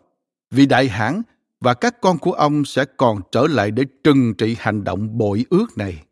vị 0.52 0.66
đại 0.66 0.90
hãn 0.90 1.22
và 1.62 1.74
các 1.74 2.02
con 2.02 2.18
của 2.18 2.34
ông 2.34 2.66
sẽ 2.66 2.86
còn 2.98 3.22
trở 3.32 3.48
lại 3.48 3.72
để 3.72 3.84
trừng 4.04 4.34
trị 4.38 4.56
hành 4.60 4.84
động 4.84 5.18
bội 5.18 5.46
ước 5.50 5.78
này. 5.78 6.04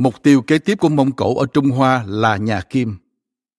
Mục 0.00 0.22
tiêu 0.22 0.42
kế 0.42 0.58
tiếp 0.58 0.78
của 0.80 0.88
Mông 0.88 1.12
Cổ 1.12 1.38
ở 1.38 1.46
Trung 1.46 1.70
Hoa 1.70 2.04
là 2.06 2.36
nhà 2.36 2.60
Kim, 2.60 2.96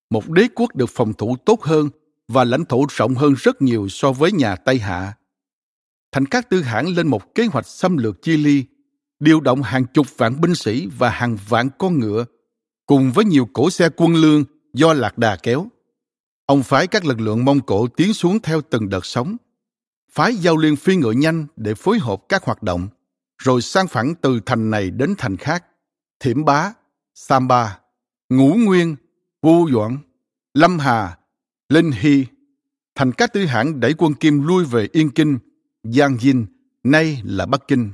một 0.10 0.30
đế 0.30 0.48
quốc 0.56 0.76
được 0.76 0.89
phòng 0.89 1.14
thủ 1.14 1.36
tốt 1.46 1.64
hơn 1.64 1.89
và 2.28 2.44
lãnh 2.44 2.66
thổ 2.66 2.86
rộng 2.89 3.16
hơn 3.16 3.34
rất 3.38 3.62
nhiều 3.62 3.88
so 3.89 4.12
với 4.12 4.32
nhà 4.32 4.56
Tây 4.56 4.80
Hạ. 4.80 5.14
Thành 6.12 6.26
các 6.26 6.50
tư 6.50 6.62
hãng 6.62 6.96
lên 6.96 7.08
một 7.08 7.36
kế 7.36 7.46
hoạch 7.46 7.68
xâm 7.68 7.98
lược 7.98 8.22
Chi 8.22 8.38
Ly, 8.38 8.66
điều 9.20 9.39
động 9.39 9.62
hàng 9.62 9.86
chục 9.94 10.08
vạn 10.18 10.42
binh 10.42 10.56
sĩ 10.56 10.88
và 10.98 11.10
hàng 11.10 11.38
vạn 11.48 11.70
con 11.78 12.00
ngựa, 12.00 12.26
cùng 12.86 13.12
với 13.12 13.26
nhiều 13.26 13.48
cỗ 13.54 13.70
xe 13.70 13.89
quân 13.98 14.16
lương 14.16 14.44
do 14.74 14.94
Lạc 14.94 15.18
Đà 15.18 15.36
kéo. 15.36 15.68
Ông 16.46 16.64
phái 16.64 16.88
các 16.88 17.06
lực 17.06 17.20
lượng 17.20 17.46
Mông 17.46 17.60
Cổ 17.60 17.88
tiến 17.88 18.14
xuống 18.14 18.39
theo 18.39 18.62
từng 18.62 18.89
đợt 18.89 19.06
sóng, 19.06 19.38
phái 20.12 20.36
giao 20.36 20.58
liên 20.58 20.76
phi 20.76 20.96
ngựa 20.96 21.12
nhanh 21.12 21.48
để 21.56 21.74
phối 21.74 22.00
hợp 22.00 22.22
các 22.30 22.44
hoạt 22.44 22.64
động, 22.64 22.88
rồi 23.38 23.62
sang 23.62 23.88
phẳng 23.88 24.16
từ 24.22 24.39
thành 24.46 24.70
này 24.70 24.89
đến 24.89 25.16
thành 25.18 25.38
khác, 25.38 25.64
Thiểm 26.22 26.45
Bá, 26.45 26.74
Samba, 27.13 27.80
Ngũ 28.30 28.53
Nguyên, 28.53 28.95
Vu 29.41 29.69
Doãn, 29.72 29.97
Lâm 30.53 30.80
Hà, 30.80 31.17
Linh 31.69 31.91
Hy, 31.91 32.26
thành 32.95 33.11
các 33.11 33.34
tư 33.34 33.45
hãng 33.45 33.80
đẩy 33.80 33.93
quân 33.97 34.13
Kim 34.13 34.47
lui 34.47 34.65
về 34.65 34.88
Yên 34.91 35.09
Kinh, 35.09 35.38
Giang 35.84 36.17
Dinh, 36.17 36.45
nay 36.84 37.22
là 37.26 37.45
Bắc 37.45 37.67
Kinh, 37.67 37.91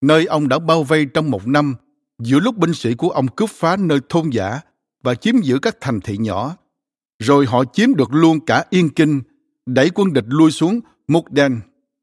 nơi 0.00 0.26
ông 0.26 0.48
đã 0.48 0.58
bao 0.58 0.82
vây 0.82 1.06
trong 1.14 1.30
một 1.30 1.46
năm 1.46 1.74
giữa 2.18 2.40
lúc 2.40 2.56
binh 2.56 2.74
sĩ 2.74 2.94
của 2.94 3.10
ông 3.10 3.28
cướp 3.28 3.50
phá 3.50 3.76
nơi 3.76 4.00
thôn 4.08 4.30
giả 4.30 4.60
và 5.02 5.14
chiếm 5.14 5.34
giữ 5.42 5.58
các 5.58 5.76
thành 5.80 6.00
thị 6.00 6.18
nhỏ. 6.18 6.56
Rồi 7.18 7.46
họ 7.46 7.64
chiếm 7.72 7.94
được 7.94 8.12
luôn 8.12 8.40
cả 8.46 8.64
Yên 8.70 8.88
Kinh, 8.88 9.22
đẩy 9.66 9.90
quân 9.94 10.12
địch 10.12 10.26
lui 10.26 10.50
xuống 10.50 10.80
Mục 11.08 11.30
Đen, 11.30 11.60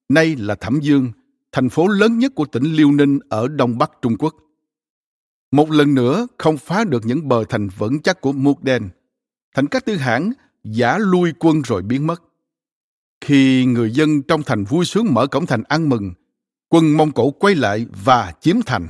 nay 0.09 0.35
là 0.35 0.55
Thẩm 0.55 0.79
Dương, 0.81 1.11
thành 1.51 1.69
phố 1.69 1.87
lớn 1.87 2.19
nhất 2.19 2.31
của 2.35 2.45
tỉnh 2.45 2.63
Liêu 2.63 2.91
Ninh 2.91 3.19
ở 3.29 3.47
Đông 3.47 3.77
Bắc 3.77 3.91
Trung 4.01 4.17
Quốc. 4.19 4.35
Một 5.51 5.71
lần 5.71 5.95
nữa 5.95 6.27
không 6.37 6.57
phá 6.57 6.83
được 6.83 7.05
những 7.05 7.27
bờ 7.27 7.43
thành 7.49 7.69
vững 7.69 8.01
chắc 8.01 8.21
của 8.21 8.31
Mục 8.31 8.63
Đen. 8.63 8.89
Thành 9.55 9.67
các 9.67 9.85
tư 9.85 9.95
hãng 9.95 10.31
giả 10.63 10.97
lui 10.97 11.33
quân 11.39 11.61
rồi 11.61 11.81
biến 11.81 12.07
mất. 12.07 12.23
Khi 13.21 13.65
người 13.65 13.91
dân 13.91 14.21
trong 14.21 14.43
thành 14.43 14.63
vui 14.63 14.85
sướng 14.85 15.13
mở 15.13 15.27
cổng 15.27 15.45
thành 15.45 15.63
ăn 15.63 15.89
mừng, 15.89 16.13
quân 16.69 16.97
Mông 16.97 17.11
Cổ 17.11 17.31
quay 17.31 17.55
lại 17.55 17.85
và 18.03 18.33
chiếm 18.41 18.55
thành. 18.65 18.87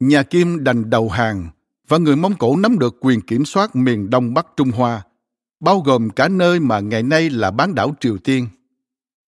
Nhà 0.00 0.22
Kim 0.22 0.64
đành 0.64 0.90
đầu 0.90 1.08
hàng 1.08 1.48
và 1.88 1.98
người 1.98 2.16
Mông 2.16 2.34
Cổ 2.38 2.56
nắm 2.56 2.78
được 2.78 2.96
quyền 3.00 3.20
kiểm 3.20 3.44
soát 3.44 3.76
miền 3.76 4.10
Đông 4.10 4.34
Bắc 4.34 4.46
Trung 4.56 4.70
Hoa, 4.70 5.02
bao 5.60 5.80
gồm 5.80 6.10
cả 6.10 6.28
nơi 6.28 6.60
mà 6.60 6.80
ngày 6.80 7.02
nay 7.02 7.30
là 7.30 7.50
bán 7.50 7.74
đảo 7.74 7.94
Triều 8.00 8.18
Tiên. 8.18 8.48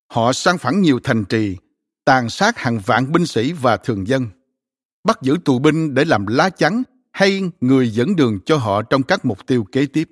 Họ 0.08 0.32
sang 0.32 0.58
phẳng 0.58 0.80
nhiều 0.82 1.00
thành 1.04 1.24
trì, 1.24 1.56
tàn 2.04 2.30
sát 2.30 2.58
hàng 2.58 2.80
vạn 2.86 3.12
binh 3.12 3.26
sĩ 3.26 3.52
và 3.52 3.76
thường 3.76 4.06
dân, 4.06 4.26
bắt 5.06 5.22
giữ 5.22 5.36
tù 5.44 5.58
binh 5.58 5.94
để 5.94 6.04
làm 6.04 6.26
lá 6.26 6.50
chắn 6.50 6.82
hay 7.12 7.42
người 7.60 7.90
dẫn 7.90 8.16
đường 8.16 8.38
cho 8.46 8.56
họ 8.56 8.82
trong 8.82 9.02
các 9.02 9.24
mục 9.24 9.46
tiêu 9.46 9.64
kế 9.72 9.86
tiếp. 9.86 10.08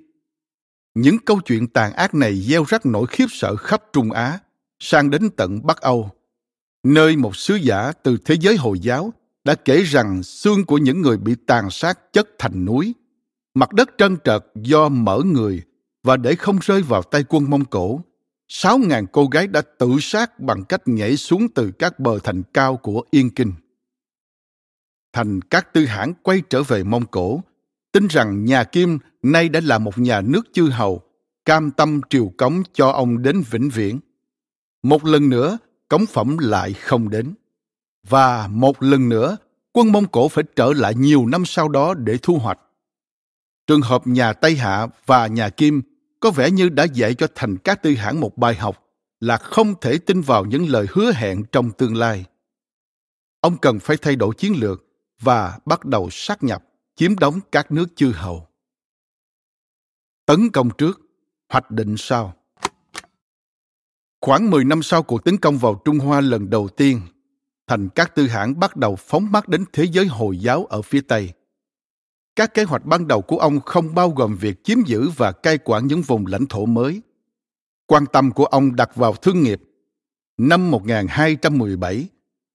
Những 0.95 1.17
câu 1.19 1.39
chuyện 1.45 1.67
tàn 1.67 1.93
ác 1.93 2.15
này 2.15 2.41
gieo 2.41 2.63
rắc 2.67 2.85
nỗi 2.85 3.07
khiếp 3.07 3.25
sợ 3.29 3.55
khắp 3.55 3.83
Trung 3.93 4.11
Á, 4.11 4.39
sang 4.79 5.09
đến 5.09 5.29
tận 5.37 5.65
Bắc 5.65 5.81
Âu, 5.81 6.09
nơi 6.83 7.15
một 7.15 7.35
sứ 7.35 7.55
giả 7.55 7.91
từ 8.03 8.17
thế 8.25 8.35
giới 8.39 8.55
Hồi 8.55 8.79
giáo 8.79 9.13
đã 9.43 9.55
kể 9.55 9.83
rằng 9.83 10.23
xương 10.23 10.65
của 10.65 10.77
những 10.77 11.01
người 11.01 11.17
bị 11.17 11.35
tàn 11.47 11.69
sát 11.69 12.13
chất 12.13 12.29
thành 12.39 12.65
núi, 12.65 12.93
mặt 13.53 13.73
đất 13.73 13.89
trơn 13.97 14.17
trợt 14.23 14.45
do 14.55 14.89
mở 14.89 15.21
người 15.25 15.61
và 16.03 16.17
để 16.17 16.35
không 16.35 16.59
rơi 16.61 16.81
vào 16.81 17.03
tay 17.03 17.23
quân 17.29 17.49
Mông 17.49 17.65
Cổ, 17.65 18.01
sáu 18.47 18.77
ngàn 18.77 19.05
cô 19.11 19.27
gái 19.27 19.47
đã 19.47 19.61
tự 19.79 19.97
sát 20.01 20.39
bằng 20.39 20.63
cách 20.63 20.81
nhảy 20.85 21.17
xuống 21.17 21.47
từ 21.55 21.71
các 21.71 21.99
bờ 21.99 22.19
thành 22.19 22.43
cao 22.53 22.77
của 22.77 23.03
Yên 23.11 23.29
Kinh. 23.29 23.51
Thành 25.15 25.41
các 25.41 25.73
tư 25.73 25.85
hãng 25.85 26.13
quay 26.23 26.41
trở 26.49 26.63
về 26.63 26.83
Mông 26.83 27.05
Cổ, 27.05 27.41
tin 27.91 28.07
rằng 28.07 28.45
nhà 28.45 28.63
Kim 28.63 28.99
nay 29.23 29.49
đã 29.49 29.59
là 29.63 29.77
một 29.77 29.97
nhà 29.97 30.21
nước 30.21 30.41
chư 30.53 30.69
hầu, 30.69 31.01
cam 31.45 31.71
tâm 31.71 32.01
triều 32.09 32.31
cống 32.37 32.63
cho 32.73 32.89
ông 32.89 33.21
đến 33.21 33.43
vĩnh 33.49 33.69
viễn. 33.69 33.99
Một 34.83 35.05
lần 35.05 35.29
nữa, 35.29 35.57
cống 35.89 36.05
phẩm 36.05 36.37
lại 36.37 36.73
không 36.73 37.09
đến. 37.09 37.33
Và 38.07 38.47
một 38.47 38.83
lần 38.83 39.09
nữa, 39.09 39.37
quân 39.73 39.91
Mông 39.91 40.07
Cổ 40.07 40.27
phải 40.27 40.43
trở 40.55 40.73
lại 40.75 40.95
nhiều 40.95 41.25
năm 41.25 41.45
sau 41.45 41.69
đó 41.69 41.93
để 41.93 42.17
thu 42.21 42.37
hoạch. 42.37 42.59
Trường 43.67 43.81
hợp 43.81 44.07
nhà 44.07 44.33
Tây 44.33 44.55
Hạ 44.55 44.87
và 45.05 45.27
nhà 45.27 45.49
Kim 45.49 45.81
có 46.19 46.31
vẻ 46.31 46.51
như 46.51 46.69
đã 46.69 46.83
dạy 46.83 47.13
cho 47.13 47.27
thành 47.35 47.57
các 47.57 47.83
tư 47.83 47.95
hãng 47.95 48.19
một 48.19 48.37
bài 48.37 48.55
học 48.55 48.83
là 49.19 49.37
không 49.37 49.73
thể 49.81 49.97
tin 49.97 50.21
vào 50.21 50.45
những 50.45 50.69
lời 50.69 50.85
hứa 50.89 51.11
hẹn 51.15 51.43
trong 51.51 51.71
tương 51.71 51.95
lai. 51.95 52.25
Ông 53.41 53.57
cần 53.57 53.79
phải 53.79 53.97
thay 53.97 54.15
đổi 54.15 54.33
chiến 54.37 54.53
lược 54.59 54.84
và 55.21 55.59
bắt 55.65 55.85
đầu 55.85 56.09
sát 56.11 56.43
nhập. 56.43 56.63
chiếm 56.95 57.15
đóng 57.15 57.39
các 57.51 57.71
nước 57.71 57.85
chư 57.95 58.11
hầu. 58.11 58.47
Tấn 60.25 60.49
công 60.49 60.69
trước, 60.77 61.01
hoạch 61.49 61.71
định 61.71 61.95
sau. 61.97 62.33
Khoảng 64.21 64.49
10 64.49 64.63
năm 64.63 64.83
sau 64.83 65.03
cuộc 65.03 65.23
tấn 65.23 65.37
công 65.37 65.57
vào 65.57 65.81
Trung 65.85 65.99
Hoa 65.99 66.21
lần 66.21 66.49
đầu 66.49 66.67
tiên, 66.67 67.01
thành 67.67 67.89
các 67.89 68.15
tư 68.15 68.27
hãng 68.27 68.59
bắt 68.59 68.75
đầu 68.75 68.95
phóng 68.95 69.31
mắt 69.31 69.47
đến 69.47 69.65
thế 69.73 69.83
giới 69.83 70.05
Hồi 70.05 70.37
giáo 70.37 70.65
ở 70.65 70.81
phía 70.81 71.01
Tây. 71.01 71.33
Các 72.35 72.53
kế 72.53 72.63
hoạch 72.63 72.85
ban 72.85 73.07
đầu 73.07 73.21
của 73.21 73.37
ông 73.37 73.59
không 73.61 73.95
bao 73.95 74.09
gồm 74.09 74.37
việc 74.37 74.63
chiếm 74.63 74.77
giữ 74.85 75.09
và 75.09 75.31
cai 75.31 75.57
quản 75.57 75.87
những 75.87 76.01
vùng 76.01 76.25
lãnh 76.25 76.45
thổ 76.45 76.65
mới. 76.65 77.01
Quan 77.87 78.05
tâm 78.05 78.31
của 78.31 78.45
ông 78.45 78.75
đặt 78.75 78.95
vào 78.95 79.13
thương 79.13 79.43
nghiệp. 79.43 79.61
Năm 80.37 80.71
1217, 80.71 82.07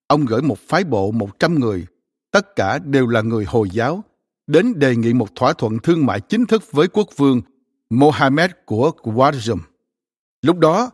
ông 0.07 0.25
gửi 0.25 0.43
một 0.43 0.59
phái 0.59 0.85
bộ 0.85 1.11
100 1.11 1.55
người, 1.55 1.87
tất 2.31 2.57
cả 2.57 2.79
đều 2.79 3.07
là 3.07 3.23
người 3.23 3.45
Hồi 3.45 3.71
giáo, 3.71 4.05
đến 4.47 4.79
đề 4.79 4.97
nghị 4.97 5.13
một 5.13 5.35
thỏa 5.35 5.53
thuận 5.53 5.79
thương 5.79 6.07
mại 6.07 6.21
chính 6.21 6.47
thức 6.47 6.73
với 6.73 6.89
quốc 6.89 7.09
vương 7.17 7.41
Mohammed 7.91 8.51
của 8.65 8.93
Khwarezm. 9.03 9.59
Lúc 10.43 10.59
đó, 10.59 10.91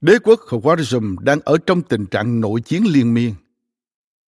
đế 0.00 0.18
quốc 0.24 0.40
Khwarezm 0.48 1.18
đang 1.18 1.40
ở 1.40 1.58
trong 1.66 1.82
tình 1.82 2.06
trạng 2.06 2.40
nội 2.40 2.60
chiến 2.60 2.84
liên 2.86 3.14
miên. 3.14 3.34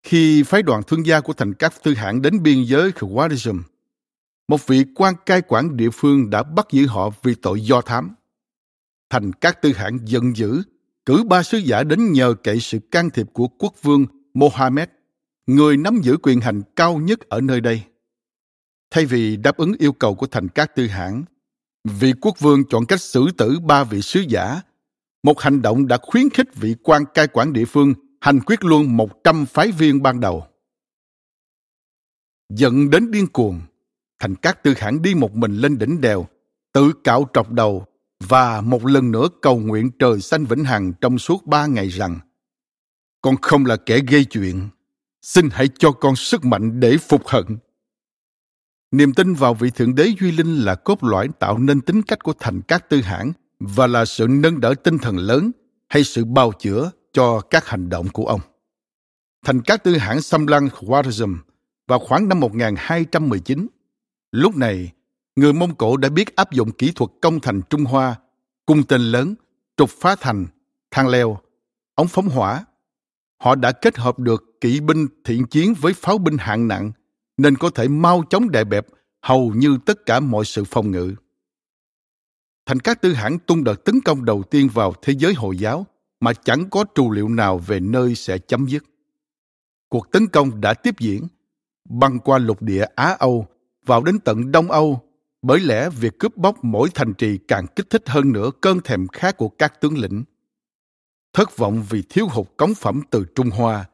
Khi 0.04 0.44
phái 0.44 0.64
đoàn 0.64 0.84
thương 0.88 1.06
gia 1.06 1.20
của 1.20 1.34
thành 1.34 1.54
các 1.54 1.74
tư 1.84 1.94
hãng 1.94 2.22
đến 2.22 2.44
biên 2.44 2.64
giới 2.64 2.92
Khwarezm, 2.92 3.60
một 4.48 4.68
vị 4.68 4.86
quan 4.96 5.16
cai 5.26 5.42
quản 5.42 5.78
địa 5.78 5.90
phương 5.94 6.30
đã 6.30 6.44
bắt 6.44 6.68
giữ 6.72 6.88
họ 6.88 7.10
vì 7.24 7.36
tội 7.36 7.62
do 7.62 7.82
thám. 7.82 8.16
Thành 9.10 9.34
các 9.34 9.62
tư 9.62 9.74
hãng 9.74 9.98
giận 10.06 10.36
dữ, 10.36 10.62
cử 11.06 11.24
ba 11.28 11.44
sứ 11.44 11.58
giả 11.58 11.84
đến 11.84 12.12
nhờ 12.12 12.34
cậy 12.44 12.60
sự 12.60 12.80
can 12.92 13.10
thiệp 13.10 13.28
của 13.34 13.48
quốc 13.48 13.74
vương 13.82 14.06
Mohammed, 14.34 14.90
người 15.56 15.78
nắm 15.78 16.02
giữ 16.02 16.18
quyền 16.24 16.42
hành 16.42 16.62
cao 16.76 16.98
nhất 16.98 17.20
ở 17.30 17.42
nơi 17.42 17.62
đây. 17.62 17.84
Thay 18.92 19.06
vì 19.06 19.38
đáp 19.38 19.58
ứng 19.58 19.74
yêu 19.80 19.94
cầu 19.94 20.16
của 20.16 20.28
thành 20.28 20.48
các 20.48 20.76
tư 20.76 20.88
hãng, 20.88 21.24
vị 21.84 22.14
quốc 22.22 22.40
vương 22.40 22.64
chọn 22.70 22.86
cách 22.86 23.02
xử 23.02 23.28
tử 23.38 23.60
ba 23.60 23.84
vị 23.84 24.02
sứ 24.02 24.20
giả. 24.20 24.62
Một 25.24 25.40
hành 25.40 25.62
động 25.62 25.88
đã 25.88 25.98
khuyến 26.02 26.30
khích 26.30 26.56
vị 26.56 26.76
quan 26.84 27.04
cai 27.14 27.28
quản 27.28 27.54
địa 27.54 27.66
phương 27.66 27.94
hành 28.22 28.40
quyết 28.40 28.64
luôn 28.64 28.98
một 28.98 29.24
trăm 29.24 29.46
phái 29.46 29.72
viên 29.72 30.02
ban 30.02 30.20
đầu. 30.20 30.48
Giận 32.50 32.90
đến 32.90 33.12
điên 33.12 33.28
cuồng, 33.28 33.62
thành 34.20 34.36
các 34.36 34.64
tư 34.64 34.74
hãng 34.78 35.02
đi 35.02 35.16
một 35.16 35.36
mình 35.36 35.56
lên 35.56 35.78
đỉnh 35.78 36.02
đèo, 36.02 36.28
tự 36.74 36.94
cạo 37.04 37.30
trọc 37.34 37.52
đầu 37.52 37.86
và 38.20 38.62
một 38.62 38.86
lần 38.86 39.12
nữa 39.12 39.28
cầu 39.42 39.60
nguyện 39.60 39.92
trời 40.00 40.22
xanh 40.22 40.46
vĩnh 40.46 40.64
hằng 40.64 40.94
trong 41.02 41.18
suốt 41.18 41.46
ba 41.46 41.66
ngày 41.66 41.88
rằng 41.88 42.20
con 43.22 43.36
không 43.42 43.66
là 43.66 43.76
kẻ 43.76 44.00
gây 44.00 44.26
chuyện, 44.26 44.70
xin 45.22 45.50
hãy 45.52 45.70
cho 45.80 45.92
con 45.92 46.16
sức 46.16 46.46
mạnh 46.46 46.80
để 46.80 46.98
phục 46.98 47.28
hận. 47.28 47.46
Niềm 48.92 49.14
tin 49.14 49.34
vào 49.34 49.54
vị 49.54 49.70
Thượng 49.70 49.96
Đế 49.96 50.08
Duy 50.20 50.32
Linh 50.32 50.56
là 50.56 50.76
cốt 50.76 51.04
lõi 51.04 51.30
tạo 51.40 51.58
nên 51.58 51.82
tính 51.82 52.02
cách 52.02 52.24
của 52.24 52.34
thành 52.40 52.62
các 52.62 52.90
tư 52.90 53.02
hãng 53.02 53.32
và 53.60 53.88
là 53.88 54.06
sự 54.06 54.28
nâng 54.30 54.60
đỡ 54.60 54.74
tinh 54.84 54.98
thần 54.98 55.18
lớn 55.18 55.52
hay 55.88 56.04
sự 56.04 56.26
bào 56.26 56.52
chữa 56.60 56.92
cho 57.14 57.40
các 57.40 57.68
hành 57.68 57.90
động 57.90 58.08
của 58.14 58.26
ông. 58.26 58.42
Thành 59.46 59.62
các 59.62 59.84
tư 59.84 59.98
hãng 59.98 60.22
xâm 60.22 60.48
lăng 60.48 60.68
Khwarezm 60.68 61.38
vào 61.88 62.00
khoảng 62.00 62.28
năm 62.30 62.40
1219. 62.40 63.68
Lúc 64.32 64.56
này, 64.56 64.92
người 65.36 65.54
Mông 65.54 65.76
Cổ 65.76 65.98
đã 65.98 66.10
biết 66.10 66.36
áp 66.36 66.52
dụng 66.52 66.72
kỹ 66.72 66.92
thuật 66.96 67.12
công 67.22 67.40
thành 67.40 67.62
Trung 67.70 67.84
Hoa, 67.84 68.16
cung 68.66 68.84
tên 68.84 69.02
lớn, 69.02 69.36
trục 69.78 69.90
phá 69.90 70.16
thành, 70.16 70.46
thang 70.92 71.08
leo, 71.08 71.38
ống 71.96 72.08
phóng 72.08 72.30
hỏa. 72.30 72.66
Họ 73.38 73.56
đã 73.56 73.72
kết 73.72 73.98
hợp 73.98 74.20
được 74.20 74.51
kỵ 74.62 74.80
binh 74.80 75.08
thiện 75.24 75.46
chiến 75.46 75.74
với 75.82 75.94
pháo 75.94 76.18
binh 76.18 76.38
hạng 76.38 76.68
nặng, 76.68 76.92
nên 77.38 77.58
có 77.58 77.70
thể 77.70 77.88
mau 77.88 78.24
chóng 78.30 78.52
đè 78.52 78.64
bẹp 78.64 78.88
hầu 79.22 79.54
như 79.56 79.78
tất 79.86 80.06
cả 80.06 80.20
mọi 80.20 80.46
sự 80.46 80.64
phòng 80.64 80.92
ngự. 80.92 81.16
Thành 82.66 82.80
các 82.80 83.02
tư 83.02 83.14
hãng 83.14 83.40
tung 83.40 83.64
đợt 83.64 83.86
tấn 83.86 84.02
công 84.02 84.26
đầu 84.26 84.44
tiên 84.44 84.70
vào 84.74 84.94
thế 85.02 85.14
giới 85.18 85.34
Hồi 85.34 85.58
giáo 85.58 85.86
mà 86.20 86.34
chẳng 86.34 86.70
có 86.70 86.86
trù 86.96 87.12
liệu 87.12 87.30
nào 87.30 87.58
về 87.58 87.80
nơi 87.80 88.16
sẽ 88.16 88.38
chấm 88.38 88.66
dứt. 88.66 88.84
Cuộc 89.90 90.12
tấn 90.12 90.28
công 90.28 90.62
đã 90.62 90.74
tiếp 90.74 90.96
diễn, 91.00 91.28
băng 91.90 92.20
qua 92.20 92.38
lục 92.38 92.62
địa 92.62 92.86
Á 92.96 93.16
Âu, 93.20 93.48
vào 93.86 94.04
đến 94.04 94.20
tận 94.20 94.52
Đông 94.52 94.72
Âu, 94.72 95.02
bởi 95.42 95.60
lẽ 95.60 95.90
việc 95.90 96.20
cướp 96.20 96.38
bóc 96.38 96.64
mỗi 96.64 96.90
thành 96.94 97.14
trì 97.14 97.38
càng 97.48 97.66
kích 97.76 97.90
thích 97.90 98.04
hơn 98.06 98.32
nữa 98.32 98.52
cơn 98.62 98.80
thèm 98.80 99.08
khát 99.08 99.38
của 99.38 99.50
các 99.50 99.82
tướng 99.82 99.98
lĩnh. 99.98 100.24
Thất 101.34 101.58
vọng 101.58 101.84
vì 101.90 102.04
thiếu 102.10 102.28
hụt 102.28 102.48
cống 102.58 102.74
phẩm 102.76 103.02
từ 103.10 103.26
Trung 103.36 103.50
Hoa, 103.50 103.86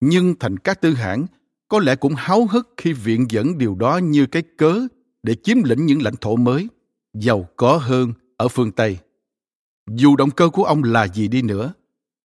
nhưng 0.00 0.34
thành 0.40 0.56
các 0.56 0.80
tư 0.80 0.94
hãng 0.94 1.26
có 1.68 1.78
lẽ 1.78 1.96
cũng 1.96 2.14
háo 2.14 2.46
hức 2.46 2.74
khi 2.76 2.92
viện 2.92 3.26
dẫn 3.30 3.58
điều 3.58 3.74
đó 3.74 3.98
như 3.98 4.26
cái 4.26 4.42
cớ 4.42 4.86
để 5.22 5.34
chiếm 5.34 5.62
lĩnh 5.62 5.86
những 5.86 6.02
lãnh 6.02 6.16
thổ 6.16 6.36
mới, 6.36 6.68
giàu 7.14 7.48
có 7.56 7.76
hơn 7.76 8.12
ở 8.36 8.48
phương 8.48 8.72
Tây. 8.72 8.98
Dù 9.90 10.16
động 10.16 10.30
cơ 10.30 10.48
của 10.48 10.64
ông 10.64 10.82
là 10.82 11.08
gì 11.08 11.28
đi 11.28 11.42
nữa, 11.42 11.72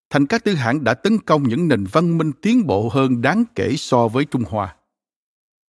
thành 0.10 0.26
các 0.26 0.44
tư 0.44 0.54
hãng 0.54 0.84
đã 0.84 0.94
tấn 0.94 1.20
công 1.20 1.44
những 1.44 1.68
nền 1.68 1.84
văn 1.92 2.18
minh 2.18 2.32
tiến 2.42 2.68
bộ 2.68 2.90
hơn 2.90 3.22
đáng 3.22 3.44
kể 3.56 3.76
so 3.78 4.08
với 4.08 4.26
Trung 4.26 4.44
Hoa. 4.48 4.76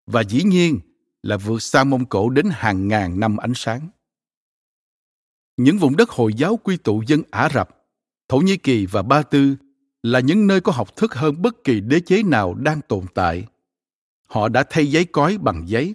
Và 0.07 0.23
dĩ 0.23 0.43
nhiên 0.43 0.81
là 1.23 1.37
vượt 1.37 1.63
xa 1.63 1.85
Mông 1.85 2.07
Cổ 2.07 2.31
đến 2.31 2.47
hàng 2.51 2.89
ngàn 2.89 3.21
năm 3.21 3.37
ánh 3.37 3.53
sáng. 3.55 3.89
Những 5.57 5.79
vùng 5.79 5.97
đất 5.97 6.11
Hồi 6.11 6.35
giáo 6.35 6.57
quy 6.57 6.77
tụ 6.77 7.03
dân 7.07 7.23
Ả 7.31 7.49
Rập, 7.55 7.69
Thổ 8.29 8.39
Nhĩ 8.39 8.57
Kỳ 8.57 8.87
và 8.87 9.03
Ba 9.03 9.23
Tư 9.23 9.57
là 10.03 10.21
những 10.21 10.47
nơi 10.47 10.61
có 10.61 10.73
học 10.73 10.97
thức 10.97 11.15
hơn 11.15 11.43
bất 11.43 11.65
kỳ 11.65 11.81
đế 11.81 12.01
chế 12.01 12.23
nào 12.23 12.55
đang 12.55 12.81
tồn 12.81 13.05
tại. 13.15 13.47
Họ 14.27 14.49
đã 14.49 14.65
thay 14.71 14.91
giấy 14.91 15.05
cói 15.05 15.39
bằng 15.39 15.69
giấy. 15.69 15.95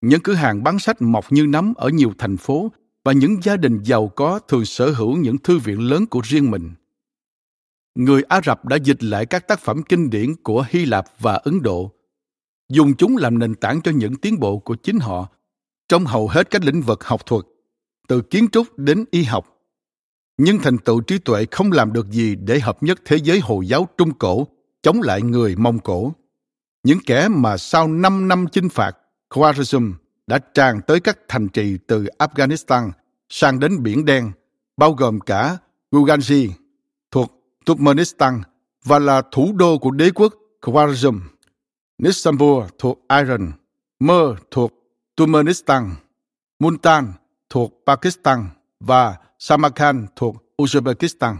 Những 0.00 0.20
cửa 0.20 0.34
hàng 0.34 0.62
bán 0.62 0.78
sách 0.78 1.02
mọc 1.02 1.32
như 1.32 1.46
nấm 1.46 1.74
ở 1.74 1.88
nhiều 1.88 2.12
thành 2.18 2.36
phố 2.36 2.72
và 3.04 3.12
những 3.12 3.42
gia 3.42 3.56
đình 3.56 3.82
giàu 3.82 4.08
có 4.08 4.38
thường 4.38 4.64
sở 4.64 4.90
hữu 4.90 5.16
những 5.16 5.38
thư 5.38 5.58
viện 5.58 5.80
lớn 5.80 6.06
của 6.06 6.20
riêng 6.24 6.50
mình. 6.50 6.70
Người 7.94 8.22
Ả 8.22 8.40
Rập 8.44 8.64
đã 8.64 8.76
dịch 8.76 9.04
lại 9.04 9.26
các 9.26 9.48
tác 9.48 9.60
phẩm 9.60 9.82
kinh 9.82 10.10
điển 10.10 10.34
của 10.42 10.64
Hy 10.68 10.84
Lạp 10.84 11.06
và 11.18 11.34
Ấn 11.34 11.62
Độ, 11.62 11.92
dùng 12.68 12.94
chúng 12.96 13.16
làm 13.16 13.38
nền 13.38 13.54
tảng 13.54 13.80
cho 13.82 13.92
những 13.92 14.16
tiến 14.16 14.40
bộ 14.40 14.58
của 14.58 14.74
chính 14.74 14.98
họ 14.98 15.28
trong 15.88 16.06
hầu 16.06 16.28
hết 16.28 16.50
các 16.50 16.64
lĩnh 16.64 16.80
vực 16.80 17.04
học 17.04 17.26
thuật, 17.26 17.44
từ 18.08 18.20
kiến 18.20 18.48
trúc 18.52 18.78
đến 18.78 19.04
y 19.10 19.22
học. 19.22 19.51
Nhưng 20.38 20.58
thành 20.58 20.78
tựu 20.78 21.00
trí 21.00 21.18
tuệ 21.18 21.46
không 21.50 21.72
làm 21.72 21.92
được 21.92 22.10
gì 22.10 22.34
để 22.34 22.60
hợp 22.60 22.82
nhất 22.82 23.00
thế 23.04 23.16
giới 23.16 23.40
Hồi 23.40 23.66
giáo 23.66 23.88
Trung 23.98 24.18
Cổ 24.18 24.46
chống 24.82 25.02
lại 25.02 25.22
người 25.22 25.56
Mông 25.56 25.78
Cổ. 25.78 26.12
Những 26.82 26.98
kẻ 27.06 27.28
mà 27.28 27.56
sau 27.56 27.88
5 27.88 28.28
năm 28.28 28.46
chinh 28.52 28.68
phạt, 28.68 28.96
Khwarezm 29.30 29.92
đã 30.26 30.38
tràn 30.38 30.80
tới 30.86 31.00
các 31.00 31.18
thành 31.28 31.48
trì 31.48 31.78
từ 31.86 32.06
Afghanistan 32.18 32.90
sang 33.28 33.60
đến 33.60 33.82
Biển 33.82 34.04
Đen, 34.04 34.32
bao 34.76 34.92
gồm 34.92 35.20
cả 35.20 35.58
Guganji 35.90 36.48
thuộc 37.10 37.32
Turkmenistan 37.66 38.42
và 38.84 38.98
là 38.98 39.22
thủ 39.30 39.52
đô 39.56 39.78
của 39.78 39.90
đế 39.90 40.10
quốc 40.14 40.34
Khwarezm, 40.62 41.20
Nisambur 41.98 42.64
thuộc 42.78 42.98
Iran, 43.08 43.52
Mer 44.00 44.38
thuộc 44.50 44.72
Turkmenistan, 45.16 45.90
Multan 46.58 47.12
thuộc 47.50 47.72
Pakistan 47.86 48.46
và 48.80 49.16
Samarkand 49.44 50.04
thuộc 50.16 50.36
Uzbekistan. 50.58 51.36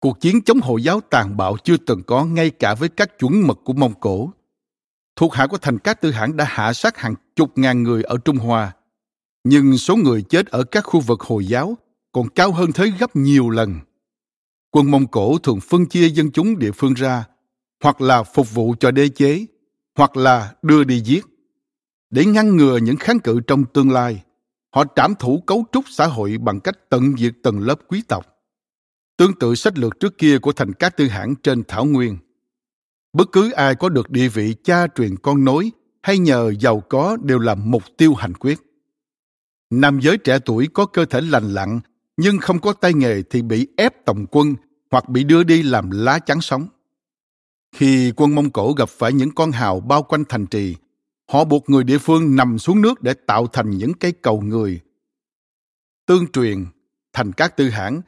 Cuộc 0.00 0.20
chiến 0.20 0.42
chống 0.42 0.60
Hồi 0.60 0.82
giáo 0.82 1.00
tàn 1.00 1.36
bạo 1.36 1.56
chưa 1.64 1.76
từng 1.76 2.02
có 2.02 2.24
ngay 2.24 2.50
cả 2.50 2.74
với 2.74 2.88
các 2.88 3.18
chuẩn 3.18 3.46
mực 3.46 3.58
của 3.64 3.72
Mông 3.72 4.00
Cổ 4.00 4.30
thuộc 5.16 5.34
hạ 5.34 5.46
của 5.46 5.58
thành 5.58 5.78
các 5.78 6.00
tư 6.00 6.10
hãng 6.10 6.36
đã 6.36 6.44
hạ 6.48 6.72
sát 6.72 6.96
hàng 6.96 7.14
chục 7.36 7.58
ngàn 7.58 7.82
người 7.82 8.02
ở 8.02 8.16
Trung 8.24 8.36
Hoa. 8.36 8.72
Nhưng 9.44 9.78
số 9.78 9.96
người 9.96 10.22
chết 10.22 10.46
ở 10.46 10.64
các 10.64 10.80
khu 10.80 11.00
vực 11.00 11.20
Hồi 11.20 11.46
giáo 11.46 11.78
còn 12.12 12.28
cao 12.28 12.52
hơn 12.52 12.72
thế 12.72 12.92
gấp 12.98 13.16
nhiều 13.16 13.50
lần. 13.50 13.80
Quân 14.70 14.90
Mông 14.90 15.06
Cổ 15.06 15.38
thường 15.38 15.60
phân 15.60 15.86
chia 15.86 16.08
dân 16.08 16.30
chúng 16.32 16.58
địa 16.58 16.72
phương 16.72 16.94
ra, 16.94 17.24
hoặc 17.82 18.00
là 18.00 18.22
phục 18.22 18.54
vụ 18.54 18.74
cho 18.80 18.90
đế 18.90 19.08
chế, 19.08 19.46
hoặc 19.96 20.16
là 20.16 20.54
đưa 20.62 20.84
đi 20.84 21.00
giết. 21.00 21.24
Để 22.10 22.24
ngăn 22.24 22.56
ngừa 22.56 22.76
những 22.76 22.96
kháng 22.96 23.20
cự 23.20 23.40
trong 23.40 23.64
tương 23.64 23.90
lai, 23.90 24.22
họ 24.70 24.84
trảm 24.96 25.14
thủ 25.14 25.40
cấu 25.46 25.64
trúc 25.72 25.84
xã 25.88 26.06
hội 26.06 26.38
bằng 26.38 26.60
cách 26.60 26.78
tận 26.88 27.16
diệt 27.18 27.34
tầng 27.42 27.60
lớp 27.60 27.78
quý 27.88 28.02
tộc. 28.08 28.26
Tương 29.16 29.38
tự 29.38 29.54
sách 29.54 29.78
lược 29.78 30.00
trước 30.00 30.18
kia 30.18 30.38
của 30.38 30.52
thành 30.52 30.72
các 30.72 30.96
tư 30.96 31.08
hãng 31.08 31.34
trên 31.42 31.64
Thảo 31.68 31.84
Nguyên– 31.84 32.18
bất 33.12 33.32
cứ 33.32 33.50
ai 33.50 33.74
có 33.74 33.88
được 33.88 34.10
địa 34.10 34.28
vị 34.28 34.54
cha 34.64 34.86
truyền 34.86 35.16
con 35.16 35.44
nối 35.44 35.70
hay 36.02 36.18
nhờ 36.18 36.52
giàu 36.60 36.80
có 36.80 37.16
đều 37.22 37.38
là 37.38 37.54
mục 37.54 37.82
tiêu 37.96 38.14
hành 38.14 38.34
quyết 38.34 38.58
nam 39.70 40.00
giới 40.00 40.18
trẻ 40.18 40.38
tuổi 40.44 40.68
có 40.74 40.86
cơ 40.86 41.04
thể 41.04 41.20
lành 41.20 41.54
lặn, 41.54 41.80
nhưng 42.16 42.38
không 42.38 42.60
có 42.60 42.72
tay 42.72 42.94
nghề 42.94 43.22
thì 43.22 43.42
bị 43.42 43.68
ép 43.76 44.04
tổng 44.04 44.26
quân 44.30 44.54
hoặc 44.90 45.08
bị 45.08 45.24
đưa 45.24 45.42
đi 45.42 45.62
làm 45.62 45.90
lá 45.90 46.18
chắn 46.18 46.40
sống 46.40 46.66
khi 47.76 48.12
quân 48.16 48.34
mông 48.34 48.50
cổ 48.50 48.72
gặp 48.72 48.88
phải 48.88 49.12
những 49.12 49.30
con 49.34 49.52
hào 49.52 49.80
bao 49.80 50.02
quanh 50.02 50.24
thành 50.28 50.46
trì 50.46 50.76
họ 51.28 51.44
buộc 51.44 51.70
người 51.70 51.84
địa 51.84 51.98
phương 51.98 52.36
nằm 52.36 52.58
xuống 52.58 52.80
nước 52.80 53.02
để 53.02 53.14
tạo 53.14 53.46
thành 53.46 53.70
những 53.70 53.94
cây 53.94 54.12
cầu 54.12 54.40
người. 54.40 54.80
Tương 56.06 56.26
truyền 56.32 56.66
thành 57.12 57.32
các 57.32 57.56
tư 57.56 57.68
hãng 57.68 58.00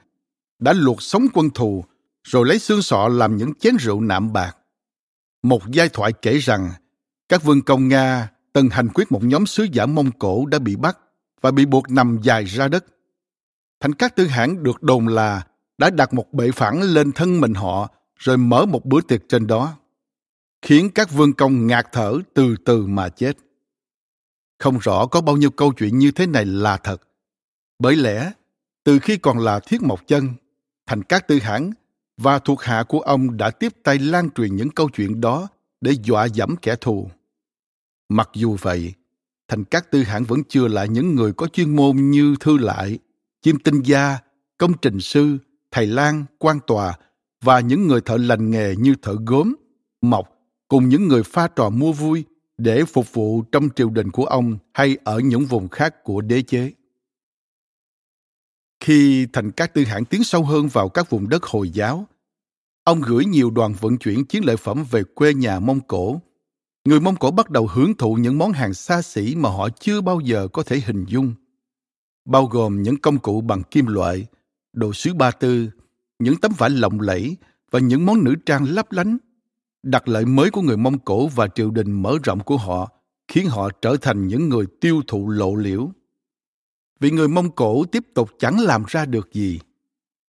đã 0.59 0.73
luộc 0.73 1.03
sống 1.03 1.27
quân 1.35 1.51
thù 1.51 1.85
rồi 2.25 2.47
lấy 2.47 2.59
xương 2.59 2.83
sọ 2.83 3.09
làm 3.09 3.37
những 3.37 3.55
chén 3.55 3.77
rượu 3.77 4.01
nạm 4.01 4.33
bạc. 4.33 4.57
Một 5.43 5.63
giai 5.73 5.89
thoại 5.89 6.13
kể 6.13 6.39
rằng 6.39 6.71
các 7.29 7.45
vương 7.45 7.63
công 7.63 7.89
Nga 7.89 8.29
từng 8.53 8.69
hành 8.69 8.89
quyết 8.89 9.13
một 9.13 9.25
nhóm 9.25 9.47
sứ 9.47 9.67
giả 9.73 9.87
Mông 9.87 10.11
Cổ 10.19 10.47
đã 10.47 10.59
bị 10.59 10.77
bắt 10.77 10.99
và 11.41 11.51
bị 11.51 11.67
buộc 11.67 11.91
nằm 11.91 12.19
dài 12.23 12.45
ra 12.45 12.69
đất. 12.69 12.85
Thành 13.81 13.95
các 13.95 14.17
tư 14.17 14.27
hãng 14.27 14.63
được 14.63 14.83
đồn 14.83 15.09
là 15.09 15.47
đã 15.79 15.91
đặt 15.91 16.15
một 16.15 16.33
bệ 16.33 16.51
phản 16.51 16.83
lên 16.83 17.13
thân 17.13 17.41
mình 17.41 17.55
họ 17.55 17.89
rồi 18.17 18.37
mở 18.37 18.67
một 18.67 18.85
bữa 18.85 19.01
tiệc 19.01 19.29
trên 19.29 19.47
đó, 19.47 19.77
khiến 20.63 20.91
các 20.95 21.13
vương 21.13 21.33
công 21.33 21.67
ngạt 21.67 21.87
thở 21.93 22.19
từ 22.35 22.57
từ 22.65 22.87
mà 22.87 23.09
chết. 23.09 23.37
Không 24.59 24.79
rõ 24.79 25.07
có 25.07 25.21
bao 25.21 25.37
nhiêu 25.37 25.51
câu 25.51 25.73
chuyện 25.73 25.99
như 25.99 26.11
thế 26.11 26.27
này 26.27 26.45
là 26.45 26.77
thật. 26.77 27.03
Bởi 27.79 27.97
lẽ, 27.97 28.33
từ 28.85 28.99
khi 28.99 29.17
còn 29.17 29.39
là 29.39 29.61
Thiết 29.61 29.83
Mộc 29.83 30.07
Chân, 30.07 30.29
Thành 30.91 31.03
các 31.03 31.29
tư 31.29 31.39
hãng 31.39 31.73
và 32.17 32.39
thuộc 32.39 32.63
hạ 32.63 32.85
của 32.89 33.01
ông 33.01 33.37
đã 33.37 33.51
tiếp 33.51 33.73
tay 33.83 33.99
lan 33.99 34.31
truyền 34.31 34.57
những 34.57 34.71
câu 34.71 34.89
chuyện 34.89 35.21
đó 35.21 35.49
để 35.81 35.93
dọa 36.03 36.25
dẫm 36.25 36.57
kẻ 36.57 36.77
thù. 36.77 37.11
Mặc 38.09 38.31
dù 38.35 38.57
vậy, 38.61 38.93
thành 39.49 39.65
các 39.65 39.91
tư 39.91 40.03
hãng 40.03 40.25
vẫn 40.25 40.43
chưa 40.49 40.69
lại 40.69 40.89
những 40.89 41.15
người 41.15 41.33
có 41.33 41.47
chuyên 41.47 41.77
môn 41.77 41.97
như 41.97 42.35
thư 42.41 42.59
lại, 42.59 42.99
chim 43.43 43.59
tinh 43.59 43.83
gia, 43.83 44.19
công 44.59 44.73
trình 44.83 45.01
sư, 45.01 45.39
thầy 45.71 45.87
lang, 45.87 46.25
quan 46.39 46.59
tòa 46.67 46.99
và 47.43 47.61
những 47.61 47.87
người 47.89 48.01
thợ 48.01 48.17
lành 48.17 48.51
nghề 48.51 48.75
như 48.77 48.95
thợ 49.03 49.17
gốm, 49.27 49.55
mộc 50.03 50.40
cùng 50.71 50.89
những 50.89 51.09
người 51.09 51.23
pha 51.23 51.49
trò 51.49 51.71
mua 51.71 51.93
vui 51.93 52.25
để 52.59 52.85
phục 52.85 53.13
vụ 53.13 53.43
trong 53.43 53.69
triều 53.77 53.91
đình 53.91 54.11
của 54.11 54.25
ông 54.25 54.59
hay 54.75 54.97
ở 55.05 55.19
những 55.19 55.45
vùng 55.45 55.69
khác 55.69 56.05
của 56.05 56.21
đế 56.21 56.43
chế. 56.43 56.73
Khi 58.81 59.27
thành 59.33 59.51
các 59.51 59.75
tư 59.75 59.85
hãng 59.85 60.05
tiến 60.05 60.25
sâu 60.25 60.45
hơn 60.45 60.69
vào 60.69 60.89
các 60.89 61.11
vùng 61.11 61.29
đất 61.29 61.45
Hồi 61.45 61.71
giáo, 61.71 62.07
ông 62.85 63.01
gửi 63.01 63.25
nhiều 63.25 63.51
đoàn 63.51 63.75
vận 63.81 63.99
chuyển 63.99 64.25
chiến 64.25 64.45
lợi 64.45 64.57
phẩm 64.57 64.85
về 64.91 65.03
quê 65.15 65.35
nhà 65.35 65.61
Mông 65.61 65.81
Cổ. 65.81 66.21
Người 66.85 67.01
Mông 67.01 67.17
Cổ 67.17 67.31
bắt 67.31 67.51
đầu 67.51 67.67
hưởng 67.67 67.95
thụ 67.95 68.15
những 68.15 68.39
món 68.39 68.53
hàng 68.53 68.75
xa 68.75 69.03
xỉ 69.03 69.35
mà 69.35 69.49
họ 69.49 69.69
chưa 69.81 70.01
bao 70.01 70.21
giờ 70.21 70.49
có 70.53 70.63
thể 70.63 70.81
hình 70.87 71.05
dung, 71.09 71.35
bao 72.25 72.47
gồm 72.47 72.83
những 72.83 72.97
công 72.97 73.19
cụ 73.19 73.41
bằng 73.41 73.63
kim 73.63 73.87
loại, 73.87 74.27
đồ 74.73 74.93
sứ 74.93 75.15
ba 75.15 75.31
tư, 75.31 75.71
những 76.19 76.37
tấm 76.37 76.53
vải 76.59 76.71
lộng 76.71 77.01
lẫy 77.01 77.37
và 77.71 77.81
những 77.81 78.07
món 78.07 78.25
nữ 78.25 78.35
trang 78.47 78.65
lấp 78.69 78.93
lánh. 78.93 79.19
Đặc 79.83 80.09
lợi 80.09 80.25
mới 80.25 80.51
của 80.51 80.63
người 80.63 80.77
Mông 80.77 80.99
Cổ 80.99 81.29
và 81.29 81.49
triều 81.49 81.71
đình 81.71 81.93
mở 81.93 82.17
rộng 82.25 82.41
của 82.41 82.57
họ 82.57 82.93
khiến 83.29 83.49
họ 83.49 83.71
trở 83.83 83.97
thành 83.97 84.27
những 84.27 84.49
người 84.49 84.67
tiêu 84.81 85.03
thụ 85.07 85.29
lộ 85.29 85.55
liễu 85.55 85.91
vì 87.01 87.11
người 87.11 87.29
Mông 87.29 87.51
Cổ 87.51 87.85
tiếp 87.85 88.05
tục 88.15 88.31
chẳng 88.39 88.61
làm 88.61 88.85
ra 88.89 89.05
được 89.05 89.33
gì. 89.33 89.61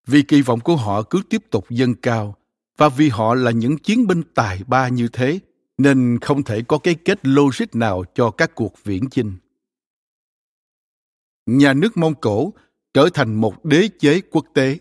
Vì 0.06 0.22
kỳ 0.22 0.42
vọng 0.42 0.60
của 0.60 0.76
họ 0.76 1.02
cứ 1.02 1.22
tiếp 1.30 1.42
tục 1.50 1.70
dâng 1.70 1.94
cao, 1.94 2.36
và 2.76 2.88
vì 2.88 3.08
họ 3.08 3.34
là 3.34 3.50
những 3.50 3.78
chiến 3.78 4.06
binh 4.06 4.22
tài 4.34 4.60
ba 4.66 4.88
như 4.88 5.08
thế, 5.08 5.38
nên 5.78 6.18
không 6.22 6.42
thể 6.42 6.62
có 6.62 6.78
cái 6.78 6.94
kết 6.94 7.26
logic 7.26 7.74
nào 7.74 8.04
cho 8.14 8.30
các 8.30 8.54
cuộc 8.54 8.74
viễn 8.84 9.10
chinh. 9.10 9.32
Nhà 11.46 11.74
nước 11.74 11.96
Mông 11.96 12.14
Cổ 12.14 12.52
trở 12.94 13.08
thành 13.14 13.34
một 13.34 13.64
đế 13.64 13.88
chế 13.98 14.20
quốc 14.20 14.46
tế. 14.54 14.78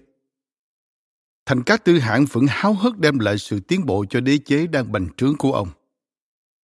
Thành 1.52 1.64
các 1.64 1.86
tư 1.86 2.00
hãng 2.00 2.26
vẫn 2.26 2.46
háo 2.50 2.74
hức 2.74 3.00
đem 3.00 3.20
lại 3.20 3.38
sự 3.38 3.60
tiến 3.60 3.86
bộ 3.86 4.06
cho 4.10 4.20
đế 4.20 4.38
chế 4.38 4.68
đang 4.68 4.92
bành 4.92 5.08
trướng 5.18 5.36
của 5.36 5.54
ông. 5.54 5.68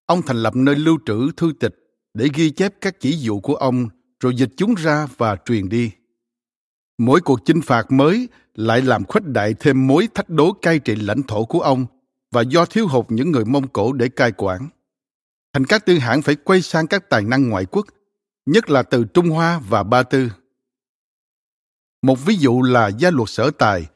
Ông 0.06 0.22
thành 0.22 0.38
lập 0.38 0.56
nơi 0.56 0.76
lưu 0.76 0.98
trữ 1.06 1.32
thư 1.38 1.52
tịch 1.60 1.76
để 2.14 2.30
ghi 2.34 2.50
chép 2.50 2.74
các 2.82 3.00
chỉ 3.00 3.18
dụ 3.18 3.40
của 3.40 3.56
ông 3.56 3.90
rồi 4.20 4.36
dịch 4.36 4.50
chúng 4.58 4.76
ra 4.76 5.08
và 5.18 5.36
truyền 5.46 5.70
đi. 5.70 5.92
Mỗi 6.98 7.22
cuộc 7.22 7.40
chinh 7.46 7.62
phạt 7.62 7.92
mới 7.92 8.30
lại 8.56 8.82
làm 8.82 9.06
khuếch 9.06 9.24
đại 9.24 9.54
thêm 9.54 9.88
mối 9.88 10.08
thách 10.14 10.30
đố 10.30 10.52
cai 10.52 10.80
trị 10.80 10.96
lãnh 10.96 11.24
thổ 11.24 11.46
của 11.46 11.60
ông 11.60 11.86
và 12.32 12.42
do 12.42 12.66
thiếu 12.66 12.88
hụt 12.88 13.06
những 13.10 13.32
người 13.32 13.46
Mông 13.46 13.68
Cổ 13.68 13.94
để 13.94 14.10
cai 14.10 14.32
quản. 14.32 14.70
Thành 15.54 15.66
các 15.66 15.86
tư 15.86 15.98
hãng 15.98 16.22
phải 16.22 16.36
quay 16.36 16.62
sang 16.62 16.88
các 16.88 17.10
tài 17.10 17.24
năng 17.24 17.50
ngoại 17.50 17.66
quốc, 17.66 17.88
nhất 18.46 18.70
là 18.70 18.84
từ 18.84 19.04
Trung 19.04 19.30
Hoa 19.30 19.62
và 19.70 19.84
Ba 19.84 20.04
Tư. 20.04 20.32
Một 22.02 22.26
ví 22.26 22.36
dụ 22.36 22.62
là 22.62 22.88
gia 22.88 23.12
luật 23.12 23.30
sở 23.30 23.52
tài, 23.52 23.88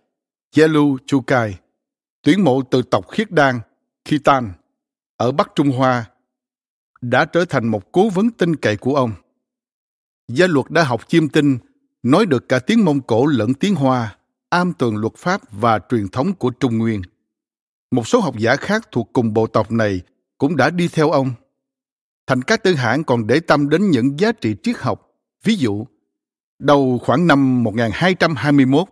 Yelu 0.57 0.97
Chukai, 1.05 1.59
tuyển 2.21 2.43
mộ 2.43 2.61
từ 2.61 2.81
tộc 2.81 3.09
Khiết 3.09 3.31
Đan, 3.31 3.59
Khitan, 4.05 4.51
ở 5.17 5.31
Bắc 5.31 5.51
Trung 5.55 5.71
Hoa, 5.71 6.09
đã 7.01 7.25
trở 7.25 7.45
thành 7.45 7.67
một 7.67 7.91
cố 7.91 8.09
vấn 8.09 8.31
tin 8.31 8.55
cậy 8.55 8.77
của 8.77 8.95
ông. 8.95 9.11
Gia 10.27 10.47
luật 10.47 10.69
đã 10.69 10.83
học 10.83 11.01
chiêm 11.07 11.29
tinh, 11.29 11.57
nói 12.03 12.25
được 12.25 12.49
cả 12.49 12.59
tiếng 12.59 12.85
Mông 12.85 13.01
Cổ 13.01 13.25
lẫn 13.25 13.53
tiếng 13.53 13.75
Hoa, 13.75 14.17
am 14.49 14.73
tường 14.73 14.97
luật 14.97 15.13
pháp 15.15 15.41
và 15.51 15.79
truyền 15.89 16.07
thống 16.07 16.33
của 16.33 16.49
Trung 16.49 16.77
Nguyên. 16.77 17.01
Một 17.91 18.07
số 18.07 18.19
học 18.19 18.35
giả 18.37 18.55
khác 18.55 18.87
thuộc 18.91 19.09
cùng 19.13 19.33
bộ 19.33 19.47
tộc 19.47 19.71
này 19.71 20.01
cũng 20.37 20.55
đã 20.55 20.69
đi 20.69 20.87
theo 20.87 21.11
ông. 21.11 21.31
Thành 22.27 22.41
các 22.41 22.63
tư 22.63 22.73
hãng 22.73 23.03
còn 23.03 23.27
để 23.27 23.39
tâm 23.39 23.69
đến 23.69 23.89
những 23.89 24.19
giá 24.19 24.31
trị 24.31 24.55
triết 24.63 24.77
học. 24.77 25.11
Ví 25.43 25.55
dụ, 25.55 25.85
đầu 26.59 26.99
khoảng 27.05 27.27
năm 27.27 27.63
1221, 27.63 28.87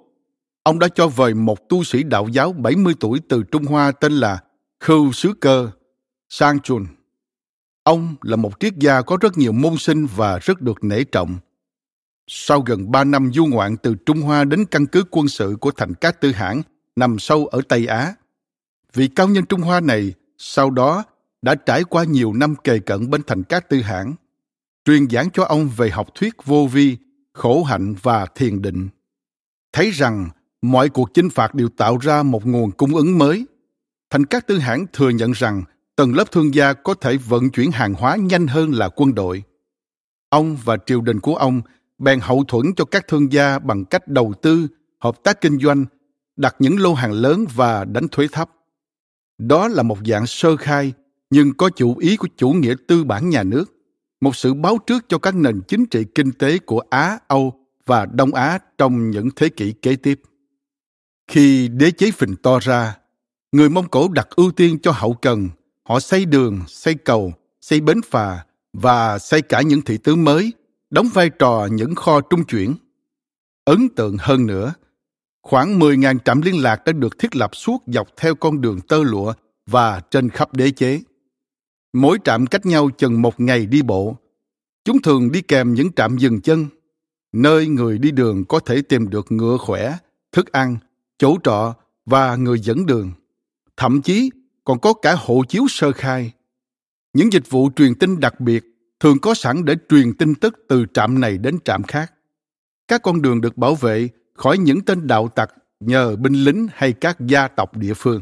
ông 0.63 0.79
đã 0.79 0.87
cho 0.87 1.07
vời 1.07 1.33
một 1.33 1.69
tu 1.69 1.83
sĩ 1.83 2.03
đạo 2.03 2.27
giáo 2.31 2.53
70 2.53 2.93
tuổi 2.99 3.19
từ 3.29 3.43
Trung 3.43 3.65
Hoa 3.65 3.91
tên 3.91 4.11
là 4.11 4.39
Khưu 4.79 5.11
Sứ 5.11 5.33
Cơ, 5.39 5.71
Sang 6.29 6.59
Chun. 6.59 6.85
Ông 7.83 8.15
là 8.21 8.35
một 8.35 8.59
triết 8.59 8.73
gia 8.77 9.01
có 9.01 9.17
rất 9.21 9.37
nhiều 9.37 9.51
môn 9.51 9.77
sinh 9.77 10.07
và 10.15 10.39
rất 10.39 10.61
được 10.61 10.83
nể 10.83 11.03
trọng. 11.03 11.37
Sau 12.27 12.61
gần 12.61 12.91
ba 12.91 13.03
năm 13.03 13.31
du 13.33 13.45
ngoạn 13.45 13.77
từ 13.77 13.95
Trung 14.05 14.21
Hoa 14.21 14.43
đến 14.43 14.65
căn 14.65 14.85
cứ 14.85 15.03
quân 15.11 15.27
sự 15.27 15.57
của 15.61 15.71
thành 15.71 15.93
Cát 15.93 16.21
Tư 16.21 16.31
Hãn 16.31 16.61
nằm 16.95 17.19
sâu 17.19 17.47
ở 17.47 17.61
Tây 17.69 17.85
Á, 17.85 18.13
vị 18.93 19.07
cao 19.07 19.27
nhân 19.27 19.45
Trung 19.45 19.61
Hoa 19.61 19.79
này 19.79 20.13
sau 20.37 20.69
đó 20.69 21.03
đã 21.41 21.55
trải 21.55 21.83
qua 21.83 22.03
nhiều 22.03 22.33
năm 22.33 22.55
kề 22.55 22.79
cận 22.79 23.09
bên 23.09 23.21
thành 23.27 23.43
Cát 23.43 23.69
Tư 23.69 23.81
Hãn, 23.81 24.13
truyền 24.85 25.09
giảng 25.09 25.31
cho 25.31 25.43
ông 25.43 25.69
về 25.77 25.89
học 25.89 26.07
thuyết 26.15 26.45
vô 26.45 26.67
vi, 26.71 26.97
khổ 27.33 27.63
hạnh 27.63 27.95
và 28.01 28.25
thiền 28.35 28.61
định. 28.61 28.89
Thấy 29.73 29.91
rằng 29.91 30.29
mọi 30.61 30.89
cuộc 30.89 31.13
chinh 31.13 31.29
phạt 31.29 31.55
đều 31.55 31.69
tạo 31.69 31.97
ra 31.97 32.23
một 32.23 32.45
nguồn 32.45 32.71
cung 32.71 32.95
ứng 32.95 33.17
mới. 33.17 33.45
Thành 34.09 34.25
các 34.25 34.47
Tư 34.47 34.57
hãng 34.57 34.85
thừa 34.93 35.09
nhận 35.09 35.31
rằng 35.31 35.63
tầng 35.95 36.15
lớp 36.15 36.31
thương 36.31 36.53
gia 36.53 36.73
có 36.73 36.93
thể 36.93 37.17
vận 37.17 37.49
chuyển 37.49 37.71
hàng 37.71 37.93
hóa 37.93 38.15
nhanh 38.15 38.47
hơn 38.47 38.71
là 38.71 38.89
quân 38.95 39.15
đội. 39.15 39.43
Ông 40.29 40.57
và 40.63 40.77
triều 40.85 41.01
đình 41.01 41.19
của 41.19 41.35
ông 41.35 41.61
bèn 41.97 42.19
hậu 42.19 42.43
thuẫn 42.43 42.65
cho 42.75 42.85
các 42.85 43.07
thương 43.07 43.31
gia 43.31 43.59
bằng 43.59 43.85
cách 43.85 44.07
đầu 44.07 44.33
tư, 44.41 44.67
hợp 44.99 45.23
tác 45.23 45.41
kinh 45.41 45.59
doanh, 45.59 45.85
đặt 46.35 46.55
những 46.59 46.79
lô 46.79 46.93
hàng 46.93 47.11
lớn 47.11 47.45
và 47.55 47.85
đánh 47.85 48.07
thuế 48.07 48.27
thấp. 48.31 48.49
Đó 49.37 49.67
là 49.67 49.83
một 49.83 49.97
dạng 50.05 50.27
sơ 50.27 50.55
khai, 50.55 50.93
nhưng 51.29 51.53
có 51.53 51.69
chủ 51.69 51.97
ý 51.97 52.17
của 52.17 52.27
chủ 52.37 52.49
nghĩa 52.49 52.75
tư 52.87 53.03
bản 53.03 53.29
nhà 53.29 53.43
nước, 53.43 53.65
một 54.21 54.35
sự 54.35 54.53
báo 54.53 54.77
trước 54.87 55.05
cho 55.09 55.17
các 55.17 55.35
nền 55.35 55.61
chính 55.67 55.85
trị 55.85 56.05
kinh 56.15 56.31
tế 56.31 56.59
của 56.59 56.81
Á, 56.89 57.19
Âu 57.27 57.53
và 57.85 58.05
Đông 58.05 58.33
Á 58.33 58.59
trong 58.77 59.09
những 59.09 59.29
thế 59.35 59.49
kỷ 59.49 59.71
kế 59.71 59.95
tiếp. 59.95 60.21
Khi 61.29 61.67
đế 61.67 61.91
chế 61.91 62.11
phình 62.11 62.35
to 62.35 62.59
ra, 62.59 62.97
người 63.51 63.69
Mông 63.69 63.87
Cổ 63.87 64.07
đặt 64.07 64.27
ưu 64.35 64.51
tiên 64.51 64.79
cho 64.79 64.91
hậu 64.91 65.13
cần 65.13 65.49
Họ 65.89 65.99
xây 65.99 66.25
đường, 66.25 66.61
xây 66.67 66.95
cầu, 66.95 67.33
xây 67.61 67.81
bến 67.81 68.01
phà 68.05 68.45
và 68.73 69.19
xây 69.19 69.41
cả 69.41 69.61
những 69.61 69.81
thị 69.81 69.97
tứ 69.97 70.15
mới, 70.15 70.53
đóng 70.89 71.09
vai 71.13 71.29
trò 71.29 71.67
những 71.71 71.95
kho 71.95 72.21
trung 72.21 72.43
chuyển. 72.43 72.75
Ấn 73.65 73.89
tượng 73.89 74.17
hơn 74.19 74.45
nữa, 74.45 74.73
khoảng 75.41 75.79
10.000 75.79 76.19
trạm 76.25 76.41
liên 76.41 76.61
lạc 76.61 76.85
đã 76.85 76.91
được 76.91 77.19
thiết 77.19 77.35
lập 77.35 77.55
suốt 77.55 77.83
dọc 77.87 78.07
theo 78.17 78.35
con 78.35 78.61
đường 78.61 78.79
tơ 78.81 79.03
lụa 79.03 79.33
và 79.65 80.01
trên 80.11 80.29
khắp 80.29 80.53
đế 80.53 80.71
chế. 80.71 81.01
Mỗi 81.93 82.17
trạm 82.23 82.47
cách 82.47 82.65
nhau 82.65 82.89
chừng 82.89 83.21
một 83.21 83.39
ngày 83.39 83.65
đi 83.65 83.81
bộ. 83.81 84.17
Chúng 84.85 85.01
thường 85.01 85.31
đi 85.31 85.41
kèm 85.41 85.73
những 85.73 85.93
trạm 85.93 86.17
dừng 86.17 86.41
chân, 86.41 86.65
nơi 87.33 87.67
người 87.67 87.97
đi 87.97 88.11
đường 88.11 88.45
có 88.45 88.59
thể 88.59 88.81
tìm 88.81 89.09
được 89.09 89.31
ngựa 89.31 89.57
khỏe, 89.57 89.97
thức 90.31 90.51
ăn, 90.51 90.77
chỗ 91.19 91.37
trọ 91.43 91.75
và 92.05 92.35
người 92.35 92.59
dẫn 92.59 92.85
đường. 92.85 93.11
Thậm 93.77 94.01
chí 94.01 94.29
còn 94.63 94.79
có 94.79 94.93
cả 94.93 95.15
hộ 95.17 95.43
chiếu 95.49 95.63
sơ 95.69 95.91
khai. 95.91 96.31
Những 97.13 97.33
dịch 97.33 97.49
vụ 97.49 97.69
truyền 97.75 97.95
tin 97.95 98.19
đặc 98.19 98.39
biệt 98.39 98.63
thường 98.99 99.19
có 99.21 99.33
sẵn 99.33 99.65
để 99.65 99.75
truyền 99.89 100.13
tin 100.13 100.35
tức 100.35 100.65
từ 100.69 100.85
trạm 100.93 101.19
này 101.19 101.37
đến 101.37 101.57
trạm 101.65 101.83
khác. 101.83 102.13
Các 102.87 103.01
con 103.03 103.21
đường 103.21 103.41
được 103.41 103.57
bảo 103.57 103.75
vệ 103.75 104.09
khỏi 104.33 104.57
những 104.57 104.81
tên 104.81 105.07
đạo 105.07 105.27
tặc 105.27 105.49
nhờ 105.79 106.15
binh 106.15 106.33
lính 106.33 106.67
hay 106.73 106.93
các 106.93 107.17
gia 107.19 107.47
tộc 107.47 107.77
địa 107.77 107.93
phương. 107.93 108.21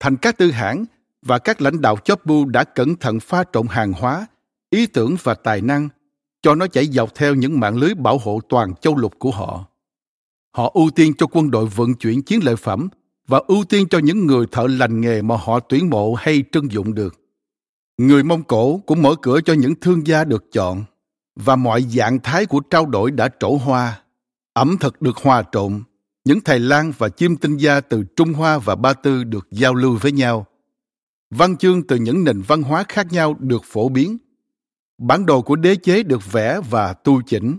Thành 0.00 0.16
các 0.16 0.38
tư 0.38 0.50
hãng 0.50 0.84
và 1.22 1.38
các 1.38 1.62
lãnh 1.62 1.80
đạo 1.80 1.96
chóp 2.04 2.26
bu 2.26 2.44
đã 2.44 2.64
cẩn 2.64 2.96
thận 2.96 3.20
pha 3.20 3.44
trộn 3.52 3.66
hàng 3.66 3.92
hóa, 3.92 4.26
ý 4.70 4.86
tưởng 4.86 5.16
và 5.22 5.34
tài 5.34 5.60
năng 5.60 5.88
cho 6.42 6.54
nó 6.54 6.66
chảy 6.66 6.86
dọc 6.86 7.14
theo 7.14 7.34
những 7.34 7.60
mạng 7.60 7.76
lưới 7.76 7.94
bảo 7.94 8.18
hộ 8.18 8.40
toàn 8.48 8.74
châu 8.74 8.96
lục 8.96 9.14
của 9.18 9.30
họ. 9.30 9.68
Họ 10.56 10.70
ưu 10.74 10.90
tiên 10.90 11.12
cho 11.18 11.26
quân 11.32 11.50
đội 11.50 11.66
vận 11.66 11.94
chuyển 11.94 12.22
chiến 12.22 12.44
lợi 12.44 12.56
phẩm 12.56 12.88
và 13.28 13.40
ưu 13.46 13.64
tiên 13.64 13.88
cho 13.88 13.98
những 13.98 14.26
người 14.26 14.46
thợ 14.52 14.66
lành 14.66 15.00
nghề 15.00 15.22
mà 15.22 15.36
họ 15.36 15.60
tuyển 15.60 15.90
mộ 15.90 16.14
hay 16.14 16.44
trưng 16.52 16.72
dụng 16.72 16.94
được. 16.94 17.20
Người 17.98 18.22
Mông 18.22 18.42
Cổ 18.42 18.78
cũng 18.86 19.02
mở 19.02 19.14
cửa 19.22 19.40
cho 19.40 19.52
những 19.52 19.74
thương 19.80 20.06
gia 20.06 20.24
được 20.24 20.44
chọn 20.52 20.84
và 21.36 21.56
mọi 21.56 21.82
dạng 21.82 22.18
thái 22.20 22.46
của 22.46 22.60
trao 22.60 22.86
đổi 22.86 23.10
đã 23.10 23.28
trổ 23.40 23.56
hoa. 23.56 24.00
Ẩm 24.52 24.76
thực 24.80 25.02
được 25.02 25.16
hòa 25.16 25.42
trộn, 25.52 25.82
những 26.24 26.40
thầy 26.40 26.58
lang 26.58 26.92
và 26.98 27.08
chim 27.08 27.36
tinh 27.36 27.56
gia 27.56 27.80
từ 27.80 28.04
Trung 28.16 28.32
Hoa 28.32 28.58
và 28.58 28.74
Ba 28.74 28.92
Tư 28.92 29.24
được 29.24 29.48
giao 29.50 29.74
lưu 29.74 29.98
với 30.00 30.12
nhau. 30.12 30.46
văn 31.30 31.56
chương 31.56 31.82
từ 31.82 31.96
những 31.96 32.24
nền 32.24 32.42
văn 32.42 32.62
hóa 32.62 32.84
khác 32.88 33.12
nhau 33.12 33.36
được 33.38 33.62
phổ 33.64 33.88
biến. 33.88 34.16
Bản 34.98 35.26
đồ 35.26 35.42
của 35.42 35.56
đế 35.56 35.76
chế 35.76 36.02
được 36.02 36.32
vẽ 36.32 36.60
và 36.70 36.92
tu 36.92 37.22
chỉnh. 37.22 37.58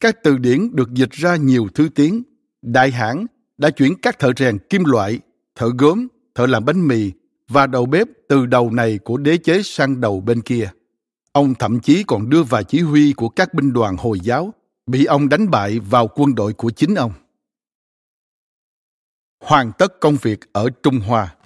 Các 0.00 0.16
từ 0.22 0.38
điển 0.38 0.76
được 0.76 0.94
dịch 0.94 1.10
ra 1.10 1.36
nhiều 1.36 1.68
thứ 1.74 1.88
tiếng. 1.94 2.22
Đại 2.62 2.90
hãng 2.90 3.26
đã 3.58 3.70
chuyển 3.70 3.94
các 4.02 4.18
thợ 4.18 4.32
rèn 4.36 4.58
kim 4.58 4.84
loại, 4.84 5.20
thợ 5.54 5.70
gốm, 5.78 6.06
thợ 6.34 6.46
làm 6.46 6.64
bánh 6.64 6.88
mì 6.88 7.12
và 7.48 7.66
đầu 7.66 7.86
bếp 7.86 8.08
từ 8.28 8.46
đầu 8.46 8.70
này 8.70 8.98
của 8.98 9.16
đế 9.16 9.36
chế 9.36 9.62
sang 9.64 10.00
đầu 10.00 10.20
bên 10.20 10.40
kia. 10.40 10.70
Ông 11.32 11.54
thậm 11.54 11.80
chí 11.80 12.04
còn 12.06 12.30
đưa 12.30 12.42
vào 12.42 12.62
chỉ 12.62 12.80
huy 12.80 13.12
của 13.12 13.28
các 13.28 13.54
binh 13.54 13.72
đoàn 13.72 13.96
Hồi 13.96 14.20
giáo 14.20 14.54
bị 14.86 15.04
ông 15.04 15.28
đánh 15.28 15.50
bại 15.50 15.78
vào 15.78 16.08
quân 16.14 16.34
đội 16.34 16.52
của 16.52 16.70
chính 16.70 16.94
ông. 16.94 17.12
Hoàn 19.44 19.72
tất 19.78 20.00
công 20.00 20.16
việc 20.22 20.52
ở 20.52 20.70
Trung 20.82 21.00
Hoa 21.00 21.36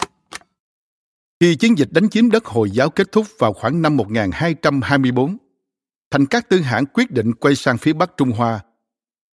Khi 1.41 1.57
chiến 1.57 1.79
dịch 1.79 1.89
đánh 1.93 2.09
chiếm 2.09 2.31
đất 2.31 2.45
Hồi 2.45 2.71
giáo 2.71 2.91
kết 2.91 3.13
thúc 3.13 3.27
vào 3.39 3.53
khoảng 3.53 3.83
năm 3.83 3.97
1224, 3.97 5.37
Thành 6.11 6.27
Các 6.27 6.49
Tư 6.49 6.61
Hãn 6.61 6.87
quyết 6.87 7.11
định 7.11 7.35
quay 7.35 7.55
sang 7.55 7.79
phía 7.79 7.93
Bắc 7.93 8.17
Trung 8.17 8.31
Hoa 8.31 8.61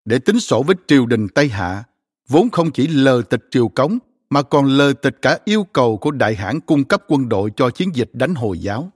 để 0.09 0.19
tính 0.19 0.39
sổ 0.39 0.63
với 0.63 0.75
triều 0.87 1.05
đình 1.05 1.27
Tây 1.27 1.49
Hạ, 1.49 1.83
vốn 2.27 2.49
không 2.49 2.71
chỉ 2.71 2.87
lờ 2.87 3.21
tịch 3.29 3.47
triều 3.51 3.67
cống 3.67 3.97
mà 4.29 4.41
còn 4.41 4.65
lờ 4.65 4.93
tịch 4.93 5.17
cả 5.21 5.39
yêu 5.45 5.63
cầu 5.73 5.97
của 5.97 6.11
đại 6.11 6.35
hãn 6.35 6.59
cung 6.59 6.83
cấp 6.83 7.03
quân 7.07 7.29
đội 7.29 7.51
cho 7.55 7.69
chiến 7.69 7.95
dịch 7.95 8.09
đánh 8.13 8.35
Hồi 8.35 8.59
giáo. 8.59 8.91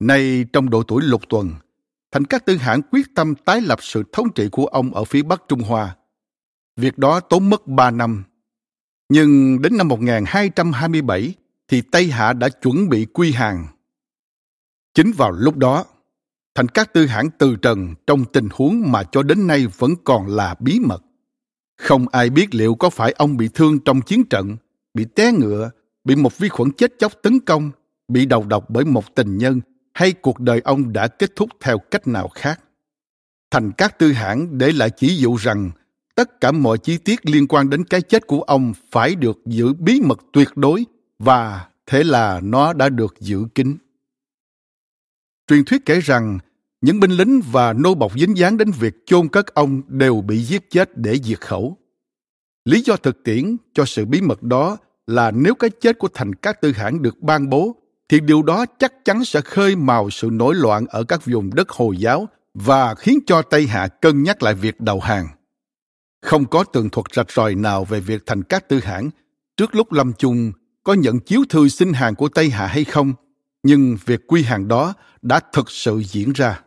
Nay 0.00 0.44
trong 0.52 0.70
độ 0.70 0.82
tuổi 0.82 1.02
lục 1.02 1.22
tuần, 1.28 1.54
Thành 2.12 2.24
các 2.24 2.46
tư 2.46 2.56
hãn 2.56 2.80
quyết 2.90 3.06
tâm 3.14 3.34
tái 3.34 3.60
lập 3.60 3.78
sự 3.82 4.02
thống 4.12 4.26
trị 4.34 4.48
của 4.52 4.66
ông 4.66 4.94
ở 4.94 5.04
phía 5.04 5.22
Bắc 5.22 5.42
Trung 5.48 5.60
Hoa. 5.60 5.96
Việc 6.76 6.98
đó 6.98 7.20
tốn 7.20 7.50
mất 7.50 7.66
ba 7.66 7.90
năm. 7.90 8.24
Nhưng 9.08 9.62
đến 9.62 9.76
năm 9.76 9.88
1227 9.88 11.34
thì 11.68 11.82
Tây 11.92 12.10
Hạ 12.10 12.32
đã 12.32 12.48
chuẩn 12.48 12.88
bị 12.88 13.06
quy 13.12 13.32
hàng. 13.32 13.66
Chính 14.94 15.12
vào 15.12 15.30
lúc 15.30 15.56
đó, 15.56 15.84
Thành 16.56 16.68
các 16.68 16.92
tư 16.92 17.06
hãng 17.06 17.30
từ 17.38 17.56
trần 17.56 17.94
trong 18.06 18.24
tình 18.24 18.48
huống 18.52 18.92
mà 18.92 19.02
cho 19.02 19.22
đến 19.22 19.46
nay 19.46 19.66
vẫn 19.78 19.94
còn 20.04 20.26
là 20.26 20.54
bí 20.60 20.80
mật. 20.80 21.04
Không 21.76 22.08
ai 22.08 22.30
biết 22.30 22.54
liệu 22.54 22.74
có 22.74 22.90
phải 22.90 23.12
ông 23.12 23.36
bị 23.36 23.48
thương 23.54 23.78
trong 23.78 24.00
chiến 24.00 24.24
trận, 24.24 24.56
bị 24.94 25.04
té 25.14 25.32
ngựa, 25.32 25.70
bị 26.04 26.16
một 26.16 26.38
vi 26.38 26.48
khuẩn 26.48 26.70
chết 26.72 26.92
chóc 26.98 27.12
tấn 27.22 27.40
công, 27.40 27.70
bị 28.08 28.26
đầu 28.26 28.44
độc 28.44 28.70
bởi 28.70 28.84
một 28.84 29.14
tình 29.14 29.38
nhân 29.38 29.60
hay 29.94 30.12
cuộc 30.12 30.40
đời 30.40 30.60
ông 30.64 30.92
đã 30.92 31.08
kết 31.08 31.36
thúc 31.36 31.50
theo 31.60 31.78
cách 31.78 32.06
nào 32.08 32.28
khác. 32.28 32.60
Thành 33.50 33.72
các 33.72 33.98
tư 33.98 34.12
hãng 34.12 34.58
để 34.58 34.72
lại 34.72 34.90
chỉ 34.90 35.16
dụ 35.16 35.36
rằng 35.36 35.70
tất 36.14 36.40
cả 36.40 36.52
mọi 36.52 36.78
chi 36.78 36.98
tiết 36.98 37.26
liên 37.26 37.46
quan 37.48 37.70
đến 37.70 37.84
cái 37.84 38.02
chết 38.02 38.26
của 38.26 38.42
ông 38.42 38.72
phải 38.90 39.14
được 39.14 39.38
giữ 39.46 39.72
bí 39.72 40.00
mật 40.00 40.18
tuyệt 40.32 40.48
đối 40.56 40.84
và 41.18 41.68
thế 41.86 42.04
là 42.04 42.40
nó 42.40 42.72
đã 42.72 42.88
được 42.88 43.14
giữ 43.20 43.44
kín. 43.54 43.76
Truyền 45.48 45.64
thuyết 45.64 45.86
kể 45.86 46.00
rằng 46.00 46.38
những 46.80 47.00
binh 47.00 47.10
lính 47.10 47.40
và 47.52 47.72
nô 47.72 47.94
bọc 47.94 48.12
dính 48.18 48.36
dáng 48.36 48.56
đến 48.56 48.70
việc 48.70 48.94
chôn 49.06 49.28
cất 49.28 49.54
ông 49.54 49.82
đều 49.88 50.20
bị 50.20 50.38
giết 50.38 50.70
chết 50.70 50.96
để 50.96 51.18
diệt 51.22 51.40
khẩu. 51.40 51.76
Lý 52.64 52.80
do 52.80 52.96
thực 52.96 53.24
tiễn 53.24 53.56
cho 53.74 53.84
sự 53.84 54.04
bí 54.04 54.20
mật 54.20 54.42
đó 54.42 54.76
là 55.06 55.30
nếu 55.30 55.54
cái 55.54 55.70
chết 55.70 55.98
của 55.98 56.08
thành 56.14 56.34
các 56.34 56.60
tư 56.60 56.72
Hãn 56.72 57.02
được 57.02 57.20
ban 57.20 57.50
bố 57.50 57.76
thì 58.08 58.20
điều 58.20 58.42
đó 58.42 58.66
chắc 58.78 59.04
chắn 59.04 59.24
sẽ 59.24 59.40
khơi 59.40 59.76
mào 59.76 60.10
sự 60.10 60.28
nổi 60.32 60.54
loạn 60.54 60.86
ở 60.88 61.04
các 61.04 61.26
vùng 61.26 61.54
đất 61.54 61.68
Hồi 61.68 61.96
giáo 61.96 62.28
và 62.54 62.94
khiến 62.94 63.18
cho 63.26 63.42
Tây 63.42 63.66
Hạ 63.66 63.88
cân 63.88 64.22
nhắc 64.22 64.42
lại 64.42 64.54
việc 64.54 64.80
đầu 64.80 65.00
hàng. 65.00 65.26
Không 66.22 66.44
có 66.44 66.64
tường 66.64 66.90
thuật 66.90 67.06
rạch 67.14 67.32
ròi 67.32 67.54
nào 67.54 67.84
về 67.84 68.00
việc 68.00 68.22
thành 68.26 68.42
các 68.42 68.68
tư 68.68 68.80
Hãn 68.80 69.10
trước 69.56 69.74
lúc 69.74 69.92
lâm 69.92 70.12
chung 70.12 70.52
có 70.84 70.94
nhận 70.94 71.20
chiếu 71.20 71.42
thư 71.48 71.68
xin 71.68 71.92
hàng 71.92 72.14
của 72.14 72.28
Tây 72.28 72.50
Hạ 72.50 72.66
hay 72.66 72.84
không, 72.84 73.12
nhưng 73.62 73.96
việc 74.06 74.20
quy 74.26 74.42
hàng 74.42 74.68
đó 74.68 74.94
đã 75.22 75.40
thực 75.52 75.70
sự 75.70 75.98
diễn 75.98 76.32
ra. 76.32 76.60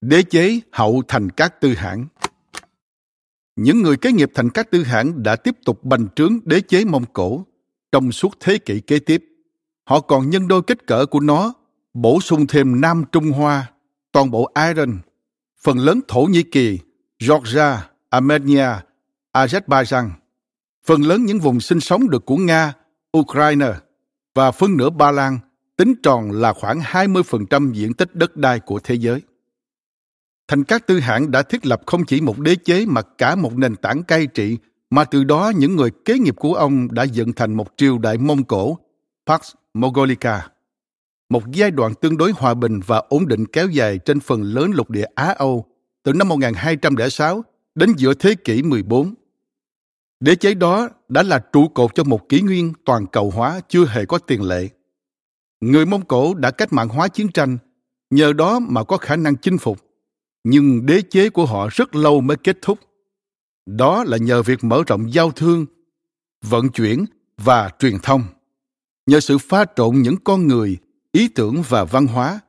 Đế 0.00 0.22
chế 0.22 0.60
hậu 0.72 1.02
thành 1.08 1.30
các 1.30 1.60
tư 1.60 1.74
hãng 1.74 2.06
Những 3.56 3.82
người 3.82 3.96
kế 3.96 4.12
nghiệp 4.12 4.30
thành 4.34 4.50
các 4.50 4.70
tư 4.70 4.82
hãng 4.82 5.22
đã 5.22 5.36
tiếp 5.36 5.56
tục 5.64 5.84
bành 5.84 6.08
trướng 6.16 6.38
đế 6.44 6.60
chế 6.60 6.84
Mông 6.84 7.04
Cổ 7.12 7.46
trong 7.92 8.12
suốt 8.12 8.36
thế 8.40 8.58
kỷ 8.58 8.80
kế 8.80 8.98
tiếp 8.98 9.24
Họ 9.90 10.00
còn 10.00 10.30
nhân 10.30 10.48
đôi 10.48 10.62
kích 10.62 10.86
cỡ 10.86 11.06
của 11.06 11.20
nó, 11.20 11.54
bổ 11.94 12.20
sung 12.20 12.46
thêm 12.46 12.80
Nam 12.80 13.04
Trung 13.12 13.30
Hoa, 13.30 13.70
toàn 14.12 14.30
bộ 14.30 14.52
Iran, 14.68 14.98
phần 15.62 15.78
lớn 15.78 16.00
Thổ 16.08 16.20
Nhĩ 16.22 16.42
Kỳ, 16.42 16.78
Georgia, 17.28 17.88
Armenia, 18.10 18.68
Azerbaijan, 19.32 20.10
phần 20.86 21.02
lớn 21.02 21.24
những 21.24 21.38
vùng 21.38 21.60
sinh 21.60 21.80
sống 21.80 22.10
được 22.10 22.26
của 22.26 22.36
Nga, 22.36 22.74
Ukraine 23.18 23.72
và 24.34 24.50
phân 24.50 24.76
nửa 24.76 24.90
Ba 24.90 25.10
Lan, 25.10 25.38
tính 25.76 25.94
tròn 26.02 26.30
là 26.30 26.52
khoảng 26.52 26.80
20% 26.80 27.72
diện 27.72 27.94
tích 27.94 28.14
đất 28.14 28.36
đai 28.36 28.60
của 28.60 28.78
thế 28.78 28.94
giới. 28.94 29.22
Thành 30.50 30.64
các 30.64 30.86
tư 30.86 31.00
hãng 31.00 31.30
đã 31.30 31.42
thiết 31.42 31.66
lập 31.66 31.80
không 31.86 32.04
chỉ 32.04 32.20
một 32.20 32.38
đế 32.38 32.54
chế 32.54 32.86
mà 32.86 33.02
cả 33.02 33.34
một 33.34 33.56
nền 33.56 33.76
tảng 33.76 34.02
cai 34.02 34.26
trị 34.26 34.58
mà 34.90 35.04
từ 35.04 35.24
đó 35.24 35.52
những 35.56 35.76
người 35.76 35.90
kế 36.04 36.18
nghiệp 36.18 36.34
của 36.36 36.54
ông 36.54 36.88
đã 36.94 37.02
dựng 37.02 37.32
thành 37.32 37.54
một 37.54 37.66
triều 37.76 37.98
đại 37.98 38.18
Mông 38.18 38.44
Cổ, 38.44 38.78
Pax 39.26 39.40
Mogolica. 39.74 40.48
một 41.28 41.42
giai 41.52 41.70
đoạn 41.70 41.94
tương 41.94 42.16
đối 42.16 42.32
hòa 42.36 42.54
bình 42.54 42.80
và 42.86 43.02
ổn 43.08 43.28
định 43.28 43.46
kéo 43.46 43.68
dài 43.68 43.98
trên 43.98 44.20
phần 44.20 44.42
lớn 44.42 44.70
lục 44.74 44.90
địa 44.90 45.04
Á-Âu 45.14 45.64
từ 46.02 46.12
năm 46.12 46.28
1206 46.28 47.44
đến 47.74 47.92
giữa 47.96 48.14
thế 48.14 48.34
kỷ 48.34 48.62
14. 48.62 49.14
Đế 50.20 50.34
chế 50.34 50.54
đó 50.54 50.88
đã 51.08 51.22
là 51.22 51.38
trụ 51.52 51.68
cột 51.68 51.94
cho 51.94 52.04
một 52.04 52.28
kỷ 52.28 52.40
nguyên 52.40 52.72
toàn 52.84 53.06
cầu 53.06 53.30
hóa 53.30 53.60
chưa 53.68 53.86
hề 53.86 54.04
có 54.04 54.18
tiền 54.18 54.42
lệ. 54.42 54.68
Người 55.60 55.86
Mông 55.86 56.04
Cổ 56.04 56.34
đã 56.34 56.50
cách 56.50 56.72
mạng 56.72 56.88
hóa 56.88 57.08
chiến 57.08 57.28
tranh, 57.28 57.58
nhờ 58.10 58.32
đó 58.32 58.58
mà 58.58 58.84
có 58.84 58.96
khả 58.96 59.16
năng 59.16 59.36
chinh 59.36 59.58
phục. 59.58 59.89
Nhưng 60.44 60.86
đế 60.86 61.02
chế 61.02 61.30
của 61.30 61.46
họ 61.46 61.68
rất 61.72 61.94
lâu 61.94 62.20
mới 62.20 62.36
kết 62.36 62.58
thúc. 62.62 62.78
Đó 63.66 64.04
là 64.04 64.16
nhờ 64.16 64.42
việc 64.42 64.64
mở 64.64 64.82
rộng 64.86 65.12
giao 65.12 65.30
thương, 65.30 65.66
vận 66.44 66.68
chuyển 66.68 67.04
và 67.38 67.70
truyền 67.78 67.98
thông. 68.02 68.22
Nhờ 69.06 69.20
sự 69.20 69.38
pha 69.38 69.64
trộn 69.76 69.96
những 70.02 70.16
con 70.24 70.46
người 70.46 70.76
ý 71.12 71.28
tưởng 71.28 71.62
và 71.68 71.84
văn 71.84 72.06
hóa. 72.06 72.40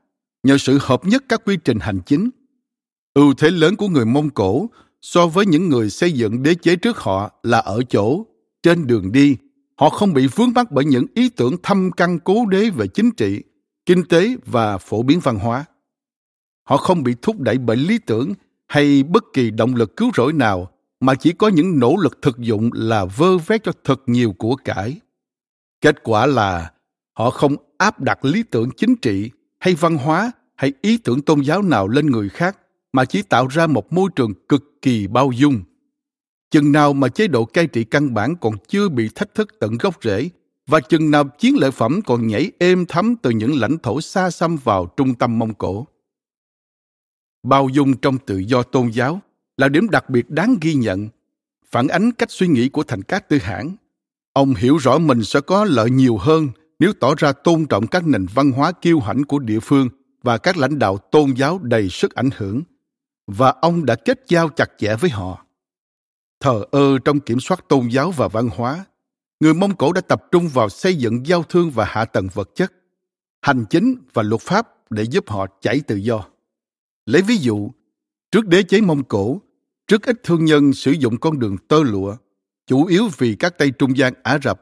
Nhờ 0.43 0.57
sự 0.57 0.77
hợp 0.81 1.05
nhất 1.05 1.23
các 1.29 1.41
quy 1.45 1.57
trình 1.63 1.79
hành 1.79 1.99
chính. 2.05 2.29
Ưu 3.13 3.33
thế 3.33 3.51
lớn 3.51 3.75
của 3.75 3.87
người 3.87 4.05
mông 4.05 4.29
cổ 4.29 4.69
so 5.01 5.27
với 5.27 5.45
những 5.45 5.69
người 5.69 5.89
xây 5.89 6.11
dựng 6.11 6.43
đế 6.43 6.55
chế 6.55 6.75
trước 6.75 6.97
họ 6.97 7.31
là 7.43 7.57
ở 7.57 7.83
chỗ 7.89 8.25
trên 8.63 8.87
đường 8.87 9.11
đi 9.11 9.37
họ 9.81 9.89
không 9.89 10.13
bị 10.13 10.27
vướng 10.27 10.53
mắc 10.55 10.71
bởi 10.71 10.85
những 10.85 11.05
ý 11.13 11.29
tưởng 11.29 11.55
thâm 11.63 11.91
căn 11.91 12.19
cố 12.19 12.45
đế 12.45 12.69
về 12.69 12.87
chính 12.87 13.11
trị 13.11 13.41
kinh 13.85 14.03
tế 14.03 14.35
và 14.45 14.77
phổ 14.77 15.03
biến 15.03 15.19
văn 15.19 15.35
hóa 15.35 15.65
họ 16.63 16.77
không 16.77 17.03
bị 17.03 17.15
thúc 17.21 17.39
đẩy 17.39 17.57
bởi 17.57 17.77
lý 17.77 17.97
tưởng 17.97 18.33
hay 18.67 19.03
bất 19.03 19.23
kỳ 19.33 19.51
động 19.51 19.75
lực 19.75 19.97
cứu 19.97 20.11
rỗi 20.17 20.33
nào, 20.33 20.71
mà 20.99 21.15
chỉ 21.15 21.31
có 21.31 21.47
những 21.47 21.79
nỗ 21.79 21.95
lực 21.97 22.19
thực 22.21 22.37
dụng 22.37 22.69
là 22.73 23.05
vơ 23.05 23.37
vét 23.37 23.63
cho 23.63 23.71
thật 23.83 24.01
nhiều 24.05 24.35
của 24.37 24.55
cải 24.55 24.99
kết 25.81 26.03
quả 26.03 26.25
là 26.25 26.71
họ 27.13 27.29
không 27.29 27.55
áp 27.77 27.99
đặt 27.99 28.25
lý 28.25 28.43
tưởng 28.43 28.69
chính 28.77 28.95
trị 28.95 29.31
hay 29.59 29.75
văn 29.75 29.97
hóa 29.97 30.31
hay 30.55 30.73
ý 30.81 30.97
tưởng 30.97 31.21
tôn 31.21 31.41
giáo 31.41 31.61
nào 31.61 31.87
lên 31.87 32.05
người 32.05 32.29
khác, 32.29 32.57
mà 32.93 33.05
chỉ 33.05 33.21
tạo 33.21 33.47
ra 33.47 33.67
một 33.67 33.93
môi 33.93 34.09
trường 34.15 34.33
cực 34.49 34.81
kỳ 34.81 35.07
bao 35.07 35.31
dung 35.35 35.63
chừng 36.51 36.71
nào 36.71 36.93
mà 36.93 37.07
chế 37.07 37.27
độ 37.27 37.45
cai 37.45 37.67
trị 37.67 37.83
căn 37.83 38.13
bản 38.13 38.35
còn 38.41 38.53
chưa 38.67 38.89
bị 38.89 39.09
thách 39.15 39.35
thức 39.35 39.59
tận 39.59 39.77
gốc 39.77 39.95
rễ, 40.03 40.29
và 40.67 40.79
chừng 40.79 41.11
nào 41.11 41.23
chiến 41.23 41.55
lợi 41.57 41.71
phẩm 41.71 41.99
còn 42.05 42.27
nhảy 42.27 42.51
êm 42.59 42.85
thấm 42.85 43.15
từ 43.21 43.29
những 43.29 43.59
lãnh 43.59 43.77
thổ 43.77 44.01
xa 44.01 44.29
xăm 44.29 44.57
vào 44.57 44.85
trung 44.97 45.15
tâm 45.15 45.39
Mông 45.39 45.53
Cổ. 45.53 45.87
Bao 47.43 47.69
dung 47.69 47.97
trong 47.97 48.17
tự 48.17 48.37
do 48.37 48.63
tôn 48.63 48.87
giáo 48.87 49.21
là 49.57 49.69
điểm 49.69 49.89
đặc 49.89 50.09
biệt 50.09 50.29
đáng 50.29 50.57
ghi 50.61 50.73
nhận, 50.73 51.09
phản 51.71 51.87
ánh 51.87 52.11
cách 52.11 52.31
suy 52.31 52.47
nghĩ 52.47 52.69
của 52.69 52.83
thành 52.83 53.01
cát 53.01 53.29
tư 53.29 53.37
hãng 53.37 53.75
Ông 54.33 54.53
hiểu 54.53 54.77
rõ 54.77 54.97
mình 54.97 55.23
sẽ 55.23 55.41
có 55.41 55.65
lợi 55.65 55.89
nhiều 55.89 56.17
hơn 56.17 56.49
nếu 56.79 56.93
tỏ 56.99 57.15
ra 57.17 57.31
tôn 57.31 57.65
trọng 57.65 57.87
các 57.87 58.07
nền 58.07 58.25
văn 58.33 58.51
hóa 58.51 58.71
kiêu 58.71 58.99
hãnh 58.99 59.23
của 59.23 59.39
địa 59.39 59.59
phương 59.59 59.89
và 60.23 60.37
các 60.37 60.57
lãnh 60.57 60.79
đạo 60.79 60.97
tôn 60.97 61.33
giáo 61.33 61.59
đầy 61.61 61.89
sức 61.89 62.15
ảnh 62.15 62.29
hưởng. 62.37 62.61
Và 63.27 63.53
ông 63.61 63.85
đã 63.85 63.95
kết 63.95 64.19
giao 64.27 64.49
chặt 64.49 64.71
chẽ 64.77 64.95
với 64.95 65.09
họ. 65.09 65.45
Thờ 66.39 66.63
ơ 66.71 66.99
trong 67.05 67.19
kiểm 67.19 67.39
soát 67.39 67.65
tôn 67.69 67.87
giáo 67.87 68.11
và 68.11 68.27
văn 68.27 68.49
hóa, 68.55 68.85
người 69.39 69.53
Mông 69.53 69.75
Cổ 69.75 69.93
đã 69.93 70.01
tập 70.01 70.23
trung 70.31 70.47
vào 70.47 70.69
xây 70.69 70.95
dựng 70.95 71.25
giao 71.25 71.43
thương 71.43 71.71
và 71.71 71.85
hạ 71.85 72.05
tầng 72.05 72.27
vật 72.33 72.49
chất, 72.55 72.73
hành 73.41 73.65
chính 73.69 73.95
và 74.13 74.23
luật 74.23 74.41
pháp 74.41 74.67
để 74.89 75.03
giúp 75.03 75.29
họ 75.29 75.47
chảy 75.61 75.79
tự 75.79 75.95
do. 75.95 76.23
Lấy 77.11 77.21
ví 77.21 77.37
dụ, 77.37 77.71
trước 78.31 78.47
đế 78.47 78.63
chế 78.63 78.81
Mông 78.81 79.03
Cổ, 79.03 79.41
rất 79.87 80.03
ít 80.03 80.21
thương 80.23 80.45
nhân 80.45 80.73
sử 80.73 80.91
dụng 80.91 81.17
con 81.17 81.39
đường 81.39 81.57
tơ 81.57 81.83
lụa 81.83 82.15
chủ 82.67 82.85
yếu 82.85 83.09
vì 83.17 83.35
các 83.35 83.57
tay 83.57 83.71
Trung 83.71 83.97
Gian 83.97 84.13
Ả 84.23 84.39
Rập 84.43 84.61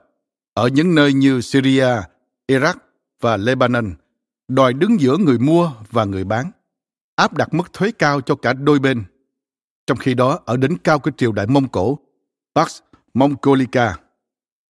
ở 0.53 0.67
những 0.67 0.95
nơi 0.95 1.13
như 1.13 1.41
Syria, 1.41 1.87
Iraq 2.47 2.75
và 3.21 3.37
Lebanon 3.37 3.93
đòi 4.47 4.73
đứng 4.73 5.01
giữa 5.01 5.17
người 5.17 5.39
mua 5.39 5.71
và 5.91 6.05
người 6.05 6.23
bán, 6.23 6.51
áp 7.15 7.33
đặt 7.33 7.53
mức 7.53 7.73
thuế 7.73 7.91
cao 7.91 8.21
cho 8.21 8.35
cả 8.35 8.53
đôi 8.53 8.79
bên. 8.79 9.03
Trong 9.87 9.97
khi 9.97 10.13
đó, 10.13 10.39
ở 10.45 10.57
đỉnh 10.57 10.77
cao 10.83 10.99
của 10.99 11.11
triều 11.17 11.31
đại 11.31 11.47
Mông 11.47 11.67
Cổ, 11.67 11.99
Pax 12.55 12.79
Mongolica, 13.13 13.95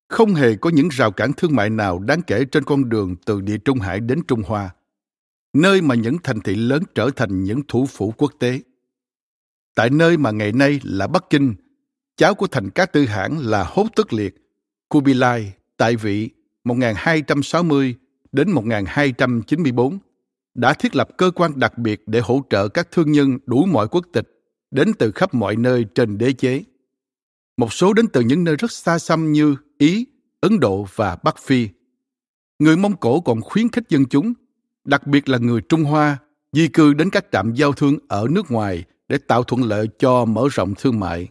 không 0.08 0.34
hề 0.34 0.56
có 0.56 0.70
những 0.70 0.90
rào 0.92 1.12
cản 1.12 1.34
thương 1.34 1.56
mại 1.56 1.70
nào 1.70 2.00
đáng 2.00 2.22
kể 2.22 2.46
trên 2.46 2.64
con 2.64 2.90
đường 2.90 3.16
từ 3.26 3.42
địa 3.42 3.58
Trung 3.58 3.80
Hải 3.80 4.00
đến 4.00 4.22
Trung 4.28 4.42
Hoa, 4.48 4.70
nơi 5.54 5.82
mà 5.82 5.96
những 5.96 6.18
thành 6.24 6.42
thị 6.42 6.56
lớn 6.56 6.84
trở 6.96 7.10
thành 7.16 7.44
những 7.44 7.62
thủ 7.68 7.86
phủ 7.86 8.14
quốc 8.18 8.34
tế. 8.40 8.60
Tại 9.76 9.90
nơi 9.90 10.18
mà 10.18 10.32
ngày 10.32 10.52
nay 10.52 10.80
là 10.84 11.08
Bắc 11.08 11.30
Kinh, 11.30 11.56
cháu 12.18 12.36
của 12.36 12.48
thành 12.48 12.70
các 12.70 12.94
tư 12.94 13.06
hãng 13.06 13.40
là 13.40 13.64
Hốt 13.64 13.88
Tức 13.96 14.14
Liệt, 14.14 14.36
Kubilai, 14.90 15.54
tại 15.78 15.96
vị 15.96 16.30
1260 16.64 17.96
đến 18.32 18.52
1294, 18.52 20.00
đã 20.56 20.74
thiết 20.74 20.96
lập 20.96 21.10
cơ 21.18 21.32
quan 21.36 21.60
đặc 21.60 21.78
biệt 21.78 22.04
để 22.06 22.20
hỗ 22.20 22.42
trợ 22.50 22.68
các 22.68 22.92
thương 22.92 23.12
nhân 23.12 23.38
đủ 23.46 23.66
mọi 23.66 23.88
quốc 23.88 24.06
tịch 24.14 24.30
đến 24.72 24.92
từ 25.00 25.12
khắp 25.12 25.34
mọi 25.34 25.56
nơi 25.56 25.86
trên 25.96 26.18
đế 26.18 26.34
chế. 26.34 26.64
Một 27.58 27.74
số 27.74 27.94
đến 27.94 28.08
từ 28.08 28.22
những 28.22 28.44
nơi 28.44 28.56
rất 28.56 28.72
xa 28.72 29.00
xăm 29.00 29.32
như 29.32 29.56
Ý, 29.78 30.06
Ấn 30.42 30.60
Độ 30.60 30.88
và 30.96 31.18
Bắc 31.24 31.38
Phi. 31.38 31.70
Người 32.60 32.78
Mông 32.78 32.98
Cổ 32.98 33.22
còn 33.22 33.42
khuyến 33.42 33.70
khích 33.70 33.90
dân 33.90 34.06
chúng, 34.06 34.34
đặc 34.86 35.08
biệt 35.08 35.30
là 35.30 35.38
người 35.38 35.62
Trung 35.62 35.84
Hoa, 35.84 36.18
di 36.52 36.68
cư 36.68 36.94
đến 36.94 37.10
các 37.10 37.26
trạm 37.32 37.54
giao 37.54 37.74
thương 37.74 37.98
ở 38.08 38.28
nước 38.32 38.52
ngoài 38.52 38.84
để 39.08 39.18
tạo 39.18 39.44
thuận 39.44 39.64
lợi 39.64 39.90
cho 40.00 40.26
mở 40.26 40.48
rộng 40.52 40.74
thương 40.78 41.00
mại. 41.00 41.28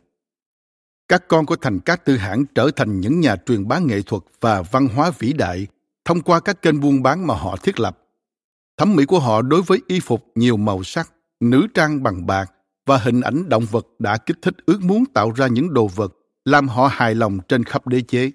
Các 1.09 1.29
con 1.29 1.47
của 1.47 1.57
thành 1.57 1.81
các 1.81 2.05
tư 2.05 2.17
hãng 2.17 2.45
trở 2.55 2.71
thành 2.77 3.01
những 3.01 3.21
nhà 3.21 3.37
truyền 3.47 3.69
bá 3.69 3.79
nghệ 3.79 4.03
thuật 4.03 4.23
và 4.41 4.63
văn 4.63 4.89
hóa 4.89 5.11
vĩ 5.19 5.33
đại 5.33 5.67
thông 6.05 6.21
qua 6.21 6.41
các 6.41 6.63
kênh 6.63 6.81
buôn 6.81 7.03
bán 7.03 7.27
mà 7.27 7.35
họ 7.35 7.57
thiết 7.57 7.81
lập. 7.81 7.99
Thẩm 8.77 8.97
mỹ 8.97 9.05
của 9.05 9.19
họ 9.19 9.43
đối 9.43 9.63
với 9.63 9.83
y 9.87 10.01
phục 10.01 10.27
nhiều 10.35 10.57
màu 10.57 10.83
sắc, 10.85 11.13
nữ 11.41 11.67
trang 11.75 12.03
bằng 12.03 12.27
bạc 12.27 12.53
và 12.87 12.97
hình 12.97 13.21
ảnh 13.21 13.49
động 13.49 13.65
vật 13.71 13.87
đã 13.99 14.17
kích 14.17 14.37
thích 14.43 14.55
ước 14.67 14.81
muốn 14.83 15.05
tạo 15.07 15.31
ra 15.31 15.47
những 15.47 15.75
đồ 15.75 15.87
vật 15.87 16.15
làm 16.45 16.69
họ 16.69 16.89
hài 16.93 17.15
lòng 17.15 17.39
trên 17.49 17.65
khắp 17.65 17.87
đế 17.87 18.01
chế. 18.01 18.31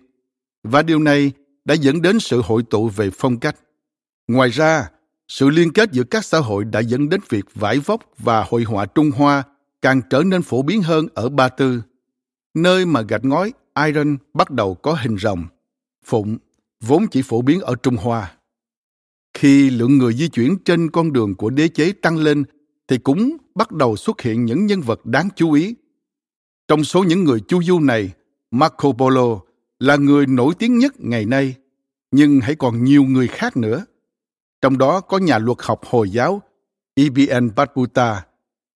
Và 0.64 0.82
điều 0.82 1.00
này 1.00 1.32
đã 1.66 1.74
dẫn 1.74 2.02
đến 2.02 2.20
sự 2.20 2.42
hội 2.42 2.64
tụ 2.70 2.90
về 2.90 3.10
phong 3.14 3.40
cách. 3.40 3.56
Ngoài 4.28 4.50
ra, 4.50 4.90
sự 5.34 5.50
liên 5.50 5.74
kết 5.74 5.92
giữa 5.92 6.04
các 6.04 6.26
xã 6.26 6.40
hội 6.40 6.66
đã 6.66 6.80
dẫn 6.80 7.10
đến 7.10 7.22
việc 7.30 7.46
vải 7.56 7.80
vóc 7.80 8.02
và 8.18 8.46
hội 8.50 8.64
họa 8.64 8.86
Trung 8.86 9.12
Hoa 9.12 9.44
càng 9.82 10.02
trở 10.10 10.24
nên 10.24 10.42
phổ 10.42 10.62
biến 10.62 10.82
hơn 10.82 11.08
ở 11.14 11.30
Ba 11.30 11.50
Tư, 11.50 11.82
nơi 12.54 12.86
mà 12.86 13.02
gạch 13.02 13.26
ngói 13.26 13.54
iron 13.86 14.18
bắt 14.34 14.52
đầu 14.52 14.76
có 14.76 14.94
hình 14.94 15.18
rồng, 15.18 15.46
phụng, 16.06 16.38
vốn 16.82 17.06
chỉ 17.12 17.22
phổ 17.22 17.42
biến 17.42 17.62
ở 17.62 17.76
Trung 17.76 17.96
Hoa. 17.96 18.34
Khi 19.34 19.70
lượng 19.70 19.98
người 19.98 20.14
di 20.14 20.28
chuyển 20.28 20.58
trên 20.66 20.92
con 20.92 21.14
đường 21.14 21.36
của 21.36 21.50
đế 21.50 21.68
chế 21.68 21.92
tăng 21.92 22.18
lên, 22.18 22.44
thì 22.88 22.98
cũng 22.98 23.38
bắt 23.56 23.72
đầu 23.72 23.96
xuất 23.96 24.22
hiện 24.22 24.46
những 24.46 24.66
nhân 24.66 24.82
vật 24.82 25.06
đáng 25.06 25.30
chú 25.36 25.52
ý. 25.52 25.76
Trong 26.68 26.84
số 26.84 27.04
những 27.04 27.24
người 27.24 27.40
chu 27.40 27.64
du 27.64 27.80
này, 27.80 28.12
Marco 28.52 28.92
Polo 28.92 29.40
là 29.80 29.96
người 29.96 30.26
nổi 30.28 30.54
tiếng 30.60 30.78
nhất 30.78 30.94
ngày 30.98 31.26
nay, 31.26 31.56
nhưng 32.12 32.40
hãy 32.42 32.56
còn 32.56 32.84
nhiều 32.84 33.04
người 33.04 33.28
khác 33.28 33.58
nữa. 33.58 33.86
Trong 34.64 34.78
đó 34.78 35.02
có 35.02 35.18
nhà 35.18 35.38
luật 35.38 35.58
học 35.62 35.82
Hồi 35.86 36.10
giáo 36.10 36.42
Ibn 36.96 37.56
Battuta, 37.56 38.26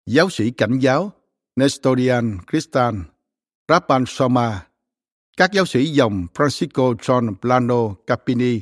giáo 0.06 0.30
sĩ 0.30 0.52
cảnh 0.52 0.80
giáo 0.80 1.12
Nestorian 1.56 2.38
Christian, 2.52 3.04
Rabban 3.68 4.06
Soma, 4.08 4.68
các 5.38 5.52
giáo 5.54 5.66
sĩ 5.66 5.86
dòng 5.86 6.28
Francisco 6.34 6.96
John 6.96 7.36
Plano 7.42 7.94
Capini 8.08 8.62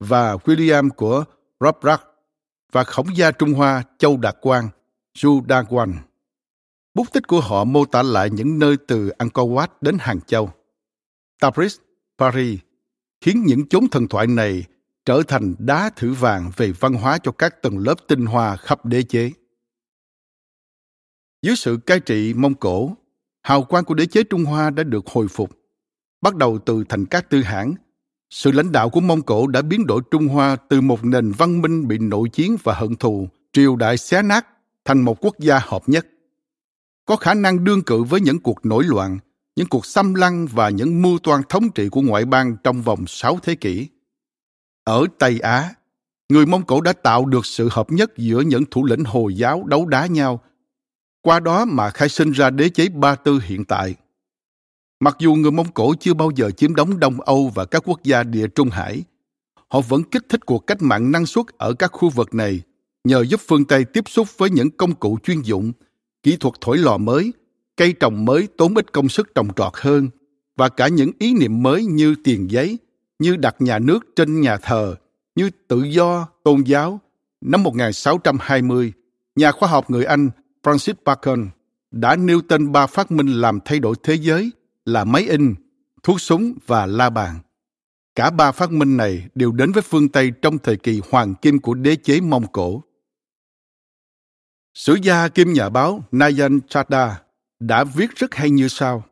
và 0.00 0.34
William 0.34 0.90
của 0.90 1.24
Robrac 1.60 2.02
và 2.72 2.84
khổng 2.84 3.16
gia 3.16 3.30
Trung 3.30 3.52
Hoa 3.52 3.82
Châu 3.98 4.16
Đạt 4.16 4.36
Quang, 4.40 4.68
Zhu 5.18 5.46
Đa 5.46 5.62
Quan. 5.62 5.94
Bút 6.94 7.06
tích 7.12 7.26
của 7.26 7.40
họ 7.40 7.64
mô 7.64 7.84
tả 7.84 8.02
lại 8.02 8.30
những 8.30 8.58
nơi 8.58 8.76
từ 8.88 9.08
Angkor 9.08 9.50
Wat 9.50 9.68
đến 9.80 9.96
Hàng 10.00 10.20
Châu. 10.20 10.50
Tabriz, 11.42 11.78
Paris, 12.18 12.60
khiến 13.20 13.44
những 13.46 13.68
chốn 13.68 13.88
thần 13.88 14.08
thoại 14.08 14.26
này 14.26 14.64
trở 15.04 15.22
thành 15.28 15.54
đá 15.58 15.90
thử 15.96 16.12
vàng 16.12 16.50
về 16.56 16.72
văn 16.80 16.94
hóa 16.94 17.18
cho 17.18 17.32
các 17.32 17.62
tầng 17.62 17.78
lớp 17.78 17.94
tinh 18.08 18.26
hoa 18.26 18.56
khắp 18.56 18.86
đế 18.86 19.02
chế. 19.02 19.30
Dưới 21.42 21.56
sự 21.56 21.76
cai 21.86 22.00
trị 22.00 22.34
Mông 22.34 22.54
Cổ, 22.54 22.96
hào 23.42 23.62
quang 23.62 23.84
của 23.84 23.94
đế 23.94 24.06
chế 24.06 24.22
Trung 24.24 24.44
Hoa 24.44 24.70
đã 24.70 24.82
được 24.82 25.06
hồi 25.06 25.28
phục. 25.28 25.50
Bắt 26.20 26.34
đầu 26.34 26.58
từ 26.58 26.84
thành 26.88 27.06
các 27.06 27.30
tư 27.30 27.42
hãng, 27.42 27.74
sự 28.30 28.52
lãnh 28.52 28.72
đạo 28.72 28.90
của 28.90 29.00
Mông 29.00 29.22
Cổ 29.22 29.46
đã 29.46 29.62
biến 29.62 29.86
đổi 29.86 30.00
Trung 30.10 30.28
Hoa 30.28 30.56
từ 30.56 30.80
một 30.80 31.04
nền 31.04 31.32
văn 31.32 31.62
minh 31.62 31.88
bị 31.88 31.98
nội 31.98 32.28
chiến 32.28 32.56
và 32.62 32.74
hận 32.74 32.96
thù, 32.96 33.28
triều 33.52 33.76
đại 33.76 33.96
xé 33.96 34.22
nát 34.22 34.46
thành 34.84 35.00
một 35.00 35.24
quốc 35.24 35.38
gia 35.38 35.58
hợp 35.58 35.82
nhất. 35.86 36.06
Có 37.04 37.16
khả 37.16 37.34
năng 37.34 37.64
đương 37.64 37.82
cự 37.82 38.02
với 38.02 38.20
những 38.20 38.40
cuộc 38.40 38.66
nổi 38.66 38.84
loạn, 38.84 39.18
những 39.56 39.68
cuộc 39.68 39.86
xâm 39.86 40.14
lăng 40.14 40.46
và 40.46 40.68
những 40.68 41.02
mưu 41.02 41.18
toan 41.18 41.42
thống 41.48 41.70
trị 41.70 41.88
của 41.88 42.00
ngoại 42.02 42.24
bang 42.24 42.56
trong 42.64 42.82
vòng 42.82 43.04
sáu 43.06 43.38
thế 43.42 43.54
kỷ. 43.54 43.88
Ở 44.84 45.06
Tây 45.18 45.38
Á, 45.38 45.74
người 46.28 46.46
Mông 46.46 46.66
Cổ 46.66 46.80
đã 46.80 46.92
tạo 46.92 47.24
được 47.24 47.46
sự 47.46 47.68
hợp 47.70 47.92
nhất 47.92 48.10
giữa 48.16 48.40
những 48.40 48.64
thủ 48.70 48.84
lĩnh 48.84 49.04
Hồi 49.04 49.34
giáo 49.34 49.64
đấu 49.66 49.86
đá 49.86 50.06
nhau, 50.06 50.40
qua 51.22 51.40
đó 51.40 51.64
mà 51.64 51.90
khai 51.90 52.08
sinh 52.08 52.32
ra 52.32 52.50
đế 52.50 52.68
chế 52.68 52.88
Ba 52.88 53.14
Tư 53.14 53.40
hiện 53.44 53.64
tại. 53.64 53.94
Mặc 55.00 55.16
dù 55.18 55.34
người 55.34 55.50
Mông 55.50 55.72
Cổ 55.72 55.94
chưa 56.00 56.14
bao 56.14 56.30
giờ 56.36 56.50
chiếm 56.50 56.74
đóng 56.74 57.00
Đông 57.00 57.20
Âu 57.20 57.52
và 57.54 57.64
các 57.64 57.82
quốc 57.86 58.02
gia 58.04 58.22
địa 58.22 58.46
Trung 58.48 58.70
Hải, 58.70 59.04
họ 59.68 59.80
vẫn 59.80 60.02
kích 60.02 60.28
thích 60.28 60.46
cuộc 60.46 60.66
cách 60.66 60.82
mạng 60.82 61.12
năng 61.12 61.26
suất 61.26 61.46
ở 61.58 61.74
các 61.74 61.92
khu 61.92 62.10
vực 62.10 62.34
này 62.34 62.60
nhờ 63.04 63.24
giúp 63.24 63.40
phương 63.48 63.64
Tây 63.64 63.84
tiếp 63.84 64.04
xúc 64.08 64.28
với 64.38 64.50
những 64.50 64.70
công 64.70 64.94
cụ 64.94 65.18
chuyên 65.22 65.40
dụng, 65.42 65.72
kỹ 66.22 66.36
thuật 66.36 66.54
thổi 66.60 66.78
lò 66.78 66.96
mới, 66.96 67.32
cây 67.76 67.92
trồng 67.92 68.24
mới 68.24 68.48
tốn 68.56 68.74
ít 68.74 68.92
công 68.92 69.08
sức 69.08 69.34
trồng 69.34 69.48
trọt 69.56 69.72
hơn 69.74 70.08
và 70.56 70.68
cả 70.68 70.88
những 70.88 71.10
ý 71.18 71.34
niệm 71.34 71.62
mới 71.62 71.84
như 71.84 72.14
tiền 72.24 72.50
giấy, 72.50 72.78
như 73.18 73.36
đặt 73.36 73.56
nhà 73.58 73.78
nước 73.78 74.06
trên 74.16 74.40
nhà 74.40 74.56
thờ, 74.56 74.96
như 75.34 75.50
tự 75.68 75.82
do, 75.82 76.28
tôn 76.42 76.62
giáo. 76.62 77.00
Năm 77.40 77.62
1620, 77.62 78.92
nhà 79.36 79.52
khoa 79.52 79.68
học 79.68 79.90
người 79.90 80.04
Anh 80.04 80.30
Francis 80.62 80.94
Bacon 81.04 81.48
đã 81.90 82.16
nêu 82.16 82.40
tên 82.48 82.72
ba 82.72 82.86
phát 82.86 83.10
minh 83.10 83.26
làm 83.26 83.58
thay 83.64 83.78
đổi 83.78 83.94
thế 84.02 84.14
giới 84.14 84.50
là 84.84 85.04
máy 85.04 85.28
in, 85.28 85.54
thuốc 86.02 86.20
súng 86.20 86.54
và 86.66 86.86
la 86.86 87.10
bàn. 87.10 87.38
Cả 88.14 88.30
ba 88.30 88.52
phát 88.52 88.70
minh 88.70 88.96
này 88.96 89.28
đều 89.34 89.52
đến 89.52 89.72
với 89.72 89.82
phương 89.82 90.08
Tây 90.08 90.32
trong 90.42 90.58
thời 90.58 90.76
kỳ 90.76 91.00
hoàng 91.10 91.34
kim 91.34 91.58
của 91.58 91.74
đế 91.74 91.96
chế 91.96 92.20
Mông 92.20 92.46
Cổ. 92.52 92.82
Sử 94.74 94.98
gia 95.02 95.28
kim 95.28 95.52
nhà 95.52 95.68
báo 95.68 96.04
Nayan 96.12 96.60
Chada 96.68 97.22
đã 97.60 97.84
viết 97.84 98.10
rất 98.16 98.34
hay 98.34 98.50
như 98.50 98.68
sau. 98.68 99.04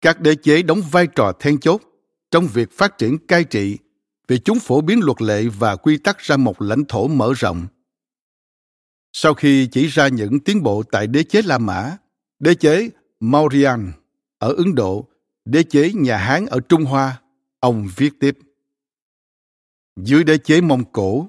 Các 0.00 0.20
đế 0.20 0.34
chế 0.34 0.62
đóng 0.62 0.80
vai 0.90 1.06
trò 1.06 1.32
then 1.40 1.60
chốt 1.60 1.82
trong 2.30 2.46
việc 2.46 2.72
phát 2.72 2.98
triển 2.98 3.18
cai 3.26 3.44
trị 3.44 3.78
vì 4.28 4.38
chúng 4.38 4.60
phổ 4.60 4.80
biến 4.80 5.00
luật 5.02 5.22
lệ 5.22 5.44
và 5.58 5.76
quy 5.76 5.96
tắc 5.96 6.18
ra 6.18 6.36
một 6.36 6.62
lãnh 6.62 6.84
thổ 6.84 7.08
mở 7.08 7.32
rộng. 7.36 7.66
Sau 9.12 9.34
khi 9.34 9.66
chỉ 9.66 9.86
ra 9.86 10.08
những 10.08 10.40
tiến 10.40 10.62
bộ 10.62 10.82
tại 10.82 11.06
đế 11.06 11.22
chế 11.22 11.42
La 11.42 11.58
Mã, 11.58 11.96
đế 12.38 12.54
chế 12.54 12.90
Mauryan 13.20 13.92
ở 14.38 14.54
Ấn 14.54 14.74
Độ, 14.74 15.06
đế 15.44 15.62
chế 15.62 15.92
nhà 15.92 16.16
Hán 16.16 16.46
ở 16.46 16.60
Trung 16.60 16.84
Hoa, 16.84 17.20
ông 17.60 17.88
viết 17.96 18.20
tiếp. 18.20 18.38
Dưới 19.96 20.24
đế 20.24 20.38
chế 20.38 20.60
Mông 20.60 20.84
Cổ, 20.92 21.28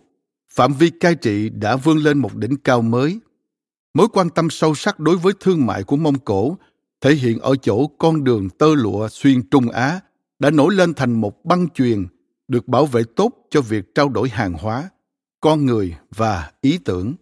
phạm 0.49 0.73
vi 0.73 0.89
cai 0.89 1.15
trị 1.15 1.49
đã 1.49 1.75
vươn 1.75 1.97
lên 1.97 2.17
một 2.17 2.35
đỉnh 2.35 2.57
cao 2.57 2.81
mới. 2.81 3.19
Mối 3.93 4.07
quan 4.13 4.29
tâm 4.29 4.49
sâu 4.49 4.75
sắc 4.75 4.99
đối 4.99 5.17
với 5.17 5.33
thương 5.39 5.65
mại 5.65 5.83
của 5.83 5.97
Mông 5.97 6.19
Cổ 6.19 6.57
thể 7.01 7.13
hiện 7.13 7.39
ở 7.39 7.55
chỗ 7.55 7.87
con 7.87 8.23
đường 8.23 8.49
tơ 8.49 8.75
lụa 8.75 9.07
xuyên 9.07 9.49
Trung 9.49 9.69
Á 9.69 9.99
đã 10.41 10.49
nổi 10.49 10.75
lên 10.75 10.93
thành 10.93 11.13
một 11.13 11.45
băng 11.45 11.69
truyền 11.69 12.07
được 12.47 12.67
bảo 12.67 12.85
vệ 12.85 13.03
tốt 13.15 13.47
cho 13.49 13.61
việc 13.61 13.95
trao 13.95 14.09
đổi 14.09 14.29
hàng 14.29 14.53
hóa, 14.53 14.89
con 15.41 15.65
người 15.65 15.95
và 16.15 16.51
ý 16.61 16.77
tưởng. 16.77 17.15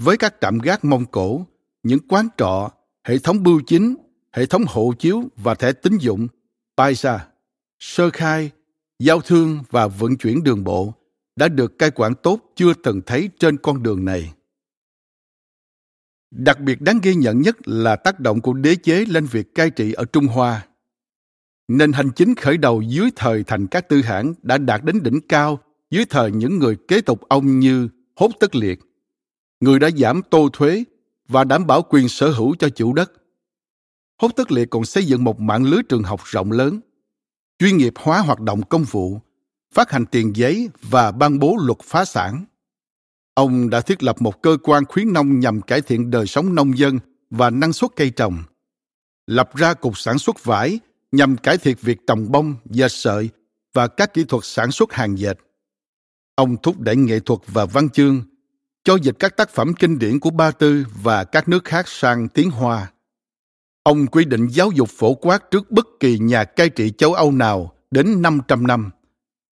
Với 0.00 0.16
các 0.16 0.34
trạm 0.40 0.58
gác 0.58 0.84
Mông 0.84 1.04
Cổ, 1.04 1.46
những 1.82 2.08
quán 2.08 2.28
trọ, 2.36 2.70
hệ 3.04 3.18
thống 3.18 3.42
bưu 3.42 3.60
chính, 3.66 3.94
hệ 4.32 4.46
thống 4.46 4.64
hộ 4.68 4.92
chiếu 4.98 5.22
và 5.36 5.54
thẻ 5.54 5.72
tín 5.72 5.98
dụng, 5.98 6.28
Paisa, 6.76 7.28
sơ 7.78 8.10
khai, 8.10 8.50
giao 8.98 9.20
thương 9.20 9.62
và 9.70 9.86
vận 9.86 10.16
chuyển 10.16 10.42
đường 10.42 10.64
bộ 10.64 10.94
đã 11.36 11.48
được 11.48 11.78
cai 11.78 11.90
quản 11.90 12.14
tốt 12.22 12.40
chưa 12.56 12.74
từng 12.74 13.00
thấy 13.06 13.30
trên 13.38 13.56
con 13.56 13.82
đường 13.82 14.04
này. 14.04 14.32
Đặc 16.30 16.60
biệt 16.60 16.80
đáng 16.80 16.98
ghi 17.02 17.14
nhận 17.14 17.40
nhất 17.40 17.68
là 17.68 17.96
tác 17.96 18.20
động 18.20 18.40
của 18.40 18.52
đế 18.52 18.76
chế 18.76 19.04
lên 19.04 19.26
việc 19.26 19.54
cai 19.54 19.70
trị 19.70 19.92
ở 19.92 20.04
Trung 20.04 20.26
Hoa. 20.26 20.66
Nền 21.68 21.92
hành 21.92 22.10
chính 22.16 22.34
khởi 22.34 22.56
đầu 22.56 22.82
dưới 22.82 23.10
thời 23.16 23.44
thành 23.44 23.66
các 23.66 23.88
tư 23.88 24.02
hãng 24.02 24.34
đã 24.42 24.58
đạt 24.58 24.84
đến 24.84 25.02
đỉnh 25.02 25.20
cao 25.28 25.58
dưới 25.90 26.04
thời 26.04 26.32
những 26.32 26.58
người 26.58 26.76
kế 26.88 27.00
tục 27.00 27.20
ông 27.28 27.60
như 27.60 27.88
Hốt 28.16 28.30
Tất 28.40 28.54
Liệt. 28.54 28.80
Người 29.60 29.78
đã 29.78 29.90
giảm 29.96 30.22
tô 30.30 30.48
thuế 30.52 30.84
và 31.28 31.44
đảm 31.44 31.66
bảo 31.66 31.82
quyền 31.82 32.08
sở 32.08 32.30
hữu 32.30 32.54
cho 32.58 32.68
chủ 32.68 32.92
đất. 32.92 33.12
Hốt 34.22 34.30
Tất 34.36 34.52
Liệt 34.52 34.70
còn 34.70 34.84
xây 34.84 35.04
dựng 35.04 35.24
một 35.24 35.40
mạng 35.40 35.64
lưới 35.64 35.82
trường 35.82 36.02
học 36.02 36.20
rộng 36.24 36.52
lớn, 36.52 36.80
chuyên 37.58 37.76
nghiệp 37.76 37.92
hóa 37.96 38.20
hoạt 38.20 38.40
động 38.40 38.62
công 38.62 38.84
vụ, 38.84 39.20
phát 39.74 39.90
hành 39.90 40.06
tiền 40.06 40.36
giấy 40.36 40.68
và 40.82 41.10
ban 41.10 41.38
bố 41.38 41.56
luật 41.66 41.78
phá 41.82 42.04
sản. 42.04 42.44
Ông 43.34 43.70
đã 43.70 43.80
thiết 43.80 44.02
lập 44.02 44.16
một 44.22 44.42
cơ 44.42 44.56
quan 44.62 44.84
khuyến 44.84 45.12
nông 45.12 45.40
nhằm 45.40 45.62
cải 45.62 45.80
thiện 45.80 46.10
đời 46.10 46.26
sống 46.26 46.54
nông 46.54 46.78
dân 46.78 46.98
và 47.30 47.50
năng 47.50 47.72
suất 47.72 47.90
cây 47.96 48.10
trồng, 48.10 48.38
lập 49.26 49.54
ra 49.54 49.74
cục 49.74 49.98
sản 49.98 50.18
xuất 50.18 50.44
vải 50.44 50.80
nhằm 51.12 51.36
cải 51.36 51.58
thiện 51.58 51.76
việc 51.80 51.98
trồng 52.06 52.32
bông, 52.32 52.54
dệt 52.64 52.88
sợi 52.88 53.30
và 53.72 53.88
các 53.88 54.14
kỹ 54.14 54.24
thuật 54.24 54.44
sản 54.44 54.72
xuất 54.72 54.92
hàng 54.92 55.18
dệt. 55.18 55.38
Ông 56.34 56.56
thúc 56.62 56.80
đẩy 56.80 56.96
nghệ 56.96 57.20
thuật 57.20 57.40
và 57.46 57.64
văn 57.64 57.90
chương, 57.90 58.22
cho 58.84 58.96
dịch 59.02 59.16
các 59.18 59.36
tác 59.36 59.50
phẩm 59.50 59.74
kinh 59.78 59.98
điển 59.98 60.20
của 60.20 60.30
Ba 60.30 60.50
Tư 60.50 60.84
và 61.02 61.24
các 61.24 61.48
nước 61.48 61.64
khác 61.64 61.88
sang 61.88 62.28
tiếng 62.28 62.50
Hoa. 62.50 62.92
Ông 63.82 64.06
quy 64.06 64.24
định 64.24 64.46
giáo 64.46 64.70
dục 64.70 64.88
phổ 64.88 65.14
quát 65.14 65.50
trước 65.50 65.70
bất 65.70 65.86
kỳ 66.00 66.18
nhà 66.18 66.44
cai 66.44 66.68
trị 66.68 66.92
châu 66.98 67.14
Âu 67.14 67.32
nào 67.32 67.72
đến 67.90 68.22
500 68.22 68.66
năm, 68.66 68.90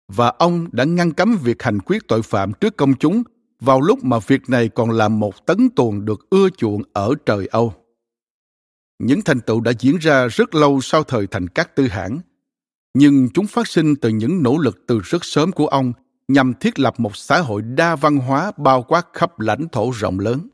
và 0.07 0.27
ông 0.27 0.67
đã 0.71 0.83
ngăn 0.83 1.13
cấm 1.13 1.37
việc 1.43 1.63
hành 1.63 1.79
quyết 1.79 2.07
tội 2.07 2.21
phạm 2.21 2.53
trước 2.53 2.77
công 2.77 2.93
chúng 2.93 3.23
vào 3.59 3.81
lúc 3.81 4.03
mà 4.03 4.19
việc 4.19 4.49
này 4.49 4.69
còn 4.69 4.91
là 4.91 5.07
một 5.07 5.45
tấn 5.45 5.69
tuồng 5.75 6.05
được 6.05 6.29
ưa 6.29 6.49
chuộng 6.57 6.81
ở 6.93 7.13
trời 7.25 7.47
Âu. 7.47 7.73
Những 9.03 9.21
thành 9.21 9.41
tựu 9.41 9.61
đã 9.61 9.71
diễn 9.79 9.97
ra 9.97 10.27
rất 10.27 10.55
lâu 10.55 10.81
sau 10.81 11.03
thời 11.03 11.27
thành 11.27 11.47
các 11.47 11.75
tư 11.75 11.87
hãng, 11.87 12.19
nhưng 12.93 13.29
chúng 13.33 13.47
phát 13.47 13.67
sinh 13.67 13.95
từ 13.95 14.09
những 14.09 14.43
nỗ 14.43 14.57
lực 14.57 14.83
từ 14.87 14.99
rất 15.03 15.25
sớm 15.25 15.51
của 15.51 15.67
ông 15.67 15.93
nhằm 16.27 16.53
thiết 16.59 16.79
lập 16.79 16.99
một 16.99 17.15
xã 17.15 17.39
hội 17.39 17.61
đa 17.61 17.95
văn 17.95 18.17
hóa 18.17 18.51
bao 18.57 18.83
quát 18.83 19.07
khắp 19.13 19.39
lãnh 19.39 19.67
thổ 19.71 19.91
rộng 19.95 20.19
lớn. 20.19 20.47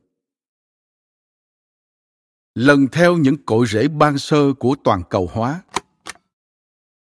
Lần 2.55 2.87
theo 2.91 3.17
những 3.17 3.45
cội 3.45 3.65
rễ 3.67 3.87
ban 3.87 4.17
sơ 4.17 4.53
của 4.53 4.75
toàn 4.83 5.01
cầu 5.09 5.29
hóa. 5.33 5.61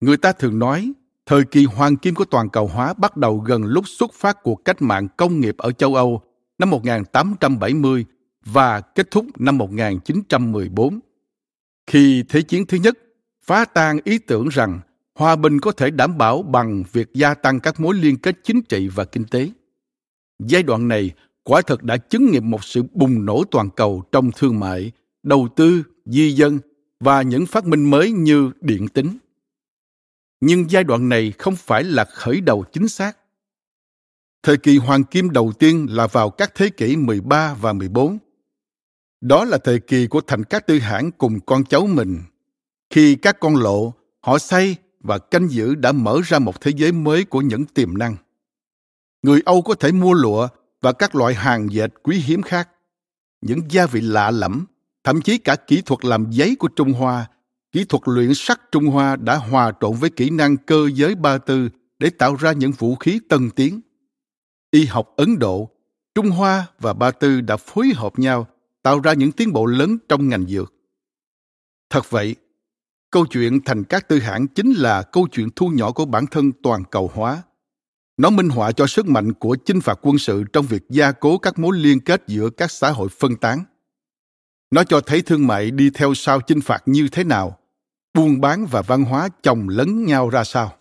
Người 0.01 0.17
ta 0.17 0.33
thường 0.33 0.59
nói, 0.59 0.93
thời 1.27 1.45
kỳ 1.45 1.65
hoàng 1.65 1.97
kim 1.97 2.15
của 2.15 2.25
toàn 2.25 2.49
cầu 2.49 2.67
hóa 2.67 2.95
bắt 2.95 3.17
đầu 3.17 3.39
gần 3.39 3.65
lúc 3.65 3.89
xuất 3.89 4.13
phát 4.13 4.43
cuộc 4.43 4.65
cách 4.65 4.83
mạng 4.83 5.09
công 5.17 5.41
nghiệp 5.41 5.57
ở 5.59 5.73
châu 5.73 5.95
Âu 5.95 6.23
năm 6.59 6.71
1870 6.71 8.05
và 8.45 8.81
kết 8.81 9.11
thúc 9.11 9.27
năm 9.39 9.59
1914. 9.59 11.01
Khi 11.87 12.25
Thế 12.29 12.43
chiến 12.43 12.67
thứ 12.67 12.77
nhất 12.77 12.99
phá 13.43 13.65
tan 13.65 13.99
ý 14.05 14.19
tưởng 14.19 14.49
rằng 14.49 14.81
hòa 15.15 15.37
bình 15.37 15.61
có 15.61 15.73
thể 15.73 15.91
đảm 15.91 16.19
bảo 16.19 16.43
bằng 16.43 16.85
việc 16.93 17.15
gia 17.15 17.35
tăng 17.35 17.61
các 17.61 17.81
mối 17.81 17.95
liên 17.95 18.17
kết 18.17 18.37
chính 18.43 18.63
trị 18.63 18.89
và 18.89 19.05
kinh 19.05 19.25
tế. 19.25 19.51
Giai 20.39 20.63
đoạn 20.63 20.89
này 20.89 21.11
quả 21.43 21.63
thật 21.63 21.83
đã 21.83 21.97
chứng 21.97 22.31
nghiệm 22.31 22.51
một 22.51 22.65
sự 22.65 22.83
bùng 22.93 23.25
nổ 23.25 23.45
toàn 23.51 23.71
cầu 23.71 24.03
trong 24.13 24.31
thương 24.37 24.61
mại, 24.61 24.93
đầu 25.23 25.49
tư, 25.57 25.83
di 26.07 26.33
dân 26.33 26.59
và 27.01 27.23
những 27.23 27.47
phát 27.47 27.67
minh 27.67 27.91
mới 27.91 28.13
như 28.13 28.51
điện 28.61 28.89
tính. 28.89 29.19
Nhưng 30.41 30.71
giai 30.71 30.85
đoạn 30.85 31.09
này 31.09 31.33
không 31.39 31.57
phải 31.57 31.85
là 31.85 32.05
khởi 32.05 32.41
đầu 32.41 32.65
chính 32.73 32.89
xác. 32.89 33.17
Thời 34.43 34.57
kỳ 34.57 34.79
hoàng 34.79 35.05
kim 35.05 35.31
đầu 35.31 35.53
tiên 35.59 35.87
là 35.91 36.07
vào 36.07 36.31
các 36.31 36.53
thế 36.55 36.71
kỷ 36.71 36.97
13 36.97 37.55
và 37.61 37.73
14. 37.73 38.19
Đó 39.25 39.45
là 39.45 39.59
thời 39.59 39.79
kỳ 39.79 40.07
của 40.07 40.21
thành 40.21 40.45
các 40.45 40.67
tư 40.67 40.79
hãng 40.79 41.11
cùng 41.11 41.41
con 41.41 41.65
cháu 41.65 41.87
mình. 41.87 42.23
Khi 42.91 43.15
các 43.15 43.41
con 43.41 43.57
lộ, 43.57 43.95
họ 44.21 44.39
xây 44.39 44.77
và 45.01 45.19
canh 45.19 45.49
giữ 45.49 45.75
đã 45.75 45.93
mở 45.93 46.21
ra 46.25 46.39
một 46.39 46.61
thế 46.61 46.73
giới 46.77 46.93
mới 46.93 47.25
của 47.25 47.41
những 47.41 47.67
tiềm 47.67 47.99
năng. 47.99 48.17
Người 49.23 49.43
Âu 49.45 49.63
có 49.63 49.75
thể 49.75 49.93
mua 49.93 50.13
lụa 50.13 50.49
và 50.83 50.93
các 50.93 51.15
loại 51.15 51.35
hàng 51.35 51.73
dệt 51.73 51.91
quý 52.03 52.17
hiếm 52.17 52.43
khác, 52.43 52.69
những 53.41 53.61
gia 53.69 53.87
vị 53.87 54.01
lạ 54.01 54.31
lẫm, 54.31 54.67
thậm 55.05 55.23
chí 55.23 55.39
cả 55.39 55.57
kỹ 55.57 55.83
thuật 55.83 56.05
làm 56.05 56.31
giấy 56.31 56.57
của 56.59 56.69
Trung 56.69 56.93
Hoa, 56.93 57.27
kỹ 57.73 57.85
thuật 57.85 58.03
luyện 58.07 58.35
sắt 58.35 58.61
Trung 58.73 58.87
Hoa 58.87 59.17
đã 59.17 59.37
hòa 59.37 59.73
trộn 59.81 59.97
với 59.97 60.11
kỹ 60.11 60.31
năng 60.31 60.57
cơ 60.57 60.89
giới 60.95 61.15
ba 61.15 61.39
tư 61.39 61.69
để 61.99 62.11
tạo 62.11 62.35
ra 62.35 62.53
những 62.53 62.73
vũ 62.73 62.97
khí 62.97 63.21
tân 63.29 63.51
tiến. 63.51 63.81
Y 64.71 64.85
học 64.85 65.13
Ấn 65.17 65.39
Độ, 65.39 65.71
Trung 66.15 66.31
Hoa 66.31 66.67
và 66.81 66.93
Ba 66.93 67.11
Tư 67.11 67.41
đã 67.41 67.57
phối 67.57 67.93
hợp 67.97 68.19
nhau 68.19 68.47
tạo 68.85 69.01
ra 69.01 69.13
những 69.13 69.33
tiến 69.33 69.53
bộ 69.53 69.67
lớn 69.67 69.97
trong 70.09 70.29
ngành 70.29 70.47
dược. 70.47 70.75
Thật 71.91 72.11
vậy, 72.11 72.37
câu 73.11 73.27
chuyện 73.27 73.61
thành 73.65 73.85
các 73.85 74.09
tư 74.09 74.19
hãng 74.19 74.47
chính 74.47 74.73
là 74.73 75.03
câu 75.03 75.29
chuyện 75.33 75.49
thu 75.57 75.69
nhỏ 75.69 75.93
của 75.93 76.05
bản 76.05 76.27
thân 76.27 76.53
toàn 76.63 76.85
cầu 76.91 77.11
hóa. 77.15 77.43
Nó 78.17 78.31
minh 78.31 78.49
họa 78.49 78.73
cho 78.73 78.87
sức 78.87 79.07
mạnh 79.07 79.33
của 79.33 79.57
chinh 79.65 79.81
phạt 79.81 79.99
quân 80.03 80.19
sự 80.19 80.45
trong 80.53 80.67
việc 80.67 80.83
gia 80.89 81.13
cố 81.13 81.39
các 81.39 81.59
mối 81.59 81.79
liên 81.79 82.01
kết 82.01 82.23
giữa 82.27 82.51
các 82.51 82.71
xã 82.71 82.91
hội 82.91 83.09
phân 83.09 83.37
tán. 83.37 83.65
Nó 84.71 84.85
cho 84.85 85.01
thấy 85.01 85.23
thương 85.23 85.47
mại 85.47 85.71
đi 85.71 85.91
theo 85.91 86.15
sau 86.15 86.41
chinh 86.41 86.61
phạt 86.61 86.83
như 86.87 87.09
thế 87.13 87.25
nào 87.25 87.59
buôn 88.15 88.41
bán 88.41 88.67
và 88.67 88.83
văn 88.83 89.05
hóa 89.05 89.29
chồng 89.43 89.69
lấn 89.69 90.05
nhau 90.05 90.31
ra 90.31 90.45
sao. 90.45 90.77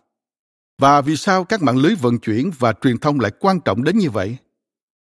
Và 0.81 1.01
vì 1.01 1.15
sao 1.15 1.43
các 1.43 1.61
mạng 1.61 1.77
lưới 1.77 1.95
vận 1.95 2.19
chuyển 2.19 2.51
và 2.59 2.73
truyền 2.73 2.97
thông 2.97 3.19
lại 3.19 3.31
quan 3.39 3.59
trọng 3.59 3.83
đến 3.83 3.97
như 3.97 4.09
vậy? 4.09 4.37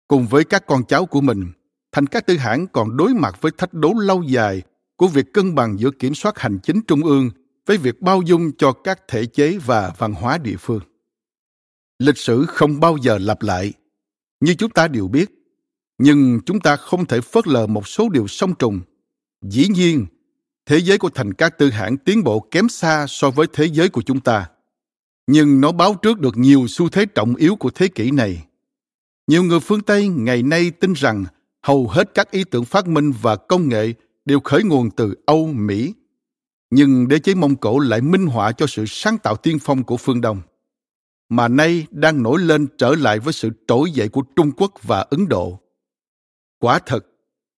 Cùng 0.08 0.28
với 0.28 0.44
các 0.44 0.66
con 0.68 0.86
cháu 0.86 1.06
của 1.06 1.22
mình 1.22 1.52
thành 1.94 2.08
các 2.08 2.26
tư 2.26 2.38
hãng 2.38 2.68
còn 2.68 2.98
đối 2.98 3.14
mặt 3.14 3.42
với 3.42 3.52
thách 3.58 3.74
đố 3.74 3.94
lâu 3.94 4.24
dài 4.24 4.62
của 4.96 5.08
việc 5.08 5.34
cân 5.34 5.56
bằng 5.56 5.80
giữa 5.80 5.92
kiểm 5.92 6.16
soát 6.16 6.40
hành 6.40 6.60
chính 6.64 6.82
trung 6.82 7.04
ương 7.04 7.30
với 7.66 7.78
việc 7.78 8.02
bao 8.02 8.22
dung 8.22 8.52
cho 8.58 8.72
các 8.72 9.00
thể 9.08 9.26
chế 9.26 9.58
và 9.66 9.94
văn 9.98 10.14
hóa 10.14 10.38
địa 10.38 10.56
phương. 10.60 10.80
Lịch 12.00 12.18
sử 12.18 12.46
không 12.48 12.80
bao 12.80 12.98
giờ 13.02 13.18
lặp 13.18 13.42
lại, 13.42 13.74
như 14.40 14.54
chúng 14.54 14.70
ta 14.70 14.88
đều 14.88 15.08
biết, 15.08 15.30
nhưng 15.98 16.40
chúng 16.46 16.60
ta 16.60 16.76
không 16.76 17.06
thể 17.06 17.22
phớt 17.22 17.48
lờ 17.48 17.68
một 17.68 17.88
số 17.88 18.10
điều 18.10 18.28
song 18.28 18.54
trùng. 18.60 18.82
Dĩ 19.42 19.68
nhiên, 19.68 20.06
thế 20.66 20.78
giới 20.78 20.98
của 20.98 21.10
thành 21.10 21.34
các 21.34 21.58
tư 21.58 21.70
hãng 21.70 21.98
tiến 21.98 22.24
bộ 22.24 22.40
kém 22.40 22.70
xa 22.70 23.06
so 23.10 23.32
với 23.32 23.48
thế 23.54 23.66
giới 23.66 23.90
của 23.90 24.02
chúng 24.02 24.20
ta, 24.20 24.50
nhưng 25.28 25.62
nó 25.62 25.72
báo 25.72 25.96
trước 26.02 26.20
được 26.20 26.38
nhiều 26.38 26.66
xu 26.70 26.90
thế 26.90 27.06
trọng 27.06 27.36
yếu 27.36 27.56
của 27.56 27.70
thế 27.70 27.88
kỷ 27.88 28.12
này. 28.12 28.46
Nhiều 29.28 29.44
người 29.44 29.60
phương 29.60 29.82
tây 29.82 30.08
ngày 30.08 30.44
nay 30.44 30.72
tin 30.72 30.94
rằng 30.94 31.26
hầu 31.64 31.88
hết 31.88 32.14
các 32.14 32.32
ý 32.32 32.44
tưởng 32.44 32.66
phát 32.66 32.88
minh 32.88 33.14
và 33.22 33.36
công 33.36 33.70
nghệ 33.70 33.94
đều 34.26 34.40
khởi 34.40 34.64
nguồn 34.64 34.92
từ 34.92 35.16
âu, 35.26 35.48
mỹ. 35.48 35.94
Nhưng 36.70 37.08
đế 37.08 37.20
chế 37.20 37.36
mông 37.36 37.56
cổ 37.56 37.80
lại 37.80 38.02
minh 38.02 38.26
họa 38.26 38.52
cho 38.52 38.68
sự 38.68 38.86
sáng 38.88 39.18
tạo 39.18 39.36
tiên 39.36 39.58
phong 39.62 39.84
của 39.84 39.98
phương 39.98 40.22
đông. 40.22 40.42
Mà 41.30 41.48
nay 41.48 41.88
đang 41.92 42.24
nổi 42.24 42.42
lên 42.42 42.68
trở 42.78 42.96
lại 42.96 43.20
với 43.20 43.34
sự 43.34 43.50
trỗi 43.68 43.92
dậy 43.92 44.10
của 44.10 44.24
trung 44.36 44.52
quốc 44.58 44.74
và 44.84 45.00
ấn 45.00 45.28
độ. 45.28 45.60
Quả 46.60 46.80
thật, 46.80 47.06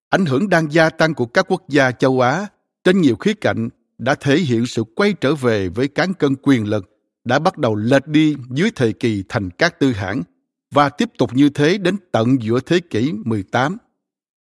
ảnh 0.10 0.26
hưởng 0.26 0.50
đang 0.50 0.72
gia 0.72 0.90
tăng 0.90 1.14
của 1.14 1.26
các 1.26 1.46
quốc 1.50 1.70
gia 1.70 1.92
châu 1.92 2.22
á 2.22 2.48
trên 2.84 3.02
nhiều 3.02 3.16
khía 3.16 3.34
cạnh 3.34 3.70
đã 3.98 4.16
thể 4.16 4.38
hiện 4.38 4.66
sự 4.66 4.84
quay 4.96 5.14
trở 5.14 5.36
về 5.36 5.70
với 5.70 5.88
cán 5.88 6.14
cân 6.14 6.36
quyền 6.42 6.68
lực 6.68 6.92
đã 7.24 7.40
bắt 7.40 7.58
đầu 7.58 7.76
lệch 7.76 8.08
đi 8.08 8.36
dưới 8.52 8.72
thời 8.76 8.94
kỳ 8.94 9.24
thành 9.30 9.50
các 9.50 9.80
tư 9.80 9.92
hãng 9.92 10.24
và 10.72 10.90
tiếp 10.90 11.10
tục 11.18 11.34
như 11.34 11.50
thế 11.50 11.78
đến 11.78 11.96
tận 12.12 12.42
giữa 12.42 12.60
thế 12.60 12.80
kỷ 12.80 13.12
18. 13.26 13.78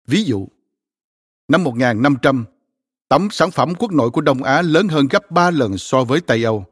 Ví 0.07 0.23
dụ, 0.23 0.47
năm 1.47 1.63
1500, 1.63 2.45
tổng 3.09 3.27
sản 3.31 3.51
phẩm 3.51 3.73
quốc 3.79 3.91
nội 3.91 4.09
của 4.09 4.21
Đông 4.21 4.43
Á 4.43 4.61
lớn 4.61 4.87
hơn 4.87 5.07
gấp 5.07 5.31
3 5.31 5.51
lần 5.51 5.77
so 5.77 6.03
với 6.03 6.21
Tây 6.21 6.43
Âu. 6.43 6.65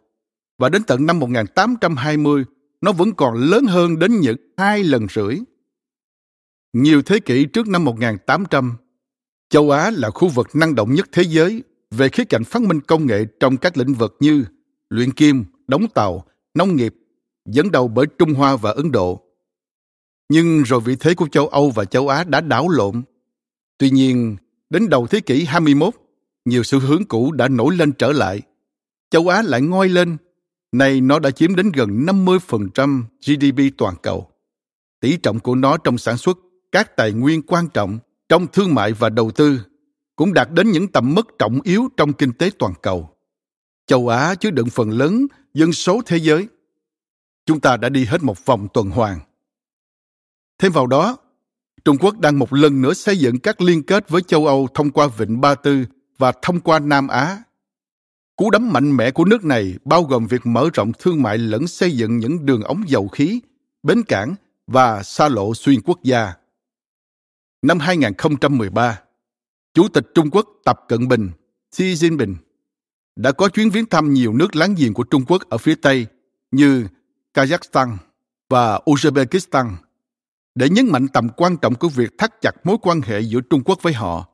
Và 0.57 0.69
đến 0.69 0.83
tận 0.83 1.05
năm 1.05 1.19
1820, 1.19 2.43
nó 2.81 2.91
vẫn 2.91 3.11
còn 3.13 3.35
lớn 3.35 3.65
hơn 3.65 3.99
đến 3.99 4.19
những 4.19 4.37
hai 4.57 4.83
lần 4.83 5.07
rưỡi. 5.15 5.39
Nhiều 6.73 7.01
thế 7.01 7.19
kỷ 7.19 7.45
trước 7.45 7.67
năm 7.67 7.85
1800, 7.85 8.77
châu 9.49 9.71
Á 9.71 9.91
là 9.91 10.09
khu 10.09 10.27
vực 10.27 10.47
năng 10.53 10.75
động 10.75 10.93
nhất 10.93 11.09
thế 11.11 11.23
giới 11.23 11.63
về 11.91 12.09
khía 12.09 12.25
cạnh 12.25 12.43
phát 12.43 12.61
minh 12.61 12.79
công 12.81 13.05
nghệ 13.05 13.25
trong 13.39 13.57
các 13.57 13.77
lĩnh 13.77 13.93
vực 13.93 14.17
như 14.19 14.45
luyện 14.89 15.11
kim, 15.11 15.45
đóng 15.67 15.87
tàu, 15.93 16.25
nông 16.53 16.75
nghiệp, 16.75 16.95
dẫn 17.45 17.71
đầu 17.71 17.87
bởi 17.87 18.05
Trung 18.17 18.33
Hoa 18.33 18.55
và 18.55 18.71
Ấn 18.71 18.91
Độ. 18.91 19.21
Nhưng 20.29 20.63
rồi 20.63 20.79
vị 20.79 20.95
thế 20.99 21.13
của 21.13 21.27
châu 21.27 21.47
Âu 21.47 21.69
và 21.69 21.85
châu 21.85 22.07
Á 22.07 22.23
đã 22.23 22.41
đảo 22.41 22.69
lộn. 22.69 23.01
Tuy 23.81 23.89
nhiên, 23.89 24.37
đến 24.69 24.89
đầu 24.89 25.07
thế 25.07 25.19
kỷ 25.19 25.45
21, 25.45 25.93
nhiều 26.45 26.63
xu 26.63 26.79
hướng 26.79 27.05
cũ 27.05 27.31
đã 27.31 27.47
nổi 27.47 27.75
lên 27.75 27.91
trở 27.91 28.11
lại. 28.11 28.41
Châu 29.09 29.27
Á 29.27 29.41
lại 29.41 29.61
ngoi 29.61 29.89
lên, 29.89 30.17
nay 30.71 31.01
nó 31.01 31.19
đã 31.19 31.31
chiếm 31.31 31.55
đến 31.55 31.71
gần 31.71 32.05
50% 32.05 33.03
GDP 33.25 33.77
toàn 33.77 33.95
cầu. 34.03 34.29
Tỷ 34.99 35.17
trọng 35.17 35.39
của 35.39 35.55
nó 35.55 35.77
trong 35.77 35.97
sản 35.97 36.17
xuất 36.17 36.37
các 36.71 36.95
tài 36.95 37.11
nguyên 37.11 37.41
quan 37.41 37.67
trọng 37.69 37.99
trong 38.29 38.47
thương 38.47 38.75
mại 38.75 38.93
và 38.93 39.09
đầu 39.09 39.31
tư 39.31 39.61
cũng 40.15 40.33
đạt 40.33 40.51
đến 40.51 40.71
những 40.71 40.87
tầm 40.87 41.13
mức 41.13 41.27
trọng 41.39 41.59
yếu 41.63 41.87
trong 41.97 42.13
kinh 42.13 42.33
tế 42.33 42.49
toàn 42.59 42.73
cầu. 42.81 43.09
Châu 43.87 44.07
Á 44.07 44.35
chứa 44.35 44.51
đựng 44.51 44.69
phần 44.69 44.91
lớn 44.91 45.27
dân 45.53 45.73
số 45.73 46.01
thế 46.05 46.17
giới. 46.17 46.47
Chúng 47.45 47.59
ta 47.59 47.77
đã 47.77 47.89
đi 47.89 48.05
hết 48.05 48.23
một 48.23 48.45
vòng 48.45 48.67
tuần 48.73 48.89
hoàn. 48.89 49.19
Thêm 50.59 50.71
vào 50.71 50.87
đó, 50.87 51.17
Trung 51.85 51.97
Quốc 51.97 52.19
đang 52.19 52.39
một 52.39 52.53
lần 52.53 52.81
nữa 52.81 52.93
xây 52.93 53.17
dựng 53.17 53.39
các 53.39 53.61
liên 53.61 53.83
kết 53.83 54.09
với 54.09 54.21
châu 54.21 54.47
Âu 54.47 54.67
thông 54.73 54.91
qua 54.91 55.07
Vịnh 55.17 55.41
Ba 55.41 55.55
Tư 55.55 55.85
và 56.17 56.31
thông 56.41 56.59
qua 56.59 56.79
Nam 56.79 57.07
Á. 57.07 57.43
Cú 58.35 58.49
đấm 58.49 58.73
mạnh 58.73 58.97
mẽ 58.97 59.11
của 59.11 59.25
nước 59.25 59.45
này 59.45 59.75
bao 59.85 60.03
gồm 60.03 60.27
việc 60.27 60.45
mở 60.45 60.69
rộng 60.73 60.91
thương 60.99 61.21
mại 61.21 61.37
lẫn 61.37 61.67
xây 61.67 61.91
dựng 61.91 62.17
những 62.17 62.45
đường 62.45 62.63
ống 62.63 62.83
dầu 62.87 63.07
khí, 63.07 63.39
bến 63.83 64.03
cảng 64.03 64.35
và 64.67 65.03
xa 65.03 65.29
lộ 65.29 65.53
xuyên 65.55 65.81
quốc 65.81 66.03
gia. 66.03 66.33
Năm 67.61 67.79
2013, 67.79 68.99
Chủ 69.73 69.87
tịch 69.87 70.07
Trung 70.15 70.29
Quốc 70.31 70.47
Tập 70.65 70.79
Cận 70.87 71.07
Bình, 71.07 71.29
Xi 71.71 71.93
Jinping, 71.93 72.35
đã 73.15 73.31
có 73.31 73.49
chuyến 73.49 73.69
viếng 73.69 73.85
thăm 73.85 74.13
nhiều 74.13 74.33
nước 74.33 74.55
láng 74.55 74.75
giềng 74.77 74.93
của 74.93 75.03
Trung 75.03 75.25
Quốc 75.27 75.49
ở 75.49 75.57
phía 75.57 75.75
Tây 75.75 76.07
như 76.51 76.87
Kazakhstan 77.33 77.97
và 78.49 78.79
Uzbekistan 78.85 79.75
để 80.55 80.69
nhấn 80.69 80.87
mạnh 80.87 81.07
tầm 81.07 81.29
quan 81.37 81.57
trọng 81.57 81.75
của 81.75 81.89
việc 81.89 82.17
thắt 82.17 82.41
chặt 82.41 82.51
mối 82.63 82.77
quan 82.81 83.01
hệ 83.01 83.19
giữa 83.19 83.41
Trung 83.41 83.61
Quốc 83.65 83.81
với 83.81 83.93
họ. 83.93 84.27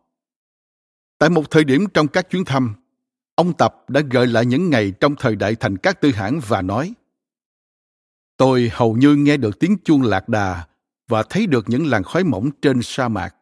Tại 1.18 1.30
một 1.30 1.52
thời 1.52 1.64
điểm 1.64 1.86
trong 1.94 2.08
các 2.08 2.30
chuyến 2.30 2.46
thăm, 2.46 2.76
ông 3.36 3.54
Tập 3.54 3.76
đã 3.88 4.02
gợi 4.12 4.28
lại 4.28 4.46
những 4.46 4.70
ngày 4.70 4.94
trong 5.00 5.16
thời 5.16 5.36
đại 5.36 5.56
thành 5.56 5.78
các 5.78 6.02
tư 6.02 6.12
hãng 6.12 6.40
và 6.48 6.62
nói 6.62 6.94
Tôi 8.38 8.72
hầu 8.74 8.96
như 8.96 9.16
nghe 9.16 9.38
được 9.38 9.60
tiếng 9.60 9.78
chuông 9.84 10.04
lạc 10.04 10.30
đà 10.30 10.68
và 11.08 11.24
thấy 11.24 11.48
được 11.48 11.70
những 11.70 11.88
làn 11.88 12.04
khói 12.04 12.24
mỏng 12.24 12.50
trên 12.62 12.82
sa 12.82 13.08
mạc. 13.08 13.36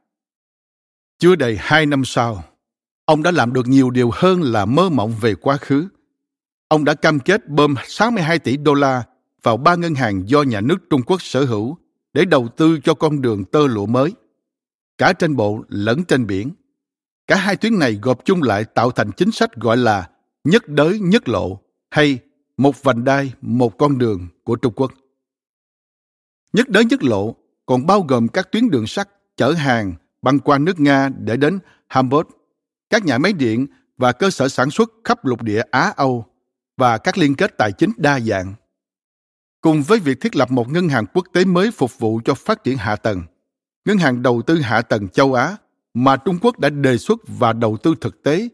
Chưa 1.19 1.35
đầy 1.35 1.57
hai 1.59 1.85
năm 1.85 2.05
sau, 2.05 2.43
ông 3.05 3.23
đã 3.23 3.31
làm 3.31 3.53
được 3.53 3.67
nhiều 3.67 3.89
điều 3.89 4.11
hơn 4.13 4.41
là 4.41 4.65
mơ 4.65 4.89
mộng 4.89 5.15
về 5.21 5.35
quá 5.35 5.57
khứ. 5.57 5.87
Ông 6.67 6.85
đã 6.85 6.93
cam 6.93 7.19
kết 7.19 7.49
bơm 7.49 7.75
62 7.87 8.39
tỷ 8.39 8.57
đô 8.57 8.73
la 8.73 9.03
vào 9.43 9.57
ba 9.57 9.75
ngân 9.75 9.95
hàng 9.95 10.29
do 10.29 10.43
nhà 10.43 10.61
nước 10.61 10.77
Trung 10.89 11.01
Quốc 11.05 11.21
sở 11.21 11.45
hữu 11.45 11.77
để 12.15 12.25
đầu 12.25 12.47
tư 12.47 12.79
cho 12.83 12.93
con 12.93 13.21
đường 13.21 13.45
tơ 13.45 13.67
lụa 13.67 13.85
mới, 13.85 14.13
cả 14.97 15.13
trên 15.13 15.35
bộ 15.35 15.63
lẫn 15.67 16.03
trên 16.03 16.27
biển. 16.27 16.51
Cả 17.27 17.35
hai 17.35 17.55
tuyến 17.55 17.79
này 17.79 17.99
gộp 18.01 18.25
chung 18.25 18.43
lại 18.43 18.65
tạo 18.65 18.91
thành 18.91 19.11
chính 19.11 19.31
sách 19.31 19.55
gọi 19.55 19.77
là 19.77 20.09
nhất 20.43 20.67
đới 20.67 20.99
nhất 20.99 21.29
lộ 21.29 21.59
hay 21.91 22.19
một 22.57 22.83
vành 22.83 23.03
đai, 23.03 23.33
một 23.41 23.77
con 23.77 23.97
đường 23.97 24.27
của 24.43 24.55
Trung 24.55 24.73
Quốc. 24.75 24.91
Nhất 26.53 26.69
đới 26.69 26.85
nhất 26.85 27.03
lộ 27.03 27.35
còn 27.65 27.85
bao 27.85 28.01
gồm 28.01 28.27
các 28.27 28.51
tuyến 28.51 28.69
đường 28.69 28.87
sắt 28.87 29.09
chở 29.37 29.51
hàng 29.51 29.93
băng 30.21 30.39
qua 30.39 30.57
nước 30.57 30.79
Nga 30.79 31.09
để 31.09 31.37
đến 31.37 31.59
Hamburg, 31.87 32.27
các 32.89 33.05
nhà 33.05 33.17
máy 33.17 33.33
điện 33.33 33.67
và 33.97 34.11
cơ 34.11 34.29
sở 34.29 34.47
sản 34.47 34.71
xuất 34.71 34.91
khắp 35.03 35.25
lục 35.25 35.41
địa 35.41 35.61
Á-Âu 35.71 36.25
và 36.77 36.97
các 36.97 37.17
liên 37.17 37.35
kết 37.35 37.57
tài 37.57 37.71
chính 37.71 37.91
đa 37.97 38.19
dạng. 38.19 38.53
Cùng 39.65 39.83
với 39.83 39.99
việc 39.99 40.21
thiết 40.21 40.35
lập 40.35 40.51
một 40.51 40.69
ngân 40.69 40.89
hàng 40.89 41.05
quốc 41.13 41.25
tế 41.33 41.45
mới 41.45 41.71
phục 41.71 41.99
vụ 41.99 42.21
cho 42.25 42.33
phát 42.33 42.63
triển 42.63 42.77
hạ 42.77 42.95
tầng, 42.95 43.23
ngân 43.85 43.97
hàng 43.97 44.21
đầu 44.21 44.41
tư 44.41 44.55
hạ 44.55 44.81
tầng 44.81 45.09
châu 45.09 45.33
Á 45.33 45.57
mà 45.93 46.17
Trung 46.17 46.37
Quốc 46.41 46.59
đã 46.59 46.69
đề 46.69 46.97
xuất 46.97 47.19
và 47.27 47.53
đầu 47.53 47.77
tư 47.77 47.95
thực 48.01 48.23
tế 48.23 48.49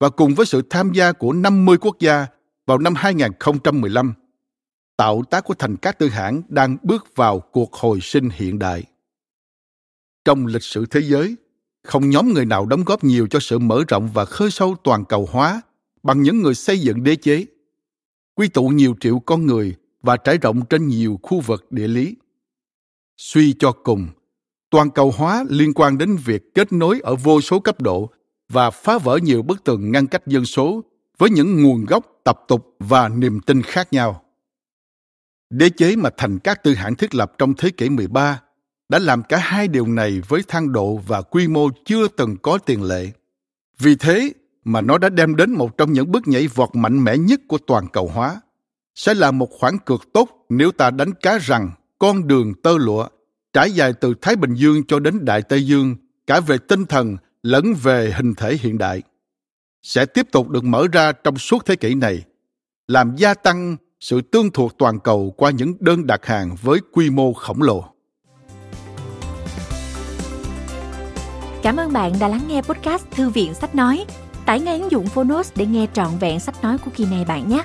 và 0.00 0.08
cùng 0.08 0.34
với 0.34 0.46
sự 0.46 0.62
tham 0.70 0.92
gia 0.92 1.12
của 1.12 1.32
50 1.32 1.76
quốc 1.80 1.96
gia 2.00 2.26
vào 2.66 2.78
năm 2.78 2.94
2015, 2.94 4.14
tạo 4.96 5.22
tác 5.30 5.44
của 5.44 5.54
thành 5.54 5.76
các 5.76 5.98
tư 5.98 6.08
hãng 6.08 6.42
đang 6.48 6.76
bước 6.82 7.16
vào 7.16 7.40
cuộc 7.40 7.72
hồi 7.72 7.98
sinh 8.02 8.28
hiện 8.32 8.58
đại. 8.58 8.84
Trong 10.24 10.46
lịch 10.46 10.62
sử 10.62 10.86
thế 10.86 11.00
giới, 11.00 11.36
không 11.82 12.10
nhóm 12.10 12.32
người 12.32 12.44
nào 12.44 12.66
đóng 12.66 12.84
góp 12.84 13.04
nhiều 13.04 13.26
cho 13.30 13.40
sự 13.40 13.58
mở 13.58 13.82
rộng 13.88 14.10
và 14.14 14.24
khơi 14.24 14.50
sâu 14.50 14.76
toàn 14.84 15.04
cầu 15.04 15.28
hóa 15.30 15.62
bằng 16.02 16.22
những 16.22 16.42
người 16.42 16.54
xây 16.54 16.78
dựng 16.78 17.04
đế 17.04 17.16
chế, 17.16 17.46
quy 18.34 18.48
tụ 18.48 18.68
nhiều 18.68 18.96
triệu 19.00 19.18
con 19.18 19.46
người 19.46 19.76
và 20.04 20.16
trải 20.16 20.38
rộng 20.38 20.66
trên 20.66 20.88
nhiều 20.88 21.18
khu 21.22 21.40
vực 21.40 21.72
địa 21.72 21.88
lý. 21.88 22.16
Suy 23.16 23.52
cho 23.52 23.72
cùng, 23.72 24.08
toàn 24.70 24.90
cầu 24.90 25.10
hóa 25.16 25.44
liên 25.48 25.72
quan 25.74 25.98
đến 25.98 26.16
việc 26.24 26.54
kết 26.54 26.72
nối 26.72 27.00
ở 27.02 27.14
vô 27.14 27.40
số 27.40 27.60
cấp 27.60 27.80
độ 27.80 28.10
và 28.48 28.70
phá 28.70 28.98
vỡ 28.98 29.18
nhiều 29.22 29.42
bức 29.42 29.64
tường 29.64 29.92
ngăn 29.92 30.06
cách 30.06 30.26
dân 30.26 30.44
số 30.44 30.84
với 31.18 31.30
những 31.30 31.62
nguồn 31.62 31.84
gốc, 31.84 32.20
tập 32.24 32.40
tục 32.48 32.76
và 32.78 33.08
niềm 33.08 33.40
tin 33.40 33.62
khác 33.62 33.92
nhau. 33.92 34.22
Đế 35.50 35.70
chế 35.70 35.96
mà 35.96 36.10
thành 36.16 36.38
các 36.38 36.62
tư 36.62 36.74
hãng 36.74 36.94
thiết 36.94 37.14
lập 37.14 37.32
trong 37.38 37.54
thế 37.54 37.70
kỷ 37.70 37.88
13 37.88 38.40
đã 38.88 38.98
làm 38.98 39.22
cả 39.22 39.38
hai 39.38 39.68
điều 39.68 39.86
này 39.86 40.20
với 40.28 40.42
thang 40.48 40.72
độ 40.72 40.96
và 40.96 41.22
quy 41.22 41.48
mô 41.48 41.68
chưa 41.84 42.08
từng 42.08 42.36
có 42.42 42.58
tiền 42.58 42.82
lệ. 42.82 43.10
Vì 43.78 43.94
thế 43.94 44.32
mà 44.64 44.80
nó 44.80 44.98
đã 44.98 45.08
đem 45.08 45.36
đến 45.36 45.52
một 45.52 45.78
trong 45.78 45.92
những 45.92 46.12
bước 46.12 46.28
nhảy 46.28 46.46
vọt 46.46 46.68
mạnh 46.72 47.04
mẽ 47.04 47.16
nhất 47.16 47.40
của 47.48 47.58
toàn 47.58 47.86
cầu 47.92 48.08
hóa. 48.08 48.40
Sẽ 48.94 49.14
là 49.14 49.30
một 49.30 49.48
khoản 49.50 49.78
cược 49.78 50.12
tốt 50.12 50.46
nếu 50.48 50.72
ta 50.72 50.90
đánh 50.90 51.12
cá 51.14 51.38
rằng 51.38 51.70
con 51.98 52.26
đường 52.26 52.54
tơ 52.62 52.78
lụa 52.78 53.08
trải 53.52 53.72
dài 53.72 53.92
từ 54.00 54.14
Thái 54.22 54.36
Bình 54.36 54.54
Dương 54.54 54.86
cho 54.86 54.98
đến 54.98 55.24
Đại 55.24 55.42
Tây 55.42 55.66
Dương, 55.66 55.96
cả 56.26 56.40
về 56.40 56.58
tinh 56.58 56.86
thần 56.86 57.16
lẫn 57.42 57.74
về 57.82 58.12
hình 58.16 58.34
thể 58.34 58.56
hiện 58.60 58.78
đại, 58.78 59.02
sẽ 59.82 60.06
tiếp 60.06 60.26
tục 60.32 60.48
được 60.48 60.64
mở 60.64 60.86
ra 60.92 61.12
trong 61.12 61.38
suốt 61.38 61.66
thế 61.66 61.76
kỷ 61.76 61.94
này, 61.94 62.24
làm 62.88 63.16
gia 63.16 63.34
tăng 63.34 63.76
sự 64.00 64.20
tương 64.20 64.50
thuộc 64.50 64.78
toàn 64.78 65.00
cầu 65.00 65.34
qua 65.36 65.50
những 65.50 65.74
đơn 65.80 66.06
đặt 66.06 66.26
hàng 66.26 66.56
với 66.62 66.80
quy 66.92 67.10
mô 67.10 67.32
khổng 67.32 67.62
lồ. 67.62 67.84
Cảm 71.62 71.76
ơn 71.76 71.92
bạn 71.92 72.12
đã 72.20 72.28
lắng 72.28 72.44
nghe 72.48 72.62
podcast 72.62 73.04
Thư 73.10 73.28
viện 73.28 73.54
Sách 73.54 73.74
Nói. 73.74 74.04
Tải 74.46 74.60
ngay 74.60 74.80
ứng 74.80 74.90
dụng 74.90 75.06
Phonos 75.06 75.52
để 75.56 75.66
nghe 75.66 75.86
trọn 75.92 76.08
vẹn 76.20 76.40
sách 76.40 76.62
nói 76.62 76.78
của 76.78 76.90
kỳ 76.96 77.06
này 77.06 77.24
bạn 77.24 77.48
nhé. 77.48 77.64